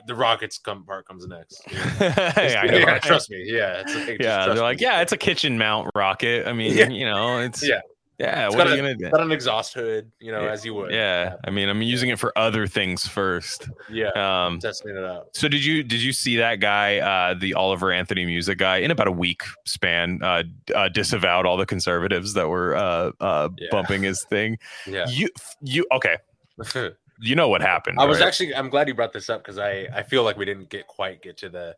the 0.07 0.14
rockets 0.14 0.59
come 0.59 0.84
part 0.84 1.07
comes 1.07 1.26
next. 1.26 1.62
I 2.01 2.66
know, 2.70 2.78
yeah, 2.78 2.84
right? 2.84 3.03
trust 3.03 3.30
me. 3.30 3.43
Yeah, 3.47 3.82
it's 3.86 3.95
like, 3.95 4.20
Yeah, 4.20 4.47
they're 4.47 4.55
like, 4.57 4.78
me. 4.78 4.84
yeah, 4.86 5.01
it's 5.01 5.12
a 5.12 5.16
kitchen 5.16 5.59
mount 5.59 5.91
rocket. 5.95 6.47
I 6.47 6.53
mean, 6.53 6.76
Yeah. 6.76 6.88
you 6.88 7.05
know, 7.05 7.38
it's 7.38 7.62
Yeah. 7.66 7.80
yeah. 8.18 8.47
It's 8.47 8.55
what 8.57 8.66
are 8.66 8.70
you 8.70 8.76
gonna 8.76 8.95
do? 8.95 9.11
Got 9.11 9.20
an 9.22 9.32
exhaust 9.32 9.74
hood, 9.74 10.11
you 10.20 10.30
know, 10.30 10.43
Yeah, 10.45 10.51
as 10.53 10.64
you 10.64 10.74
would. 10.74 10.93
Yeah, 10.93 11.36
I 11.45 11.51
mean, 11.51 11.68
I'm 11.68 11.80
using 11.82 12.11
it 12.11 12.18
for 12.18 12.36
other 12.36 12.66
things 12.66 13.07
first. 13.07 13.68
yeah. 13.91 14.11
Um, 14.14 14.59
Testing 14.61 14.95
it 14.97 15.03
out. 15.05 15.28
so 15.34 15.49
did 15.49 15.64
you 15.64 15.82
did 15.82 16.03
you 16.03 16.12
see 16.12 16.36
that 16.36 16.61
guy, 16.61 16.99
uh, 16.99 17.34
the 17.34 17.55
Oliver 17.55 17.91
Anthony 17.93 18.24
music 18.26 18.59
guy, 18.59 18.78
in 18.78 18.91
about 18.91 19.09
a 19.09 19.12
week 19.12 19.43
span, 19.66 20.20
uh, 20.22 20.43
uh 20.74 20.88
disavowed 20.88 21.47
all 21.47 21.57
the 21.57 21.66
conservatives 21.66 22.34
that 22.34 22.49
were 22.49 22.76
uh, 22.76 23.11
uh 23.20 23.49
Yeah. 23.59 23.68
bumping 23.70 24.03
his 24.03 24.22
thing? 24.24 24.59
Yeah. 24.86 25.07
You 25.09 25.28
you 25.62 25.86
okay? 25.93 26.16
You 27.20 27.34
know 27.34 27.48
what 27.48 27.60
happened? 27.60 27.98
I 28.00 28.06
was 28.06 28.20
right? 28.20 28.26
actually. 28.26 28.54
I'm 28.54 28.70
glad 28.70 28.88
you 28.88 28.94
brought 28.94 29.12
this 29.12 29.28
up 29.28 29.42
because 29.42 29.58
I 29.58 29.86
I 29.94 30.02
feel 30.02 30.22
like 30.22 30.36
we 30.36 30.44
didn't 30.44 30.70
get 30.70 30.86
quite 30.86 31.22
get 31.22 31.36
to 31.38 31.48
the 31.48 31.76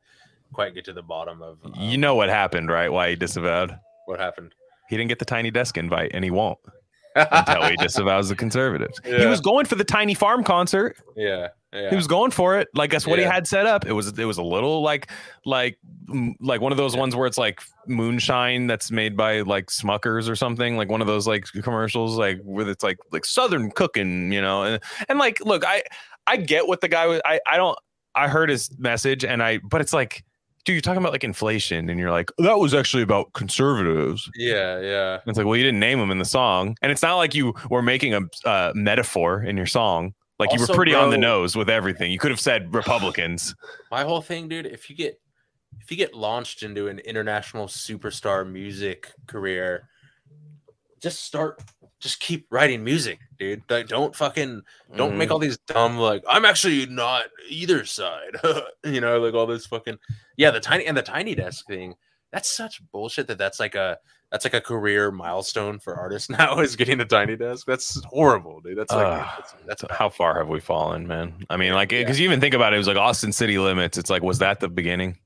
quite 0.53 0.75
get 0.75 0.85
to 0.85 0.93
the 0.93 1.03
bottom 1.03 1.43
of 1.43 1.59
um, 1.65 1.75
You 1.77 1.99
know 1.99 2.15
what 2.15 2.29
happened, 2.29 2.71
right? 2.71 2.91
Why 2.91 3.11
he 3.11 3.17
disavowed? 3.17 3.77
what 4.07 4.19
happened. 4.21 4.55
He 4.89 4.97
didn't 4.97 5.09
get 5.09 5.19
the 5.19 5.25
tiny 5.25 5.51
desk 5.51 5.79
invite, 5.79 6.11
and 6.13 6.25
he 6.25 6.31
won't 6.31 6.59
until 7.17 7.63
he 7.65 7.77
disavows 7.77 8.29
the 8.29 8.37
conservatives. 8.37 9.01
He 9.05 9.27
was 9.27 9.41
going 9.41 9.65
for 9.67 9.75
the 9.77 9.85
tiny 9.85 10.15
farm 10.15 10.45
concert. 10.45 10.97
yeah, 11.17 11.49
yeah. 11.73 11.91
He 11.91 11.97
was 11.97 12.07
going 12.07 12.31
for 12.31 12.59
it. 12.59 12.69
Like 12.75 12.91
that's 12.91 13.07
what 13.07 13.19
he 13.19 13.25
had 13.25 13.47
set 13.47 13.67
up. 13.67 13.87
It 13.87 13.93
was 13.93 14.19
it 14.19 14.25
was 14.25 14.37
a 14.37 14.43
little 14.43 14.83
like 14.83 15.11
like 15.47 15.79
like 16.41 16.61
one 16.61 16.71
of 16.71 16.79
those 16.79 16.95
ones 16.95 17.17
where 17.17 17.27
it's 17.27 17.39
like 17.39 17.63
moonshine 17.87 18.67
that's 18.67 18.91
made 18.91 19.17
by 19.17 19.41
like 19.41 19.67
Smuckers 19.67 20.29
or 20.29 20.37
something. 20.37 20.77
Like 20.77 20.91
one 20.91 21.01
of 21.01 21.07
those 21.07 21.27
like 21.27 21.47
commercials 21.63 22.19
like 22.19 22.41
where 22.43 22.69
it's 22.69 22.85
like 22.85 22.99
like 23.11 23.25
Southern 23.25 23.71
cooking, 23.71 24.33
you 24.33 24.43
know. 24.43 24.65
And 24.65 24.83
and 25.09 25.19
like 25.19 25.41
look, 25.45 25.65
I 25.65 25.83
I 26.27 26.37
get 26.37 26.69
what 26.69 26.83
the 26.83 26.89
guy 26.89 27.07
was. 27.07 27.21
I 27.25 27.41
I 27.47 27.57
don't. 27.57 27.79
I 28.15 28.29
heard 28.29 28.51
his 28.51 28.71
message 28.79 29.25
and 29.25 29.43
I, 29.43 29.59
but 29.59 29.81
it's 29.81 29.93
like. 29.93 30.25
Dude, 30.65 30.75
you're 30.75 30.81
talking 30.81 31.03
about 31.03 31.11
like 31.11 31.25
inflation, 31.25 31.91
and 31.91 31.99
you're 31.99 32.13
like, 32.13 32.31
that 32.39 32.57
was 32.57 32.73
actually 32.73 33.03
about 33.03 33.33
conservatives. 33.33 34.31
yeah, 34.37 34.79
yeah. 34.79 35.19
It's 35.27 35.37
like, 35.37 35.45
well, 35.45 35.57
you 35.57 35.65
didn't 35.65 35.81
name 35.81 35.99
them 35.99 36.13
in 36.13 36.19
the 36.19 36.25
song, 36.25 36.77
and 36.83 36.93
it's 36.93 37.03
not 37.03 37.17
like 37.17 37.35
you 37.35 37.53
were 37.69 37.83
making 37.83 38.15
a 38.15 38.21
uh, 38.45 38.71
metaphor 38.73 39.43
in 39.43 39.57
your 39.57 39.67
song. 39.67 40.15
Like 40.43 40.59
you 40.59 40.61
were 40.67 40.75
pretty 40.75 40.95
on 40.95 41.11
the 41.11 41.19
nose 41.19 41.57
with 41.57 41.71
everything. 41.71 42.11
You 42.11 42.19
could 42.19 42.31
have 42.31 42.41
said 42.41 42.75
Republicans. 42.75 43.55
My 43.91 44.03
whole 44.03 44.21
thing, 44.21 44.49
dude. 44.49 44.67
If 44.67 44.91
you 44.91 44.97
get 44.97 45.21
if 45.81 45.91
you 45.91 45.97
get 45.97 46.15
launched 46.15 46.63
into 46.63 46.89
an 46.89 46.99
international 47.01 47.67
superstar 47.67 48.49
music 48.51 49.13
career, 49.27 49.89
just 51.01 51.25
start. 51.25 51.63
Just 52.01 52.19
keep 52.19 52.47
writing 52.51 52.83
music, 52.83 53.21
dude. 53.39 53.63
Like, 53.71 53.87
don't 53.87 54.15
fucking 54.17 54.63
don't 54.97 55.17
make 55.17 55.27
mm-hmm. 55.27 55.35
all 55.35 55.39
these 55.39 55.59
dumb 55.69 55.99
like 55.99 56.25
I'm 56.29 56.45
actually 56.45 56.87
not 56.87 57.27
either 57.49 57.85
side. 57.85 58.37
you 58.85 59.01
know, 59.01 59.21
like 59.21 59.35
all 59.35 59.47
this 59.47 59.67
fucking 59.67 59.99
yeah. 60.37 60.51
The 60.51 60.59
tiny 60.59 60.87
and 60.87 60.97
the 60.97 61.03
tiny 61.03 61.37
desk 61.37 61.67
thing. 61.67 61.95
That's 62.33 62.49
such 62.49 62.83
bullshit. 62.91 63.29
That 63.29 63.39
that's 63.39 63.61
like 63.61 63.77
a 63.77 63.99
that's 64.33 64.45
like 64.45 64.55
a 64.55 64.61
career 64.61 65.13
milestone 65.13 65.79
for 65.79 65.95
artists 65.95 66.29
now 66.39 66.59
is 66.59 66.75
getting 66.75 67.01
a 67.01 67.05
tiny 67.05 67.37
desk. 67.37 67.67
That's 67.67 68.03
horrible, 68.07 68.61
dude. 68.61 68.77
That's 68.79 68.91
like 68.93 69.07
Ugh. 69.23 69.29
that's, 69.39 69.55
that's 69.83 69.95
how 69.97 70.09
far 70.09 70.39
have 70.39 70.49
we 70.49 70.59
fallen, 70.59 71.07
man? 71.07 71.47
I 71.51 71.57
mean, 71.57 71.75
like, 71.75 71.93
Yeah. 71.93 72.01
because 72.01 72.19
you 72.19 72.25
even 72.25 72.41
think 72.41 72.55
about 72.55 72.73
it, 72.73 72.77
it 72.77 72.79
was 72.79 72.89
like 72.89 72.97
Austin 72.97 73.31
City 73.33 73.59
Limits. 73.59 73.97
It's 73.99 74.11
like, 74.11 74.23
was 74.23 74.39
that 74.41 74.59
the 74.59 74.69
beginning? 74.69 75.19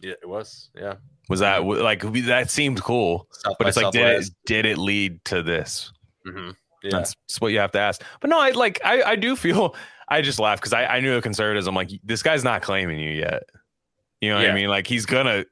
yeah, 0.00 0.12
it 0.22 0.28
was. 0.28 0.68
Yeah, 0.76 0.94
Was 1.30 1.40
that 1.40 1.64
like 1.64 2.02
that 2.26 2.50
seemed 2.50 2.82
cool? 2.82 3.26
South 3.32 3.56
But 3.58 3.68
it's 3.68 3.76
like, 3.78 3.92
did 3.92 4.22
it, 4.22 4.30
did 4.44 4.66
it 4.66 4.76
lead 4.78 5.24
to 5.26 5.42
this? 5.42 5.90
Mhm. 6.26 6.54
Yeah. 6.82 6.90
That's, 6.90 7.14
that's 7.26 7.40
what 7.40 7.52
you 7.52 7.58
have 7.60 7.72
to 7.72 7.78
ask. 7.78 8.02
But 8.20 8.28
no, 8.28 8.38
I 8.38 8.50
like, 8.50 8.78
I, 8.84 9.02
I 9.02 9.16
do 9.16 9.34
feel, 9.36 9.74
I 10.08 10.20
just 10.20 10.38
laugh 10.38 10.60
because 10.60 10.74
I, 10.74 10.84
I 10.84 11.00
knew 11.00 11.14
the 11.14 11.22
conservatives. 11.22 11.66
I'm 11.66 11.74
like, 11.74 11.88
this 12.04 12.22
guy's 12.22 12.44
not 12.44 12.60
claiming 12.60 12.98
you 12.98 13.08
yet. 13.10 13.44
You 14.20 14.28
know 14.30 14.36
what 14.36 14.50
I 14.50 14.54
mean? 14.54 14.68
Like, 14.68 14.86
he's 14.86 15.06
gonna, 15.06 15.44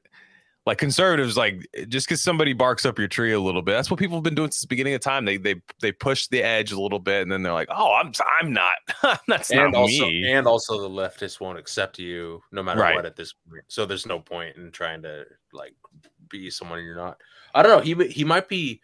like 0.65 0.77
conservatives 0.77 1.35
like 1.35 1.67
just 1.89 2.07
because 2.07 2.21
somebody 2.21 2.53
barks 2.53 2.85
up 2.85 2.97
your 2.97 3.07
tree 3.07 3.33
a 3.33 3.39
little 3.39 3.61
bit 3.61 3.73
that's 3.73 3.91
what 3.91 3.99
people 3.99 4.15
have 4.15 4.23
been 4.23 4.33
doing 4.35 4.49
since 4.49 4.61
the 4.61 4.67
beginning 4.67 4.93
of 4.93 5.01
time 5.01 5.25
they 5.25 5.35
they 5.35 5.55
they 5.81 5.91
push 5.91 6.27
the 6.27 6.41
edge 6.41 6.71
a 6.71 6.79
little 6.79 6.99
bit 6.99 7.21
and 7.21 7.29
then 7.29 7.43
they're 7.43 7.51
like 7.51 7.67
oh 7.69 7.93
i'm 8.01 8.13
i'm 8.39 8.53
not 8.53 8.71
that's 9.27 9.51
and 9.51 9.73
not 9.73 9.75
also 9.75 10.05
me 10.07 10.31
and 10.31 10.47
also 10.47 10.79
the 10.81 10.89
leftists 10.89 11.41
won't 11.41 11.57
accept 11.59 11.99
you 11.99 12.41
no 12.53 12.63
matter 12.63 12.79
Right. 12.79 12.95
what 12.95 13.05
at 13.05 13.15
this 13.17 13.33
point. 13.33 13.63
So 13.67 13.85
there's 13.85 14.05
no 14.05 14.19
point 14.19 14.55
in 14.55 14.71
trying 14.71 15.01
to 15.01 15.25
like 15.51 15.73
be 16.29 16.49
someone 16.49 16.83
you're 16.83 16.95
not. 16.95 17.17
I 17.53 17.61
don't 17.61 17.77
know. 17.77 17.83
He 17.83 18.07
he 18.07 18.23
might 18.23 18.47
be 18.47 18.79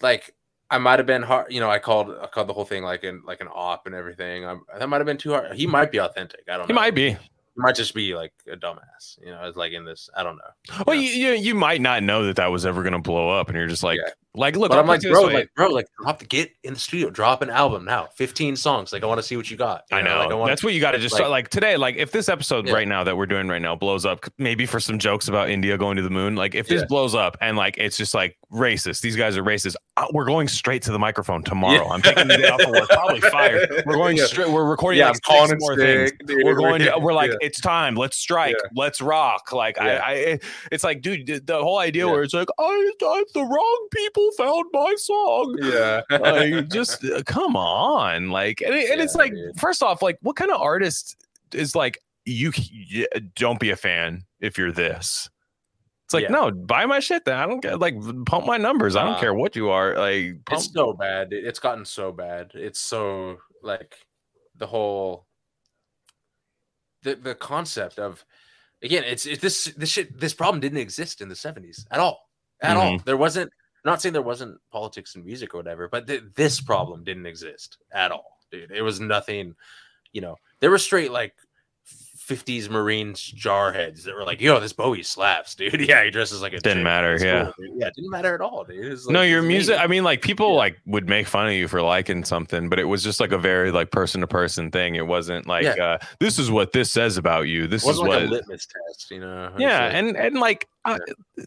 like 0.00 0.34
I 0.70 0.78
might 0.78 0.98
have 0.98 1.06
been 1.06 1.22
hard. 1.22 1.52
You 1.52 1.60
know, 1.60 1.70
I 1.70 1.78
called 1.78 2.10
I 2.20 2.26
called 2.26 2.48
the 2.48 2.52
whole 2.54 2.64
thing 2.64 2.82
like 2.82 3.04
an 3.04 3.22
like 3.26 3.40
an 3.40 3.48
op 3.52 3.86
and 3.86 3.94
everything. 3.94 4.44
i 4.46 4.56
that 4.78 4.88
might 4.88 4.96
have 4.96 5.06
been 5.06 5.18
too 5.18 5.30
hard. 5.32 5.54
He 5.54 5.66
might 5.66 5.92
be 5.92 5.98
authentic. 6.00 6.40
I 6.48 6.52
don't 6.56 6.60
know. 6.60 6.66
he 6.66 6.72
know. 6.72 6.80
might 6.80 6.94
be 6.94 7.16
might 7.56 7.74
just 7.76 7.94
be 7.94 8.14
like 8.14 8.32
a 8.50 8.56
dumbass. 8.56 9.18
You 9.20 9.30
know, 9.30 9.42
it's 9.44 9.56
like 9.56 9.72
in 9.72 9.84
this. 9.84 10.10
I 10.16 10.22
don't 10.22 10.36
know. 10.36 10.82
well 10.86 10.96
Yeah. 10.96 11.02
you, 11.10 11.28
you 11.28 11.32
you 11.40 11.54
might 11.54 11.80
not 11.80 12.02
know 12.02 12.24
that 12.26 12.36
that 12.36 12.48
was 12.50 12.66
ever 12.66 12.82
going 12.82 12.92
to 12.94 12.98
blow 12.98 13.30
up 13.30 13.48
and 13.48 13.56
you're 13.56 13.66
just 13.68 13.82
like 13.82 13.98
Yeah. 14.04 14.10
like 14.34 14.56
look 14.56 14.70
But 14.70 14.78
I'm 14.80 14.86
like, 14.86 15.02
bro, 15.02 15.22
like, 15.22 15.50
bro, 15.54 15.68
like, 15.68 15.86
drop 16.00 16.18
the 16.18 16.24
get 16.24 16.50
in 16.64 16.74
the 16.74 16.80
studio, 16.80 17.10
drop 17.10 17.42
an 17.42 17.50
album 17.50 17.84
now, 17.84 18.08
15 18.16 18.56
songs. 18.56 18.92
Like, 18.92 19.02
I 19.02 19.06
want 19.06 19.18
to 19.18 19.22
see 19.22 19.36
what 19.36 19.50
you 19.50 19.56
got. 19.56 19.84
You 19.92 19.98
I 19.98 20.02
know. 20.02 20.18
Like, 20.18 20.30
I 20.30 20.34
want 20.34 20.50
That's 20.50 20.64
what 20.64 20.74
you 20.74 20.80
got 20.80 20.92
to 20.92 20.98
just 20.98 21.12
like- 21.12 21.18
start. 21.20 21.30
Like 21.30 21.48
today, 21.48 21.76
like 21.76 21.96
if 21.96 22.10
this 22.10 22.28
episode 22.28 22.66
Yeah. 22.66 22.74
right 22.74 22.88
now 22.88 23.04
that 23.04 23.16
we're 23.16 23.26
doing 23.26 23.46
right 23.48 23.62
now 23.62 23.76
blows 23.76 24.04
up, 24.04 24.24
maybe 24.38 24.66
for 24.66 24.80
some 24.80 24.98
jokes 24.98 25.28
about 25.28 25.48
India 25.50 25.78
going 25.78 25.96
to 25.96 26.02
the 26.02 26.10
moon. 26.10 26.34
Like 26.36 26.54
if 26.54 26.66
this 26.66 26.80
Yeah. 26.82 26.86
blows 26.88 27.14
up 27.14 27.36
and 27.40 27.56
like 27.56 27.76
it's 27.78 27.96
just 27.96 28.14
like 28.14 28.36
racist, 28.54 29.00
these 29.00 29.16
guys 29.16 29.36
are 29.36 29.42
racist. 29.42 29.74
Uh, 29.96 30.06
we're 30.12 30.24
going 30.24 30.46
straight 30.48 30.82
to 30.82 30.92
the 30.92 30.98
microphone 30.98 31.42
tomorrow. 31.42 31.84
Yeah. 31.84 31.90
I'm 31.92 32.02
taking 32.02 32.28
the 32.28 32.36
day 32.36 32.48
off 32.48 32.60
of 32.60 32.70
work, 32.70 32.88
probably 32.88 33.20
fired. 33.30 33.82
We're 33.86 33.96
going 33.96 34.16
Yeah. 34.16 34.26
straight. 34.26 34.48
We're 34.50 34.64
recording 34.64 34.98
Yeah, 35.00 35.08
like 35.08 35.48
six 35.48 35.60
more 35.60 35.76
things. 35.76 36.12
dude. 36.26 36.44
We're 36.44 36.54
going. 36.54 36.80
To, 36.82 36.94
we're 37.00 37.12
like, 37.14 37.30
Yeah. 37.32 37.36
it's 37.40 37.60
time. 37.60 37.94
Let's 37.96 38.16
strike. 38.16 38.56
Let's 38.76 39.00
rock. 39.00 39.52
Like. 39.52 39.78
I, 39.80 39.96
I, 39.98 40.38
it's 40.72 40.84
like, 40.84 41.02
dude, 41.02 41.46
the- 41.46 41.62
whole 41.62 41.78
idea 41.78 42.06
where 42.06 42.22
it's 42.22 42.34
like, 42.34 42.48
I, 42.58 42.92
I, 43.02 43.24
the 43.34 43.42
wrong 43.42 43.88
people 43.92 44.30
found 44.36 44.64
my 44.72 44.94
song 44.98 45.56
yeah. 45.62 46.00
like 46.10 46.68
just 46.68 47.04
uh, 47.04 47.22
come 47.24 47.56
on 47.56 48.30
like 48.30 48.60
and, 48.60 48.74
it- 48.74 48.90
and 48.90 49.00
it's 49.00 49.14
like 49.14 49.32
dude. 49.32 49.58
first 49.58 49.82
off 49.82 50.02
like 50.02 50.18
what 50.22 50.36
kind 50.36 50.50
of 50.50 50.60
artist 50.60 51.16
is 51.52 51.74
like 51.74 51.98
you 52.24 52.52
y- 52.94 53.06
don't 53.36 53.58
be 53.60 53.70
a 53.70 53.76
fan 53.76 54.24
if 54.40 54.58
you're 54.58 54.72
this 54.72 55.30
it's 56.04 56.14
like 56.14 56.24
Yeah. 56.24 56.28
no 56.30 56.50
buy 56.50 56.86
my 56.86 57.00
shit 57.00 57.24
then 57.24 57.36
i 57.36 57.46
don't 57.46 57.60
get 57.60 57.80
like 57.80 57.94
pump 58.26 58.46
my 58.46 58.56
numbers 58.58 58.94
i 58.96 59.02
don't 59.04 59.14
Uh, 59.14 59.20
care 59.20 59.34
what 59.34 59.56
you 59.56 59.70
are 59.70 59.96
like 59.96 60.44
pump, 60.44 60.60
it's 60.60 60.72
so 60.72 60.92
bad. 60.92 61.32
It's 61.32 61.58
gotten 61.58 61.84
so 61.84 62.12
bad. 62.12 62.50
It's 62.54 62.78
so 62.80 63.38
like 63.62 63.96
the 64.56 64.66
whole 64.66 65.26
the 67.02 67.16
the 67.16 67.34
concept 67.34 67.98
of 67.98 68.24
again. 68.82 69.04
It's 69.04 69.26
it, 69.26 69.40
this 69.40 69.64
this 69.76 69.90
shit. 69.90 70.18
This 70.18 70.34
problem 70.34 70.60
didn't 70.60 70.78
exist 70.78 71.20
in 71.20 71.28
the 71.28 71.36
seventies 71.36 71.86
at 71.90 72.00
all. 72.00 72.28
At 72.60 72.76
all. 72.76 72.92
Mm-hmm. 72.92 73.04
There 73.04 73.16
wasn't. 73.16 73.50
I'm 73.84 73.90
not 73.90 74.00
saying 74.00 74.12
there 74.14 74.22
wasn't 74.22 74.58
politics 74.70 75.14
and 75.14 75.24
music 75.24 75.54
or 75.54 75.58
whatever, 75.58 75.88
but 75.88 76.06
th- 76.06 76.22
this 76.34 76.60
problem 76.60 77.04
didn't 77.04 77.26
exist 77.26 77.78
at 77.92 78.10
all, 78.12 78.38
dude. 78.50 78.70
It 78.70 78.82
was 78.82 79.00
nothing. 79.00 79.54
You 80.12 80.20
know, 80.22 80.36
there 80.60 80.70
were 80.70 80.78
straight 80.78 81.10
like. 81.12 81.34
50s 82.26 82.68
Marines 82.70 83.32
jarheads 83.36 84.04
that 84.04 84.14
were 84.14 84.24
like, 84.24 84.40
yo, 84.40 84.58
this 84.60 84.72
Bowie 84.72 85.02
slaps, 85.02 85.54
dude. 85.56 85.80
Yeah, 85.88 86.02
he 86.04 86.10
dresses 86.10 86.40
like 86.42 86.52
a 86.52 86.58
Didn't 86.58 86.78
chick. 86.78 86.84
matter, 86.84 87.18
yeah. 87.20 87.50
dude. 87.58 87.70
yeah, 87.76 87.86
it 87.88 87.94
didn't 87.94 88.10
matter 88.10 88.34
at 88.34 88.40
all, 88.40 88.64
dude. 88.64 88.90
Was 88.90 89.06
no 89.08 89.20
like- 89.20 89.28
your 89.30 89.42
music 89.42 89.74
amazing. 89.74 89.84
i 89.84 89.86
mean 89.86 90.04
like 90.04 90.22
people 90.22 90.50
Yeah. 90.52 90.56
like 90.56 90.76
would 90.86 91.08
make 91.08 91.26
fun 91.26 91.46
of 91.46 91.52
you 91.52 91.68
for 91.68 91.82
liking 91.82 92.24
something 92.24 92.68
but 92.68 92.78
it 92.78 92.84
was 92.84 93.02
just 93.02 93.20
like 93.20 93.32
a 93.32 93.38
very 93.38 93.70
like 93.70 93.90
person 93.90 94.20
to 94.22 94.26
person 94.26 94.70
thing 94.70 94.94
it 94.94 95.06
wasn't 95.06 95.46
like 95.46 95.66
uh 95.78 95.98
this 96.20 96.38
is 96.38 96.50
what 96.50 96.72
this 96.72 96.90
says 96.90 97.16
about 97.16 97.42
you 97.42 97.66
this 97.66 97.86
is 97.86 97.98
what 97.98 98.08
like 98.08 98.22
a 98.22 98.26
litmus 98.30 98.66
test, 98.66 99.10
you 99.10 99.20
know. 99.20 99.52
Yeah 99.58 99.84
like- 99.86 99.94
and 99.94 100.16
and 100.16 100.36
like 100.40 100.68
uh, 100.86 100.98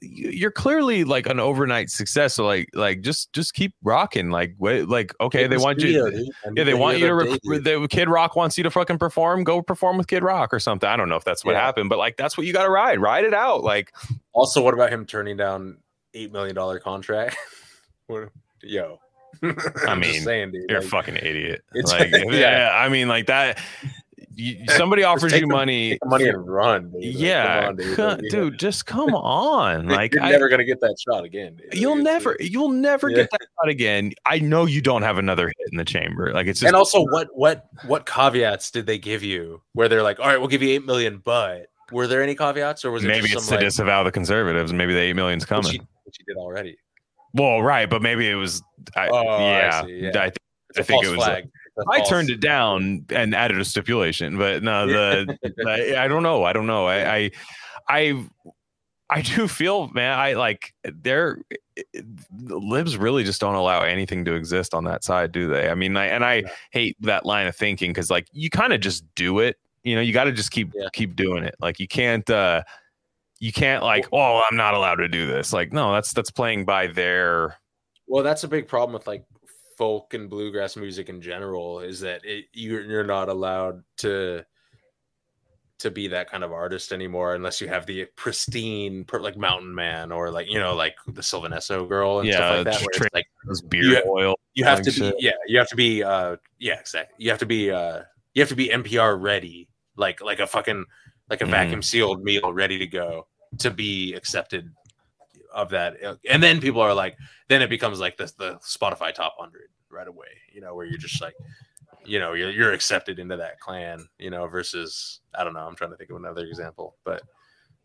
you- 0.02 0.30
you're 0.30 0.52
clearly 0.52 1.04
like 1.04 1.28
an 1.28 1.40
overnight 1.40 1.90
success 1.90 2.34
so 2.36 2.46
like 2.46 2.68
like 2.74 3.02
just 3.02 3.32
just 3.34 3.54
keep 3.54 3.74
rocking 3.84 4.30
like 4.30 4.56
wait 4.58 4.88
like 4.90 5.14
okay 5.22 5.48
they 5.48 5.58
want 5.58 5.80
studio, 5.80 6.06
you 6.06 6.12
dude. 6.12 6.28
Yeah 6.56 6.64
they 6.64 6.72
the 6.72 6.78
want 6.78 6.98
you 7.00 7.08
to 7.08 7.14
rec- 7.14 7.42
the 7.64 7.88
kid 7.90 8.10
rock 8.10 8.36
wants 8.36 8.58
you 8.58 8.64
to 8.64 8.72
fucking 8.72 8.98
perform 8.98 9.44
go 9.44 9.62
perform 9.62 9.98
with 9.98 10.08
kid 10.08 10.24
rock 10.24 10.54
or 10.54 10.60
something 10.60 10.90
i 10.90 10.96
don't 10.96 11.08
know 11.10 11.16
if 11.16 11.24
that's 11.24 11.46
what 11.46 11.54
Yeah. 11.54 11.62
happened 11.66 11.90
but 11.90 11.98
like 11.98 12.18
that's 12.18 12.38
what 12.38 12.48
you 12.48 12.54
got 12.54 12.64
to 12.64 12.70
ride 12.70 13.00
ride 13.00 13.26
it 13.26 13.34
out 13.34 13.64
like 13.64 13.94
Also, 14.34 14.62
what 14.64 14.74
about 14.74 14.92
him 14.92 15.06
turning 15.06 15.38
down 15.38 15.78
eight 16.14 16.32
million 16.32 16.56
dollar 16.56 16.80
contract? 16.80 17.38
What- 18.08 18.30
Yo, 18.64 19.00
I'm 19.88 20.00
mean, 20.00 20.22
saying, 20.24 20.52
dude. 20.52 20.70
you're 20.70 20.80
a 20.80 20.82
fucking 20.82 21.18
idiot 21.18 21.62
like 21.84 22.10
yeah. 22.14 22.32
yeah 22.32 22.72
i 22.74 22.90
mean 22.90 23.08
like 23.08 23.28
that 23.28 23.60
you, 24.38 24.66
somebody 24.70 25.04
offers 25.12 25.34
you 25.34 25.42
the- 25.42 25.48
money 25.48 25.98
money 26.06 26.28
and 26.30 26.48
run, 26.48 26.92
dude. 26.92 27.04
Yeah 27.16 27.68
on, 27.68 27.76
dude. 27.76 27.98
Like, 27.98 28.22
you 28.22 28.30
know, 28.32 28.50
dude 28.50 28.60
just 28.60 28.86
come 28.86 29.14
on 29.16 29.88
like 29.90 30.14
you're 30.14 30.24
I- 30.24 30.32
never 30.32 30.48
gonna 30.48 30.64
get 30.64 30.80
that 30.82 30.96
shot 31.00 31.24
again. 31.26 31.56
Dude. 31.58 31.74
You'll 31.74 31.96
never, 31.96 32.38
you'll 32.40 32.70
never 32.70 33.10
Yeah. 33.10 33.18
get 33.18 33.32
that 33.32 33.42
shot 33.42 33.70
again. 33.70 34.14
I 34.26 34.40
know 34.40 34.66
you 34.66 34.82
don't 34.82 35.02
have 35.02 35.18
another 35.18 35.48
hit 35.48 35.68
in 35.72 35.78
the 35.78 35.86
chamber. 35.86 36.32
Like 36.32 36.48
it's 36.48 36.60
just, 36.60 36.68
And 36.68 36.76
also, 36.76 37.04
what 37.06 37.28
what 37.34 37.68
what 37.86 38.06
caveats 38.06 38.72
did 38.72 38.86
they 38.86 38.98
give 39.00 39.24
you? 39.24 39.62
Where 39.74 39.90
they're 39.90 40.04
like, 40.04 40.20
all 40.20 40.28
right, 40.28 40.38
we'll 40.38 40.48
give 40.50 40.62
you 40.62 40.70
eight 40.70 40.86
million, 40.86 41.18
but 41.18 41.68
were 41.92 42.06
there 42.08 42.22
any 42.22 42.36
caveats, 42.36 42.86
or 42.86 42.92
was 42.92 43.04
it 43.04 43.08
maybe 43.08 43.26
it's 43.30 43.34
some, 43.34 43.44
to 43.46 43.52
like, 43.56 43.60
disavow 43.62 44.04
the 44.04 44.12
conservatives. 44.12 44.72
Maybe 44.74 44.94
the 44.94 45.00
eight 45.00 45.16
million's 45.16 45.44
which 45.44 45.50
coming. 45.50 45.74
you, 45.74 45.80
which 46.04 46.18
you 46.20 46.26
did 46.26 46.38
already? 46.40 46.78
well, 47.34 47.62
right, 47.62 47.90
but 47.90 48.02
maybe 48.02 48.30
it 48.30 48.36
was. 48.36 48.62
I, 48.96 49.08
Oh, 49.10 49.16
I 49.28 49.42
yeah, 49.42 49.82
see, 49.84 50.00
yeah. 50.02 50.08
I, 50.10 50.12
th- 50.30 50.38
I 50.78 50.82
think 50.84 51.04
it 51.04 51.08
was 51.10 51.18
flag. 51.18 51.50
I 51.90 51.98
false- 51.98 52.10
turned 52.10 52.30
it 52.30 52.40
down 52.40 53.06
and 53.10 53.36
added 53.36 53.60
a 53.60 53.66
stipulation, 53.66 54.38
but 54.38 54.64
no, 54.64 54.88
the 54.88 55.38
I, 55.98 56.06
I 56.06 56.08
don't 56.08 56.24
know. 56.24 56.44
I 56.44 56.54
don't 56.54 56.68
know. 56.68 56.86
I, 56.88 57.16
I, 57.18 57.32
I, 57.88 58.26
I 59.10 59.22
do 59.22 59.48
feel, 59.48 59.88
man. 59.90 60.18
I 60.18 60.34
like 60.34 60.74
they're 60.84 61.40
libs 62.40 62.98
really 62.98 63.24
just 63.24 63.40
don't 63.42 63.56
allow 63.56 63.82
anything 63.84 64.26
to 64.26 64.34
exist 64.34 64.74
on 64.74 64.84
that 64.86 65.04
side, 65.04 65.32
do 65.32 65.48
they? 65.48 65.70
I 65.70 65.76
mean, 65.76 65.96
I, 65.96 66.08
and 66.08 66.26
I 66.26 66.42
No. 66.42 66.50
hate 66.72 66.98
that 67.02 67.26
line 67.26 67.48
of 67.48 67.56
thinking 67.56 67.92
because 67.92 68.10
like 68.10 68.28
you 68.32 68.50
kind 68.50 68.74
of 68.74 68.82
just 68.82 69.04
do 69.16 69.40
it. 69.40 69.58
You 69.84 69.96
know, 69.96 70.02
you 70.02 70.12
got 70.14 70.26
to 70.26 70.32
just 70.34 70.52
keep 70.52 70.72
Yeah. 70.76 70.88
keep 70.94 71.16
doing 71.16 71.44
it. 71.44 71.56
Like 71.60 71.80
you 71.80 71.88
can't. 71.88 72.30
uh 72.30 72.64
you 73.40 73.54
can't 73.54 73.84
like, 73.84 74.08
oh, 74.12 74.42
I'm 74.50 74.58
not 74.58 74.74
allowed 74.74 74.96
to 74.96 75.08
do 75.08 75.28
this. 75.28 75.54
Like, 75.54 75.72
no, 75.72 75.94
that's 75.94 76.12
that's 76.12 76.32
playing 76.32 76.66
by 76.66 76.88
their 76.88 77.56
Well, 78.08 78.24
that's 78.24 78.44
a 78.44 78.48
big 78.48 78.68
problem 78.68 78.94
with 78.94 79.06
like 79.06 79.26
folk 79.78 80.14
and 80.16 80.30
bluegrass 80.30 80.76
music 80.76 81.08
in 81.10 81.22
general 81.22 81.80
is 81.80 82.00
that 82.02 82.26
it, 82.26 82.46
you're 82.54 82.82
you're 82.82 83.04
not 83.04 83.30
allowed 83.30 83.84
to 83.98 84.44
to 85.80 85.92
be 85.92 86.08
that 86.08 86.28
kind 86.30 86.44
of 86.44 86.52
artist 86.52 86.92
anymore 86.92 87.36
unless 87.36 87.62
you 87.62 87.68
have 87.68 87.86
the 87.86 88.06
pristine 88.16 89.06
like 89.20 89.38
mountain 89.38 89.74
man 89.76 90.12
or 90.12 90.32
like 90.32 90.50
you 90.50 90.58
know 90.60 90.74
like 90.76 90.96
the 91.08 91.22
Sylvan 91.22 91.52
Esso 91.52 91.88
girl 91.88 92.20
and 92.20 92.28
Yeah, 92.28 92.36
stuff 92.38 92.56
like 92.56 92.66
that 92.66 92.80
tra- 92.94 93.06
it's 93.06 93.14
like 93.14 93.28
those 93.46 93.62
beard 93.62 93.86
You- 93.86 94.04
oil. 94.12 94.34
you 94.56 94.64
have 94.64 94.82
to 94.82 94.92
be 94.92 94.98
shit. 94.98 95.16
yeah 95.20 95.32
you 95.46 95.60
have 95.60 95.70
to 95.70 95.76
be 95.76 96.04
uh 96.04 96.38
yeah 96.58 96.80
exactly 96.80 97.14
you 97.20 97.30
have 97.30 97.40
to 97.40 97.46
be 97.46 97.70
uh 97.70 98.02
you 98.34 98.42
have 98.42 98.50
to 98.50 98.56
be 98.56 98.70
NPR 98.70 99.22
ready 99.22 99.70
like 99.96 100.20
like 100.22 100.40
a 100.40 100.48
fucking 100.48 100.84
like 101.30 101.42
a 101.42 101.46
Mhm. 101.46 101.52
vacuum 101.52 101.82
sealed 101.84 102.24
meal 102.24 102.52
ready 102.52 102.80
to 102.80 102.88
go 102.88 103.28
to 103.60 103.70
be 103.70 104.14
accepted 104.16 104.72
of 105.58 105.70
that 105.70 105.98
and 106.30 106.42
then 106.42 106.62
people 106.62 106.80
are 106.80 106.94
like 106.94 107.18
then 107.50 107.62
it 107.62 107.70
becomes 107.70 108.00
like 108.00 108.16
the, 108.16 108.32
the 108.38 108.54
Spotify 108.64 109.14
top 109.14 109.34
100 109.38 109.64
right 109.90 110.08
away 110.08 110.28
you 110.54 110.62
know 110.62 110.74
where 110.76 110.86
you're 110.86 110.98
just 110.98 111.22
like 111.22 111.34
you 112.06 112.20
know 112.20 112.34
you're, 112.34 112.52
you're 112.52 112.72
accepted 112.74 113.20
into 113.20 113.36
that 113.36 113.60
clan 113.60 114.08
you 114.20 114.30
know 114.30 114.48
versus 114.48 115.20
I 115.38 115.44
don't 115.44 115.54
know 115.54 115.66
I'm 115.68 115.76
trying 115.76 115.90
to 115.92 115.98
think 115.98 116.12
of 116.12 116.16
another 116.16 116.46
example 116.46 116.96
but 117.04 117.24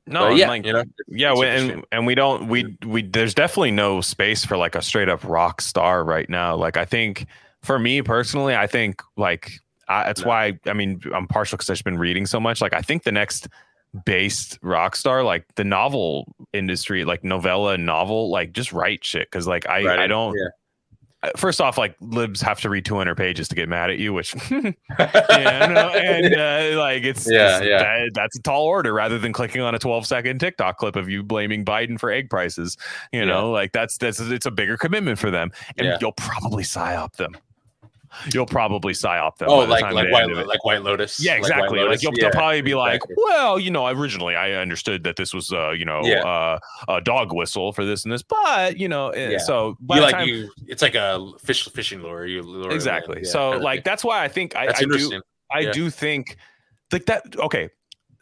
No, 0.07 0.29
but 0.29 0.37
yeah 0.37 0.49
like, 0.49 0.67
you 0.67 0.73
know 0.75 0.85
yeah, 1.09 1.33
we, 1.33 1.47
and 1.47 1.85
and 1.91 2.07
we 2.07 2.15
don't 2.15 2.49
we 2.49 2.77
we 2.87 3.03
there's 3.03 3.35
definitely 3.35 3.71
no 3.71 4.01
space 4.01 4.45
for 4.45 4.57
like 4.57 4.75
a 4.75 4.83
straight 4.83 5.09
up 5.09 5.25
rock 5.25 5.61
star 5.61 6.05
right 6.05 6.29
now. 6.29 6.55
Like 6.55 6.77
I 6.77 6.85
think 6.85 7.27
for 7.63 7.79
me 7.79 8.03
personally, 8.03 8.55
I 8.55 8.67
think 8.67 9.01
like 9.17 9.53
I, 9.89 10.05
that's 10.05 10.23
No. 10.23 10.29
why 10.29 10.59
I 10.67 10.73
mean 10.75 11.01
I'm 11.15 11.27
partial 11.27 11.57
because 11.57 11.71
I've 11.71 11.85
been 11.85 11.99
reading 11.99 12.27
so 12.27 12.39
much. 12.39 12.61
Like 12.61 12.75
I 12.75 12.83
think 12.83 13.05
the 13.05 13.13
next 13.13 13.49
based 14.05 14.59
rock 14.63 14.97
star, 14.97 15.23
like 15.23 15.45
the 15.57 15.65
novel 15.65 16.35
industry, 16.53 17.05
like 17.05 17.23
novella 17.25 17.77
novel, 17.79 18.31
like 18.31 18.53
just 18.53 18.73
write 18.73 19.05
shit 19.05 19.31
because 19.31 19.47
like 19.47 19.67
I 19.69 19.85
Right, 19.85 19.99
I 19.99 20.07
don't. 20.07 20.35
yeah. 20.37 21.31
First 21.37 21.61
off, 21.61 21.79
like 21.79 21.95
libs 22.01 22.41
have 22.41 22.61
to 22.63 22.69
read 22.69 22.85
200 22.85 23.15
pages 23.17 23.47
to 23.47 23.55
get 23.55 23.69
mad 23.69 23.91
at 23.91 23.99
you, 23.99 24.13
which 24.13 24.35
yeah, 24.51 24.73
no, 25.71 25.89
and 25.91 26.35
uh, 26.35 26.81
like 26.81 27.05
it's 27.05 27.31
Yeah, 27.31 27.59
it's- 27.59 27.65
yeah. 27.65 27.79
that- 27.79 28.11
that's 28.15 28.37
a 28.37 28.43
tall 28.43 28.65
order 28.65 28.93
rather 28.93 29.19
than 29.21 29.33
clicking 29.33 29.61
on 29.61 29.73
a 29.75 29.79
12 29.79 30.05
second 30.05 30.41
TikTok 30.41 30.79
clip 30.79 30.97
of 30.97 31.09
you 31.09 31.23
blaming 31.23 31.65
Biden 31.65 32.01
for 32.01 32.11
egg 32.11 32.29
prices. 32.29 32.77
You 33.13 33.21
Yeah. 33.21 33.27
know, 33.27 33.51
like 33.53 33.71
that's 33.73 33.99
that's 33.99 34.19
it's 34.19 34.47
a 34.47 34.51
bigger 34.51 34.77
commitment 34.77 35.19
for 35.19 35.31
them, 35.31 35.53
and 35.79 35.87
Yeah. 35.87 35.99
you'll 36.01 36.13
probably 36.13 36.65
psyop 36.65 37.13
them. 37.17 37.37
You'll 38.33 38.47
probably 38.47 38.93
psyop 38.93 39.37
them. 39.39 39.49
oh 39.51 39.61
like 39.61 39.81
time 39.83 39.95
like 39.95 40.11
white 40.11 40.29
like 40.47 40.65
White 40.65 40.83
Lotus 40.83 41.19
Yeah, 41.19 41.35
exactly. 41.35 41.79
Like, 41.79 41.87
Lotus? 41.87 42.03
you'll, 42.03 42.13
Yeah, 42.17 42.25
they'll 42.25 42.31
probably 42.33 42.63
be 42.63 42.75
like, 42.75 43.01
"Well, 43.17 43.59
you 43.59 43.71
know, 43.71 43.87
originally 43.89 44.37
I 44.37 44.53
understood 44.53 45.05
that 45.05 45.17
this 45.17 45.33
was, 45.33 45.53
uh, 45.53 45.71
you 45.71 45.85
know, 45.85 46.01
Yeah. 46.05 46.23
uh, 46.23 46.59
a 46.89 47.01
dog 47.01 47.33
whistle 47.33 47.73
for 47.73 47.85
this 47.85 48.05
and 48.05 48.13
this, 48.13 48.23
but 48.23 48.79
you 48.79 48.89
know, 48.89 49.11
eh, 49.11 49.31
Yeah. 49.31 49.39
so 49.39 49.77
by 49.81 49.97
you 49.97 50.03
like 50.03 50.13
time- 50.13 50.29
you 50.29 50.51
it's 50.69 50.83
like 50.83 50.95
a 50.95 51.27
fish 51.43 51.69
fishing 51.71 52.03
lure 52.03 52.27
you 52.27 52.43
lure 52.43 52.71
exactly. 52.73 53.25
so 53.25 53.51
like 53.53 53.85
that's 53.85 54.05
why 54.05 54.23
I 54.23 54.29
think 54.29 54.55
I, 54.57 54.69
I 54.69 54.81
do 54.85 55.23
I 55.51 55.71
do 55.71 55.91
think 55.91 56.37
like 56.93 57.07
that. 57.07 57.25
Okay, 57.39 57.69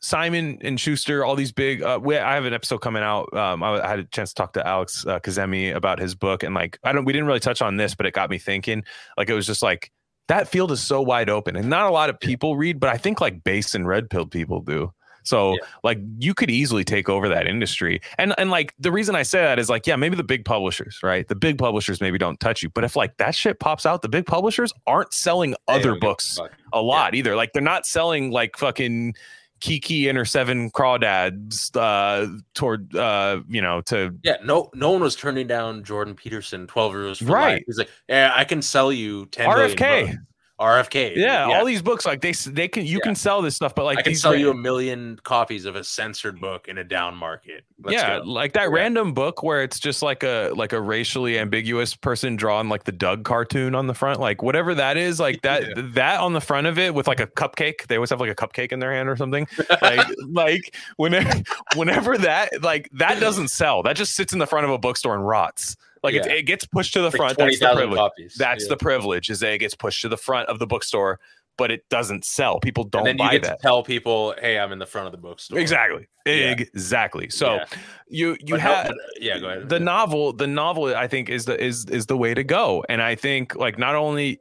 Simon 0.00 0.58
and 0.62 0.80
Schuster, 0.80 1.24
all 1.24 1.36
these 1.36 1.52
big. 1.52 1.82
Uh, 1.82 1.98
we, 2.02 2.16
I 2.16 2.34
have 2.34 2.44
an 2.46 2.54
episode 2.54 2.78
coming 2.78 3.02
out. 3.02 3.32
Um, 3.34 3.62
I, 3.62 3.80
I 3.84 3.88
had 3.88 3.98
a 3.98 4.04
chance 4.04 4.30
to 4.30 4.34
talk 4.34 4.54
to 4.54 4.66
Alex 4.66 5.04
uh, 5.06 5.20
Kazemi 5.20 5.74
about 5.74 5.98
his 5.98 6.14
book, 6.14 6.42
and 6.42 6.54
like 6.54 6.78
I 6.84 6.92
don't, 6.92 7.04
we 7.04 7.12
didn't 7.12 7.26
really 7.26 7.40
touch 7.40 7.60
on 7.60 7.76
this, 7.76 7.94
but 7.94 8.06
it 8.06 8.14
got 8.14 8.30
me 8.30 8.38
thinking. 8.38 8.82
Like 9.16 9.28
it 9.28 9.34
was 9.34 9.46
just 9.46 9.62
like 9.62 9.92
that 10.28 10.48
field 10.48 10.72
is 10.72 10.80
so 10.80 11.02
wide 11.02 11.28
open, 11.28 11.54
and 11.56 11.68
not 11.68 11.86
a 11.86 11.90
lot 11.90 12.08
of 12.08 12.18
people 12.18 12.56
read, 12.56 12.80
but 12.80 12.88
I 12.88 12.96
think 12.96 13.20
like 13.20 13.44
base 13.44 13.74
and 13.74 13.86
red 13.86 14.08
pill 14.08 14.26
people 14.26 14.60
do. 14.62 14.92
So 15.22 15.52
Yeah. 15.52 15.58
like 15.84 15.98
you 16.18 16.32
could 16.32 16.50
easily 16.50 16.82
take 16.82 17.10
over 17.10 17.28
that 17.28 17.46
industry. 17.46 18.00
And 18.16 18.34
and 18.38 18.50
like 18.50 18.72
the 18.78 18.90
reason 18.90 19.14
I 19.14 19.22
say 19.22 19.42
that 19.42 19.58
is 19.58 19.68
like, 19.68 19.86
yeah, 19.86 19.96
maybe 19.96 20.16
the 20.16 20.24
big 20.24 20.46
publishers, 20.46 20.98
right? 21.02 21.28
The 21.28 21.34
big 21.34 21.58
publishers 21.58 22.00
maybe 22.00 22.16
don't 22.16 22.40
touch 22.40 22.62
you. 22.62 22.70
But 22.70 22.84
if 22.84 22.96
like 22.96 23.18
that 23.18 23.34
shit 23.34 23.60
pops 23.60 23.84
out, 23.84 24.00
the 24.00 24.08
big 24.08 24.24
publishers 24.24 24.72
aren't 24.86 25.12
selling 25.12 25.54
other 25.68 25.90
books 26.00 26.38
a 26.72 26.80
lot 26.80 27.14
either. 27.14 27.36
Like 27.36 27.52
they're 27.52 27.60
not 27.60 27.84
selling 27.84 28.30
like 28.30 28.56
fucking 28.56 29.14
Kiki 29.60 30.08
and 30.08 30.16
her 30.16 30.24
seven 30.24 30.70
crawdads 30.70 31.76
uh 31.76 32.26
toward 32.54 32.94
uh 32.96 33.40
you 33.48 33.60
know 33.60 33.80
to 33.82 34.14
Yeah, 34.22 34.36
no, 34.42 34.70
no 34.74 34.90
one 34.90 35.02
was 35.02 35.14
turning 35.14 35.46
down 35.46 35.84
Jordan 35.84 36.14
Peterson, 36.14 36.66
twelve 36.66 36.92
years 36.94 37.22
Right. 37.22 37.52
life. 37.54 37.62
He's 37.66 37.78
like, 37.78 37.90
yeah, 38.08 38.32
I 38.34 38.44
can 38.44 38.62
sell 38.62 38.92
you 38.92 39.26
ten 39.26 39.48
RFK. 39.48 40.16
Books." 40.60 40.88
RFK. 40.90 41.16
yeah, 41.16 41.44
all 41.44 41.64
these 41.64 41.82
books 41.82 42.04
like 42.06 42.20
they 42.20 42.32
they 42.32 42.68
can 42.68 42.84
you 42.84 42.98
Yeah. 42.98 43.04
can 43.04 43.14
sell 43.14 43.42
this 43.42 43.56
stuff 43.56 43.74
but 43.74 43.84
like 43.84 43.98
I 43.98 44.02
can 44.02 44.12
these 44.12 44.22
sell 44.22 44.32
ra- 44.32 44.38
you 44.38 44.50
a 44.50 44.54
million 44.54 45.18
copies 45.24 45.64
of 45.64 45.74
a 45.76 45.82
censored 45.84 46.40
book 46.40 46.68
in 46.68 46.78
a 46.78 46.84
down 46.84 47.16
market. 47.16 47.64
Let's 47.82 47.94
yeah, 47.96 48.18
go. 48.18 48.24
like 48.24 48.52
that 48.52 48.64
Yeah. 48.68 48.74
random 48.74 49.14
book 49.14 49.42
where 49.42 49.62
it's 49.62 49.78
just 49.80 50.02
like 50.02 50.22
a 50.22 50.52
like 50.54 50.72
a 50.72 50.80
racially 50.80 51.38
ambiguous 51.38 51.94
person 51.96 52.36
drawing 52.36 52.68
like 52.68 52.84
the 52.84 52.92
Doug 52.92 53.24
cartoon 53.24 53.74
on 53.74 53.86
the 53.86 53.94
front, 53.94 54.20
like 54.20 54.42
whatever 54.42 54.74
that 54.74 54.96
is, 54.96 55.18
like 55.18 55.40
that 55.42 55.62
Yeah. 55.62 55.82
that 55.94 56.20
on 56.20 56.32
the 56.34 56.40
front 56.40 56.66
of 56.66 56.78
it 56.78 56.94
with 56.94 57.06
like 57.08 57.20
a 57.20 57.26
cupcake. 57.26 57.86
They 57.86 57.96
always 57.96 58.10
have 58.10 58.20
like 58.20 58.30
a 58.30 58.34
cupcake 58.34 58.72
in 58.72 58.78
their 58.80 58.92
hand 58.92 59.08
or 59.08 59.16
something. 59.16 59.46
Like 59.82 60.06
like 60.28 60.76
whenever 60.96 61.42
whenever 61.76 62.18
that 62.18 62.50
like 62.62 62.88
that 62.92 63.18
doesn't 63.20 63.48
sell. 63.48 63.82
That 63.82 63.96
just 63.96 64.14
sits 64.14 64.32
in 64.32 64.38
the 64.38 64.46
front 64.46 64.64
of 64.66 64.70
a 64.70 64.78
bookstore 64.78 65.14
and 65.14 65.26
rots. 65.26 65.76
Like 66.02 66.14
it, 66.14 66.24
Yeah. 66.26 66.32
it 66.32 66.42
gets 66.42 66.64
pushed 66.64 66.92
to 66.94 67.00
the 67.00 67.06
Like 67.06 67.16
front. 67.16 67.34
twenty 67.36 67.56
That's 67.56 67.60
the 67.72 67.76
privilege. 67.76 67.98
copies. 67.98 68.34
That's 68.38 68.64
Yeah. 68.64 68.68
the 68.70 68.76
privilege 68.78 69.28
is 69.30 69.40
that 69.40 69.52
it 69.52 69.58
gets 69.58 69.74
pushed 69.74 70.00
to 70.02 70.08
the 70.08 70.16
front 70.16 70.48
of 70.48 70.58
the 70.58 70.66
bookstore, 70.66 71.20
but 71.58 71.70
it 71.70 71.86
doesn't 71.90 72.24
sell. 72.24 72.58
People 72.60 72.84
don't 72.84 73.06
and 73.06 73.18
then 73.18 73.18
you 73.18 73.30
buy 73.30 73.32
get 73.32 73.42
that. 73.42 73.58
to 73.58 73.62
tell 73.62 73.82
people, 73.82 74.34
"Hey, 74.40 74.58
I'm 74.58 74.72
in 74.72 74.78
the 74.78 74.86
front 74.86 75.06
of 75.06 75.12
the 75.12 75.18
bookstore." 75.18 75.58
Exactly. 75.58 76.08
Yeah. 76.24 76.52
Exactly. 76.52 77.28
So 77.28 77.60
you 78.08 78.30
you 78.40 78.54
But 78.54 78.56
no- 78.56 78.60
have 78.60 78.86
but, 78.88 78.96
yeah, 79.20 79.38
go 79.38 79.48
ahead. 79.48 79.68
the 79.68 79.78
novel 79.80 80.32
the 80.32 80.46
novel 80.46 80.94
i 80.96 81.06
think 81.06 81.28
is 81.28 81.44
the 81.44 81.62
is 81.62 81.84
is 81.86 82.06
the 82.06 82.16
way 82.16 82.34
to 82.34 82.42
go 82.44 82.84
and 82.88 83.00
i 83.02 83.14
think 83.14 83.54
like 83.56 83.78
not 83.78 83.94
only 83.94 84.38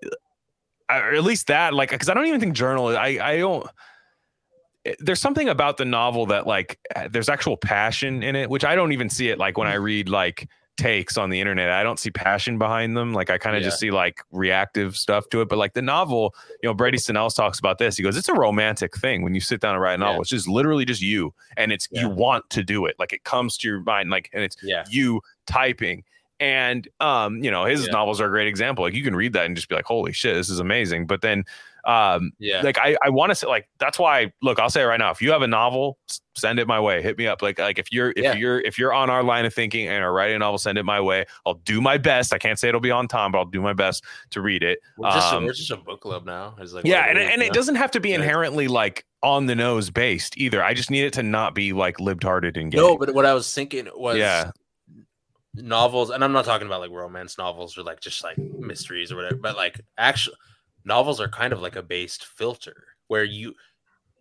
uh, 0.89 0.95
or 1.03 1.13
at 1.13 1.23
least 1.23 1.47
that 1.47 1.73
like 1.73 1.89
because 1.91 2.09
i 2.09 2.13
don't 2.13 2.25
even 2.27 2.39
think 2.39 2.53
journal 2.55 2.87
i 2.89 3.17
i 3.21 3.37
don't 3.37 3.67
there's 4.99 5.19
something 5.21 5.49
about 5.49 5.77
the 5.77 5.85
novel 5.85 6.25
that 6.27 6.47
like 6.47 6.79
uh, 6.95 7.07
there's 7.11 7.29
actual 7.29 7.57
passion 7.57 8.23
in 8.23 8.35
it 8.35 8.49
which 8.49 8.63
i 8.65 8.75
don't 8.75 8.91
even 8.91 9.09
see 9.09 9.29
it 9.29 9.37
like 9.37 9.57
when 9.57 9.67
i 9.67 9.75
read 9.75 10.09
like 10.09 10.47
takes 10.79 11.17
on 11.17 11.29
the 11.29 11.39
internet. 11.39 11.69
I 11.69 11.83
don't 11.83 11.99
see 11.99 12.09
passion 12.09 12.57
behind 12.57 12.95
them. 12.95 13.13
Like 13.13 13.29
i 13.29 13.37
kind 13.37 13.55
of 13.57 13.61
just 13.63 13.79
see 13.79 13.91
like 13.91 14.21
reactive 14.31 14.95
stuff 14.95 15.27
to 15.29 15.41
it. 15.41 15.49
But 15.49 15.57
like 15.57 15.73
the 15.73 15.81
novel 15.81 16.33
you 16.63 16.69
know 16.69 16.73
Bret 16.73 16.93
Easton 16.95 17.17
Ellis 17.17 17.33
talks 17.33 17.59
about 17.59 17.77
this. 17.77 17.97
He 17.97 18.03
goes 18.03 18.15
it's 18.17 18.29
a 18.29 18.33
romantic 18.33 18.97
thing 18.97 19.21
when 19.21 19.33
you 19.35 19.41
sit 19.41 19.59
down 19.61 19.73
and 19.75 19.81
write 19.81 19.95
a 19.95 19.97
novel. 19.97 20.15
Yeah. 20.15 20.21
it's 20.21 20.29
just 20.29 20.47
literally 20.47 20.85
just 20.85 21.01
you 21.01 21.33
and 21.57 21.71
it's 21.71 21.87
Yeah. 21.91 22.01
you 22.03 22.09
want 22.09 22.49
to 22.51 22.63
do 22.63 22.85
it. 22.85 22.95
Like 22.97 23.13
it 23.13 23.23
comes 23.23 23.57
to 23.57 23.67
your 23.67 23.81
mind 23.81 24.09
like 24.09 24.29
and 24.33 24.41
it's 24.43 24.55
yeah, 24.63 24.85
you 24.89 25.21
typing. 25.45 26.03
And 26.39 26.87
um 27.01 27.43
you 27.43 27.51
know 27.51 27.65
his 27.65 27.85
Yeah. 27.85 27.91
novels 27.91 28.21
are 28.21 28.27
a 28.27 28.29
great 28.29 28.47
example. 28.47 28.85
Like 28.85 28.93
you 28.93 29.03
can 29.03 29.15
read 29.15 29.33
that 29.33 29.45
and 29.45 29.55
just 29.55 29.67
be 29.69 29.75
like 29.75 29.85
holy 29.85 30.13
shit 30.13 30.35
this 30.35 30.49
is 30.49 30.59
amazing. 30.59 31.05
But 31.07 31.21
then 31.21 31.43
um 31.85 32.31
yeah. 32.39 32.61
like 32.61 32.77
i 32.77 32.95
i 33.03 33.09
want 33.09 33.29
to 33.29 33.35
say 33.35 33.47
like 33.47 33.67
that's 33.79 33.97
why 33.97 34.31
look 34.41 34.59
i'll 34.59 34.69
say 34.69 34.81
it 34.81 34.85
right 34.85 34.99
now 34.99 35.11
if 35.11 35.21
you 35.21 35.31
have 35.31 35.41
a 35.41 35.47
novel 35.47 35.97
send 36.35 36.59
it 36.59 36.67
my 36.67 36.79
way 36.79 37.01
hit 37.01 37.17
me 37.17 37.27
up 37.27 37.41
like 37.41 37.57
like 37.59 37.79
if 37.79 37.91
you're 37.91 38.11
if 38.11 38.23
Yeah. 38.23 38.33
you're 38.33 38.59
if 38.61 38.77
you're 38.77 38.93
on 38.93 39.09
our 39.09 39.23
line 39.23 39.45
of 39.45 39.53
thinking 39.53 39.87
and 39.87 40.03
are 40.03 40.11
writing 40.13 40.35
a 40.35 40.39
novel 40.39 40.57
send 40.57 40.77
it 40.77 40.83
my 40.83 40.99
way 41.01 41.25
i'll 41.45 41.55
do 41.55 41.81
my 41.81 41.97
best 41.97 42.33
i 42.33 42.37
can't 42.37 42.59
say 42.59 42.67
it'll 42.69 42.81
be 42.81 42.91
on 42.91 43.07
time 43.07 43.31
but 43.31 43.39
i'll 43.39 43.45
do 43.45 43.61
my 43.61 43.73
best 43.73 44.03
to 44.31 44.41
read 44.41 44.63
it 44.63 44.79
we're, 44.97 45.09
just, 45.11 45.33
um, 45.33 45.45
we're 45.45 45.53
just 45.53 45.71
a 45.71 45.77
book 45.77 46.01
club 46.01 46.25
now. 46.25 46.55
Is 46.59 46.73
like 46.73 46.85
yeah 46.85 47.05
and, 47.09 47.17
and 47.17 47.41
it 47.41 47.53
doesn't 47.53 47.75
have 47.75 47.91
to 47.91 47.99
be 47.99 48.13
inherently 48.13 48.67
like 48.67 49.05
on 49.23 49.45
the 49.45 49.55
nose 49.55 49.89
based 49.89 50.37
either 50.37 50.63
i 50.63 50.73
just 50.73 50.89
need 50.91 51.03
it 51.03 51.13
to 51.13 51.23
not 51.23 51.53
be 51.55 51.73
like 51.73 51.97
libtarded 51.97 52.57
and 52.57 52.71
gay 52.71 52.77
No, 52.77 52.97
but 52.97 53.13
what 53.13 53.25
I 53.25 53.33
was 53.33 53.53
thinking 53.53 53.87
was 53.95 54.17
Yeah. 54.17 54.51
novels, 55.55 56.09
and 56.09 56.23
I'm 56.23 56.31
not 56.31 56.45
talking 56.45 56.67
about 56.67 56.79
like 56.79 56.91
romance 56.91 57.37
novels 57.37 57.77
or 57.77 57.83
like 57.83 57.99
just 57.99 58.23
like 58.23 58.37
mysteries 58.37 59.11
or 59.11 59.15
whatever, 59.17 59.35
but 59.35 59.55
like 59.55 59.81
actual 59.97 60.33
novels 60.85 61.19
are 61.19 61.27
kind 61.29 61.53
of 61.53 61.61
like 61.61 61.75
a 61.75 61.83
based 61.83 62.25
filter 62.25 62.85
where 63.07 63.23
you 63.23 63.53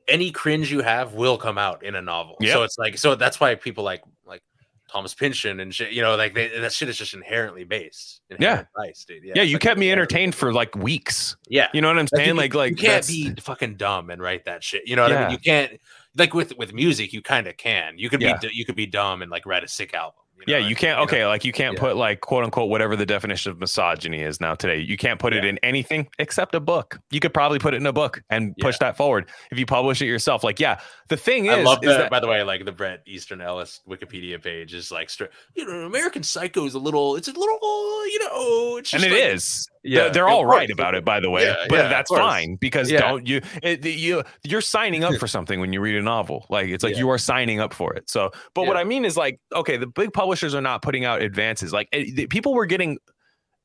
any 0.09 0.31
cringe 0.31 0.71
you 0.73 0.81
have 0.81 1.15
will 1.15 1.37
come 1.37 1.59
out 1.59 1.85
in 1.85 1.95
a 1.95 2.03
novel. 2.03 2.37
Yep. 2.41 2.53
So 2.53 2.63
it's 2.63 2.79
like 2.79 2.99
so 2.99 3.15
that's 3.15 3.39
why 3.41 3.55
people 3.55 3.85
like 3.85 4.03
like 4.27 4.43
Thomas 4.91 5.13
Pynchon 5.15 5.61
and 5.61 5.75
shit, 5.75 5.93
you 5.93 6.01
know, 6.01 6.17
like 6.17 6.33
they, 6.33 6.49
that 6.61 6.73
shit 6.73 6.89
is 6.89 6.97
just 6.97 7.13
inherently 7.13 7.65
based. 7.65 8.23
Inherent 8.31 8.67
Nice, 8.79 9.05
dude. 9.05 9.23
yeah, 9.23 9.43
it's 9.43 9.51
you 9.51 9.57
like 9.57 9.63
kept 9.63 9.79
me 9.79 9.93
entertained 9.93 10.35
for 10.35 10.51
like 10.51 10.75
weeks 10.77 11.37
Yeah. 11.49 11.69
you 11.75 11.83
know 11.83 11.89
what 11.89 11.99
i'm 11.99 12.05
Like, 12.11 12.17
saying 12.17 12.29
you, 12.29 12.35
like 12.35 12.55
like 12.55 12.71
you 12.71 12.77
can't 12.89 13.07
be 13.07 13.35
fucking 13.39 13.77
dumb 13.77 14.09
and 14.09 14.23
write 14.23 14.47
that 14.47 14.65
shit. 14.65 14.89
You 14.89 14.97
know 14.97 15.03
what 15.03 15.13
I 15.13 15.23
mean? 15.25 15.33
You 15.33 15.39
can't 15.39 15.79
like 16.17 16.33
with 16.33 16.57
with 16.57 16.73
music. 16.73 17.13
You 17.13 17.21
kind 17.21 17.47
of 17.47 17.59
can. 17.59 17.99
You 17.99 18.09
could 18.09 18.23
Yeah. 18.23 18.39
be 18.39 18.49
you 18.53 18.65
could 18.65 18.77
be 18.77 18.87
dumb 18.87 19.21
and 19.21 19.31
like 19.31 19.45
write 19.45 19.63
a 19.63 19.69
sick 19.69 19.93
album. 19.93 20.15
Know 20.47 20.53
yeah 20.57 20.59
you 20.59 20.77
can't 20.77 20.99
know? 20.99 21.05
okay 21.05 21.27
like 21.27 21.45
you 21.45 21.53
can't 21.53 21.75
Yeah. 21.75 21.81
put 21.81 21.97
like 21.97 22.21
quote 22.21 22.45
unquote 22.45 22.71
whatever 22.71 22.95
the 22.97 23.05
definition 23.07 23.51
of 23.53 23.59
misogyny 23.59 24.23
is 24.23 24.41
now 24.41 24.55
today 24.55 24.79
you 24.79 24.97
can't 24.97 25.19
put 25.19 25.33
it 25.35 25.45
in 25.45 25.59
anything 25.63 26.09
except 26.19 26.55
a 26.55 26.61
book 26.61 26.99
you 27.11 27.19
could 27.21 27.35
probably 27.35 27.59
put 27.59 27.75
it 27.75 27.79
in 27.79 27.87
a 27.87 27.93
book 27.93 28.23
and 28.31 28.55
Yeah. 28.57 28.65
push 28.65 28.79
that 28.79 28.97
forward 28.97 29.29
if 29.51 29.59
you 29.59 29.67
publish 29.67 30.01
it 30.01 30.07
yourself 30.07 30.45
like 30.45 30.61
yeah 30.61 30.81
the 31.09 31.17
thing 31.17 31.47
is, 31.47 31.53
I 31.53 31.63
love 31.63 31.79
is 31.83 31.89
that, 31.89 31.99
that 31.99 32.11
By 32.11 32.21
the 32.21 32.27
way, 32.27 32.43
like 32.43 32.65
the 32.67 32.73
Bret 32.73 33.03
Easton 33.07 33.41
Ellis 33.41 33.81
Wikipedia 33.89 34.43
page 34.43 34.75
is 34.75 34.91
like, 34.93 35.11
you 35.55 35.65
know, 35.65 35.87
American 35.87 36.23
Psycho 36.23 36.67
is 36.67 36.75
a 36.75 36.79
little, 36.79 37.17
it's 37.17 37.29
a 37.29 37.33
little, 37.33 38.07
you 38.07 38.19
know, 38.19 38.77
it's 38.77 38.93
and 38.93 39.03
it 39.03 39.11
like- 39.13 39.23
is 39.23 39.67
Yeah, 39.85 40.09
they're, 40.09 40.29
all 40.29 40.45
right 40.45 40.71
about 40.71 40.95
it 40.95 41.05
by 41.05 41.21
the 41.21 41.31
way 41.31 41.45
Yeah, 41.45 41.57
but 41.69 41.77
yeah, 41.77 41.89
that's 41.89 42.11
fine 42.11 42.57
because 42.57 42.91
Yeah. 42.91 43.01
don't 43.01 43.27
you 43.27 43.41
eh, 43.63 43.77
it, 43.81 43.85
you 43.85 44.23
you're 44.45 44.61
signing 44.61 45.05
up 45.05 45.15
for 45.21 45.27
something 45.27 45.61
when 45.61 45.73
you 45.73 45.81
read 45.81 45.95
a 45.97 46.03
novel. 46.03 46.47
Like 46.51 46.69
it's 46.69 46.85
like 46.85 46.97
you 46.97 47.09
are 47.11 47.19
signing 47.19 47.61
up 47.61 47.73
for 47.73 47.95
it. 47.95 48.11
So 48.11 48.31
but 48.55 48.67
what 48.67 48.77
i 48.77 48.85
mean 48.85 49.05
is 49.05 49.17
like 49.17 49.41
okay 49.55 49.77
the 49.77 49.87
big 49.87 50.13
publishers 50.13 50.55
are 50.55 50.61
not 50.61 50.83
putting 50.83 51.05
out 51.05 51.23
advances. 51.23 51.73
Like 51.73 51.89
it, 51.93 52.15
the- 52.17 52.27
people 52.27 52.55
were 52.55 52.67
getting 52.67 52.99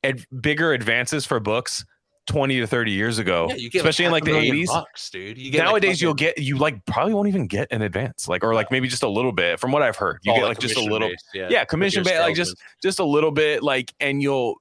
ad- 0.02 0.24
bigger 0.40 0.72
advances 0.72 1.26
for 1.26 1.40
books 1.40 1.84
20 2.26 2.60
to 2.60 2.66
30 2.66 2.90
years 2.90 3.18
ago 3.18 3.50
Yeah, 3.54 3.68
especially 3.74 4.06
in 4.06 4.10
like 4.12 4.24
the 4.24 4.30
80s 4.30 4.68
bucks, 4.68 5.10
dude. 5.10 5.36
You 5.36 5.50
like, 5.50 5.62
nowadays 5.62 6.00
you'll 6.00 6.14
get 6.14 6.38
you 6.38 6.56
like 6.56 6.82
probably 6.86 7.12
won't 7.12 7.28
even 7.28 7.46
get 7.46 7.68
an 7.70 7.82
advance 7.82 8.28
like 8.28 8.42
or 8.42 8.54
like 8.54 8.70
maybe 8.70 8.88
just 8.88 9.02
a 9.02 9.08
little 9.08 9.32
bit 9.32 9.60
from 9.60 9.72
what 9.72 9.82
i've 9.82 9.96
heard. 9.96 10.20
You 10.22 10.32
all, 10.32 10.38
get 10.38 10.46
like 10.46 10.58
just 10.58 10.76
a 10.78 10.80
little 10.82 11.08
based, 11.10 11.26
yeah, 11.34 11.48
yeah 11.50 11.64
commission 11.64 12.02
Like 12.02 12.14
ba- 12.14 12.20
like 12.20 12.34
just 12.34 12.56
just 12.82 12.98
a 12.98 13.04
little 13.04 13.30
bit 13.30 13.62
like 13.62 13.92
and 14.00 14.22
you'll 14.22 14.56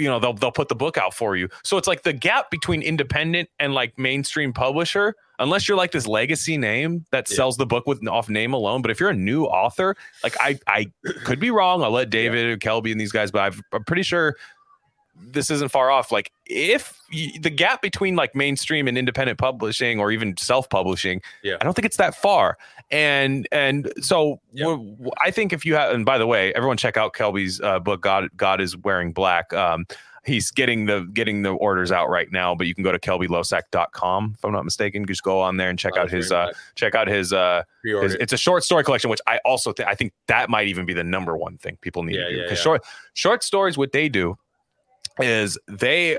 you 0.00 0.08
know 0.08 0.18
they'll 0.18 0.32
they'll 0.32 0.50
put 0.50 0.68
the 0.68 0.74
book 0.74 0.96
out 0.98 1.14
for 1.14 1.36
you. 1.36 1.48
So 1.62 1.76
it's 1.76 1.86
like 1.86 2.02
the 2.02 2.12
gap 2.12 2.50
between 2.50 2.82
independent 2.82 3.48
and 3.58 3.74
like 3.74 3.98
mainstream 3.98 4.52
publisher 4.52 5.14
unless 5.38 5.68
you're 5.68 5.76
like 5.76 5.90
this 5.92 6.06
legacy 6.06 6.56
name 6.58 7.04
that 7.12 7.30
Yeah. 7.30 7.36
sells 7.36 7.56
the 7.56 7.66
book 7.66 7.86
with 7.86 8.06
off 8.08 8.28
name 8.28 8.52
alone 8.52 8.82
but 8.82 8.90
if 8.90 9.00
you're 9.00 9.08
a 9.10 9.14
new 9.14 9.44
author 9.44 9.96
like 10.22 10.36
i 10.40 10.58
i 10.66 10.86
could 11.24 11.40
be 11.40 11.50
wrong. 11.50 11.82
I'll 11.82 11.90
let 11.90 12.10
david 12.10 12.46
or 12.46 12.56
kelby 12.58 12.92
and 12.92 13.00
these 13.00 13.12
guys 13.12 13.30
but 13.30 13.40
I've, 13.42 13.60
i'm 13.72 13.84
pretty 13.84 14.02
sure 14.02 14.36
this 15.22 15.50
isn't 15.50 15.70
far 15.70 15.90
off. 15.90 16.10
Like 16.10 16.32
if 16.46 16.98
y- 17.12 17.32
the 17.40 17.50
gap 17.50 17.82
between 17.82 18.16
like 18.16 18.34
mainstream 18.34 18.88
and 18.88 18.96
independent 18.98 19.38
publishing 19.38 20.00
or 20.00 20.10
even 20.10 20.36
self-publishing 20.36 21.20
Yeah. 21.42 21.56
i 21.60 21.64
don't 21.64 21.74
think 21.74 21.86
it's 21.86 21.96
that 21.98 22.14
far. 22.14 22.56
And 22.90 23.46
and 23.52 23.92
so 24.00 24.40
Yeah. 24.52 24.76
i 25.20 25.30
think 25.30 25.52
if 25.52 25.64
you 25.64 25.74
have 25.76 25.94
and 25.94 26.04
by 26.04 26.18
the 26.18 26.26
way 26.26 26.52
everyone 26.54 26.76
check 26.76 26.96
out 26.96 27.14
kelby's 27.14 27.60
uh, 27.60 27.78
book 27.78 28.00
god 28.00 28.28
god 28.36 28.60
is 28.60 28.76
wearing 28.76 29.12
black. 29.12 29.52
Um 29.52 29.86
he's 30.24 30.50
getting 30.50 30.84
the 30.86 31.08
getting 31.14 31.42
the 31.42 31.50
orders 31.50 31.90
out 31.90 32.08
right 32.10 32.30
now 32.30 32.54
but 32.54 32.66
you 32.66 32.74
can 32.74 32.84
go 32.84 32.92
to 32.92 32.98
kelbylosack.com 32.98 34.34
if 34.36 34.44
i'm 34.44 34.52
not 34.52 34.64
mistaken. 34.64 35.06
Just 35.06 35.22
go 35.22 35.40
on 35.40 35.56
there 35.56 35.70
and 35.70 35.78
check 35.78 35.96
out 35.96 36.10
his 36.10 36.32
uh 36.32 36.52
check 36.74 36.94
out 36.94 37.08
his 37.08 37.32
uh 37.32 37.62
his, 37.84 38.14
it's 38.14 38.32
a 38.32 38.36
short 38.36 38.64
story 38.64 38.84
collection 38.84 39.10
which 39.10 39.20
i 39.26 39.38
also 39.44 39.72
think 39.72 39.88
i 39.88 39.94
think 39.94 40.12
that 40.26 40.50
might 40.50 40.68
even 40.68 40.84
be 40.86 40.92
the 40.94 41.04
number 41.04 41.36
one 41.36 41.56
thing 41.58 41.78
people 41.80 42.02
need 42.02 42.16
Yeah, 42.16 42.24
to 42.24 42.30
do. 42.30 42.36
yeah, 42.36 42.42
because 42.44 42.58
yeah. 42.58 42.62
short 42.64 42.82
short 43.14 43.42
stories 43.44 43.78
what 43.78 43.92
they 43.92 44.08
do 44.08 44.36
is 45.20 45.58
they 45.68 46.18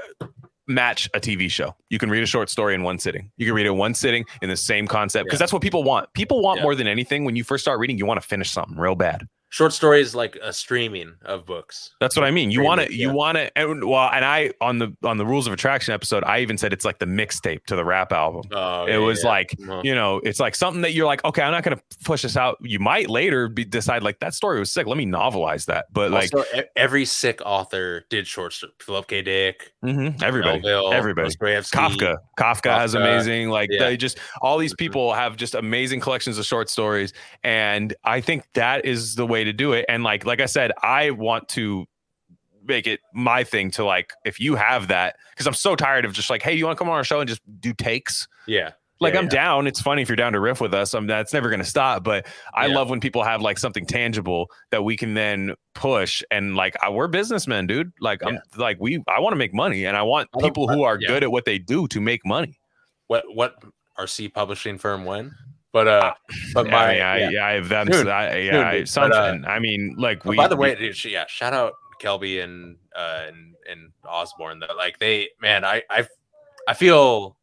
match 0.68 1.10
a 1.14 1.20
TV 1.20 1.50
show. 1.50 1.76
You 1.90 1.98
can 2.00 2.10
read 2.10 2.24
a 2.24 2.26
short 2.28 2.50
story 2.50 2.76
in 2.76 2.84
one 2.84 2.98
sitting. 3.00 3.32
You 3.38 3.46
can 3.46 3.56
read 3.56 3.66
it 3.66 3.70
in 3.72 3.78
one 3.78 3.94
sitting 3.94 4.26
in 4.42 4.50
the 4.50 4.56
same 4.56 4.88
concept 4.88 5.26
because 5.26 5.38
Yeah. 5.40 5.44
that's 5.44 5.54
what 5.54 5.62
people 5.62 5.84
want. 5.84 6.12
People 6.14 6.42
want 6.42 6.60
Yeah. 6.60 6.64
more 6.64 6.76
than 6.76 6.88
anything 6.88 7.26
when 7.26 7.36
you 7.36 7.44
first 7.44 7.64
start 7.64 7.80
reading, 7.80 7.98
you 7.98 8.06
want 8.06 8.22
to 8.22 8.28
finish 8.28 8.52
something 8.52 8.78
real 8.78 8.96
bad. 8.96 9.28
Short 9.52 9.74
stories 9.74 10.16
like 10.16 10.38
a 10.42 10.52
streaming 10.52 11.14
of 11.26 11.46
books. 11.46 11.92
That's 12.00 12.16
what 12.16 12.24
I 12.26 12.32
mean. 12.32 12.50
You 12.52 12.64
want 12.64 12.82
to, 12.82 12.92
you 12.92 13.08
yeah. 13.10 13.14
want 13.14 13.38
to, 13.38 13.56
and 13.58 13.84
well, 13.84 14.10
and 14.12 14.24
I 14.26 14.52
on 14.62 14.80
the 14.80 14.96
on 15.04 15.18
the 15.18 15.26
rules 15.26 15.46
of 15.46 15.52
attraction 15.54 15.94
episode, 15.94 16.24
I 16.24 16.40
even 16.40 16.58
said 16.58 16.72
it's 16.74 16.86
like 16.86 17.00
the 17.00 17.06
mixtape 17.06 17.66
to 17.66 17.76
the 17.76 17.84
rap 17.86 18.12
album. 18.14 18.44
Oh, 18.54 18.86
it 18.86 18.92
yeah, 18.94 18.98
was 18.98 19.24
yeah. 19.24 19.30
like 19.30 19.56
Uh-huh. 19.62 19.82
you 19.84 19.94
know, 19.94 20.20
it's 20.24 20.40
like 20.40 20.56
something 20.56 20.82
that 20.84 20.94
you're 20.94 21.06
like, 21.06 21.24
okay, 21.26 21.42
I'm 21.44 21.52
not 21.52 21.64
gonna 21.64 21.82
push 22.04 22.22
this 22.24 22.36
out. 22.38 22.58
You 22.62 22.80
might 22.80 23.10
later 23.10 23.50
be 23.50 23.66
decide 23.66 24.04
like 24.04 24.20
that 24.20 24.34
story 24.34 24.58
was 24.58 24.72
sick. 24.72 24.88
Let 24.88 24.98
me 24.98 25.06
novelize 25.06 25.66
that. 25.66 25.86
But 25.92 26.12
like 26.12 26.34
also, 26.34 26.46
e- 26.58 26.64
every 26.78 27.04
sick 27.06 27.42
author 27.46 28.06
did 28.10 28.26
short 28.28 28.54
stories. 28.54 28.74
Philip 28.80 29.08
K. 29.08 29.22
Dick, 29.22 29.74
mhm, 29.84 30.22
everybody, 30.24 30.62
Melville, 30.62 30.94
everybody. 30.94 31.28
Dostoevsky. 31.28 31.78
Kafka. 31.78 32.18
Kafka 32.38 32.78
has 32.78 32.94
amazing, 32.94 33.50
like 33.50 33.70
they 33.78 33.98
just 33.98 34.18
all 34.42 34.58
these 34.58 34.74
Mhm. 34.74 34.78
people 34.80 35.14
have 35.14 35.36
just 35.36 35.56
amazing 35.56 36.00
collections 36.00 36.38
of 36.38 36.46
short 36.46 36.70
stories, 36.70 37.12
and 37.44 37.94
I 38.06 38.22
think 38.22 38.46
that 38.54 38.86
is 38.86 39.16
the 39.16 39.28
way 39.28 39.41
to 39.44 39.54
do 39.54 39.74
it. 39.74 39.86
And 39.90 40.04
like 40.04 40.26
like 40.26 40.42
I 40.42 40.46
said, 40.46 40.72
I 40.82 41.12
want 41.12 41.50
to 41.50 41.86
make 42.64 42.86
it 42.86 43.00
my 43.14 43.44
thing 43.44 43.72
to 43.72 43.84
like 43.84 44.14
if 44.24 44.40
you 44.40 44.56
have 44.56 44.88
that 44.90 45.16
because 45.32 45.48
I'm 45.48 45.54
so 45.56 45.76
tired 45.76 46.06
of 46.06 46.14
just 46.14 46.30
like 46.30 46.44
hey 46.44 46.54
you 46.54 46.66
want 46.66 46.78
to 46.78 46.80
come 46.80 46.90
on 46.90 46.96
our 46.96 47.04
show 47.04 47.20
and 47.20 47.28
just 47.28 47.42
do 47.60 47.74
takes. 47.74 48.28
Yeah, 48.46 48.72
Like 49.00 49.14
Yeah, 49.16 49.20
I'm 49.20 49.26
yeah. 49.26 49.30
down. 49.32 49.66
It's 49.68 49.82
funny 49.82 50.04
if 50.04 50.10
you're 50.10 50.16
down 50.16 50.34
to 50.34 50.40
riff 50.40 50.62
with 50.62 50.74
us. 50.76 50.94
I'm 50.94 51.08
that's 51.08 51.34
never 51.34 51.50
gonna 51.50 51.64
stop. 51.64 52.04
But 52.04 52.28
I 52.54 52.68
Yeah. 52.68 52.76
love 52.76 52.90
when 52.92 53.00
people 53.00 53.24
have 53.24 53.42
like 53.42 53.58
something 53.58 53.86
tangible 53.86 54.48
that 54.70 54.84
we 54.84 54.96
can 54.96 55.16
then 55.16 55.56
push 55.74 56.22
and 56.30 56.56
like 56.56 56.76
I, 56.84 56.90
we're 56.90 57.08
businessmen, 57.08 57.66
dude. 57.66 57.92
Like 58.00 58.24
I'm 58.24 58.38
like 58.58 58.78
we 58.80 59.04
I 59.08 59.20
want 59.20 59.34
to 59.34 59.38
make 59.38 59.54
money 59.56 59.86
and 59.86 59.98
I 59.98 60.04
want 60.04 60.30
people 60.40 60.68
who 60.68 60.84
are 60.84 60.98
good 61.00 61.24
at 61.24 61.32
what 61.32 61.46
they 61.46 61.58
do 61.58 61.88
to 61.88 62.00
make 62.00 62.24
money. 62.26 62.60
What 63.08 63.24
what 63.34 63.56
RC 63.98 64.34
publishing 64.34 64.78
firm 64.78 65.04
when? 65.04 65.32
But 65.74 65.88
uh, 65.88 66.14
but 66.54 66.68
I 66.68 66.72
my 66.72 66.94
mean, 66.94 67.02
I, 67.02 67.18
yeah. 67.18 67.30
yeah, 67.30 67.46
I 67.46 67.52
have 67.54 67.70
them. 67.70 67.92
Soon. 67.92 68.08
I, 68.10 68.38
yeah, 68.40 68.68
I, 68.68 68.72
dude. 68.72 68.82
But, 68.82 68.90
something. 68.90 69.46
I 69.46 69.60
mean, 69.60 69.96
like 69.98 70.26
we. 70.26 70.36
by 70.36 70.48
the 70.48 70.58
way, 70.58 70.76
dude, 70.76 71.06
yeah, 71.06 71.26
shout 71.28 71.54
out 71.54 71.74
Kelby 72.02 72.44
and 72.44 72.76
uh 72.96 73.26
and, 73.28 73.56
and 73.70 73.92
Osborne 74.06 74.60
that 74.60 74.76
like 74.76 75.00
they 75.00 75.30
man, 75.42 75.64
I 75.64 75.84
I 75.90 76.08
I 76.68 76.74
feel 76.74 77.38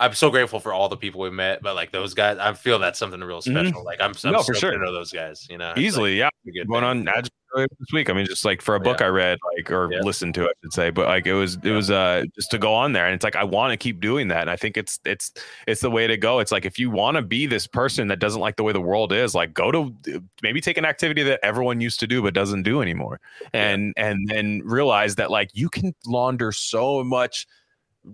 I'm 0.00 0.14
so 0.14 0.30
grateful 0.30 0.58
for 0.60 0.72
all 0.72 0.88
the 0.88 0.96
people 0.96 1.20
we 1.20 1.30
met, 1.30 1.62
but 1.62 1.74
like 1.74 1.92
those 1.92 2.14
guys, 2.14 2.38
I 2.38 2.52
feel 2.54 2.78
that's 2.78 2.98
something 2.98 3.20
real 3.20 3.42
Mhm. 3.42 3.66
special. 3.66 3.84
Like 3.84 4.00
I'm, 4.00 4.12
I'm 4.24 4.32
No, 4.32 4.42
for 4.42 4.54
sure. 4.54 4.70
to 4.72 4.78
know 4.78 4.92
those 4.92 5.12
guys. 5.12 5.46
You 5.50 5.58
know, 5.58 5.70
It's, 5.70 5.76
like, 5.76 5.84
easily, 5.86 6.18
yeah. 6.18 6.30
Going 6.66 6.84
on 6.84 7.04
this 7.04 7.92
week. 7.92 8.08
I 8.08 8.12
mean, 8.12 8.26
just 8.26 8.44
like 8.44 8.62
for 8.62 8.76
a 8.76 8.80
book 8.80 9.02
I 9.02 9.08
read, 9.08 9.36
like 9.56 9.70
or 9.70 9.92
Yeah. 9.92 9.98
listened 10.02 10.34
to, 10.36 10.44
I 10.44 10.52
should 10.62 10.72
say. 10.72 10.90
But 10.90 11.08
like 11.08 11.26
it 11.26 11.34
was, 11.34 11.56
it 11.56 11.64
Yeah. 11.64 11.72
was 11.76 11.90
uh 11.90 12.22
just 12.34 12.50
to 12.52 12.58
go 12.58 12.72
on 12.72 12.92
there, 12.92 13.04
and 13.06 13.14
it's 13.14 13.24
like 13.24 13.36
I 13.36 13.44
want 13.44 13.72
to 13.72 13.76
keep 13.76 14.00
doing 14.00 14.28
that, 14.28 14.40
and 14.42 14.50
I 14.50 14.56
think 14.56 14.76
it's 14.76 15.00
it's 15.04 15.32
it's 15.66 15.80
the 15.80 15.90
way 15.90 16.06
to 16.06 16.16
go. 16.16 16.38
It's 16.38 16.52
like 16.52 16.64
if 16.64 16.78
you 16.78 16.90
want 16.90 17.16
to 17.16 17.22
be 17.22 17.46
this 17.46 17.66
person 17.66 18.08
that 18.08 18.20
doesn't 18.20 18.40
like 18.40 18.56
the 18.56 18.62
way 18.62 18.72
the 18.72 18.80
world 18.80 19.12
is, 19.12 19.34
like 19.34 19.52
go 19.52 19.70
to 19.72 19.94
maybe 20.42 20.60
take 20.60 20.78
an 20.78 20.84
activity 20.84 21.22
that 21.24 21.40
everyone 21.42 21.80
used 21.80 22.00
to 22.00 22.06
do 22.06 22.22
but 22.22 22.32
doesn't 22.34 22.62
do 22.62 22.80
anymore, 22.80 23.20
and 23.52 23.92
and 23.96 24.28
then 24.28 24.62
realize 24.64 25.16
that 25.16 25.30
like 25.30 25.50
you 25.52 25.68
can 25.68 25.92
launder 26.06 26.52
so 26.52 27.02
much 27.04 27.46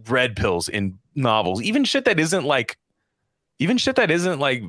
red 0.09 0.37
pills 0.37 0.69
in 0.69 0.99
novels, 1.15 1.63
even 1.63 1.85
shit 1.85 2.05
that 2.05 2.19
isn't 2.21 2.45
like 2.45 2.77
even 3.59 3.79
shit 3.79 3.97
that 3.97 4.11
isn't 4.11 4.39
like 4.39 4.63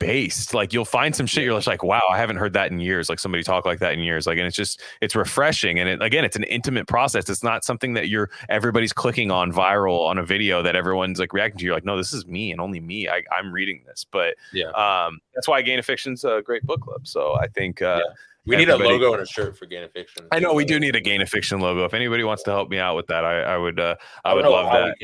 based. 0.00 0.52
Like 0.52 0.72
you'll 0.72 0.84
find 0.84 1.14
some 1.14 1.26
shit 1.26 1.44
you're 1.44 1.56
just 1.56 1.68
like 1.68 1.84
wow 1.84 2.02
i 2.10 2.18
haven't 2.18 2.38
heard 2.38 2.54
that 2.54 2.72
in 2.72 2.80
years. 2.80 3.08
Like 3.08 3.20
somebody 3.20 3.44
talk 3.44 3.64
like 3.64 3.78
that 3.78 3.92
in 3.92 4.00
years. 4.00 4.26
Like 4.26 4.36
and 4.38 4.46
it's 4.48 4.56
just 4.56 4.82
it's 5.00 5.14
refreshing. 5.14 5.78
And 5.78 5.88
it 5.88 6.02
again 6.02 6.24
it's 6.24 6.34
an 6.34 6.42
intimate 6.44 6.88
process. 6.88 7.30
It's 7.30 7.44
not 7.44 7.64
something 7.64 7.94
that 7.94 8.08
you're 8.08 8.28
everybody's 8.48 8.92
clicking 8.92 9.30
on 9.30 9.52
viral 9.52 10.06
on 10.08 10.18
a 10.18 10.24
video 10.24 10.60
that 10.62 10.74
everyone's 10.74 11.20
like 11.20 11.32
reacting 11.32 11.58
to. 11.60 11.64
You're 11.66 11.74
like 11.74 11.84
no 11.84 11.96
this 11.96 12.12
is 12.12 12.26
me 12.26 12.50
and 12.50 12.60
only 12.60 12.80
me. 12.80 13.08
I, 13.08 13.22
i'm 13.30 13.52
reading 13.52 13.84
this. 13.86 14.04
But 14.10 14.34
Yeah. 14.52 14.70
um 14.70 15.20
that's 15.34 15.46
why 15.46 15.62
gain 15.62 15.78
of 15.78 15.84
fiction's 15.86 16.24
a 16.24 16.42
great 16.44 16.64
book 16.64 16.80
club. 16.80 17.06
So 17.06 17.36
i 17.36 17.46
think 17.46 17.80
uh 17.80 18.00
Yeah. 18.04 18.12
We 18.46 18.56
need 18.56 18.68
a 18.68 18.76
logo 18.76 19.12
and 19.14 19.22
a 19.22 19.26
shirt 19.26 19.58
for 19.58 19.66
Gain 19.66 19.82
of 19.82 19.92
Fiction. 19.92 20.26
i 20.32 20.38
know 20.38 20.54
we 20.54 20.64
do 20.64 20.78
need 20.78 20.94
a 20.96 21.00
gain 21.00 21.20
of 21.20 21.28
fiction 21.28 21.60
logo 21.60 21.84
if 21.84 21.94
anybody 21.94 22.24
wants 22.24 22.42
to 22.44 22.50
help 22.50 22.68
me 22.70 22.78
out 22.78 22.96
with 22.96 23.06
that 23.08 23.24
i, 23.24 23.40
I 23.42 23.56
would 23.56 23.78
uh 23.80 23.96
i 24.24 24.34
don't 24.34 24.42
would 24.44 24.48
love 24.50 24.72
that 24.72 24.94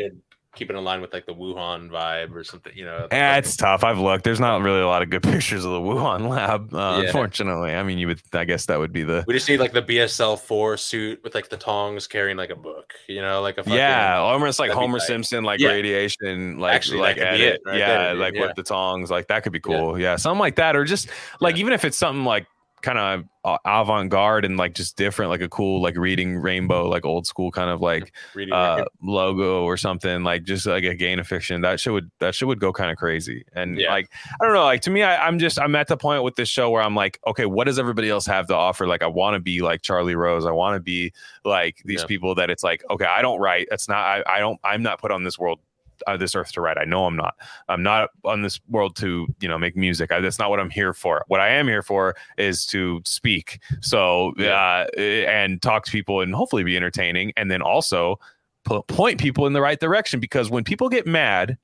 keep 0.54 0.68
it 0.68 0.76
in 0.76 0.84
line 0.84 1.00
with 1.00 1.12
like 1.14 1.24
the 1.24 1.34
Wuhan 1.34 1.88
vibe 1.88 2.34
or 2.34 2.44
something. 2.44 2.72
You 2.76 2.84
know, 2.84 3.08
Yeah, 3.10 3.36
it's 3.38 3.56
tough. 3.56 3.84
I've 3.84 3.98
looked. 3.98 4.24
There's 4.24 4.38
not 4.40 4.60
really 4.60 4.80
a 4.80 4.86
lot 4.86 5.00
of 5.02 5.08
good 5.08 5.22
pictures 5.32 5.64
of 5.64 5.72
the 5.72 5.80
Wuhan 5.80 6.28
lab, 6.28 6.74
uh, 6.74 6.98
Yeah. 7.00 7.06
unfortunately. 7.06 7.74
I 7.74 7.82
mean, 7.82 7.96
you 7.98 8.06
would. 8.08 8.20
I 8.34 8.44
guess 8.44 8.66
that 8.66 8.78
would 8.78 8.92
be 8.92 9.02
the. 9.02 9.24
we 9.26 9.32
just 9.34 9.48
need 9.48 9.60
like 9.60 9.72
the 9.72 9.82
BSL 9.82 10.38
four 10.38 10.76
suit 10.76 11.22
with 11.24 11.34
like 11.34 11.48
the 11.48 11.56
tongs 11.56 12.06
carrying 12.06 12.36
like 12.36 12.50
a 12.50 12.54
book. 12.56 12.92
You 13.08 13.22
know, 13.22 13.40
like 13.40 13.56
a 13.56 13.62
fucking, 13.62 13.78
Yeah, 13.78 14.18
almost 14.18 14.58
like 14.58 14.70
Homer 14.72 14.98
tight. 14.98 15.06
Simpson, 15.06 15.42
like 15.42 15.58
Yeah. 15.58 15.68
radiation, 15.70 16.58
like 16.58 16.74
Actually, 16.74 16.98
like 16.98 17.16
edit. 17.16 17.40
it 17.40 17.60
right 17.64 17.78
yeah, 17.78 18.12
like 18.12 18.34
Yeah. 18.34 18.42
with 18.42 18.54
the 18.56 18.62
tongs, 18.62 19.10
like 19.10 19.28
that 19.28 19.44
could 19.44 19.52
be 19.52 19.60
cool. 19.60 19.98
Yeah, 19.98 20.16
something 20.16 20.38
like 20.40 20.56
that, 20.56 20.76
or 20.76 20.84
just 20.84 21.08
like 21.40 21.56
even 21.56 21.72
if 21.72 21.84
it's 21.86 21.96
something 21.96 22.24
like 22.26 22.46
kind 22.82 22.98
of 22.98 23.24
uh, 23.44 23.58
avant-garde 23.64 24.44
and 24.44 24.56
like 24.56 24.74
just 24.74 24.96
different, 24.96 25.30
like 25.30 25.40
a 25.40 25.48
cool 25.48 25.80
like 25.82 25.96
reading 25.96 26.36
rainbow, 26.36 26.88
like 26.88 27.04
old 27.04 27.26
school 27.26 27.50
kind 27.50 27.70
of 27.70 27.80
like 27.80 28.12
uh 28.52 28.84
logo 29.02 29.64
or 29.64 29.76
something 29.76 30.22
like 30.22 30.44
just 30.44 30.66
like 30.66 30.84
a 30.84 30.94
gain 30.94 31.18
of 31.18 31.26
fiction. 31.26 31.60
That 31.62 31.80
shit 31.80 31.92
would 31.92 32.10
that 32.20 32.34
shit 32.34 32.46
would 32.48 32.60
go 32.60 32.72
kind 32.72 32.90
of 32.90 32.96
crazy. 32.96 33.44
And 33.54 33.78
Yeah. 33.78 33.90
like 33.92 34.10
i 34.40 34.44
don't 34.44 34.54
know 34.54 34.64
like 34.64 34.80
to 34.82 34.90
me 34.90 35.02
I, 35.02 35.26
i'm 35.26 35.38
just 35.38 35.60
i'm 35.60 35.74
at 35.74 35.88
the 35.88 35.96
point 35.96 36.22
with 36.22 36.36
this 36.36 36.48
show 36.48 36.70
where 36.70 36.82
i'm 36.82 36.94
like 36.94 37.18
okay 37.26 37.46
what 37.46 37.64
does 37.64 37.78
everybody 37.78 38.08
else 38.10 38.26
have 38.26 38.46
to 38.48 38.54
offer? 38.54 38.86
Like 38.86 39.02
i 39.02 39.06
want 39.08 39.34
to 39.34 39.40
be 39.40 39.60
like 39.62 39.82
charlie 39.82 40.14
rose. 40.14 40.46
I 40.46 40.52
want 40.52 40.76
to 40.76 40.80
be 40.80 41.12
like 41.44 41.82
these 41.84 42.00
Yeah. 42.02 42.06
people 42.06 42.34
that 42.36 42.50
it's 42.50 42.62
like 42.62 42.84
okay 42.90 43.06
i 43.06 43.22
don't 43.22 43.40
write. 43.40 43.66
That's 43.70 43.88
not 43.88 43.98
i, 43.98 44.22
I 44.26 44.38
don't 44.38 44.60
i'm 44.62 44.82
not 44.82 45.00
put 45.00 45.10
on 45.10 45.24
this 45.24 45.38
world 45.38 45.58
uh, 46.06 46.16
this 46.16 46.34
earth 46.34 46.52
to 46.52 46.60
write. 46.60 46.78
I 46.78 46.84
know 46.84 47.06
i'm 47.06 47.16
not. 47.16 47.34
I'm 47.68 47.82
not 47.82 48.10
on 48.24 48.42
this 48.42 48.60
world 48.68 48.96
to 48.96 49.26
you 49.40 49.48
know 49.48 49.58
make 49.58 49.76
music. 49.76 50.12
I, 50.12 50.20
that's 50.20 50.38
not 50.38 50.50
what 50.50 50.60
i'm 50.60 50.70
here 50.70 50.92
for. 50.92 51.24
What 51.28 51.40
i 51.40 51.48
am 51.48 51.66
here 51.68 51.82
for 51.82 52.16
is 52.38 52.66
to 52.66 53.00
speak. 53.04 53.60
So 53.80 54.32
uh 54.38 54.86
and 54.96 55.60
talk 55.62 55.84
to 55.86 55.90
people 55.90 56.20
and 56.20 56.34
hopefully 56.34 56.64
be 56.64 56.76
entertaining 56.76 57.32
and 57.36 57.50
then 57.50 57.62
also 57.62 58.18
po- 58.64 58.82
point 58.82 59.20
people 59.20 59.46
in 59.46 59.52
the 59.52 59.60
right 59.60 59.78
direction 59.78 60.20
because 60.20 60.50
when 60.50 60.64
people 60.64 60.88
get 60.88 61.06
mad 61.06 61.58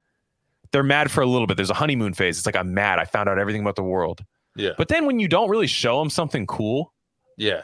they're 0.70 0.82
mad 0.82 1.10
for 1.10 1.22
a 1.22 1.26
little 1.26 1.46
bit. 1.46 1.56
There's 1.56 1.70
a 1.70 1.74
honeymoon 1.74 2.12
phase. 2.12 2.36
It's 2.36 2.46
like 2.46 2.56
i'm 2.56 2.74
mad. 2.74 2.98
I 2.98 3.04
found 3.04 3.28
out 3.28 3.38
everything 3.38 3.62
about 3.62 3.76
the 3.76 3.82
world. 3.82 4.24
Yeah, 4.54 4.72
but 4.76 4.88
then 4.88 5.06
when 5.06 5.18
you 5.18 5.28
don't 5.28 5.48
really 5.48 5.66
show 5.68 5.98
them 6.00 6.10
something 6.10 6.46
cool 6.46 6.92
yeah. 7.38 7.62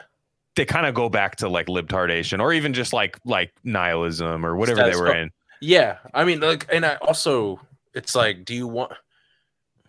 they 0.55 0.65
kind 0.65 0.85
of 0.87 0.95
go 0.95 1.09
back 1.09 1.35
to 1.37 1.49
like 1.49 1.67
libtardation 1.67 2.39
or 2.39 2.53
even 2.53 2.73
just 2.73 2.93
like 2.93 3.19
like 3.25 3.53
nihilism 3.63 4.45
or 4.45 4.55
whatever 4.55 4.79
Status 4.79 4.95
they 4.95 5.01
were 5.01 5.09
quo. 5.09 5.21
in 5.21 5.31
Yeah, 5.61 5.97
I 6.13 6.25
mean, 6.25 6.39
like, 6.39 6.67
and 6.71 6.85
I 6.85 6.95
also, 6.95 7.59
it's 7.93 8.15
like, 8.15 8.45
do 8.45 8.53
you 8.53 8.67
want? 8.67 8.93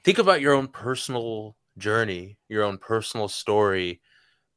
Think 0.05 0.18
about 0.18 0.40
your 0.40 0.55
own 0.55 0.68
personal 0.68 1.56
journey, 1.78 2.38
your 2.48 2.62
own 2.62 2.78
personal 2.78 3.28
story. 3.28 4.01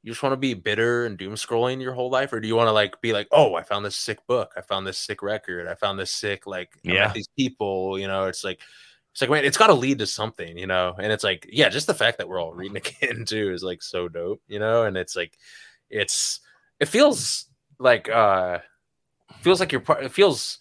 You 0.03 0.11
just 0.11 0.23
want 0.23 0.34
to 0.34 0.38
be 0.38 0.53
bitter 0.53 1.06
and 1.06 1.18
doom 1.18 1.36
scrolling 1.36 1.81
your 1.81 1.94
whole 1.94 2.10
life, 2.10 2.31
or 2.31 2.40
do 2.40 2.48
you 2.48 2.56
want 2.56 2.68
to 2.68 2.72
like 2.72 3.02
be 3.02 3.11
like, 3.14 3.27
oh, 3.31 3.56
I 3.56 3.64
found 3.64 3.84
this 3.84 3.95
sick 3.95 4.26
book, 4.27 4.53
I 4.56 4.61
found 4.61 4.88
this 4.88 4.98
sick 4.98 5.22
record, 5.23 5.68
I 5.68 5.76
found 5.76 5.99
this 5.99 6.11
sick 6.11 6.48
like, 6.48 6.77
Yeah. 6.84 7.11
these 7.14 7.27
people. 7.38 7.99
You 7.99 8.07
know, 8.07 8.26
it's 8.26 8.44
like, 8.44 8.61
it's 9.11 9.22
like, 9.22 9.30
man, 9.30 9.44
it's 9.44 9.57
got 9.57 9.68
to 9.68 9.73
lead 9.73 9.99
to 9.99 10.07
something, 10.07 10.57
you 10.57 10.68
know. 10.68 10.95
And 10.99 11.11
it's 11.11 11.23
like, 11.23 11.49
yeah, 11.52 11.69
just 11.69 11.88
the 11.88 11.94
fact 11.94 12.19
that 12.19 12.30
we're 12.30 12.41
all 12.41 12.53
reading 12.53 12.77
again 13.02 13.26
too 13.26 13.52
is 13.52 13.64
like 13.64 13.81
so 13.84 14.07
dope, 14.07 14.41
you 14.48 14.60
know. 14.60 14.84
And 14.86 14.95
it's 14.95 15.15
like, 15.15 15.38
it's, 15.90 16.40
it 16.80 16.88
feels 16.88 17.45
like, 17.80 18.07
uh 18.10 18.60
feels 19.41 19.60
like 19.60 19.72
you're 19.72 19.81
part. 19.81 20.03
It 20.03 20.11
feels. 20.11 20.60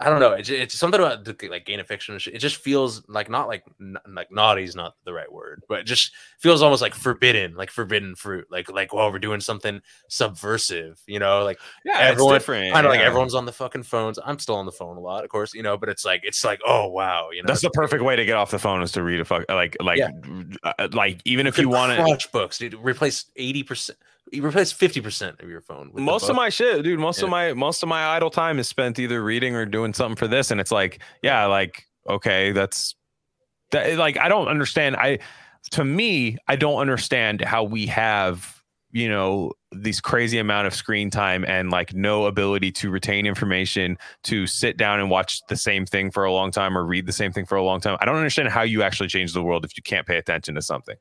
I 0.00 0.06
don't 0.08 0.18
know. 0.18 0.32
It's, 0.32 0.48
it's 0.48 0.74
something 0.74 1.00
about 1.00 1.24
the, 1.24 1.48
like 1.48 1.64
gain 1.64 1.78
of 1.78 1.86
fiction. 1.86 2.18
It 2.26 2.38
just 2.38 2.56
feels 2.56 3.08
like 3.08 3.30
not 3.30 3.46
like 3.46 3.62
like 4.08 4.32
naughty 4.32 4.64
is 4.64 4.74
not 4.74 4.96
the 5.04 5.12
right 5.12 5.30
word, 5.30 5.62
but 5.68 5.78
it 5.80 5.84
just 5.84 6.12
feels 6.40 6.60
almost 6.60 6.82
like 6.82 6.92
forbidden, 6.92 7.54
like 7.54 7.70
forbidden 7.70 8.16
fruit. 8.16 8.48
Like 8.50 8.68
like 8.68 8.92
well, 8.92 9.12
we're 9.12 9.20
doing 9.20 9.40
something 9.40 9.80
subversive, 10.08 11.00
you 11.06 11.20
know? 11.20 11.44
Like 11.44 11.60
yeah 11.84 11.98
Everyone- 11.98 12.40
kind 12.40 12.84
of 12.84 12.90
like 12.90 13.00
everyone's 13.00 13.34
on 13.34 13.44
the 13.46 13.52
fucking 13.52 13.84
phones. 13.84 14.18
I'm 14.24 14.40
still 14.40 14.56
on 14.56 14.66
the 14.66 14.72
phone 14.72 14.96
a 14.96 15.00
lot, 15.00 15.22
of 15.22 15.30
course, 15.30 15.54
you 15.54 15.62
know. 15.62 15.76
But 15.76 15.88
it's 15.88 16.04
like 16.04 16.22
it's 16.24 16.44
like 16.44 16.60
oh 16.66 16.88
wow, 16.88 17.30
you 17.30 17.42
know. 17.42 17.46
that's 17.46 17.62
the 17.62 17.70
perfect 17.70 18.02
way 18.02 18.16
to 18.16 18.24
get 18.24 18.36
off 18.36 18.50
the 18.50 18.58
phone 18.58 18.82
is 18.82 18.90
to 18.92 19.04
read 19.04 19.20
a 19.20 19.24
fuck 19.24 19.44
like 19.48 19.76
like 19.80 19.98
Yeah. 19.98 20.10
uh, 20.64 20.88
like 20.92 21.20
even 21.24 21.46
if 21.46 21.58
you 21.58 21.68
want 21.68 21.96
to 21.96 22.02
crotch 22.02 22.32
books, 22.32 22.58
dude. 22.58 22.74
Replace 22.74 23.26
eighty 23.36 23.62
percent. 23.62 23.98
You 24.30 24.44
replace 24.46 24.72
fifty 24.72 25.00
percent 25.00 25.40
of 25.40 25.48
your 25.50 25.60
phone. 25.60 25.90
With 25.92 26.04
most 26.04 26.28
of 26.28 26.36
my 26.36 26.48
shit 26.48 26.82
dude. 26.84 26.98
Most 26.98 27.18
Yeah. 27.18 27.24
of 27.24 27.30
my 27.30 27.52
most 27.52 27.82
of 27.82 27.88
my 27.88 28.06
idle 28.16 28.30
time 28.30 28.58
is 28.58 28.68
spent 28.68 28.98
either 28.98 29.22
reading 29.22 29.54
or 29.54 29.66
doing 29.66 29.92
something 29.92 30.16
for 30.16 30.28
this. 30.28 30.50
And 30.50 30.60
it's 30.60 30.70
like 30.72 31.00
yeah 31.22 31.44
like 31.46 31.84
okay 32.08 32.52
that's 32.52 32.94
that 33.72 33.96
like 33.98 34.18
i 34.18 34.28
don't 34.28 34.48
understand. 34.48 34.96
I 34.96 35.18
to 35.70 35.84
me 35.84 36.36
i 36.48 36.56
don't 36.56 36.78
understand 36.80 37.40
how 37.42 37.62
we 37.62 37.86
have 37.86 38.60
you 38.90 39.08
know 39.08 39.52
these 39.74 40.00
crazy 40.00 40.38
amount 40.38 40.66
of 40.66 40.74
screen 40.74 41.08
time 41.08 41.44
and 41.46 41.70
like 41.70 41.94
no 41.94 42.26
ability 42.26 42.70
to 42.72 42.90
retain 42.90 43.26
information 43.26 43.96
to 44.24 44.46
sit 44.46 44.76
down 44.76 44.98
and 45.00 45.08
watch 45.08 45.40
the 45.48 45.56
same 45.56 45.86
thing 45.86 46.10
for 46.10 46.24
a 46.24 46.32
long 46.32 46.50
time 46.50 46.76
or 46.76 46.84
read 46.84 47.06
the 47.06 47.12
same 47.12 47.32
thing 47.32 47.46
for 47.46 47.56
a 47.56 47.62
long 47.62 47.80
time. 47.80 47.96
I 48.00 48.04
don't 48.04 48.16
understand 48.16 48.48
how 48.50 48.62
you 48.62 48.82
actually 48.82 49.08
change 49.08 49.32
the 49.32 49.42
world 49.42 49.64
if 49.64 49.76
you 49.76 49.82
can't 49.82 50.06
pay 50.06 50.16
attention 50.18 50.54
to 50.56 50.62
something 50.62 50.96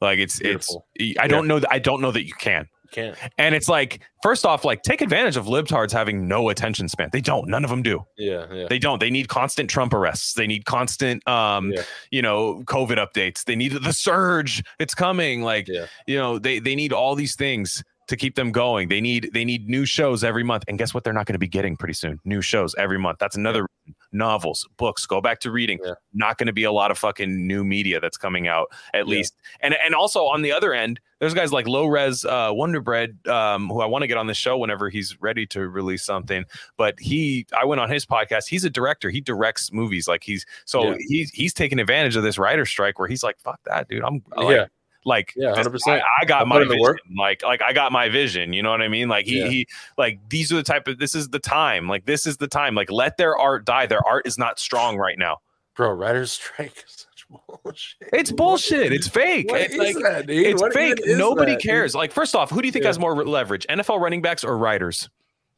like 0.00 0.18
it's 0.18 0.38
Beautiful. 0.40 0.86
it's 0.94 1.18
i 1.18 1.26
don't 1.28 1.46
know 1.46 1.58
that 1.58 1.72
i 1.72 1.78
don't 1.78 2.00
know 2.00 2.10
that 2.10 2.26
you 2.26 2.32
can 2.34 2.66
Can't. 2.92 3.16
And 3.38 3.54
it's 3.54 3.68
like, 3.68 4.00
first 4.20 4.44
off, 4.44 4.64
like 4.64 4.82
take 4.82 5.00
advantage 5.00 5.36
of 5.36 5.46
libtards 5.46 5.92
having 5.92 6.26
no 6.26 6.48
attention 6.48 6.88
span. 6.88 7.08
They 7.12 7.20
don't. 7.20 7.48
None 7.48 7.62
of 7.62 7.70
them 7.70 7.82
do. 7.84 8.04
Yeah, 8.18 8.46
yeah. 8.52 8.66
They 8.68 8.80
don't. 8.80 8.98
They 8.98 9.10
need 9.10 9.28
constant 9.28 9.70
Trump 9.70 9.94
arrests. 9.94 10.32
They 10.32 10.48
need 10.48 10.64
constant, 10.64 11.22
um, 11.28 11.70
Yeah. 11.70 11.82
you 12.10 12.20
know, 12.20 12.64
COVID 12.64 12.98
updates. 12.98 13.44
They 13.44 13.54
need 13.54 13.74
the 13.74 13.92
surge. 13.92 14.60
It's 14.80 14.92
coming. 14.92 15.42
Like, 15.42 15.68
Yeah. 15.68 15.86
you 16.08 16.18
know, 16.18 16.40
they 16.40 16.58
they 16.58 16.74
need 16.74 16.92
all 16.92 17.14
these 17.14 17.36
things 17.36 17.84
to 18.08 18.16
keep 18.16 18.34
them 18.34 18.50
going. 18.50 18.88
They 18.88 19.00
need 19.00 19.30
they 19.32 19.44
need 19.44 19.68
new 19.68 19.84
shows 19.86 20.24
every 20.24 20.42
month. 20.42 20.64
And 20.66 20.76
guess 20.76 20.92
what? 20.92 21.04
They're 21.04 21.12
not 21.12 21.26
going 21.26 21.34
to 21.34 21.38
be 21.38 21.46
getting 21.46 21.76
pretty 21.76 21.94
soon. 21.94 22.18
New 22.24 22.42
shows 22.42 22.74
every 22.76 22.98
month. 22.98 23.18
That's 23.20 23.36
another 23.36 23.66
novels, 24.12 24.66
books. 24.76 25.06
Go 25.06 25.20
back 25.20 25.40
to 25.40 25.50
reading. 25.50 25.78
Yeah. 25.84 25.94
Not 26.12 26.38
going 26.38 26.46
to 26.48 26.52
be 26.52 26.64
a 26.64 26.72
lot 26.72 26.90
of 26.90 26.98
fucking 26.98 27.46
new 27.46 27.64
media 27.64 28.00
that's 28.00 28.16
coming 28.16 28.48
out 28.48 28.68
at 28.94 29.06
Yeah. 29.06 29.10
least. 29.16 29.36
And 29.60 29.74
and 29.84 29.94
also 29.94 30.24
on 30.26 30.42
the 30.42 30.52
other 30.52 30.72
end, 30.74 31.00
there's 31.20 31.34
guys 31.34 31.52
like 31.52 31.68
Low 31.68 31.86
Res 31.86 32.24
uh, 32.24 32.50
Wonder 32.52 32.80
Bread, 32.80 33.18
um, 33.28 33.68
who 33.68 33.80
I 33.82 33.86
want 33.86 34.02
to 34.02 34.06
get 34.06 34.16
on 34.16 34.26
the 34.26 34.34
show 34.34 34.56
whenever 34.58 34.88
he's 34.88 35.20
ready 35.20 35.46
to 35.48 35.68
release 35.68 36.04
something. 36.04 36.44
But 36.76 36.98
he, 36.98 37.46
I 37.56 37.64
went 37.64 37.80
on 37.80 37.90
his 37.90 38.06
podcast. 38.06 38.48
He's 38.48 38.64
a 38.64 38.70
director. 38.70 39.10
He 39.10 39.20
directs 39.20 39.72
movies. 39.72 40.08
Like 40.08 40.24
he's 40.24 40.44
so 40.64 40.90
Yeah. 40.90 40.96
he's 41.08 41.30
he's 41.30 41.52
taking 41.54 41.78
advantage 41.78 42.16
of 42.16 42.22
this 42.22 42.38
writer 42.38 42.64
strike 42.66 42.98
where 42.98 43.08
he's 43.08 43.22
like, 43.22 43.38
fuck 43.38 43.60
that, 43.66 43.88
dude. 43.88 44.02
I'm 44.02 44.22
like, 44.36 44.56
yeah, 44.56 44.66
like 45.04 45.32
Yeah, 45.36 45.54
100%. 45.54 45.78
I, 45.88 46.02
I 46.20 46.24
got 46.24 46.40
I'll 46.40 46.46
my 46.46 46.56
put 46.56 46.62
in 46.62 46.68
the 46.68 46.74
vision. 46.74 47.16
Like 47.16 47.42
like 47.42 47.62
I 47.62 47.72
got 47.72 47.90
my 47.92 48.08
vision. 48.08 48.52
You 48.52 48.62
know 48.62 48.70
what 48.70 48.82
I 48.82 48.88
mean? 48.88 49.08
Like 49.08 49.26
he 49.26 49.38
Yeah. 49.40 49.48
he 49.48 49.66
like 49.96 50.18
these 50.28 50.52
are 50.52 50.56
the 50.56 50.62
type 50.62 50.86
of 50.88 50.98
this 50.98 51.14
is 51.14 51.28
the 51.28 51.38
time. 51.38 51.88
Like 51.88 52.04
this 52.06 52.26
is 52.26 52.36
the 52.36 52.46
time. 52.48 52.74
Like 52.74 52.90
let 52.90 53.16
their 53.16 53.36
art 53.38 53.64
die. 53.64 53.86
Their 53.86 54.06
art 54.06 54.26
is 54.26 54.36
not 54.38 54.58
strong 54.58 54.96
right 54.98 55.18
now. 55.18 55.38
bro. 55.74 55.90
Writers 55.92 56.32
strike 56.32 56.84
is 56.86 57.06
such 57.10 57.26
bullshit. 57.64 58.08
It's 58.12 58.30
bullshit. 58.32 58.92
It's 58.92 59.08
fake. 59.08 59.50
What 59.50 59.60
it's 59.62 59.74
is 59.74 59.78
like 59.78 59.96
that, 60.04 60.26
dude? 60.26 60.46
it's 60.46 60.60
What 60.60 60.72
fake. 60.74 60.98
Nobody 61.06 61.52
that, 61.52 61.60
dude? 61.62 61.70
cares. 61.70 61.94
Like 61.94 62.12
first 62.12 62.34
off, 62.36 62.50
who 62.50 62.60
do 62.60 62.68
you 62.68 62.72
think 62.72 62.82
Yeah. 62.82 62.88
has 62.90 62.98
more 62.98 63.14
leverage? 63.24 63.66
NFL 63.70 64.00
running 64.00 64.20
backs 64.22 64.44
or 64.44 64.58
writers? 64.58 65.08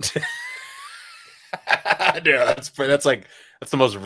Dude, 2.23 2.35
that's 2.39 2.71
that's 2.71 3.05
like 3.05 3.27
that's 3.61 3.71
the 3.71 3.77
most 3.77 3.97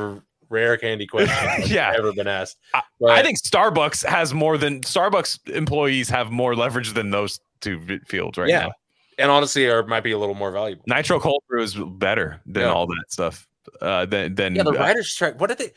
rare 0.49 0.77
candy 0.77 1.07
question 1.13 1.35
Yeah. 1.67 1.93
ever 1.97 2.13
been 2.13 2.27
asked. 2.29 2.57
I- 2.75 2.83
But- 3.01 3.11
I 3.11 3.23
think 3.23 3.39
Starbucks 3.43 4.05
has 4.07 4.33
more 4.35 4.57
than 4.59 4.81
Starbucks 4.83 5.51
employees 5.55 6.09
have 6.11 6.31
more 6.31 6.55
leverage 6.57 6.93
than 6.93 7.11
those 7.11 7.41
two 7.61 8.01
fields 8.07 8.39
right 8.39 8.49
Yeah. 8.49 8.67
now. 8.67 8.73
and 9.19 9.31
honestly, 9.31 9.67
or 9.67 9.83
might 9.87 10.03
be 10.05 10.13
a 10.13 10.19
little 10.19 10.35
more 10.35 10.51
valuable. 10.53 10.85
Nitro 10.87 11.19
cold 11.19 11.43
brew 11.49 11.63
is 11.63 11.75
better 11.75 12.41
than 12.45 12.65
Yeah. 12.65 12.73
all 12.73 12.87
that 12.87 13.05
stuff. 13.09 13.49
Uh, 13.81 14.05
than 14.07 14.35
than 14.35 14.55
Yeah, 14.55 14.63
the 14.63 14.71
uh, 14.71 14.75
writers 14.75 15.11
strike. 15.11 15.41
What 15.41 15.49
did 15.49 15.59
they? 15.59 15.73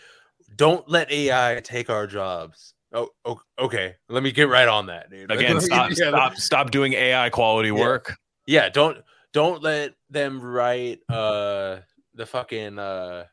Don't 0.55 0.87
let 0.89 1.09
AI 1.11 1.59
take 1.63 1.89
our 1.89 2.05
jobs. 2.05 2.73
Oh, 2.91 3.09
okay. 3.57 3.95
Let 4.09 4.23
me 4.23 4.31
get 4.31 4.49
right 4.49 4.67
on 4.67 4.87
that, 4.87 5.09
dude. 5.09 5.31
again. 5.31 5.59
Stop, 5.61 5.89
yeah, 5.95 6.09
stop, 6.09 6.35
stop 6.35 6.71
doing 6.71 6.93
AI 6.93 7.29
quality 7.29 7.69
Yeah. 7.69 7.75
work. 7.79 8.15
Yeah, 8.45 8.69
don't 8.69 8.97
don't 9.31 9.61
let 9.63 9.93
them 10.09 10.41
write 10.41 10.99
uh 11.09 11.77
the 12.13 12.25
fucking 12.25 12.77
uh 12.77 13.25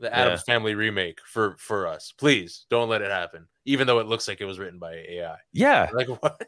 the 0.00 0.14
Addams 0.16 0.42
Family 0.42 0.74
remake 0.74 1.18
for 1.26 1.56
for 1.58 1.86
us. 1.86 2.12
Please 2.18 2.66
don't 2.70 2.88
let 2.88 3.02
it 3.02 3.10
happen. 3.10 3.46
Even 3.66 3.86
though 3.86 3.98
it 4.00 4.06
looks 4.06 4.26
like 4.26 4.40
it 4.40 4.46
was 4.46 4.58
written 4.58 4.78
by 4.78 4.94
AI. 4.94 5.36
Yeah, 5.52 5.88
Like 5.94 6.08
what? 6.08 6.42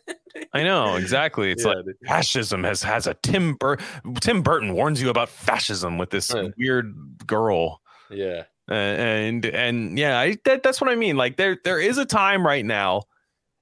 I 0.55 0.63
know 0.65 0.97
exactly. 0.97 1.51
It's 1.53 1.65
Yeah, 1.65 1.73
like 1.75 1.85
dude. 1.85 1.97
fascism 2.07 2.65
has 2.65 2.83
has 2.83 3.07
a 3.07 3.15
Tim 3.23 3.55
Bur- 3.55 3.79
Tim 4.21 4.43
Burton 4.43 4.75
warns 4.75 5.01
you 5.01 5.11
about 5.11 5.29
fascism 5.29 5.99
with 5.99 6.11
this 6.11 6.33
Yeah. 6.35 6.49
weird 6.59 6.95
girl. 7.27 7.81
yeah. 8.11 8.45
Uh, 8.71 8.75
and 8.75 9.45
and 9.47 9.99
yeah, 9.99 10.19
I, 10.21 10.37
that, 10.45 10.63
that's 10.63 10.81
what 10.81 10.89
I 10.89 10.95
mean. 10.95 11.17
Like 11.17 11.37
there 11.37 11.59
there 11.65 11.81
is 11.81 11.99
a 11.99 12.05
time 12.07 12.47
right 12.47 12.65
now. 12.65 13.03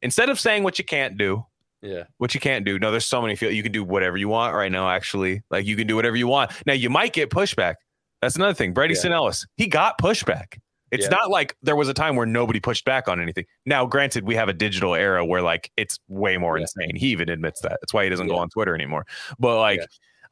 Instead 0.02 0.28
of 0.30 0.38
saying 0.38 0.62
what 0.62 0.78
you 0.78 0.84
can't 0.84 1.18
do, 1.18 1.44
Yeah. 1.82 2.04
what 2.18 2.34
you 2.34 2.40
can't 2.40 2.64
do. 2.64 2.78
No, 2.78 2.90
there's 2.90 3.06
so 3.06 3.20
many 3.20 3.34
fields 3.34 3.56
you 3.56 3.62
can 3.62 3.72
do 3.72 3.82
whatever 3.82 4.16
you 4.16 4.28
want 4.28 4.54
right 4.54 4.70
now. 4.70 4.88
Actually, 4.90 5.42
like 5.50 5.66
you 5.66 5.74
can 5.74 5.86
do 5.86 5.96
whatever 5.96 6.16
you 6.16 6.28
want. 6.28 6.52
Now 6.66 6.74
you 6.74 6.90
might 6.90 7.12
get 7.12 7.30
pushback. 7.30 7.76
That's 8.22 8.36
another 8.36 8.54
thing. 8.54 8.72
Bret 8.72 8.90
Yeah. 8.90 8.94
Easton 8.94 9.12
Ellis, 9.12 9.46
he 9.56 9.66
got 9.66 9.98
pushback. 9.98 10.58
It's 10.90 11.04
Yeah. 11.04 11.10
not 11.10 11.30
like 11.30 11.56
there 11.62 11.76
was 11.76 11.88
a 11.88 11.94
time 11.94 12.16
where 12.16 12.26
nobody 12.26 12.58
pushed 12.60 12.84
back 12.84 13.08
on 13.08 13.20
anything. 13.20 13.46
Now, 13.64 13.86
granted, 13.86 14.24
we 14.24 14.34
have 14.34 14.48
a 14.48 14.52
digital 14.52 14.94
era 14.94 15.24
where 15.24 15.40
like 15.42 15.70
it's 15.76 15.98
way 16.08 16.36
more 16.36 16.58
Yeah. 16.58 16.62
insane. 16.62 16.96
He 16.96 17.08
even 17.08 17.28
admits 17.28 17.60
that. 17.60 17.78
That's 17.80 17.94
why 17.94 18.04
he 18.04 18.10
doesn't 18.10 18.26
go 18.26 18.36
on 18.36 18.50
Twitter 18.50 18.74
anymore. 18.74 19.06
But 19.38 19.58
like, 19.60 19.80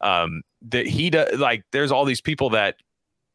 um, 0.01 0.43
that 0.63 0.87
he 0.87 1.11
does 1.11 1.39
like 1.39 1.63
there's 1.73 1.91
all 1.93 2.05
these 2.05 2.21
people 2.21 2.51
that 2.51 2.77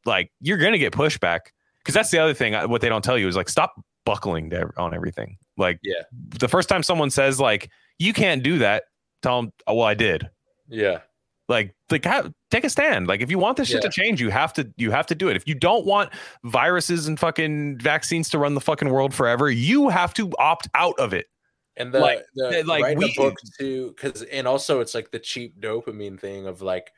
like 0.06 0.32
you're 0.42 0.58
gonna 0.58 0.78
get 0.78 0.92
pushback 0.94 1.40
because 1.80 1.94
that's 1.94 2.12
the 2.12 2.20
other 2.20 2.34
thing. 2.34 2.56
uh, 2.56 2.68
What 2.68 2.82
they 2.82 2.90
don't 2.90 3.04
tell 3.04 3.18
you 3.18 3.28
is 3.28 3.36
like 3.38 3.48
stop 3.50 3.74
buckling 4.06 4.50
to, 4.50 4.70
on 4.78 4.94
everything. 4.94 5.38
Like, 5.56 5.80
Yeah. 5.82 6.02
the 6.12 6.50
first 6.50 6.68
time 6.68 6.84
someone 6.84 7.10
says 7.10 7.40
like 7.40 7.70
you 8.00 8.12
can't 8.12 8.44
do 8.44 8.58
that, 8.58 8.84
tell 9.22 9.42
them, 9.42 9.54
oh, 9.68 9.76
well, 9.76 9.88
I 9.88 9.94
did. 9.94 10.30
Yeah. 10.68 11.00
Like, 11.50 11.76
like 11.92 12.06
have, 12.06 12.32
take 12.52 12.64
a 12.64 12.70
stand. 12.70 13.08
Like, 13.08 13.22
if 13.22 13.30
you 13.30 13.38
want 13.38 13.58
this 13.58 13.68
shit 13.68 13.84
Yeah. 13.84 13.90
to 13.90 14.02
change, 14.02 14.22
you 14.22 14.30
have 14.30 14.54
to 14.54 14.72
you 14.78 14.92
have 14.92 15.06
to 15.08 15.16
do 15.16 15.28
it. 15.30 15.36
If 15.36 15.48
you 15.48 15.56
don't 15.56 15.86
want 15.86 16.10
viruses 16.44 17.08
and 17.08 17.20
fucking 17.20 17.80
vaccines 17.80 18.30
to 18.30 18.38
run 18.40 18.54
the 18.56 18.62
fucking 18.62 18.90
world 18.90 19.14
forever, 19.14 19.52
you 19.52 19.90
have 19.90 20.14
to 20.16 20.32
opt 20.40 20.70
out 20.74 20.98
of 21.00 21.14
it. 21.14 21.28
And 21.76 21.92
the 21.94 22.00
Like- 22.00 22.24
the 22.36 22.50
they- 22.50 22.64
like, 22.64 22.84
write 22.84 22.98
we- 22.98 23.08
the 23.08 23.14
book 23.18 23.38
too, 23.60 23.94
because 23.96 24.22
and 24.24 24.48
also 24.48 24.80
it's 24.80 24.94
like 24.96 25.12
the 25.12 25.20
cheap 25.20 25.60
dopamine 25.60 26.20
thing 26.20 26.48
of 26.48 26.62
like 26.62 26.92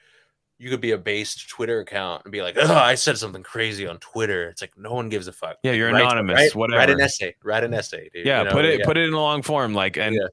you 0.59 0.69
could 0.69 0.79
be 0.79 0.91
a 0.91 0.97
based 0.97 1.49
Twitter 1.49 1.79
account 1.81 2.23
and 2.23 2.31
be 2.31 2.41
like, 2.41 2.55
oh, 2.57 2.73
I 2.73 2.95
said 2.95 3.17
something 3.17 3.43
crazy 3.43 3.85
on 3.87 3.97
Twitter. 3.99 4.47
It's 4.47 4.61
like 4.61 4.71
no 4.77 4.93
one 4.93 5.09
gives 5.09 5.27
a 5.27 5.33
fuck. 5.33 5.57
Yeah, 5.63 5.71
you're 5.73 5.91
Write- 5.91 6.01
anonymous, 6.03 6.35
write, 6.35 6.55
whatever. 6.55 6.79
Write 6.79 6.89
an 6.91 7.01
essay. 7.01 7.35
Write 7.43 7.63
an 7.65 7.73
essay, 7.73 8.09
dude. 8.13 8.25
yeah 8.25 8.39
you 8.39 8.45
know? 8.45 8.51
put 8.51 8.63
it 8.65 8.79
Yeah. 8.79 8.85
put 8.85 8.95
it 8.97 9.05
in 9.07 9.13
a 9.13 9.19
long 9.19 9.41
form 9.41 9.73
like 9.73 9.97
and 9.97 10.15
Yeah. 10.15 10.27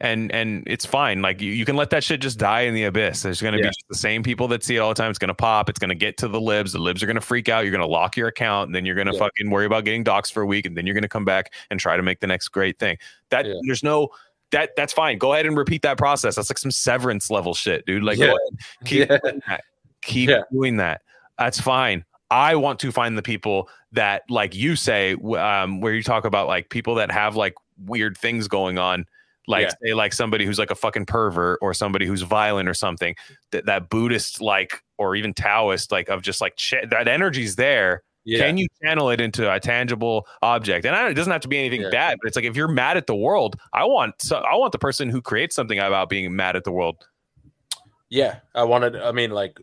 And 0.00 0.30
and 0.32 0.62
it's 0.66 0.86
fine. 0.86 1.22
Like 1.22 1.40
you, 1.40 1.50
you 1.52 1.64
can 1.64 1.74
let 1.76 1.90
that 1.90 2.04
shit 2.04 2.20
just 2.20 2.38
die 2.38 2.62
in 2.62 2.74
the 2.74 2.84
abyss. 2.84 3.22
There's 3.22 3.40
going 3.42 3.54
to 3.54 3.58
Yeah. 3.60 3.70
be 3.70 3.76
the 3.88 3.96
same 3.96 4.22
people 4.22 4.46
that 4.48 4.62
see 4.62 4.76
it 4.76 4.78
all 4.78 4.90
the 4.90 4.94
time. 4.94 5.10
It's 5.10 5.18
going 5.18 5.28
to 5.28 5.34
pop. 5.34 5.68
It's 5.68 5.78
going 5.78 5.88
to 5.88 5.94
get 5.96 6.16
to 6.18 6.28
the 6.28 6.40
libs. 6.40 6.72
The 6.72 6.78
libs 6.78 7.02
are 7.02 7.06
going 7.06 7.16
to 7.16 7.20
freak 7.20 7.48
out. 7.48 7.64
You're 7.64 7.72
going 7.72 7.80
to 7.80 7.86
lock 7.86 8.16
your 8.16 8.28
account 8.28 8.68
and 8.68 8.74
then 8.74 8.86
you're 8.86 8.94
going 8.94 9.08
to 9.08 9.12
Yeah. 9.14 9.18
fucking 9.18 9.50
worry 9.50 9.66
about 9.66 9.84
getting 9.84 10.04
docs 10.04 10.30
for 10.30 10.42
a 10.42 10.46
week 10.46 10.66
and 10.66 10.76
then 10.76 10.86
you're 10.86 10.94
going 10.94 11.02
to 11.02 11.08
come 11.08 11.24
back 11.24 11.52
and 11.70 11.80
try 11.80 11.96
to 11.96 12.02
make 12.02 12.20
the 12.20 12.26
next 12.28 12.48
great 12.48 12.78
thing. 12.78 12.96
That 13.30 13.46
Yeah. 13.46 13.54
there's 13.66 13.82
no 13.82 14.08
that 14.50 14.70
that's 14.76 14.92
fine. 14.92 15.18
Go 15.18 15.34
ahead 15.34 15.46
and 15.46 15.56
repeat 15.58 15.82
that 15.82 15.98
process. 15.98 16.36
That's 16.36 16.48
like 16.48 16.58
some 16.58 16.70
severance 16.70 17.30
level 17.30 17.52
shit 17.52 17.84
dude. 17.84 18.02
Like 18.04 18.18
go 18.18 18.24
ahead, 18.24 18.36
keep 18.84 19.08
doing 19.08 19.42
that. 19.48 19.64
Keep 20.02 20.30
doing 20.52 20.76
that. 20.76 21.02
That's 21.38 21.60
fine. 21.60 22.04
I 22.30 22.54
want 22.56 22.78
to 22.80 22.92
find 22.92 23.16
the 23.16 23.22
people 23.22 23.68
that, 23.92 24.22
like 24.28 24.54
you 24.54 24.76
say, 24.76 25.14
um, 25.36 25.80
where 25.80 25.92
you 25.94 26.02
talk 26.02 26.24
about 26.24 26.46
like 26.46 26.68
people 26.68 26.94
that 26.96 27.10
have 27.10 27.36
like 27.36 27.54
weird 27.86 28.16
things 28.18 28.48
going 28.48 28.76
on, 28.78 29.06
like 29.48 29.64
Yeah. 29.66 29.72
say 29.88 29.94
like 29.94 30.12
somebody 30.12 30.44
who's 30.46 30.58
like 30.60 30.70
a 30.70 30.76
fucking 30.76 31.06
pervert 31.06 31.58
or 31.60 31.74
somebody 31.74 32.06
who's 32.06 32.22
violent 32.22 32.68
or 32.68 32.74
something. 32.74 33.16
That 33.50 33.66
that 33.66 33.88
Buddhist 33.88 34.40
like 34.40 34.84
or 34.98 35.16
even 35.16 35.34
Taoist 35.34 35.90
like 35.90 36.08
of 36.08 36.22
just 36.22 36.40
like 36.40 36.54
ch- 36.56 36.74
that 36.90 37.08
energy's 37.08 37.56
there. 37.56 38.02
Yeah. 38.24 38.40
Can 38.40 38.58
you 38.58 38.66
channel 38.82 39.08
it 39.10 39.20
into 39.22 39.50
a 39.52 39.58
tangible 39.58 40.26
object? 40.42 40.84
And 40.84 40.94
I, 40.94 41.08
it 41.08 41.14
doesn't 41.14 41.32
have 41.32 41.40
to 41.40 41.48
be 41.48 41.58
anything 41.58 41.80
Yeah. 41.80 41.90
bad, 41.90 42.18
but 42.20 42.28
it's 42.28 42.36
like 42.36 42.44
if 42.44 42.56
you're 42.56 42.68
mad 42.68 42.96
at 42.98 43.06
the 43.06 43.16
world, 43.16 43.56
I 43.72 43.84
want 43.86 44.20
so 44.20 44.36
I 44.36 44.54
want 44.56 44.72
the 44.72 44.78
person 44.78 45.08
who 45.08 45.22
creates 45.22 45.56
something 45.56 45.78
about 45.78 46.10
being 46.10 46.36
mad 46.36 46.54
at 46.54 46.64
the 46.64 46.72
world. 46.72 47.06
yeah. 48.10 48.40
I 48.54 48.64
wanted. 48.64 48.96
I 48.96 49.12
mean, 49.12 49.30
like 49.30 49.58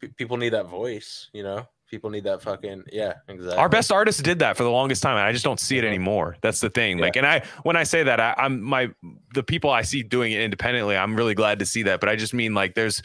p- 0.00 0.08
people 0.16 0.36
need 0.36 0.50
that 0.50 0.66
voice. 0.66 1.28
You 1.32 1.42
know, 1.44 1.66
people 1.90 2.08
need 2.10 2.24
that 2.24 2.40
fucking. 2.42 2.84
Yeah. 2.92 3.14
Exactly. 3.28 3.58
Our 3.58 3.68
best 3.68 3.90
artists 3.90 4.22
did 4.22 4.38
that 4.38 4.56
for 4.56 4.62
the 4.62 4.70
longest 4.70 5.02
time, 5.02 5.16
and 5.16 5.26
I 5.26 5.32
just 5.32 5.44
don't 5.44 5.60
see 5.60 5.76
it 5.78 5.84
anymore. 5.84 6.36
That's 6.40 6.60
the 6.60 6.70
thing. 6.70 6.98
Yeah. 6.98 7.04
Like, 7.04 7.16
and 7.16 7.26
I 7.26 7.42
when 7.64 7.76
I 7.76 7.82
say 7.82 8.02
that, 8.04 8.20
I, 8.20 8.34
I'm 8.38 8.62
my 8.62 8.90
the 9.34 9.42
people 9.42 9.70
I 9.70 9.82
see 9.82 10.02
doing 10.02 10.32
it 10.32 10.40
independently. 10.42 10.96
I'm 10.96 11.16
really 11.16 11.34
glad 11.34 11.58
to 11.58 11.66
see 11.66 11.82
that. 11.84 12.00
But 12.00 12.08
I 12.08 12.16
just 12.16 12.32
mean 12.32 12.54
like, 12.54 12.74
there's, 12.74 13.02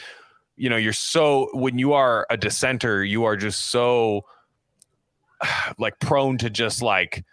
you 0.55 0.69
know, 0.69 0.77
you're 0.77 0.93
so 0.93 1.49
when 1.53 1.79
you 1.79 1.93
are 1.93 2.25
a 2.29 2.37
dissenter, 2.37 3.03
you 3.03 3.25
are 3.25 3.35
just 3.35 3.69
so 3.71 4.21
like 5.77 5.99
prone 5.99 6.37
to 6.39 6.49
just 6.49 6.81
like 6.81 7.25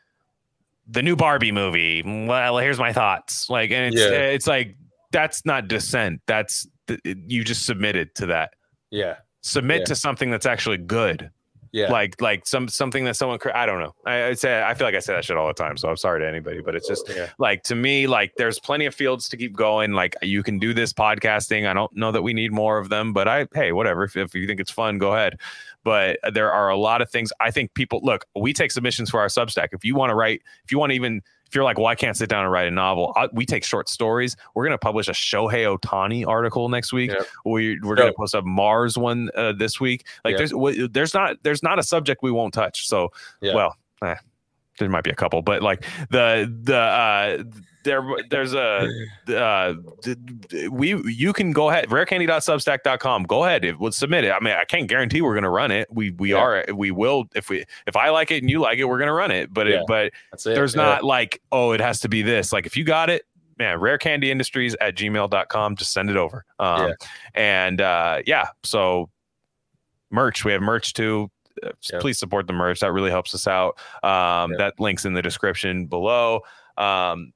the 0.88 1.02
new 1.02 1.16
Barbie 1.16 1.52
movie. 1.52 2.02
Well, 2.04 2.58
here's 2.58 2.78
my 2.78 2.92
thoughts. 2.92 3.48
Like, 3.48 3.70
and 3.70 3.94
it's 3.94 4.02
Yeah. 4.02 4.08
it's 4.10 4.46
like 4.46 4.76
that's 5.12 5.44
not 5.44 5.68
dissent. 5.68 6.20
That's 6.26 6.66
you 7.04 7.44
just 7.44 7.64
submitted 7.64 8.14
to 8.16 8.26
that. 8.26 8.54
Yeah. 8.90 9.16
Submit 9.42 9.80
Yeah. 9.80 9.84
to 9.86 9.94
something 9.96 10.30
that's 10.30 10.46
actually 10.46 10.78
good 10.78 11.30
Yeah. 11.72 11.90
like 11.90 12.20
like 12.20 12.46
some 12.46 12.68
something 12.68 13.04
that 13.04 13.16
someone 13.16 13.38
I 13.54 13.64
don't 13.64 13.80
know. 13.80 13.94
I, 14.04 14.26
I 14.26 14.34
say 14.34 14.62
I 14.62 14.74
feel 14.74 14.86
like 14.86 14.94
I 14.94 14.98
say 14.98 15.14
that 15.14 15.24
shit 15.24 15.38
all 15.38 15.48
the 15.48 15.54
time, 15.54 15.78
so 15.78 15.88
I'm 15.88 15.96
sorry 15.96 16.20
to 16.20 16.28
anybody, 16.28 16.60
but 16.60 16.74
it's 16.74 16.86
just 16.86 17.08
yeah. 17.08 17.30
like 17.38 17.62
to 17.64 17.74
me, 17.74 18.06
like 18.06 18.34
there's 18.36 18.60
plenty 18.60 18.84
of 18.84 18.94
fields 18.94 19.26
to 19.30 19.38
keep 19.38 19.56
going. 19.56 19.92
Like 19.92 20.14
you 20.20 20.42
can 20.42 20.58
do 20.58 20.74
this 20.74 20.92
podcasting. 20.92 21.66
I 21.66 21.72
don't 21.72 21.94
know 21.96 22.12
that 22.12 22.22
we 22.22 22.34
need 22.34 22.52
more 22.52 22.78
of 22.78 22.90
them, 22.90 23.14
but 23.14 23.26
I 23.26 23.48
hey 23.54 23.72
whatever. 23.72 24.04
If, 24.04 24.16
if 24.16 24.34
you 24.34 24.46
think 24.46 24.60
it's 24.60 24.70
fun, 24.70 24.98
go 24.98 25.14
ahead. 25.14 25.40
But 25.82 26.18
there 26.32 26.52
are 26.52 26.68
a 26.68 26.76
lot 26.76 27.00
of 27.00 27.10
things. 27.10 27.32
I 27.40 27.50
think 27.50 27.72
people 27.74 28.00
look. 28.02 28.26
We 28.36 28.52
take 28.52 28.70
submissions 28.70 29.10
for 29.10 29.20
our 29.20 29.28
Substack. 29.28 29.68
If 29.72 29.84
you 29.84 29.94
want 29.94 30.10
to 30.10 30.14
write, 30.14 30.42
if 30.64 30.70
you 30.70 30.78
want 30.78 30.90
to 30.90 30.94
even 30.94 31.22
if 31.52 31.54
you're 31.54 31.64
like, 31.64 31.76
well, 31.76 31.86
I 31.88 31.94
can't 31.94 32.16
sit 32.16 32.30
down 32.30 32.44
and 32.44 32.50
write 32.50 32.66
a 32.66 32.70
novel. 32.70 33.12
I, 33.14 33.28
we 33.30 33.44
take 33.44 33.62
short 33.62 33.86
stories. 33.90 34.36
We're 34.54 34.64
gonna 34.64 34.78
publish 34.78 35.06
a 35.08 35.12
Shohei 35.12 35.76
Ohtani 35.78 36.26
article 36.26 36.70
next 36.70 36.94
week. 36.94 37.10
Yep. 37.10 37.26
We, 37.44 37.78
we're 37.80 37.94
gonna 37.94 38.14
post 38.14 38.32
a 38.32 38.40
Mars 38.40 38.96
one 38.96 39.28
uh, 39.36 39.52
this 39.52 39.78
week. 39.78 40.06
Like 40.24 40.32
Yeah. 40.32 40.38
there's 40.38 40.50
w- 40.52 40.88
there's 40.88 41.12
not 41.12 41.36
there's 41.42 41.62
not 41.62 41.78
a 41.78 41.82
subject 41.82 42.22
we 42.22 42.30
won't 42.30 42.54
touch. 42.54 42.88
So 42.88 43.10
well, 43.54 43.76
eh, 44.02 44.14
there 44.78 44.88
might 44.88 45.04
be 45.04 45.10
a 45.10 45.14
couple, 45.14 45.42
but 45.42 45.60
like 45.62 45.84
the 46.08 46.50
the 46.64 46.74
uh, 46.74 47.42
there 47.84 48.02
there's 48.30 48.54
a 48.54 48.88
uh 49.28 49.74
we 50.70 50.94
you 51.10 51.32
can 51.32 51.52
go 51.52 51.70
ahead 51.70 51.88
rarecandy.substack.com 51.88 53.24
go 53.24 53.44
ahead 53.44 53.64
it 53.64 53.78
would 53.80 53.94
submit 53.94 54.24
it. 54.24 54.30
I 54.32 54.40
mean 54.40 54.54
i 54.54 54.64
can't 54.64 54.88
guarantee 54.88 55.20
we're 55.20 55.34
going 55.34 55.42
to 55.44 55.50
run 55.50 55.70
it. 55.70 55.88
We 55.90 56.10
we 56.12 56.30
Yeah. 56.30 56.38
are 56.38 56.64
we 56.74 56.90
will 56.90 57.24
if 57.34 57.48
we 57.48 57.64
if 57.86 57.96
i 57.96 58.10
like 58.10 58.30
it 58.30 58.42
and 58.42 58.50
you 58.50 58.60
like 58.60 58.78
it 58.78 58.84
we're 58.84 58.98
going 58.98 59.08
to 59.08 59.12
run 59.14 59.30
it. 59.30 59.52
But 59.52 59.66
Yeah. 59.66 59.80
it 59.80 59.84
but 59.88 60.06
it. 60.06 60.12
there's 60.44 60.74
Yeah. 60.74 60.82
not 60.82 61.04
like 61.04 61.40
oh 61.52 61.72
it 61.72 61.80
has 61.80 62.00
to 62.00 62.08
be 62.08 62.22
this. 62.22 62.52
Like 62.52 62.66
if 62.66 62.76
you 62.76 62.84
got 62.84 63.10
it 63.10 63.22
man 63.58 63.78
rare 63.80 63.98
candy 63.98 64.30
industries 64.30 64.74
at 64.80 64.94
gmail.com 64.96 65.76
just 65.76 65.92
send 65.92 66.08
it 66.10 66.16
over. 66.16 66.44
Um 66.58 66.92
and 67.34 67.80
uh 67.80 68.22
yeah 68.26 68.48
so 68.62 69.10
merch 70.10 70.44
we 70.44 70.52
have 70.52 70.62
merch 70.62 70.92
too. 70.92 71.30
Uh, 71.62 71.70
please 72.00 72.18
support 72.18 72.46
the 72.46 72.52
merch. 72.52 72.80
That 72.80 72.92
really 72.92 73.10
helps 73.10 73.34
us 73.34 73.46
out. 73.46 73.78
Um 74.02 74.54
that 74.58 74.74
links 74.78 75.04
in 75.04 75.12
the 75.14 75.22
description 75.22 75.86
below. 75.86 76.40
Um 76.78 77.32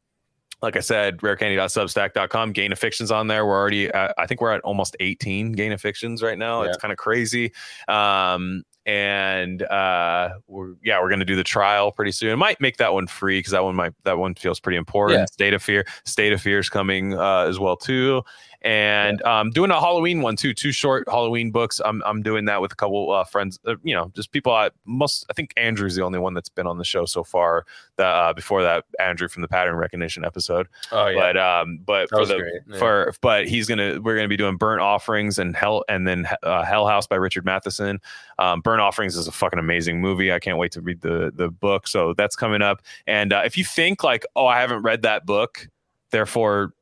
like 0.62 0.76
I 0.76 0.80
said, 0.80 1.18
rarecandy.substack.com. 1.18 2.52
Gain 2.52 2.72
of 2.72 2.78
Fiction's 2.78 3.10
on 3.10 3.26
there. 3.26 3.46
We're 3.46 3.58
already, 3.58 3.88
at, 3.88 4.14
I 4.16 4.26
think 4.26 4.40
we're 4.40 4.52
at 4.52 4.60
almost 4.62 4.96
18 5.00 5.52
Gain 5.52 5.72
of 5.72 5.80
Fictions 5.80 6.22
right 6.22 6.38
now. 6.38 6.62
It's 6.62 6.78
kind 6.78 6.92
of 6.92 6.98
crazy. 6.98 7.52
Um, 7.88 8.62
and 8.86 9.62
uh, 9.64 10.30
we're, 10.46 10.74
yeah, 10.82 11.00
we're 11.00 11.08
going 11.08 11.18
to 11.18 11.26
do 11.26 11.36
the 11.36 11.44
trial 11.44 11.90
pretty 11.90 12.12
soon. 12.12 12.30
I 12.32 12.36
might 12.36 12.60
make 12.60 12.76
that 12.76 12.92
one 12.92 13.06
free 13.08 13.40
because 13.40 13.52
that 13.52 13.64
one 13.64 13.74
might, 13.74 13.92
that 14.04 14.16
one 14.16 14.34
feels 14.34 14.60
pretty 14.60 14.76
important. 14.78 15.20
Yeah. 15.20 15.26
State 15.26 15.54
of 15.54 15.62
Fear, 15.62 15.86
State 16.04 16.32
of 16.32 16.40
Fear 16.40 16.60
is 16.60 16.68
coming 16.68 17.14
uh, 17.14 17.46
as 17.48 17.58
well 17.58 17.76
too. 17.76 18.22
And 18.62 19.22
um, 19.22 19.50
doing 19.50 19.70
a 19.70 19.80
Halloween 19.80 20.22
one 20.22 20.36
too, 20.36 20.52
two 20.54 20.72
short 20.72 21.08
Halloween 21.08 21.50
books. 21.50 21.80
I'm, 21.84 22.02
I'm 22.04 22.22
doing 22.22 22.44
that 22.46 22.60
with 22.60 22.72
a 22.72 22.76
couple 22.76 23.12
uh, 23.12 23.24
friends, 23.24 23.58
uh, 23.66 23.76
you 23.82 23.94
know, 23.94 24.10
just 24.14 24.32
people 24.32 24.52
I 24.52 24.70
most, 24.84 25.26
I 25.30 25.32
think 25.32 25.52
Andrew's 25.56 25.94
the 25.94 26.02
only 26.02 26.18
one 26.18 26.34
that's 26.34 26.48
been 26.48 26.66
on 26.66 26.78
the 26.78 26.84
show 26.84 27.04
so 27.04 27.22
far. 27.24 27.64
That 27.96 28.08
uh, 28.08 28.32
before 28.34 28.62
that, 28.62 28.84
Andrew 29.00 29.28
from 29.28 29.42
the 29.42 29.48
pattern 29.48 29.76
recognition 29.76 30.24
episode 30.24 30.68
Oh 30.92 31.06
yeah. 31.06 31.18
but 31.20 31.36
um 31.36 31.78
but 31.84 32.10
That 32.10 32.16
for 32.16 32.26
the 32.26 32.60
yeah. 32.68 32.78
for 32.78 33.14
but 33.20 33.46
he's 33.48 33.66
gonna 33.66 34.00
we're 34.00 34.16
gonna 34.16 34.28
be 34.28 34.36
doing 34.36 34.56
burnt 34.56 34.80
offerings 34.80 35.38
and 35.38 35.56
hell 35.56 35.84
and 35.88 36.06
then 36.06 36.28
uh, 36.42 36.64
hell 36.64 36.86
house 36.86 37.06
by 37.06 37.16
richard 37.16 37.44
matheson 37.44 38.00
um 38.38 38.60
burnt 38.60 38.80
offerings 38.80 39.16
is 39.16 39.26
a 39.28 39.32
fucking 39.32 39.58
amazing 39.58 40.00
movie 40.00 40.32
i 40.32 40.38
can't 40.38 40.58
wait 40.58 40.72
to 40.72 40.80
read 40.80 41.00
the 41.00 41.32
the 41.34 41.48
book 41.50 41.86
so 41.88 42.14
that's 42.14 42.36
coming 42.36 42.62
up 42.62 42.82
and 43.06 43.32
uh, 43.32 43.42
if 43.44 43.56
you 43.56 43.64
think 43.64 44.02
like 44.04 44.24
oh 44.36 44.46
i 44.46 44.60
haven't 44.60 44.82
read 44.82 45.02
that 45.02 45.24
book 45.26 45.68
therefore 46.10 46.72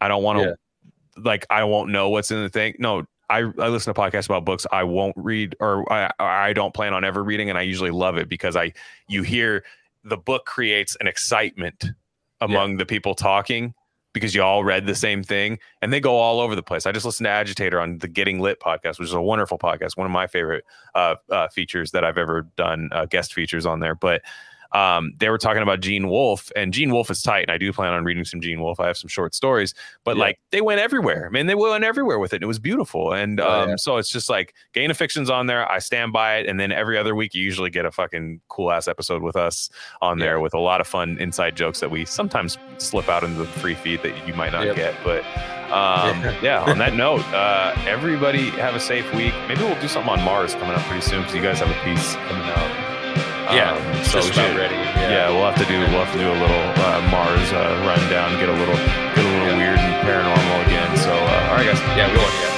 i 0.00 0.08
don't 0.08 0.22
want 0.22 0.38
to 0.40 0.48
Yeah. 0.48 0.54
Like 1.24 1.46
i 1.50 1.64
won't 1.64 1.90
know 1.90 2.08
what's 2.08 2.30
in 2.30 2.42
the 2.42 2.48
thing 2.48 2.74
no 2.78 3.04
I, 3.28 3.38
I 3.60 3.68
listen 3.68 3.94
to 3.94 4.00
podcasts 4.00 4.26
about 4.26 4.44
books 4.44 4.66
I 4.72 4.82
won't 4.82 5.14
read 5.16 5.54
or 5.60 5.90
I, 5.90 6.10
I 6.18 6.52
don't 6.52 6.74
plan 6.74 6.92
on 6.92 7.04
ever 7.04 7.22
reading 7.22 7.48
and 7.48 7.56
I 7.56 7.62
usually 7.62 7.92
love 7.92 8.18
it 8.18 8.28
because 8.28 8.56
I 8.56 8.72
you 9.06 9.22
hear 9.22 9.62
the 10.02 10.16
book 10.16 10.46
creates 10.46 10.96
an 10.98 11.06
excitement 11.06 11.84
among 12.40 12.78
the 12.78 12.86
people 12.86 13.14
talking 13.14 13.72
because 14.12 14.34
you 14.34 14.42
all 14.42 14.64
read 14.64 14.86
the 14.86 14.94
same 14.94 15.22
thing 15.22 15.58
and 15.82 15.92
they 15.92 16.00
go 16.00 16.16
all 16.16 16.40
over 16.40 16.56
the 16.56 16.62
place. 16.62 16.86
I 16.86 16.92
just 16.92 17.06
listened 17.06 17.26
to 17.26 17.30
Agitator 17.30 17.80
on 17.80 17.98
the 17.98 18.08
Getting 18.08 18.40
Lit 18.40 18.58
podcast, 18.60 18.98
which 18.98 19.08
is 19.08 19.12
a 19.12 19.20
wonderful 19.20 19.58
podcast, 19.58 19.96
one 19.96 20.06
of 20.06 20.10
my 20.10 20.26
favorite 20.26 20.64
uh, 20.94 21.14
uh, 21.30 21.48
features 21.48 21.92
that 21.92 22.04
I've 22.04 22.18
ever 22.18 22.48
done, 22.56 22.88
uh, 22.92 23.06
guest 23.06 23.32
features 23.32 23.66
on 23.66 23.80
there. 23.80 23.94
But 23.94 24.22
um, 24.72 25.12
they 25.18 25.28
were 25.28 25.38
talking 25.38 25.62
about 25.62 25.80
Gene 25.80 26.08
Wolfe, 26.08 26.50
and 26.54 26.72
Gene 26.72 26.90
Wolfe 26.92 27.10
is 27.10 27.22
tight, 27.22 27.40
and 27.42 27.50
I 27.50 27.58
do 27.58 27.72
plan 27.72 27.92
on 27.92 28.04
reading 28.04 28.24
some 28.24 28.40
Gene 28.40 28.60
Wolfe. 28.60 28.78
I 28.80 28.86
have 28.86 28.96
some 28.96 29.08
short 29.08 29.34
stories, 29.34 29.74
but 30.04 30.16
Yeah. 30.16 30.22
like 30.22 30.38
they 30.52 30.60
went 30.60 30.80
everywhere. 30.80 31.26
I 31.26 31.30
mean, 31.30 31.46
they 31.46 31.54
went 31.54 31.82
everywhere 31.84 32.18
with 32.18 32.32
it. 32.32 32.36
And 32.36 32.44
it 32.44 32.46
was 32.46 32.58
beautiful, 32.58 33.12
and 33.12 33.40
Oh, 33.40 33.50
um, 33.62 33.68
yeah. 33.70 33.76
so 33.76 33.96
it's 33.96 34.10
just 34.10 34.30
like 34.30 34.54
Gain 34.72 34.90
of 34.90 34.96
Fiction's 34.96 35.28
on 35.30 35.46
there. 35.46 35.70
I 35.70 35.78
stand 35.80 36.12
by 36.12 36.36
it, 36.38 36.46
and 36.46 36.58
then 36.60 36.72
every 36.72 36.96
other 36.98 37.14
week 37.14 37.34
you 37.34 37.42
usually 37.42 37.70
get 37.70 37.84
a 37.84 37.90
fucking 37.90 38.40
cool 38.48 38.70
ass 38.72 38.86
episode 38.88 39.22
with 39.22 39.36
us 39.36 39.70
on 40.00 40.18
there 40.18 40.36
Yeah. 40.36 40.42
with 40.42 40.54
a 40.54 40.58
lot 40.60 40.80
of 40.80 40.86
fun 40.86 41.16
inside 41.20 41.56
jokes 41.56 41.80
that 41.80 41.90
we 41.90 42.04
sometimes 42.04 42.56
slip 42.78 43.08
out 43.08 43.24
into 43.24 43.38
the 43.38 43.46
free 43.46 43.74
feed 43.74 44.02
that 44.02 44.26
you 44.26 44.34
might 44.34 44.52
not 44.52 44.66
Yep. 44.66 44.76
get. 44.76 44.94
But 45.04 45.24
um, 45.72 46.22
yeah, 46.42 46.62
on 46.66 46.78
that 46.78 46.94
note, 46.94 47.24
uh, 47.32 47.74
everybody 47.86 48.50
have 48.50 48.74
a 48.74 48.80
safe 48.80 49.12
week. 49.14 49.34
Maybe 49.48 49.62
we'll 49.62 49.80
do 49.80 49.88
something 49.88 50.10
on 50.12 50.22
Mars 50.24 50.54
coming 50.54 50.70
up 50.76 50.82
pretty 50.82 51.02
soon 51.02 51.20
because 51.22 51.34
you 51.34 51.42
guys 51.42 51.58
have 51.60 51.70
a 51.70 51.84
piece 51.84 52.14
coming 52.28 52.42
out. 52.50 52.79
Yeah. 53.54 53.72
Um, 53.74 54.04
so 54.04 54.20
just 54.20 54.32
about 54.32 54.46
should- 54.48 54.56
ready. 54.56 54.74
yeah. 54.74 55.28
we'll 55.30 55.44
have 55.50 55.58
to 55.58 55.66
do 55.66 55.78
we'll 55.92 56.04
have 56.04 56.12
to 56.12 56.18
do 56.18 56.28
a 56.30 56.38
little 56.38 56.64
uh, 56.84 57.00
Mars 57.10 57.48
uh, 57.52 57.78
rundown, 57.86 58.38
get 58.40 58.48
a 58.48 58.56
little 58.56 58.76
get 58.76 59.24
a 59.24 59.30
little 59.30 59.48
Yeah. 59.48 59.56
weird 59.58 59.78
and 59.78 59.94
paranormal 60.06 60.58
again. 60.66 60.90
So 60.98 61.10
uh, 61.12 61.48
all 61.50 61.56
right, 61.58 61.66
guys, 61.66 61.80
Yeah. 61.98 62.10
We 62.12 62.18
want. 62.18 62.34
Yeah. 62.42 62.49